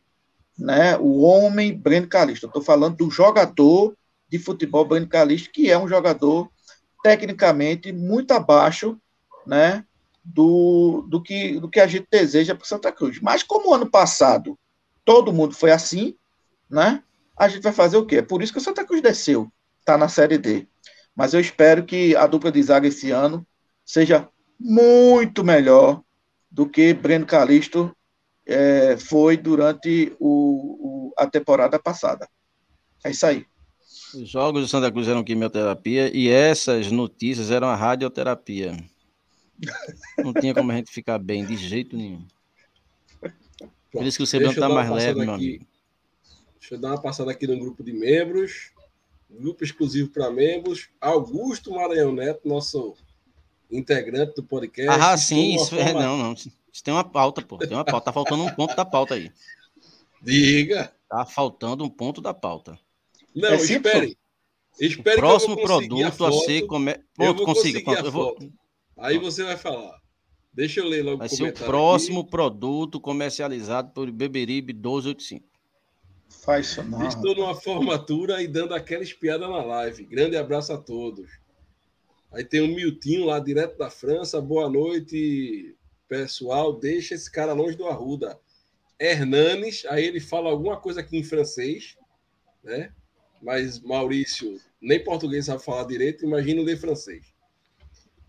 né? 0.55 0.95
o 0.97 1.21
homem 1.21 1.75
Breno 1.75 2.07
Calixto, 2.07 2.45
estou 2.45 2.61
falando 2.61 2.97
do 2.97 3.09
jogador 3.09 3.95
de 4.29 4.37
futebol 4.37 4.85
Breno 4.85 5.07
Calixto, 5.07 5.49
que 5.51 5.71
é 5.71 5.77
um 5.77 5.87
jogador 5.87 6.51
tecnicamente 7.01 7.91
muito 7.91 8.31
abaixo, 8.31 8.95
né, 9.45 9.83
do, 10.23 11.05
do, 11.09 11.21
que, 11.21 11.59
do 11.59 11.67
que 11.67 11.79
a 11.81 11.87
gente 11.87 12.07
deseja 12.09 12.55
para 12.55 12.65
Santa 12.65 12.91
Cruz. 12.93 13.19
Mas 13.19 13.43
como 13.43 13.73
ano 13.73 13.89
passado 13.89 14.57
todo 15.05 15.33
mundo 15.33 15.53
foi 15.53 15.71
assim, 15.71 16.15
né? 16.69 17.03
A 17.37 17.47
gente 17.47 17.63
vai 17.63 17.73
fazer 17.73 17.97
o 17.97 18.05
quê? 18.05 18.17
É 18.17 18.21
por 18.21 18.41
isso 18.41 18.51
que 18.53 18.59
o 18.59 18.61
Santa 18.61 18.85
Cruz 18.85 19.01
desceu, 19.01 19.51
tá 19.83 19.97
na 19.97 20.07
Série 20.07 20.37
D. 20.37 20.67
Mas 21.15 21.33
eu 21.33 21.39
espero 21.39 21.83
que 21.85 22.15
a 22.15 22.27
dupla 22.27 22.51
de 22.51 22.61
zaga 22.61 22.87
esse 22.87 23.11
ano 23.11 23.45
seja 23.85 24.27
muito 24.59 25.43
melhor 25.43 26.01
do 26.49 26.67
que 26.67 26.93
Breno 26.93 27.25
Calisto 27.25 27.95
é, 28.45 28.97
foi 28.97 29.37
durante 29.37 30.15
o, 30.19 31.09
o, 31.09 31.13
a 31.17 31.27
temporada 31.27 31.79
passada. 31.79 32.27
É 33.03 33.11
isso 33.11 33.25
aí. 33.25 33.45
Os 34.15 34.29
jogos 34.29 34.61
do 34.61 34.67
Santa 34.67 34.91
Cruz 34.91 35.07
eram 35.07 35.23
quimioterapia 35.23 36.15
e 36.15 36.29
essas 36.29 36.91
notícias 36.91 37.51
eram 37.51 37.67
a 37.67 37.75
radioterapia. 37.75 38.77
Não 40.17 40.33
tinha 40.33 40.53
como 40.53 40.71
a 40.71 40.75
gente 40.75 40.91
ficar 40.91 41.17
bem 41.17 41.45
de 41.45 41.55
jeito 41.57 41.97
nenhum. 41.97 42.25
Por 43.93 44.03
isso 44.05 44.17
que 44.17 44.23
o 44.23 44.27
semblante 44.27 44.55
está 44.55 44.67
mais 44.67 44.89
leve, 44.89 45.11
aqui. 45.11 45.19
meu 45.19 45.33
amigo. 45.33 45.65
Deixa 46.59 46.75
eu 46.75 46.79
dar 46.79 46.89
uma 46.89 47.01
passada 47.01 47.31
aqui 47.31 47.45
no 47.45 47.59
grupo 47.59 47.83
de 47.83 47.93
membros. 47.93 48.71
Grupo 49.29 49.63
exclusivo 49.63 50.09
para 50.09 50.31
membros. 50.31 50.89
Augusto 50.99 51.71
Maranhão 51.71 52.11
Neto, 52.11 52.47
nosso 52.47 52.95
integrante 53.69 54.33
do 54.35 54.43
podcast. 54.43 54.99
Ah, 54.99 55.15
sim, 55.17 55.55
isso 55.55 55.75
é. 55.75 55.93
Não, 55.93 56.17
não. 56.17 56.33
Isso 56.33 56.83
tem 56.83 56.93
uma 56.93 57.03
pauta, 57.03 57.41
pô. 57.41 57.57
Tem 57.57 57.69
uma 57.69 57.85
pauta. 57.85 58.05
Tá 58.05 58.13
faltando 58.13 58.43
um 58.43 58.51
ponto 58.55 58.75
da 58.75 58.83
pauta 58.83 59.13
aí. 59.13 59.31
Diga. 60.21 60.91
Tá 61.07 61.25
faltando 61.25 61.83
um 61.83 61.89
ponto 61.89 62.19
da 62.19 62.33
pauta. 62.33 62.79
Não, 63.35 63.49
é 63.49 63.55
espere. 63.55 64.17
Espere 64.79 65.17
o 65.17 65.19
próximo 65.19 65.61
produto 65.61 66.23
a, 66.23 66.29
a 66.29 66.31
ser 66.31 66.65
come... 66.65 66.97
Pronto, 67.13 67.43
consiga. 67.43 67.83
Pronto, 67.83 68.05
eu 68.05 68.11
vou... 68.11 68.37
Aí 68.97 69.19
você 69.19 69.43
vai 69.43 69.57
falar. 69.57 70.02
Deixa 70.53 70.79
eu 70.81 70.87
ler 70.87 71.03
logo 71.03 71.17
vai 71.17 71.27
o 71.27 71.29
ser 71.29 71.49
o 71.49 71.53
próximo 71.53 72.21
aqui. 72.21 72.29
produto 72.29 72.99
comercializado 72.99 73.91
por 73.91 74.11
Beberibe 74.11 74.73
1285. 74.73 75.45
Faz 76.29 76.77
não. 76.77 77.07
Estou 77.07 77.35
numa 77.35 77.55
formatura 77.55 78.41
e 78.41 78.47
dando 78.47 78.73
aquela 78.73 79.03
espiada 79.03 79.47
na 79.47 79.63
live. 79.63 80.05
Grande 80.05 80.35
abraço 80.35 80.73
a 80.73 80.77
todos. 80.77 81.31
Aí 82.31 82.43
tem 82.43 82.61
o 82.61 82.65
um 82.65 82.75
Miltinho 82.75 83.25
lá, 83.25 83.39
direto 83.39 83.77
da 83.77 83.89
França. 83.89 84.41
Boa 84.41 84.69
noite, 84.69 85.75
pessoal. 86.07 86.73
Deixa 86.73 87.13
esse 87.15 87.31
cara 87.31 87.53
longe 87.53 87.77
do 87.77 87.87
Arruda. 87.87 88.39
Hernanes, 88.99 89.85
aí 89.87 90.05
ele 90.05 90.19
fala 90.19 90.49
alguma 90.49 90.77
coisa 90.77 91.01
aqui 91.01 91.17
em 91.17 91.23
francês, 91.23 91.97
né? 92.63 92.91
Mas 93.41 93.79
Maurício 93.79 94.59
nem 94.81 95.03
português 95.03 95.45
sabe 95.45 95.63
falar 95.63 95.85
direito, 95.85 96.25
imagina 96.25 96.61
ler 96.61 96.77
francês. 96.77 97.33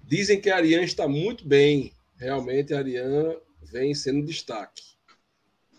Dizem 0.02 0.40
que 0.40 0.50
a 0.50 0.56
Ariane 0.56 0.84
está 0.84 1.08
muito 1.08 1.46
bem. 1.46 1.93
Realmente 2.16 2.72
a 2.74 2.78
Ariane 2.78 3.36
vem 3.62 3.94
sendo 3.94 4.24
destaque. 4.24 4.82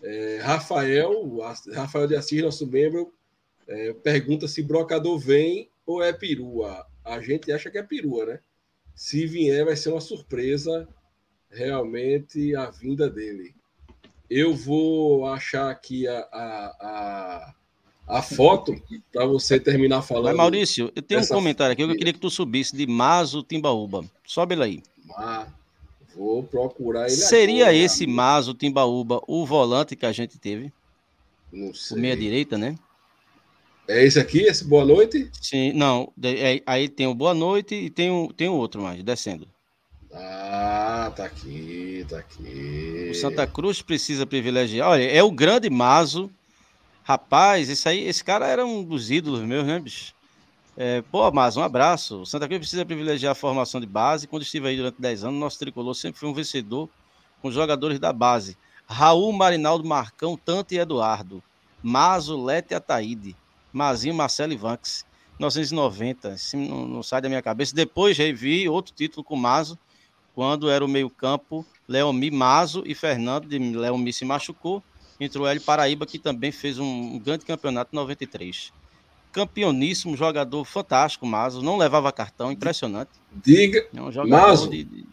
É, 0.02 0.38
Rafael, 0.42 1.38
Rafael 1.74 2.06
de 2.06 2.16
Assis, 2.16 2.42
nosso 2.42 2.66
membro, 2.66 3.12
é, 3.66 3.92
pergunta 3.94 4.46
se 4.46 4.62
brocador 4.62 5.18
vem 5.18 5.68
ou 5.86 6.02
é 6.02 6.12
perua. 6.12 6.86
A 7.04 7.20
gente 7.20 7.50
acha 7.50 7.70
que 7.70 7.78
é 7.78 7.82
perua, 7.82 8.26
né? 8.26 8.40
Se 8.94 9.26
vier, 9.26 9.64
vai 9.64 9.76
ser 9.76 9.90
uma 9.90 10.00
surpresa 10.00 10.88
realmente 11.50 12.54
a 12.54 12.70
vinda 12.70 13.08
dele. 13.08 13.54
Eu 14.28 14.54
vou 14.54 15.26
achar 15.26 15.70
aqui 15.70 16.08
a, 16.08 16.18
a, 16.18 16.76
a, 16.80 17.54
a 18.18 18.22
foto 18.22 18.74
para 19.12 19.24
você 19.26 19.60
terminar 19.60 20.02
falando. 20.02 20.26
Mas, 20.26 20.36
Maurício, 20.36 20.92
eu 20.96 21.02
tenho 21.02 21.20
um 21.20 21.26
comentário 21.26 21.72
aqui 21.72 21.84
que 21.84 21.92
eu 21.92 21.96
queria 21.96 22.12
que 22.12 22.18
tu 22.18 22.30
subisse 22.30 22.74
de 22.76 22.86
Mazo 22.86 23.42
Timbaúba. 23.42 24.04
Sobe 24.26 24.54
ele 24.54 24.64
aí. 24.64 24.82
Ah, 25.16 25.46
vou 26.16 26.42
procurar 26.42 27.06
ele 27.06 27.16
Seria 27.16 27.64
agora, 27.64 27.76
esse. 27.76 28.06
Mazo 28.06 28.54
Timbaúba 28.54 29.20
o 29.28 29.44
volante 29.44 29.94
que 29.94 30.06
a 30.06 30.12
gente 30.12 30.38
teve? 30.38 30.72
Não 31.52 31.74
sei. 31.74 31.96
O 31.96 32.00
meia 32.00 32.16
direita, 32.16 32.56
né? 32.56 32.76
É 33.86 34.04
esse 34.04 34.18
aqui, 34.18 34.40
esse 34.40 34.64
Boa 34.64 34.84
Noite? 34.84 35.30
Sim, 35.40 35.72
não. 35.72 36.12
É, 36.22 36.60
aí 36.66 36.88
tem 36.88 37.06
o 37.06 37.14
Boa 37.14 37.34
Noite 37.34 37.74
e 37.74 37.90
tem 37.90 38.10
o, 38.10 38.32
tem 38.32 38.48
o 38.48 38.54
outro 38.54 38.82
mais, 38.82 39.02
descendo. 39.02 39.46
Ah, 40.12 41.12
tá 41.14 41.26
aqui, 41.26 42.04
tá 42.08 42.18
aqui. 42.18 43.08
O 43.10 43.14
Santa 43.14 43.46
Cruz 43.46 43.82
precisa 43.82 44.26
privilegiar. 44.26 44.88
Olha, 44.88 45.04
é 45.04 45.22
o 45.22 45.30
grande 45.30 45.70
Mazo. 45.70 46.30
Rapaz, 47.04 47.70
esse 47.70 47.88
aí, 47.88 48.08
esse 48.08 48.24
cara 48.24 48.48
era 48.48 48.66
um 48.66 48.82
dos 48.82 49.10
ídolos 49.10 49.42
meus, 49.42 49.64
né, 49.64 49.78
bicho? 49.78 50.15
É, 50.76 51.00
pô, 51.02 51.30
Mazo, 51.32 51.60
um 51.60 51.62
abraço. 51.62 52.20
O 52.20 52.26
Santa 52.26 52.46
Cruz 52.46 52.58
precisa 52.58 52.84
privilegiar 52.84 53.32
a 53.32 53.34
formação 53.34 53.80
de 53.80 53.86
base. 53.86 54.26
Quando 54.26 54.42
estive 54.42 54.68
aí 54.68 54.76
durante 54.76 55.00
10 55.00 55.24
anos, 55.24 55.40
nosso 55.40 55.58
tricolor 55.58 55.94
sempre 55.94 56.20
foi 56.20 56.28
um 56.28 56.34
vencedor 56.34 56.88
com 57.40 57.50
jogadores 57.50 57.98
da 57.98 58.12
base. 58.12 58.58
Raul, 58.86 59.32
Marinaldo, 59.32 59.88
Marcão, 59.88 60.36
Tanto 60.36 60.72
e 60.74 60.78
Eduardo. 60.78 61.42
Mazo, 61.82 62.42
Lete 62.42 62.72
e 62.72 62.74
Ataíde. 62.74 63.36
Mazinho, 63.72 64.14
Marcelo 64.14 64.52
e 64.52 64.56
Vanks. 64.56 65.04
1990, 65.38 66.28
assim, 66.28 66.68
não, 66.68 66.86
não 66.86 67.02
sai 67.02 67.20
da 67.20 67.28
minha 67.28 67.42
cabeça. 67.42 67.74
Depois 67.74 68.16
revi 68.16 68.68
outro 68.68 68.94
título 68.94 69.22
com 69.22 69.36
Mazo, 69.36 69.78
quando 70.34 70.70
era 70.70 70.84
o 70.84 70.88
meio-campo, 70.88 71.64
Leomi 71.86 72.30
Mazo 72.30 72.82
e 72.86 72.94
Fernando 72.94 73.46
de 73.46 73.58
Leomi 73.58 74.12
se 74.12 74.24
machucou. 74.24 74.82
Entrou 75.20 75.46
Hélio 75.46 75.62
Paraíba, 75.62 76.04
que 76.06 76.18
também 76.18 76.52
fez 76.52 76.78
um 76.78 77.18
grande 77.18 77.44
campeonato 77.44 77.90
em 77.92 77.96
93. 77.96 78.72
Campeoníssimo, 79.36 80.16
jogador 80.16 80.64
fantástico, 80.64 81.26
Mazo. 81.26 81.60
Não 81.60 81.76
levava 81.76 82.10
cartão, 82.10 82.50
impressionante. 82.50 83.10
Diga, 83.30 83.86
é 83.94 84.00
um 84.00 84.26
Mazo, 84.26 84.70
de, 84.70 84.82
de... 84.82 85.06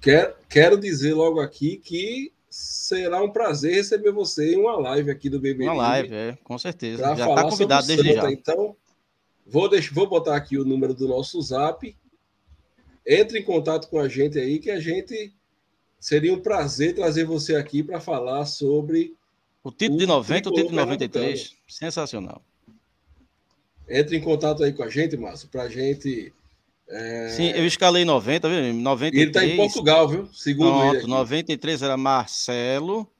Quero, 0.00 0.34
quero 0.48 0.78
dizer 0.78 1.14
logo 1.14 1.40
aqui 1.40 1.76
que 1.76 2.32
será 2.48 3.20
um 3.20 3.28
prazer 3.28 3.74
receber 3.74 4.12
você 4.12 4.54
em 4.54 4.56
uma 4.56 4.78
live 4.78 5.10
aqui 5.10 5.28
do 5.28 5.40
BBB. 5.40 5.64
Uma 5.64 5.74
live, 5.74 6.14
é, 6.14 6.38
com 6.44 6.56
certeza. 6.56 7.02
Já 7.16 7.28
está 7.28 7.42
convidado 7.42 7.88
desde 7.88 8.06
Santa. 8.06 8.22
já. 8.22 8.30
Então, 8.30 8.76
vou, 9.44 9.68
deixar, 9.68 9.92
vou 9.92 10.08
botar 10.08 10.36
aqui 10.36 10.56
o 10.56 10.64
número 10.64 10.94
do 10.94 11.08
nosso 11.08 11.42
zap 11.42 11.96
entre 13.04 13.40
em 13.40 13.42
contato 13.42 13.88
com 13.88 13.98
a 13.98 14.06
gente 14.08 14.38
aí, 14.38 14.60
que 14.60 14.70
a 14.70 14.78
gente 14.78 15.34
seria 15.98 16.32
um 16.32 16.40
prazer 16.40 16.94
trazer 16.94 17.24
você 17.24 17.56
aqui 17.56 17.82
para 17.82 17.98
falar 17.98 18.46
sobre. 18.46 19.16
O 19.64 19.72
título 19.72 19.98
de 19.98 20.06
90, 20.06 20.50
o 20.50 20.52
título 20.52 20.70
de 20.70 20.76
93. 20.76 21.56
Sensacional. 21.66 22.40
Entre 23.88 24.16
em 24.16 24.20
contato 24.20 24.62
aí 24.62 24.72
com 24.72 24.82
a 24.82 24.88
gente, 24.88 25.16
Márcio, 25.16 25.48
para 25.48 25.64
a 25.64 25.68
gente. 25.68 26.32
É... 26.88 27.28
Sim, 27.28 27.50
eu 27.50 27.66
escalei 27.66 28.04
90, 28.04 28.48
viu? 28.48 28.74
93. 28.74 29.22
Ele 29.22 29.30
está 29.30 29.44
em 29.44 29.56
Portugal, 29.56 30.08
viu? 30.08 30.28
Segundo 30.32 30.78
Pronto, 30.78 30.96
ele. 30.96 31.06
93 31.06 31.82
era 31.82 31.96
Marcelo, 31.96 33.10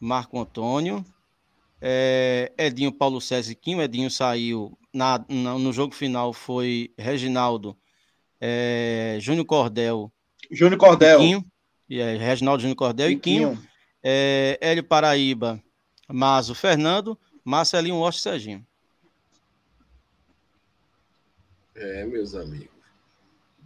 Marco 0.00 0.38
Antônio, 0.38 1.04
é, 1.80 2.52
Edinho 2.56 2.92
Paulo 2.92 3.20
César 3.20 3.54
Quinho. 3.54 3.82
Edinho 3.82 4.10
saiu 4.10 4.76
na, 4.92 5.24
na, 5.28 5.58
no 5.58 5.72
jogo 5.72 5.94
final, 5.94 6.32
foi 6.32 6.90
Reginaldo 6.98 7.76
é, 8.40 9.18
Júnior 9.20 9.46
Cordel. 9.46 10.12
Júnior 10.50 10.78
Cordel. 10.78 11.18
Quinho, 11.18 11.44
e 11.88 12.00
é, 12.00 12.16
Reginaldo 12.16 12.62
Júnior 12.62 12.76
Cordel 12.76 13.10
e, 13.10 13.14
e 13.14 13.18
Quinho. 13.18 13.50
Quinho. 13.50 13.68
É, 14.02 14.58
Hélio 14.60 14.84
Paraíba, 14.84 15.62
Mazo 16.08 16.54
Fernando, 16.54 17.18
Marcelinho 17.44 17.96
Oste 17.96 18.22
Serginho. 18.22 18.64
É, 21.74 22.04
meus 22.04 22.34
amigos. 22.34 22.68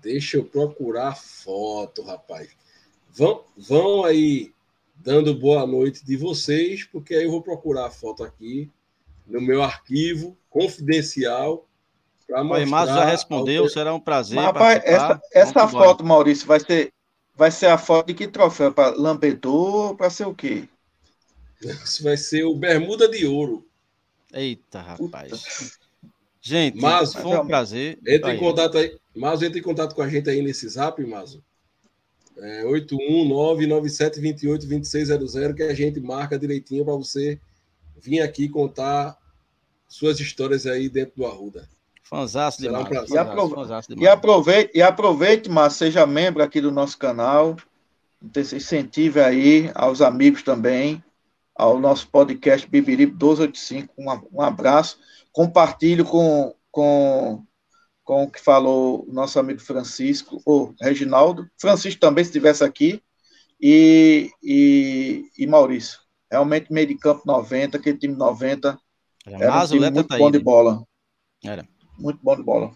Deixa 0.01 0.37
eu 0.37 0.45
procurar 0.45 1.17
foto, 1.17 2.03
rapaz. 2.03 2.49
Vão, 3.11 3.45
vão 3.57 4.05
aí 4.05 4.53
dando 4.97 5.35
boa 5.35 5.67
noite 5.67 6.05
de 6.05 6.17
vocês, 6.17 6.85
porque 6.85 7.15
aí 7.15 7.25
eu 7.25 7.31
vou 7.31 7.43
procurar 7.43 7.87
a 7.87 7.91
foto 7.91 8.23
aqui 8.23 8.71
no 9.27 9.41
meu 9.41 9.63
arquivo 9.63 10.37
confidencial 10.49 11.69
o 12.31 12.67
Márcio 12.67 12.95
já 12.95 13.05
respondeu, 13.05 13.63
ao... 13.65 13.69
será 13.69 13.95
um 13.95 14.01
prazer. 14.01 14.37
Mas, 14.37 14.47
rapaz, 14.47 14.83
essa, 14.85 15.21
essa 15.33 15.69
foto, 15.69 16.05
Maurício, 16.05 16.47
vai 16.47 16.61
ser, 16.61 16.93
vai 17.35 17.51
ser 17.51 17.67
a 17.67 17.79
foto 17.79 18.09
de 18.09 18.15
que 18.15 18.29
troféu? 18.29 18.73
Para 18.73 18.95
Lampetor 18.95 19.97
para 19.97 20.11
ser 20.11 20.27
o 20.27 20.35
quê? 20.35 20.69
Isso 21.61 22.05
vai 22.05 22.17
ser 22.17 22.45
o 22.45 22.55
Bermuda 22.55 23.09
de 23.09 23.27
Ouro. 23.27 23.67
Eita, 24.33 24.81
rapaz. 24.81 25.31
Puta. 25.31 25.88
Gente, 26.41 26.81
Mas, 26.81 27.15
foi 27.15 27.37
um 27.37 27.47
prazer. 27.47 27.99
Entre 28.07 28.33
em 28.33 28.39
contato 28.39 28.79
aí. 28.79 28.97
Mazo, 29.15 29.45
entre 29.45 29.59
em 29.59 29.63
contato 29.63 29.95
com 29.95 30.01
a 30.03 30.09
gente 30.09 30.31
aí 30.31 30.41
nesse 30.41 30.67
zap, 30.69 31.05
Mazo. 31.05 31.43
É 32.37 32.63
81997282600, 32.65 35.55
que 35.55 35.65
a 35.65 35.75
gente 35.75 36.01
marca 36.01 36.39
direitinho 36.39 36.85
para 36.85 36.95
você 36.95 37.41
vir 38.01 38.21
aqui 38.21 38.49
contar 38.49 39.19
suas 39.89 40.21
histórias 40.21 40.67
aí 40.67 40.89
dentro 40.89 41.17
do 41.17 41.27
Arruda. 41.27 41.69
Fanzaço 42.05 42.63
demais. 42.63 42.87
Um 42.89 43.15
e, 43.15 43.19
aprove 43.19 43.55
demais. 43.55 43.87
e, 43.89 44.07
aproveite, 44.07 44.71
e 44.75 44.83
aproveite, 44.83 45.51
mas 45.51 45.75
seja 45.75 46.07
membro 46.07 46.43
aqui 46.43 46.61
do 46.61 46.71
nosso 46.71 46.97
canal. 46.97 47.57
Incentive 48.35 49.21
aí 49.21 49.71
aos 49.75 50.01
amigos 50.01 50.43
também, 50.43 51.03
ao 51.55 51.79
nosso 51.79 52.09
podcast 52.09 52.69
Bibiribe 52.69 53.13
1285. 53.13 53.93
Um, 53.99 54.39
um 54.39 54.43
abraço. 54.43 54.99
Compartilhe 55.39 56.03
com, 56.03 56.53
com, 56.69 57.45
com 58.03 58.25
o 58.25 58.29
que 58.29 58.41
falou 58.41 59.09
o 59.09 59.13
nosso 59.13 59.39
amigo 59.39 59.61
Francisco, 59.61 60.43
ou 60.45 60.75
Reginaldo. 60.81 61.49
Francisco 61.57 62.01
também, 62.01 62.25
se 62.25 62.31
estivesse 62.31 62.65
aqui. 62.65 63.01
E, 63.61 64.33
e, 64.43 65.31
e 65.39 65.47
Maurício. 65.47 66.01
realmente 66.29 66.73
meio 66.73 66.89
de 66.89 66.97
campo 66.97 67.23
90, 67.25 67.77
aquele 67.77 67.97
time 67.97 68.17
90. 68.17 68.77
Era, 69.25 69.45
era 69.45 69.63
um 69.63 69.67
time 69.69 69.91
muito 69.93 70.19
bom 70.19 70.29
de 70.29 70.41
bola. 70.41 70.83
Era. 71.45 71.65
Muito 71.97 72.19
bom 72.21 72.35
de 72.35 72.43
bola. 72.43 72.73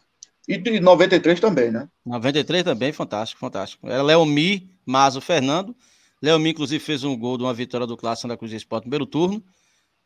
E 0.47 0.57
de 0.57 0.79
93 0.79 1.41
também, 1.41 1.73
né? 1.73 1.89
93 2.07 2.63
também, 2.63 2.93
fantástico, 2.93 3.41
fantástico. 3.41 3.89
Era 3.89 4.05
Leomi, 4.05 4.71
Mazo, 4.87 5.21
Fernando. 5.21 5.75
Leomi, 6.23 6.51
inclusive, 6.51 6.79
fez 6.79 7.03
um 7.03 7.19
gol 7.19 7.37
de 7.37 7.43
uma 7.43 7.53
vitória 7.53 7.89
do 7.89 7.97
Clássico 7.97 8.29
da 8.29 8.37
Cruz 8.37 8.53
de 8.53 8.57
Esporte 8.57 8.85
no 8.85 8.91
primeiro 8.91 9.07
turno. 9.07 9.43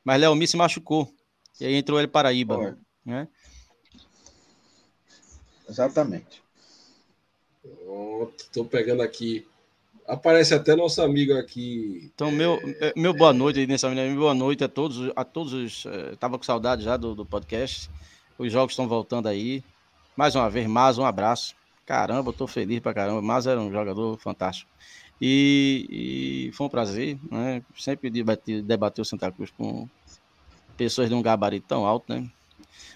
Mas 0.02 0.18
Leomi 0.18 0.46
se 0.46 0.56
machucou. 0.56 1.12
E 1.60 1.66
aí 1.66 1.74
entrou 1.74 1.98
ele 1.98 2.08
Paraíba. 2.08 2.76
Né? 3.04 3.28
Exatamente. 5.68 6.42
Estou 8.38 8.64
pegando 8.64 9.02
aqui. 9.02 9.46
Aparece 10.06 10.54
até 10.54 10.76
nosso 10.76 11.02
amigo 11.02 11.34
aqui. 11.34 12.10
Então, 12.14 12.28
é... 12.28 12.32
meu, 12.32 12.60
meu 12.94 13.14
boa 13.14 13.32
noite 13.32 13.58
aí 13.58 13.66
nessa 13.66 13.88
manhã. 13.88 14.14
Boa 14.14 14.34
noite 14.34 14.62
a 14.62 14.68
todos. 14.68 15.10
A 15.16 15.24
todos 15.24 15.52
os. 15.52 15.86
Estava 16.12 16.38
com 16.38 16.44
saudade 16.44 16.84
já 16.84 16.96
do, 16.96 17.14
do 17.14 17.26
podcast. 17.26 17.90
Os 18.38 18.52
jogos 18.52 18.72
estão 18.72 18.86
voltando 18.86 19.26
aí. 19.26 19.64
Mais 20.16 20.34
uma 20.34 20.48
vez, 20.48 20.66
mais 20.66 20.98
um 20.98 21.04
abraço. 21.04 21.54
Caramba, 21.84 22.30
eu 22.30 22.32
tô 22.32 22.46
feliz 22.46 22.80
pra 22.80 22.94
caramba. 22.94 23.20
Mas 23.20 23.46
era 23.46 23.60
um 23.60 23.72
jogador 23.72 24.16
fantástico. 24.18 24.70
E, 25.20 26.48
e 26.48 26.52
foi 26.52 26.66
um 26.66 26.70
prazer, 26.70 27.18
né? 27.30 27.62
Sempre 27.76 28.10
debater, 28.10 28.62
debater 28.62 29.02
o 29.02 29.04
Santa 29.04 29.32
Cruz 29.32 29.50
com 29.50 29.88
pessoas 30.76 31.08
de 31.08 31.14
um 31.14 31.22
gabarito 31.22 31.66
tão 31.66 31.86
alto, 31.86 32.12
né? 32.12 32.26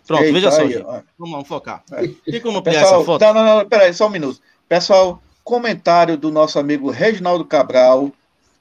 Pronto, 0.06 0.24
Eita, 0.24 0.32
veja 0.32 0.50
só, 0.50 0.62
aí, 0.62 0.74
Vamos, 0.74 1.04
vamos 1.18 1.48
focar. 1.48 1.84
Tem 2.24 2.40
como 2.40 2.58
ampliar 2.58 2.80
Pessoal, 2.80 3.00
essa 3.00 3.06
foto? 3.06 3.20
Não, 3.22 3.34
não, 3.34 3.58
não, 3.58 3.68
peraí, 3.68 3.94
só 3.94 4.06
um 4.06 4.10
minuto. 4.10 4.40
Pessoal, 4.68 5.22
comentário 5.44 6.16
do 6.16 6.30
nosso 6.30 6.58
amigo 6.58 6.90
Reginaldo 6.90 7.44
Cabral, 7.44 8.12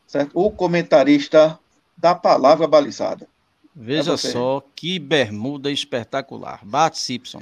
certo? 0.06 0.32
o 0.34 0.52
comentarista 0.52 1.60
da 1.98 2.14
palavra 2.14 2.68
balizada. 2.68 3.28
Veja 3.76 4.14
é 4.14 4.18
só 4.18 4.64
que 4.76 5.00
bermuda 5.00 5.72
espetacular. 5.72 6.60
Bart 6.64 6.96
Simpson. 6.96 7.42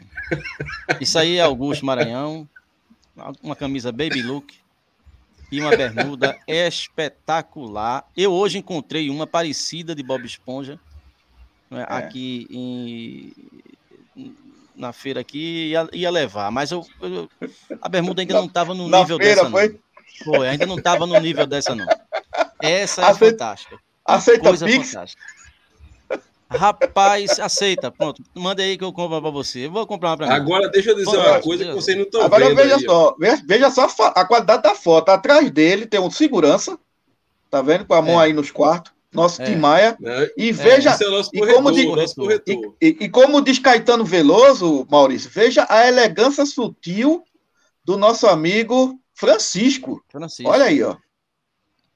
Isso 1.02 1.18
aí 1.18 1.38
é 1.38 1.41
Augusto 1.41 1.86
Maranhão. 1.86 2.48
Uma 3.41 3.56
camisa 3.56 3.91
baby 3.91 4.22
look 4.22 4.54
e 5.52 5.60
uma 5.60 5.76
bermuda 5.76 6.38
espetacular. 6.48 8.08
Eu 8.16 8.32
hoje 8.32 8.58
encontrei 8.58 9.10
uma 9.10 9.26
parecida 9.26 9.95
de 9.95 10.04
Bob 10.04 10.26
Esponja 10.26 10.80
né, 11.69 11.85
é. 11.89 11.94
aqui 11.94 12.48
em, 12.49 14.34
na 14.76 14.94
feira 14.94 15.19
aqui 15.19 15.69
ia, 15.69 15.88
ia 15.91 16.10
levar, 16.10 16.52
mas 16.52 16.72
eu, 16.72 16.85
eu, 17.02 17.30
a 17.81 17.89
bermuda 17.89 18.22
ainda 18.22 18.34
não 18.34 18.45
estava 18.45 18.73
no 18.73 18.85
nível 18.85 19.18
feira, 19.18 19.35
dessa 19.35 19.49
foi? 19.49 19.69
não. 19.69 19.88
Foi, 20.23 20.48
ainda 20.48 20.65
não 20.65 20.77
estava 20.77 21.06
no 21.06 21.19
nível 21.19 21.45
dessa 21.45 21.76
não. 21.76 21.85
Essa 22.61 23.02
é 23.02 23.06
aceita, 23.06 23.31
fantástica. 23.31 23.80
Aceita 24.06 24.41
coisa 24.41 24.65
Pix? 24.65 24.91
fantástica. 24.91 25.22
Rapaz, 26.49 27.39
aceita. 27.39 27.91
Pronto, 27.91 28.23
manda 28.34 28.64
aí 28.64 28.77
que 28.77 28.84
eu 28.84 28.94
compro 28.94 29.22
para 29.22 29.30
você. 29.30 29.65
Eu 29.65 29.72
vou 29.72 29.85
comprar 29.85 30.11
uma 30.11 30.18
para 30.18 30.27
mim. 30.27 30.34
Agora 30.34 30.69
deixa 30.69 30.91
eu 30.91 30.95
dizer 30.95 31.11
Pô, 31.11 31.18
uma 31.18 31.41
coisa 31.41 31.65
que 31.65 31.73
vocês 31.73 31.98
não 31.98 32.06
estão 32.06 32.22
vendo. 32.22 32.34
Agora 32.34 32.56
veja 32.56 32.76
aí, 32.76 32.85
só, 32.85 33.15
veja, 33.19 33.44
veja 33.45 33.69
só 33.69 33.88
a 34.15 34.26
qualidade 34.26 34.64
da 34.64 34.73
foto. 34.73 35.10
Atrás 35.10 35.52
dele 35.52 35.85
tem 35.85 35.99
um 35.99 36.10
segurança, 36.10 36.80
tá 37.49 37.61
vendo? 37.61 37.85
Com 37.85 37.94
a 37.94 38.02
mão 38.02 38.22
é. 38.22 38.26
aí 38.26 38.34
nos 38.34 38.49
quartos. 38.49 38.94
Nosso 39.18 39.41
é. 39.41 39.45
Tim 39.45 39.56
Maia. 39.56 39.98
É. 40.03 40.34
E 40.38 40.52
veja. 40.52 40.91
É 40.91 40.95
e, 41.34 41.53
como 41.53 41.72
diz, 41.72 42.15
e, 42.45 42.61
e, 42.80 42.88
e, 43.02 43.10
como 43.10 43.41
diz 43.41 43.57
Caetano 43.57 44.06
Veloso, 44.06 44.85
Maurício, 44.91 45.27
veja 45.34 45.65
a 45.68 45.88
elegância 45.88 46.45
sutil 46.45 47.23
do 47.84 47.98
nosso 47.98 48.27
amigo 48.27 49.02
Francisco. 49.15 50.03
Francisco. 50.07 50.52
Olha 50.52 50.65
aí, 50.65 50.84
ó. 50.84 50.95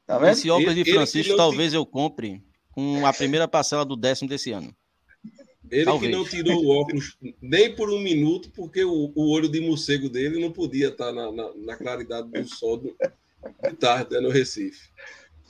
Tá 0.08 0.18
vendo? 0.18 0.32
Esse 0.32 0.50
óculos 0.50 0.74
de 0.74 0.92
Francisco 0.92 1.38
talvez 1.38 1.76
eu 1.76 1.86
compre 1.86 2.42
com 2.72 3.06
a 3.06 3.14
primeira 3.14 3.48
parcela 3.48 3.86
do 3.86 3.96
décimo 3.96 4.28
desse 4.28 4.52
ano. 4.52 4.76
Ele 5.70 5.86
Talvez. 5.86 6.12
que 6.12 6.18
não 6.18 6.26
tirou 6.26 6.66
o 6.66 6.70
óculos 6.70 7.18
nem 7.40 7.74
por 7.76 7.92
um 7.92 8.00
minuto, 8.00 8.50
porque 8.50 8.84
o, 8.84 9.14
o 9.16 9.32
olho 9.32 9.48
de 9.48 9.62
morcego 9.62 10.10
dele 10.10 10.40
não 10.40 10.52
podia 10.52 10.88
estar 10.88 11.14
na, 11.14 11.32
na, 11.32 11.54
na 11.56 11.76
claridade 11.78 12.30
do 12.30 12.44
sol 12.50 12.78
do, 12.78 12.96
de 13.64 13.76
tarde 13.78 14.16
né, 14.16 14.20
no 14.20 14.30
Recife. 14.30 14.90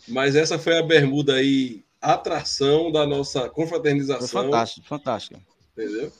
Mas 0.07 0.36
essa 0.36 0.57
foi 0.57 0.78
a 0.78 0.84
bermuda 0.84 1.36
aí, 1.36 1.84
atração 2.02 2.91
da 2.91 3.06
nossa 3.06 3.49
confraternização. 3.49 4.28
Foi 4.28 4.44
fantástico, 4.44 4.88
fantástico. 4.88 5.41
Entendeu? 5.78 6.11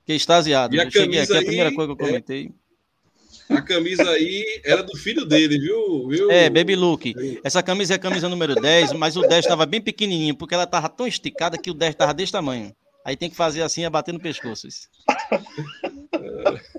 Fiquei 0.00 0.16
extasiado. 0.16 0.74
E 0.74 0.80
a 0.80 0.90
cheguei 0.90 1.20
aqui, 1.20 1.32
aí, 1.32 1.38
a 1.38 1.42
primeira 1.42 1.74
coisa 1.74 1.94
que 1.94 2.02
eu 2.02 2.06
é 2.06 2.08
comentei. 2.08 2.52
É 3.50 3.54
a 3.54 3.62
camisa 3.62 4.10
aí 4.10 4.60
era 4.62 4.82
do 4.82 4.96
filho 4.96 5.24
dele, 5.24 5.58
viu? 5.58 6.08
viu? 6.08 6.30
É, 6.30 6.50
Baby 6.50 6.76
Luke. 6.76 7.14
Essa 7.42 7.62
camisa 7.62 7.94
é 7.94 7.96
a 7.96 7.98
camisa 7.98 8.28
número 8.28 8.54
10, 8.54 8.92
mas 8.92 9.16
o 9.16 9.22
10 9.22 9.44
estava 9.44 9.64
bem 9.64 9.80
pequenininho, 9.80 10.36
porque 10.36 10.54
ela 10.54 10.64
estava 10.64 10.88
tão 10.88 11.06
esticada 11.06 11.56
que 11.56 11.70
o 11.70 11.74
10 11.74 11.92
estava 11.92 12.12
desse 12.12 12.32
tamanho. 12.32 12.74
Aí 13.04 13.16
tem 13.16 13.30
que 13.30 13.36
fazer 13.36 13.62
assim, 13.62 13.84
é 13.84 13.90
bater 13.90 14.12
no 14.12 14.20
pescoço. 14.20 14.68
Isso. 14.68 14.88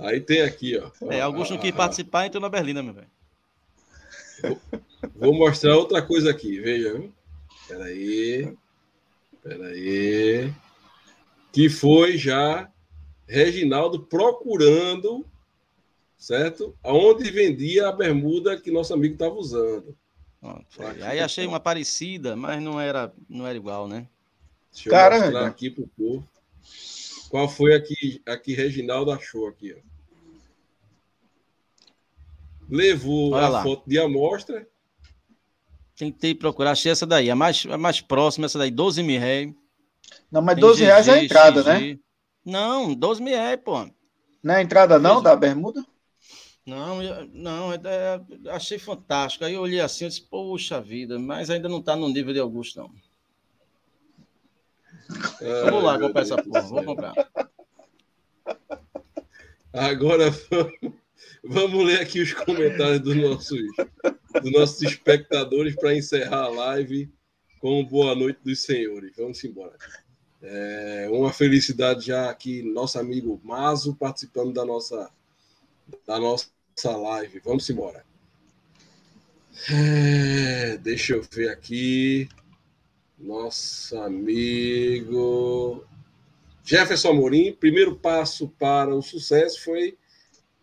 Aí 0.00 0.18
tem 0.20 0.40
aqui, 0.40 0.78
ó. 0.78 0.90
É, 1.10 1.20
Augusto 1.20 1.52
não 1.52 1.60
quis 1.60 1.72
participar, 1.72 2.26
entrou 2.26 2.40
na 2.40 2.48
Berlina, 2.48 2.82
meu 2.82 2.94
velho. 2.94 3.10
Vou 5.14 5.34
mostrar 5.34 5.76
outra 5.76 6.02
coisa 6.02 6.30
aqui, 6.30 6.60
veja. 6.60 7.02
Peraí. 7.68 8.56
Peraí. 9.42 10.52
Que 11.52 11.68
foi 11.68 12.16
já 12.16 12.70
Reginaldo 13.26 14.02
procurando, 14.02 15.24
certo? 16.18 16.76
Aonde 16.82 17.30
vendia 17.30 17.88
a 17.88 17.92
bermuda 17.92 18.60
que 18.60 18.70
nosso 18.70 18.92
amigo 18.92 19.14
estava 19.14 19.34
usando. 19.34 19.96
Aí 21.02 21.20
achei 21.20 21.46
uma 21.46 21.60
parecida, 21.60 22.34
mas 22.34 22.62
não 22.62 22.80
era, 22.80 23.12
não 23.28 23.46
era 23.46 23.56
igual, 23.56 23.86
né? 23.86 24.08
Deixa 24.72 24.88
eu 24.88 24.92
Caramba. 24.92 25.24
mostrar 25.24 25.46
aqui 25.46 25.70
pro 25.70 25.86
povo. 25.88 26.28
Qual 27.28 27.48
foi 27.48 27.74
a 27.74 27.80
que, 27.80 28.20
a 28.26 28.36
que 28.36 28.54
Reginaldo 28.54 29.12
achou 29.12 29.46
aqui, 29.46 29.72
ó. 29.72 29.90
Levou 32.70 33.32
Olha 33.32 33.46
a 33.46 33.48
lá. 33.48 33.62
foto 33.62 33.88
de 33.88 33.98
amostra. 33.98 34.66
Tentei 35.96 36.34
procurar, 36.34 36.70
achei 36.70 36.92
essa 36.92 37.06
daí, 37.06 37.30
a 37.30 37.36
mais, 37.36 37.66
a 37.68 37.76
mais 37.76 38.00
próxima, 38.00 38.46
essa 38.46 38.58
daí, 38.58 38.70
12 38.70 39.02
mil 39.02 39.20
reais. 39.20 39.52
Não, 40.30 40.40
mas 40.40 40.58
12 40.58 40.84
reais 40.84 41.08
é 41.08 41.12
a 41.12 41.24
entrada, 41.24 41.62
né? 41.62 41.98
Não, 42.44 42.94
12 42.94 43.22
mil 43.22 43.34
reais, 43.34 43.60
pô. 43.62 43.86
Não 44.42 44.54
é 44.54 44.62
entrada 44.62 44.98
não 44.98 45.22
da 45.22 45.36
bermuda? 45.36 45.84
Não, 46.64 46.98
não, 47.32 47.72
é, 47.72 47.80
é, 47.84 48.50
achei 48.50 48.78
fantástico. 48.78 49.44
Aí 49.44 49.54
eu 49.54 49.60
olhei 49.60 49.80
assim 49.80 50.06
e 50.06 50.08
disse, 50.08 50.22
poxa 50.22 50.80
vida, 50.80 51.18
mas 51.18 51.50
ainda 51.50 51.68
não 51.68 51.82
tá 51.82 51.96
no 51.96 52.08
nível 52.08 52.32
de 52.32 52.40
Augusto, 52.40 52.80
não. 52.80 52.90
É, 55.40 55.70
vou 55.70 55.80
lá 55.80 55.98
comprar 55.98 56.22
essa 56.22 56.40
porra, 56.40 56.60
vou 56.62 56.84
comprar. 56.84 57.12
Agora 59.72 60.30
vamos 60.50 60.94
ler 61.42 62.00
aqui 62.00 62.20
os 62.20 62.32
comentários 62.32 63.00
dos 63.00 63.16
nossos, 63.16 63.60
dos 64.42 64.52
nossos 64.52 64.82
espectadores 64.82 65.74
para 65.74 65.96
encerrar 65.96 66.44
a 66.44 66.48
live 66.48 67.10
com 67.60 67.84
boa 67.84 68.14
noite 68.14 68.40
dos 68.44 68.62
senhores. 68.62 69.12
Vamos 69.16 69.42
embora. 69.44 69.76
É 70.42 71.08
uma 71.10 71.32
felicidade 71.32 72.06
já 72.06 72.30
aqui, 72.30 72.62
nosso 72.62 72.98
amigo 72.98 73.40
Mazo 73.44 73.94
participando 73.94 74.54
da 74.54 74.64
nossa, 74.64 75.10
da 76.06 76.18
nossa 76.18 76.48
live. 76.84 77.40
Vamos 77.44 77.68
embora. 77.68 78.04
É, 79.70 80.78
deixa 80.78 81.14
eu 81.14 81.22
ver 81.30 81.50
aqui. 81.50 82.28
Nosso 83.18 83.98
amigo 83.98 85.84
Jefferson 86.64 87.10
Amorim. 87.10 87.52
Primeiro 87.52 87.94
passo 87.96 88.48
para 88.58 88.94
o 88.94 89.02
sucesso 89.02 89.62
foi 89.62 89.98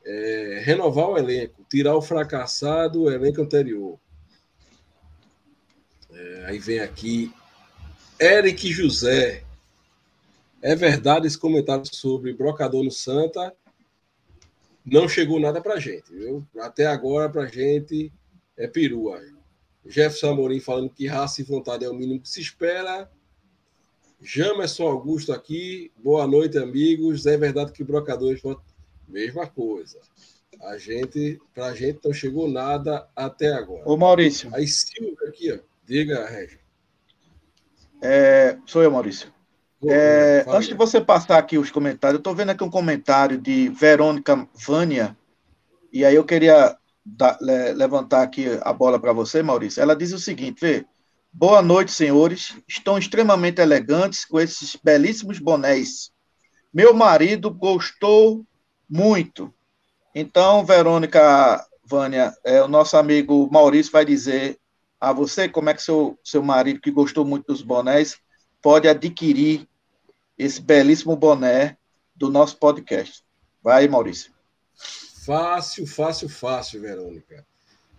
é, 0.08 0.62
renovar 0.64 1.10
o 1.10 1.18
elenco, 1.18 1.66
tirar 1.70 1.94
o 1.94 2.02
fracassado 2.02 3.04
do 3.04 3.12
elenco 3.12 3.42
anterior. 3.42 4.00
É, 6.10 6.46
aí 6.46 6.60
vem 6.60 6.80
aqui 6.80 7.34
Eric 8.20 8.72
José. 8.72 9.44
É 10.62 10.76
verdade 10.76 11.28
esse 11.28 11.38
comentário 11.38 11.84
sobre 11.94 12.34
brocador 12.34 12.84
no 12.84 12.90
Santa. 12.90 13.54
Não 14.86 15.10
chegou 15.10 15.42
nada 15.42 15.62
para 15.62 15.80
gente, 15.80 16.10
viu? 16.10 16.48
Até 16.62 16.86
agora 16.86 17.30
para 17.30 17.46
gente 17.46 18.12
é 18.56 18.66
perua. 18.66 19.22
Jefferson 19.86 20.32
Amorim 20.32 20.62
falando 20.62 20.90
que 20.90 21.06
raça 21.06 21.42
e 21.42 21.44
vontade 21.44 21.84
é 21.84 21.90
o 21.90 21.94
mínimo 21.94 22.22
que 22.22 22.30
se 22.30 22.40
espera. 22.40 23.12
Jamerson 24.22 24.88
Augusto 24.88 25.34
aqui. 25.34 25.92
Boa 25.98 26.26
noite, 26.26 26.58
amigos. 26.58 27.26
É 27.26 27.38
verdade 27.38 27.74
que 27.74 27.84
brocadores 27.84 28.42
mesma 29.08 29.48
coisa. 29.48 30.00
A 30.62 30.78
gente, 30.78 31.40
pra 31.54 31.74
gente 31.74 32.00
não 32.04 32.14
chegou 32.14 32.50
nada 32.50 33.08
até 33.16 33.54
agora. 33.54 33.88
Ô 33.88 33.96
Maurício. 33.96 34.50
Aí 34.54 34.68
Silvia 34.68 35.28
aqui, 35.28 35.52
ó. 35.52 35.60
Diga, 35.86 36.26
Régio. 36.28 36.60
É, 38.02 38.58
sou 38.66 38.84
eu, 38.84 38.92
Maurício. 38.92 39.32
É, 39.86 40.44
antes 40.48 40.68
de 40.68 40.74
você 40.74 41.00
passar 41.00 41.38
aqui 41.38 41.58
os 41.58 41.70
comentários, 41.70 42.16
eu 42.16 42.20
estou 42.20 42.36
vendo 42.36 42.50
aqui 42.50 42.64
um 42.64 42.70
comentário 42.70 43.38
de 43.38 43.70
Verônica 43.70 44.48
Vânia, 44.56 45.16
e 45.94 46.04
aí 46.04 46.16
eu 46.16 46.24
queria 46.24 46.76
da, 47.06 47.38
le, 47.40 47.74
levantar 47.74 48.24
aqui 48.24 48.48
a 48.62 48.74
bola 48.74 49.00
para 49.00 49.14
você, 49.14 49.44
Maurício. 49.44 49.82
Ela 49.82 49.96
diz 49.96 50.12
o 50.12 50.20
seguinte: 50.20 50.60
vê. 50.60 50.86
Boa 51.32 51.62
noite, 51.62 51.92
senhores. 51.92 52.56
Estão 52.68 52.98
extremamente 52.98 53.62
elegantes 53.62 54.26
com 54.26 54.40
esses 54.40 54.76
belíssimos 54.84 55.38
bonés. 55.38 56.10
Meu 56.74 56.94
marido 56.94 57.54
gostou 57.54 58.44
muito. 58.90 59.54
Então, 60.14 60.66
Verônica 60.66 61.66
Vânia, 61.84 62.36
é, 62.44 62.62
o 62.62 62.68
nosso 62.68 62.98
amigo 62.98 63.50
Maurício 63.52 63.92
vai 63.92 64.06
dizer 64.06 64.60
a 65.00 65.14
você 65.14 65.48
como 65.48 65.70
é 65.70 65.74
que 65.74 65.82
seu, 65.82 66.18
seu 66.24 66.42
marido, 66.42 66.82
que 66.82 66.92
gostou 66.92 67.24
muito 67.24 67.48
dos 67.48 67.62
bonés, 67.62 68.18
pode 68.62 68.88
adquirir 68.88 69.68
esse 70.38 70.62
belíssimo 70.62 71.16
boné 71.16 71.78
do 72.16 72.30
nosso 72.30 72.58
podcast. 72.58 73.24
Vai, 73.64 73.88
Maurício. 73.88 74.32
Fácil, 75.26 75.86
fácil, 75.86 76.30
fácil, 76.30 76.82
Verônica. 76.82 77.46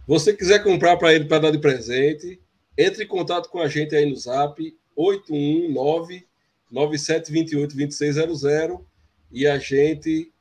Você 0.07 0.33
quiser 0.33 0.63
comprar 0.63 0.97
para 0.97 1.13
ele 1.13 1.27
para 1.27 1.41
dar 1.41 1.51
de 1.51 1.59
presente, 1.59 2.41
entre 2.77 3.05
em 3.05 3.07
contato 3.07 3.51
com 3.51 3.61
a 3.61 3.69
gente 3.69 3.95
aí 3.95 4.09
no 4.09 4.17
Zap 4.17 4.61
819 4.97 6.27
9728 6.71 7.77
2600 7.77 8.81
e 9.31 9.47
a 9.47 9.59
gente 9.59 10.33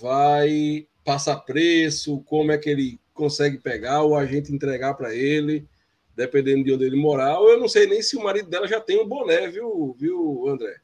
vai 0.00 0.86
passar 1.04 1.36
preço, 1.36 2.22
como 2.26 2.52
é 2.52 2.58
que 2.58 2.68
ele 2.68 3.00
consegue 3.14 3.58
pegar 3.58 4.02
ou 4.02 4.16
a 4.16 4.24
gente 4.24 4.52
entregar 4.52 4.94
para 4.94 5.14
ele, 5.14 5.66
dependendo 6.16 6.64
de 6.64 6.72
onde 6.72 6.84
ele 6.84 6.96
morar. 6.96 7.38
Ou 7.38 7.50
eu 7.50 7.60
não 7.60 7.68
sei 7.68 7.86
nem 7.86 8.02
se 8.02 8.16
o 8.16 8.22
marido 8.22 8.48
dela 8.48 8.66
já 8.66 8.80
tem 8.80 9.00
um 9.00 9.06
boné, 9.06 9.48
viu, 9.48 9.94
viu 9.98 10.48
André? 10.48 10.76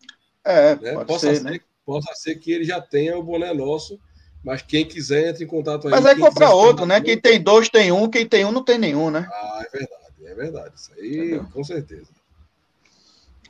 É, 0.44 0.76
né? 0.76 0.92
pode 0.92 1.06
possa 1.06 1.28
ser, 1.28 1.36
ser, 1.36 1.44
né? 1.44 1.60
Possa 1.84 2.14
ser 2.14 2.36
que 2.36 2.52
ele 2.52 2.64
já 2.64 2.80
tenha 2.80 3.16
o 3.16 3.22
boné 3.22 3.52
nosso, 3.54 3.98
mas 4.44 4.62
quem 4.62 4.84
quiser 4.84 5.30
entre 5.30 5.44
em 5.44 5.48
contato 5.48 5.86
aí. 5.86 5.90
Mas 5.90 6.06
aí 6.06 6.18
compra 6.18 6.50
outro, 6.50 6.86
né? 6.86 7.00
Quem 7.00 7.18
tem 7.18 7.40
dois 7.40 7.68
tem 7.68 7.90
um, 7.92 8.08
quem 8.08 8.26
tem 8.26 8.44
um 8.44 8.52
não 8.52 8.64
tem 8.64 8.78
nenhum, 8.78 9.10
né? 9.10 9.28
Ah, 9.30 9.64
é 9.64 9.78
verdade, 9.78 10.26
é 10.26 10.34
verdade. 10.34 10.74
Isso 10.76 10.92
aí, 10.96 11.16
Entendeu? 11.16 11.46
com 11.52 11.64
certeza. 11.64 12.08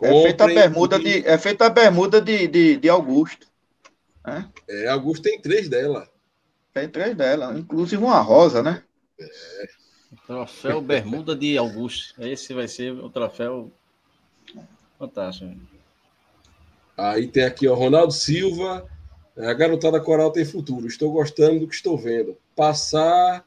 É 0.01 0.23
feita 0.23 0.44
a 0.44 0.47
bermuda, 0.47 0.98
de, 0.98 1.27
é 1.27 1.39
feita 1.39 1.66
a 1.66 1.70
bermuda 1.70 2.20
de, 2.20 2.47
de, 2.47 2.77
de 2.77 2.89
Augusto. 2.89 3.47
Né? 4.27 4.51
É, 4.69 4.89
Augusto 4.89 5.23
tem 5.23 5.40
três 5.40 5.69
dela. 5.69 6.09
Tem 6.74 6.89
três 6.89 7.16
dela, 7.16 7.57
inclusive 7.59 8.03
uma 8.03 8.20
rosa, 8.20 8.62
né? 8.62 8.82
É. 9.19 9.66
Troféu 10.27 10.81
Bermuda 10.81 11.36
de 11.36 11.57
Augusto. 11.57 12.20
Esse 12.20 12.53
vai 12.53 12.66
ser 12.66 12.93
o 12.93 13.09
troféu 13.09 13.73
fantástico. 14.98 15.55
Aí 16.97 17.28
tem 17.28 17.44
aqui, 17.44 17.69
o 17.69 17.74
Ronaldo 17.74 18.12
Silva. 18.12 18.86
A 19.36 19.53
garotada 19.53 20.01
coral 20.01 20.32
tem 20.32 20.44
futuro. 20.44 20.86
Estou 20.86 21.12
gostando 21.12 21.61
do 21.61 21.69
que 21.69 21.74
estou 21.74 21.97
vendo. 21.97 22.36
Passar 22.55 23.47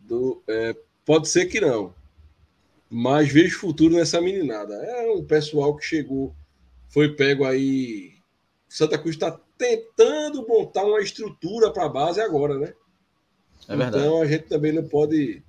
do. 0.00 0.42
É, 0.48 0.76
pode 1.04 1.28
ser 1.28 1.46
que 1.46 1.60
não. 1.60 1.94
Mas 2.90 3.32
vejo 3.32 3.58
futuro 3.58 3.94
nessa 3.94 4.20
meninada. 4.20 4.74
É 4.74 5.10
um 5.12 5.24
pessoal 5.24 5.74
que 5.76 5.84
chegou, 5.84 6.34
foi 6.88 7.14
pego 7.14 7.44
aí. 7.44 8.14
Santa 8.68 8.98
Cruz 8.98 9.14
está 9.14 9.38
tentando 9.62 10.46
montar 10.46 10.84
uma 10.84 11.00
estrutura 11.00 11.72
para 11.72 11.86
a 11.86 11.88
base 11.88 12.20
agora, 12.20 12.58
né? 12.58 12.74
É 13.68 13.76
verdade. 13.76 14.04
Então 14.04 14.20
a 14.20 14.26
gente 14.26 14.44
também 14.48 14.72
não 14.72 14.82
pode 14.88 15.42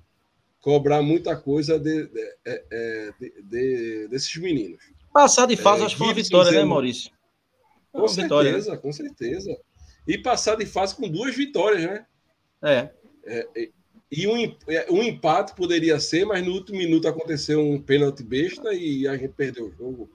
cobrar 0.60 1.02
muita 1.02 1.36
coisa 1.36 1.78
de, 1.78 2.06
de, 2.06 2.20
é, 2.46 2.64
é, 2.70 3.12
de, 3.18 3.42
de 3.42 4.08
desses 4.08 4.34
meninos. 4.36 4.82
Passar 5.12 5.46
de 5.46 5.56
fase, 5.56 5.82
é, 5.82 5.86
acho 5.86 5.94
que 5.96 5.98
foi 5.98 6.06
uma 6.08 6.14
vitória, 6.14 6.52
né, 6.52 6.64
Maurício? 6.64 7.10
Com 7.92 7.98
uma 8.00 8.08
certeza, 8.08 8.58
vitória, 8.58 8.78
com 8.78 8.92
certeza. 8.92 9.56
E 10.06 10.18
passar 10.18 10.56
de 10.56 10.66
fase 10.66 10.94
com 10.94 11.08
duas 11.08 11.34
vitórias, 11.34 11.82
né? 11.82 12.06
É. 12.62 12.90
é 13.24 13.70
e 14.10 14.28
um, 14.28 14.56
um 14.90 15.02
empate 15.02 15.56
poderia 15.56 15.98
ser, 15.98 16.24
mas 16.24 16.44
no 16.44 16.52
último 16.52 16.78
minuto 16.78 17.08
aconteceu 17.08 17.60
um 17.60 17.80
pênalti 17.80 18.22
besta 18.22 18.72
e 18.72 19.08
a 19.08 19.16
gente 19.16 19.32
perdeu 19.32 19.66
o 19.66 19.72
jogo. 19.72 20.08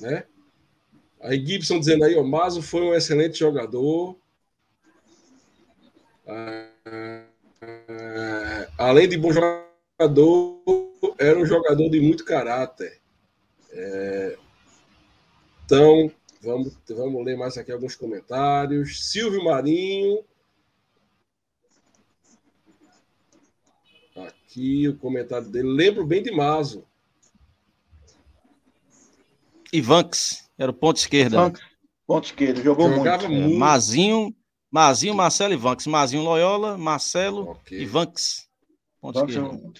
Né? 0.00 0.24
Aí 1.20 1.44
Gibson 1.44 1.80
dizendo 1.80 2.04
aí, 2.04 2.16
ó, 2.16 2.22
Mazo 2.22 2.62
foi 2.62 2.82
um 2.82 2.94
excelente 2.94 3.38
jogador. 3.38 4.16
Ah, 6.26 6.68
além 8.76 9.08
de 9.08 9.16
bom 9.16 9.32
jogador, 9.32 10.62
era 11.18 11.38
um 11.38 11.46
jogador 11.46 11.88
de 11.90 12.00
muito 12.00 12.24
caráter. 12.24 13.00
É, 13.70 14.38
então, 15.64 16.10
vamos, 16.40 16.74
vamos 16.88 17.24
ler 17.24 17.36
mais 17.36 17.58
aqui 17.58 17.72
alguns 17.72 17.94
comentários. 17.94 19.10
Silvio 19.10 19.44
Marinho. 19.44 20.24
Aqui 24.16 24.88
o 24.88 24.96
comentário 24.96 25.48
dele. 25.48 25.68
Lembro 25.68 26.06
bem 26.06 26.22
de 26.22 26.30
Mazo. 26.30 26.86
Ivanks. 29.72 30.47
Era 30.58 30.72
o 30.72 30.74
ponto 30.74 30.96
esquerda. 30.96 31.52
Ponto 32.04 32.24
esquerdo, 32.24 32.62
jogou 32.62 32.90
Jogava 32.90 33.28
muito. 33.28 33.42
muito. 33.42 33.54
É, 33.54 33.58
Mazinho, 33.58 34.34
Mazinho, 34.70 35.14
Marcelo 35.14 35.54
e 35.54 35.56
Vanks. 35.56 35.86
Mazinho 35.86 36.22
Loyola, 36.22 36.76
Marcelo 36.76 37.50
okay. 37.50 37.80
e 37.80 37.86
Vanks. 37.86 38.48
Ponto 39.00 39.20
Vanks 39.20 39.36
esquerdo. 39.36 39.72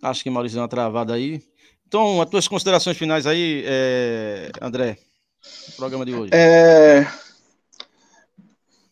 Acho 0.00 0.22
que 0.22 0.30
Maurício 0.30 0.56
deu 0.56 0.62
uma 0.62 0.68
travada 0.68 1.14
aí. 1.14 1.42
Então, 1.86 2.20
as 2.20 2.28
tuas 2.28 2.46
considerações 2.46 2.96
finais 2.96 3.26
aí, 3.26 3.62
é... 3.66 4.50
André, 4.60 4.98
programa 5.76 6.04
de 6.04 6.14
hoje. 6.14 6.30
É... 6.34 7.06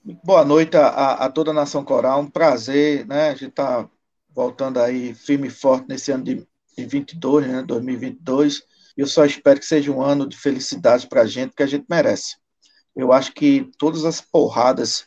Boa 0.04 0.44
noite 0.44 0.76
a, 0.76 1.12
a, 1.12 1.30
toda 1.30 1.52
a 1.52 1.54
nação 1.54 1.84
coral, 1.84 2.22
um 2.22 2.28
prazer, 2.28 3.06
né? 3.06 3.28
A 3.28 3.34
gente 3.34 3.50
está 3.50 3.88
voltando 4.34 4.80
aí 4.80 5.14
firme 5.14 5.46
e 5.46 5.50
forte 5.50 5.86
nesse 5.88 6.10
ano 6.10 6.24
de, 6.24 6.44
de 6.76 6.86
22, 6.86 7.46
né? 7.46 7.62
2022. 7.62 8.64
Eu 8.96 9.06
só 9.06 9.24
espero 9.24 9.60
que 9.60 9.66
seja 9.66 9.92
um 9.92 10.02
ano 10.02 10.28
de 10.28 10.36
felicidade 10.36 11.06
para 11.06 11.22
a 11.22 11.26
gente, 11.26 11.54
que 11.54 11.62
a 11.62 11.68
gente 11.68 11.86
merece. 11.88 12.34
Eu 12.96 13.12
acho 13.12 13.32
que 13.32 13.70
todas 13.78 14.04
as 14.04 14.20
porradas 14.20 15.06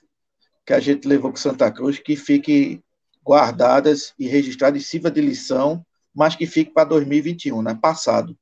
que 0.66 0.72
a 0.72 0.80
gente 0.80 1.06
levou 1.06 1.30
com 1.30 1.36
Santa 1.36 1.70
Cruz, 1.70 2.00
que 2.00 2.16
fiquem 2.16 2.82
guardadas 3.22 4.14
e 4.18 4.30
registradas 4.30 4.82
e 4.82 4.86
sirva 4.86 5.12
de 5.12 5.20
lição, 5.20 5.86
mas 6.14 6.38
que 6.38 6.48
fique 6.48 6.72
para 6.72 6.88
2021, 6.88 7.62
né? 7.62 7.78
Passado. 7.82 8.34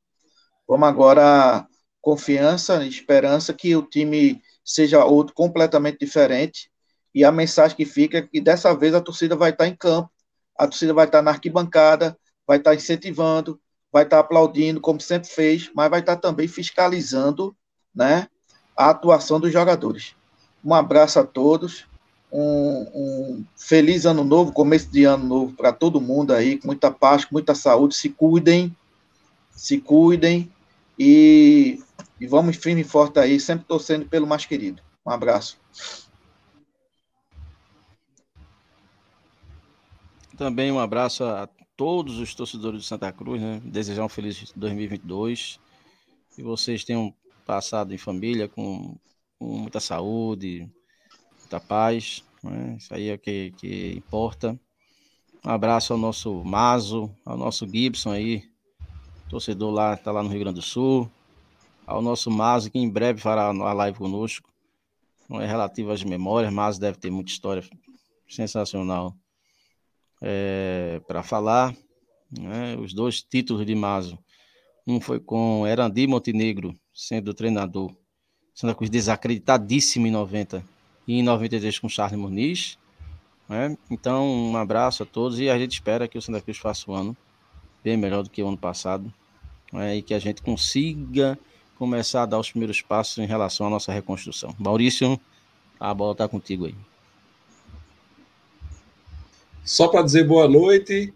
Vamos 0.67 0.87
agora 0.87 1.67
confiança, 1.99 2.85
esperança 2.85 3.55
que 3.55 3.75
o 3.75 3.81
time 3.81 4.39
seja 4.63 5.03
outro 5.05 5.33
completamente 5.33 5.99
diferente. 5.99 6.69
E 7.13 7.23
a 7.23 7.31
mensagem 7.31 7.77
que 7.77 7.85
fica 7.85 8.19
é 8.19 8.21
que 8.21 8.41
dessa 8.41 8.73
vez 8.73 8.93
a 8.93 9.01
torcida 9.01 9.35
vai 9.35 9.51
estar 9.51 9.67
em 9.67 9.75
campo, 9.75 10.09
a 10.57 10.67
torcida 10.67 10.93
vai 10.93 11.05
estar 11.05 11.21
na 11.21 11.31
arquibancada, 11.31 12.17
vai 12.47 12.57
estar 12.57 12.73
incentivando, 12.73 13.59
vai 13.91 14.03
estar 14.03 14.19
aplaudindo, 14.19 14.81
como 14.81 14.99
sempre 14.99 15.29
fez, 15.29 15.69
mas 15.75 15.89
vai 15.89 15.99
estar 15.99 16.17
também 16.17 16.47
fiscalizando 16.47 17.55
né, 17.93 18.27
a 18.75 18.89
atuação 18.89 19.39
dos 19.39 19.53
jogadores. 19.53 20.15
Um 20.65 20.73
abraço 20.73 21.19
a 21.19 21.23
todos, 21.23 21.85
um, 22.31 22.87
um 22.95 23.45
feliz 23.55 24.05
ano 24.05 24.23
novo, 24.23 24.51
começo 24.51 24.89
de 24.89 25.03
ano 25.03 25.25
novo 25.25 25.53
para 25.53 25.71
todo 25.71 26.01
mundo 26.01 26.33
aí, 26.33 26.57
com 26.57 26.67
muita 26.67 26.89
paz, 26.89 27.25
com 27.25 27.35
muita 27.35 27.53
saúde. 27.53 27.95
Se 27.95 28.09
cuidem, 28.09 28.75
se 29.51 29.77
cuidem 29.77 30.51
e 30.97 31.79
e 32.23 32.27
vamos 32.27 32.55
firme 32.55 32.79
e 32.79 32.85
forte 32.85 33.19
aí, 33.19 33.37
sempre 33.37 33.65
torcendo 33.65 34.05
pelo 34.05 34.25
mais 34.25 34.45
querido. 34.45 34.81
Um 35.05 35.11
abraço. 35.11 35.59
Também 40.37 40.71
um 40.71 40.79
abraço 40.79 41.25
a 41.25 41.49
todos 41.75 42.19
os 42.19 42.33
torcedores 42.33 42.81
de 42.81 42.87
Santa 42.87 43.11
Cruz, 43.11 43.41
né? 43.41 43.61
Desejar 43.65 44.05
um 44.05 44.09
feliz 44.09 44.53
2022. 44.55 45.59
Que 46.33 46.41
vocês 46.41 46.85
tenham 46.85 47.13
passado 47.45 47.93
em 47.93 47.97
família 47.97 48.47
com, 48.47 48.95
com 49.37 49.57
muita 49.57 49.81
saúde, 49.81 50.65
muita 51.41 51.59
paz. 51.59 52.23
Né? 52.41 52.77
Isso 52.79 52.93
aí 52.93 53.09
é 53.09 53.15
o 53.15 53.19
que, 53.19 53.51
que 53.57 53.95
importa. 53.97 54.57
Um 55.45 55.49
abraço 55.49 55.91
ao 55.91 55.99
nosso 55.99 56.41
Mazo, 56.45 57.13
ao 57.25 57.35
nosso 57.35 57.67
Gibson 57.67 58.11
aí, 58.11 58.49
torcedor 59.29 59.71
lá, 59.71 59.97
tá 59.97 60.09
lá 60.09 60.23
no 60.23 60.29
Rio 60.29 60.39
Grande 60.39 60.61
do 60.61 60.65
Sul 60.65 61.11
ao 61.85 62.01
nosso 62.01 62.31
Mazo, 62.31 62.71
que 62.71 62.79
em 62.79 62.89
breve 62.89 63.19
fará 63.19 63.47
a 63.47 63.73
live 63.73 63.97
conosco. 63.97 64.49
Não 65.29 65.41
é 65.41 65.45
relativo 65.45 65.91
às 65.91 66.03
memórias, 66.03 66.51
mas 66.53 66.77
deve 66.77 66.97
ter 66.97 67.09
muita 67.09 67.31
história 67.31 67.63
sensacional 68.27 69.15
é, 70.21 71.01
para 71.07 71.23
falar. 71.23 71.75
Né? 72.31 72.75
Os 72.77 72.93
dois 72.93 73.21
títulos 73.21 73.65
de 73.65 73.75
Mazo. 73.75 74.17
Um 74.85 74.99
foi 74.99 75.19
com 75.19 75.65
Erandi 75.65 76.07
Montenegro, 76.07 76.75
sendo 76.93 77.33
treinador. 77.33 77.95
Santa 78.53 78.75
Cruz 78.75 78.89
desacreditadíssimo 78.89 80.05
em 80.07 80.11
90 80.11 80.63
e 81.07 81.19
em 81.19 81.23
93 81.23 81.79
com 81.79 81.89
Charles 81.89 82.19
Muniz. 82.19 82.77
Né? 83.47 83.77
Então, 83.89 84.27
um 84.27 84.57
abraço 84.57 85.03
a 85.03 85.05
todos 85.05 85.39
e 85.39 85.49
a 85.49 85.57
gente 85.57 85.73
espera 85.73 86.07
que 86.07 86.17
o 86.17 86.21
Santa 86.21 86.41
Cruz 86.41 86.57
faça 86.57 86.89
o 86.89 86.93
ano 86.93 87.15
bem 87.83 87.97
melhor 87.97 88.23
do 88.23 88.29
que 88.29 88.41
o 88.41 88.47
ano 88.47 88.57
passado 88.57 89.13
né? 89.71 89.97
e 89.97 90.01
que 90.01 90.13
a 90.13 90.19
gente 90.19 90.41
consiga 90.41 91.37
começar 91.77 92.23
a 92.23 92.25
dar 92.25 92.39
os 92.39 92.49
primeiros 92.49 92.81
passos 92.81 93.17
em 93.17 93.25
relação 93.25 93.67
à 93.67 93.69
nossa 93.69 93.91
reconstrução. 93.91 94.55
Maurício, 94.59 95.19
a 95.79 95.93
bola 95.93 96.13
está 96.13 96.27
contigo 96.27 96.65
aí. 96.65 96.75
Só 99.63 99.87
para 99.87 100.03
dizer 100.03 100.27
boa 100.27 100.47
noite, 100.47 101.13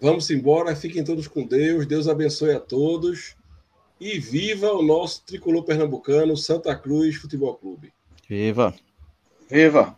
vamos 0.00 0.30
embora, 0.30 0.74
fiquem 0.74 1.04
todos 1.04 1.28
com 1.28 1.46
Deus, 1.46 1.86
Deus 1.86 2.08
abençoe 2.08 2.54
a 2.54 2.60
todos 2.60 3.36
e 4.00 4.18
viva 4.18 4.72
o 4.72 4.82
nosso 4.82 5.22
tricolor 5.24 5.62
pernambucano 5.62 6.36
Santa 6.36 6.74
Cruz 6.74 7.16
Futebol 7.16 7.54
Clube. 7.54 7.92
Viva! 8.26 8.74
Viva! 9.50 9.96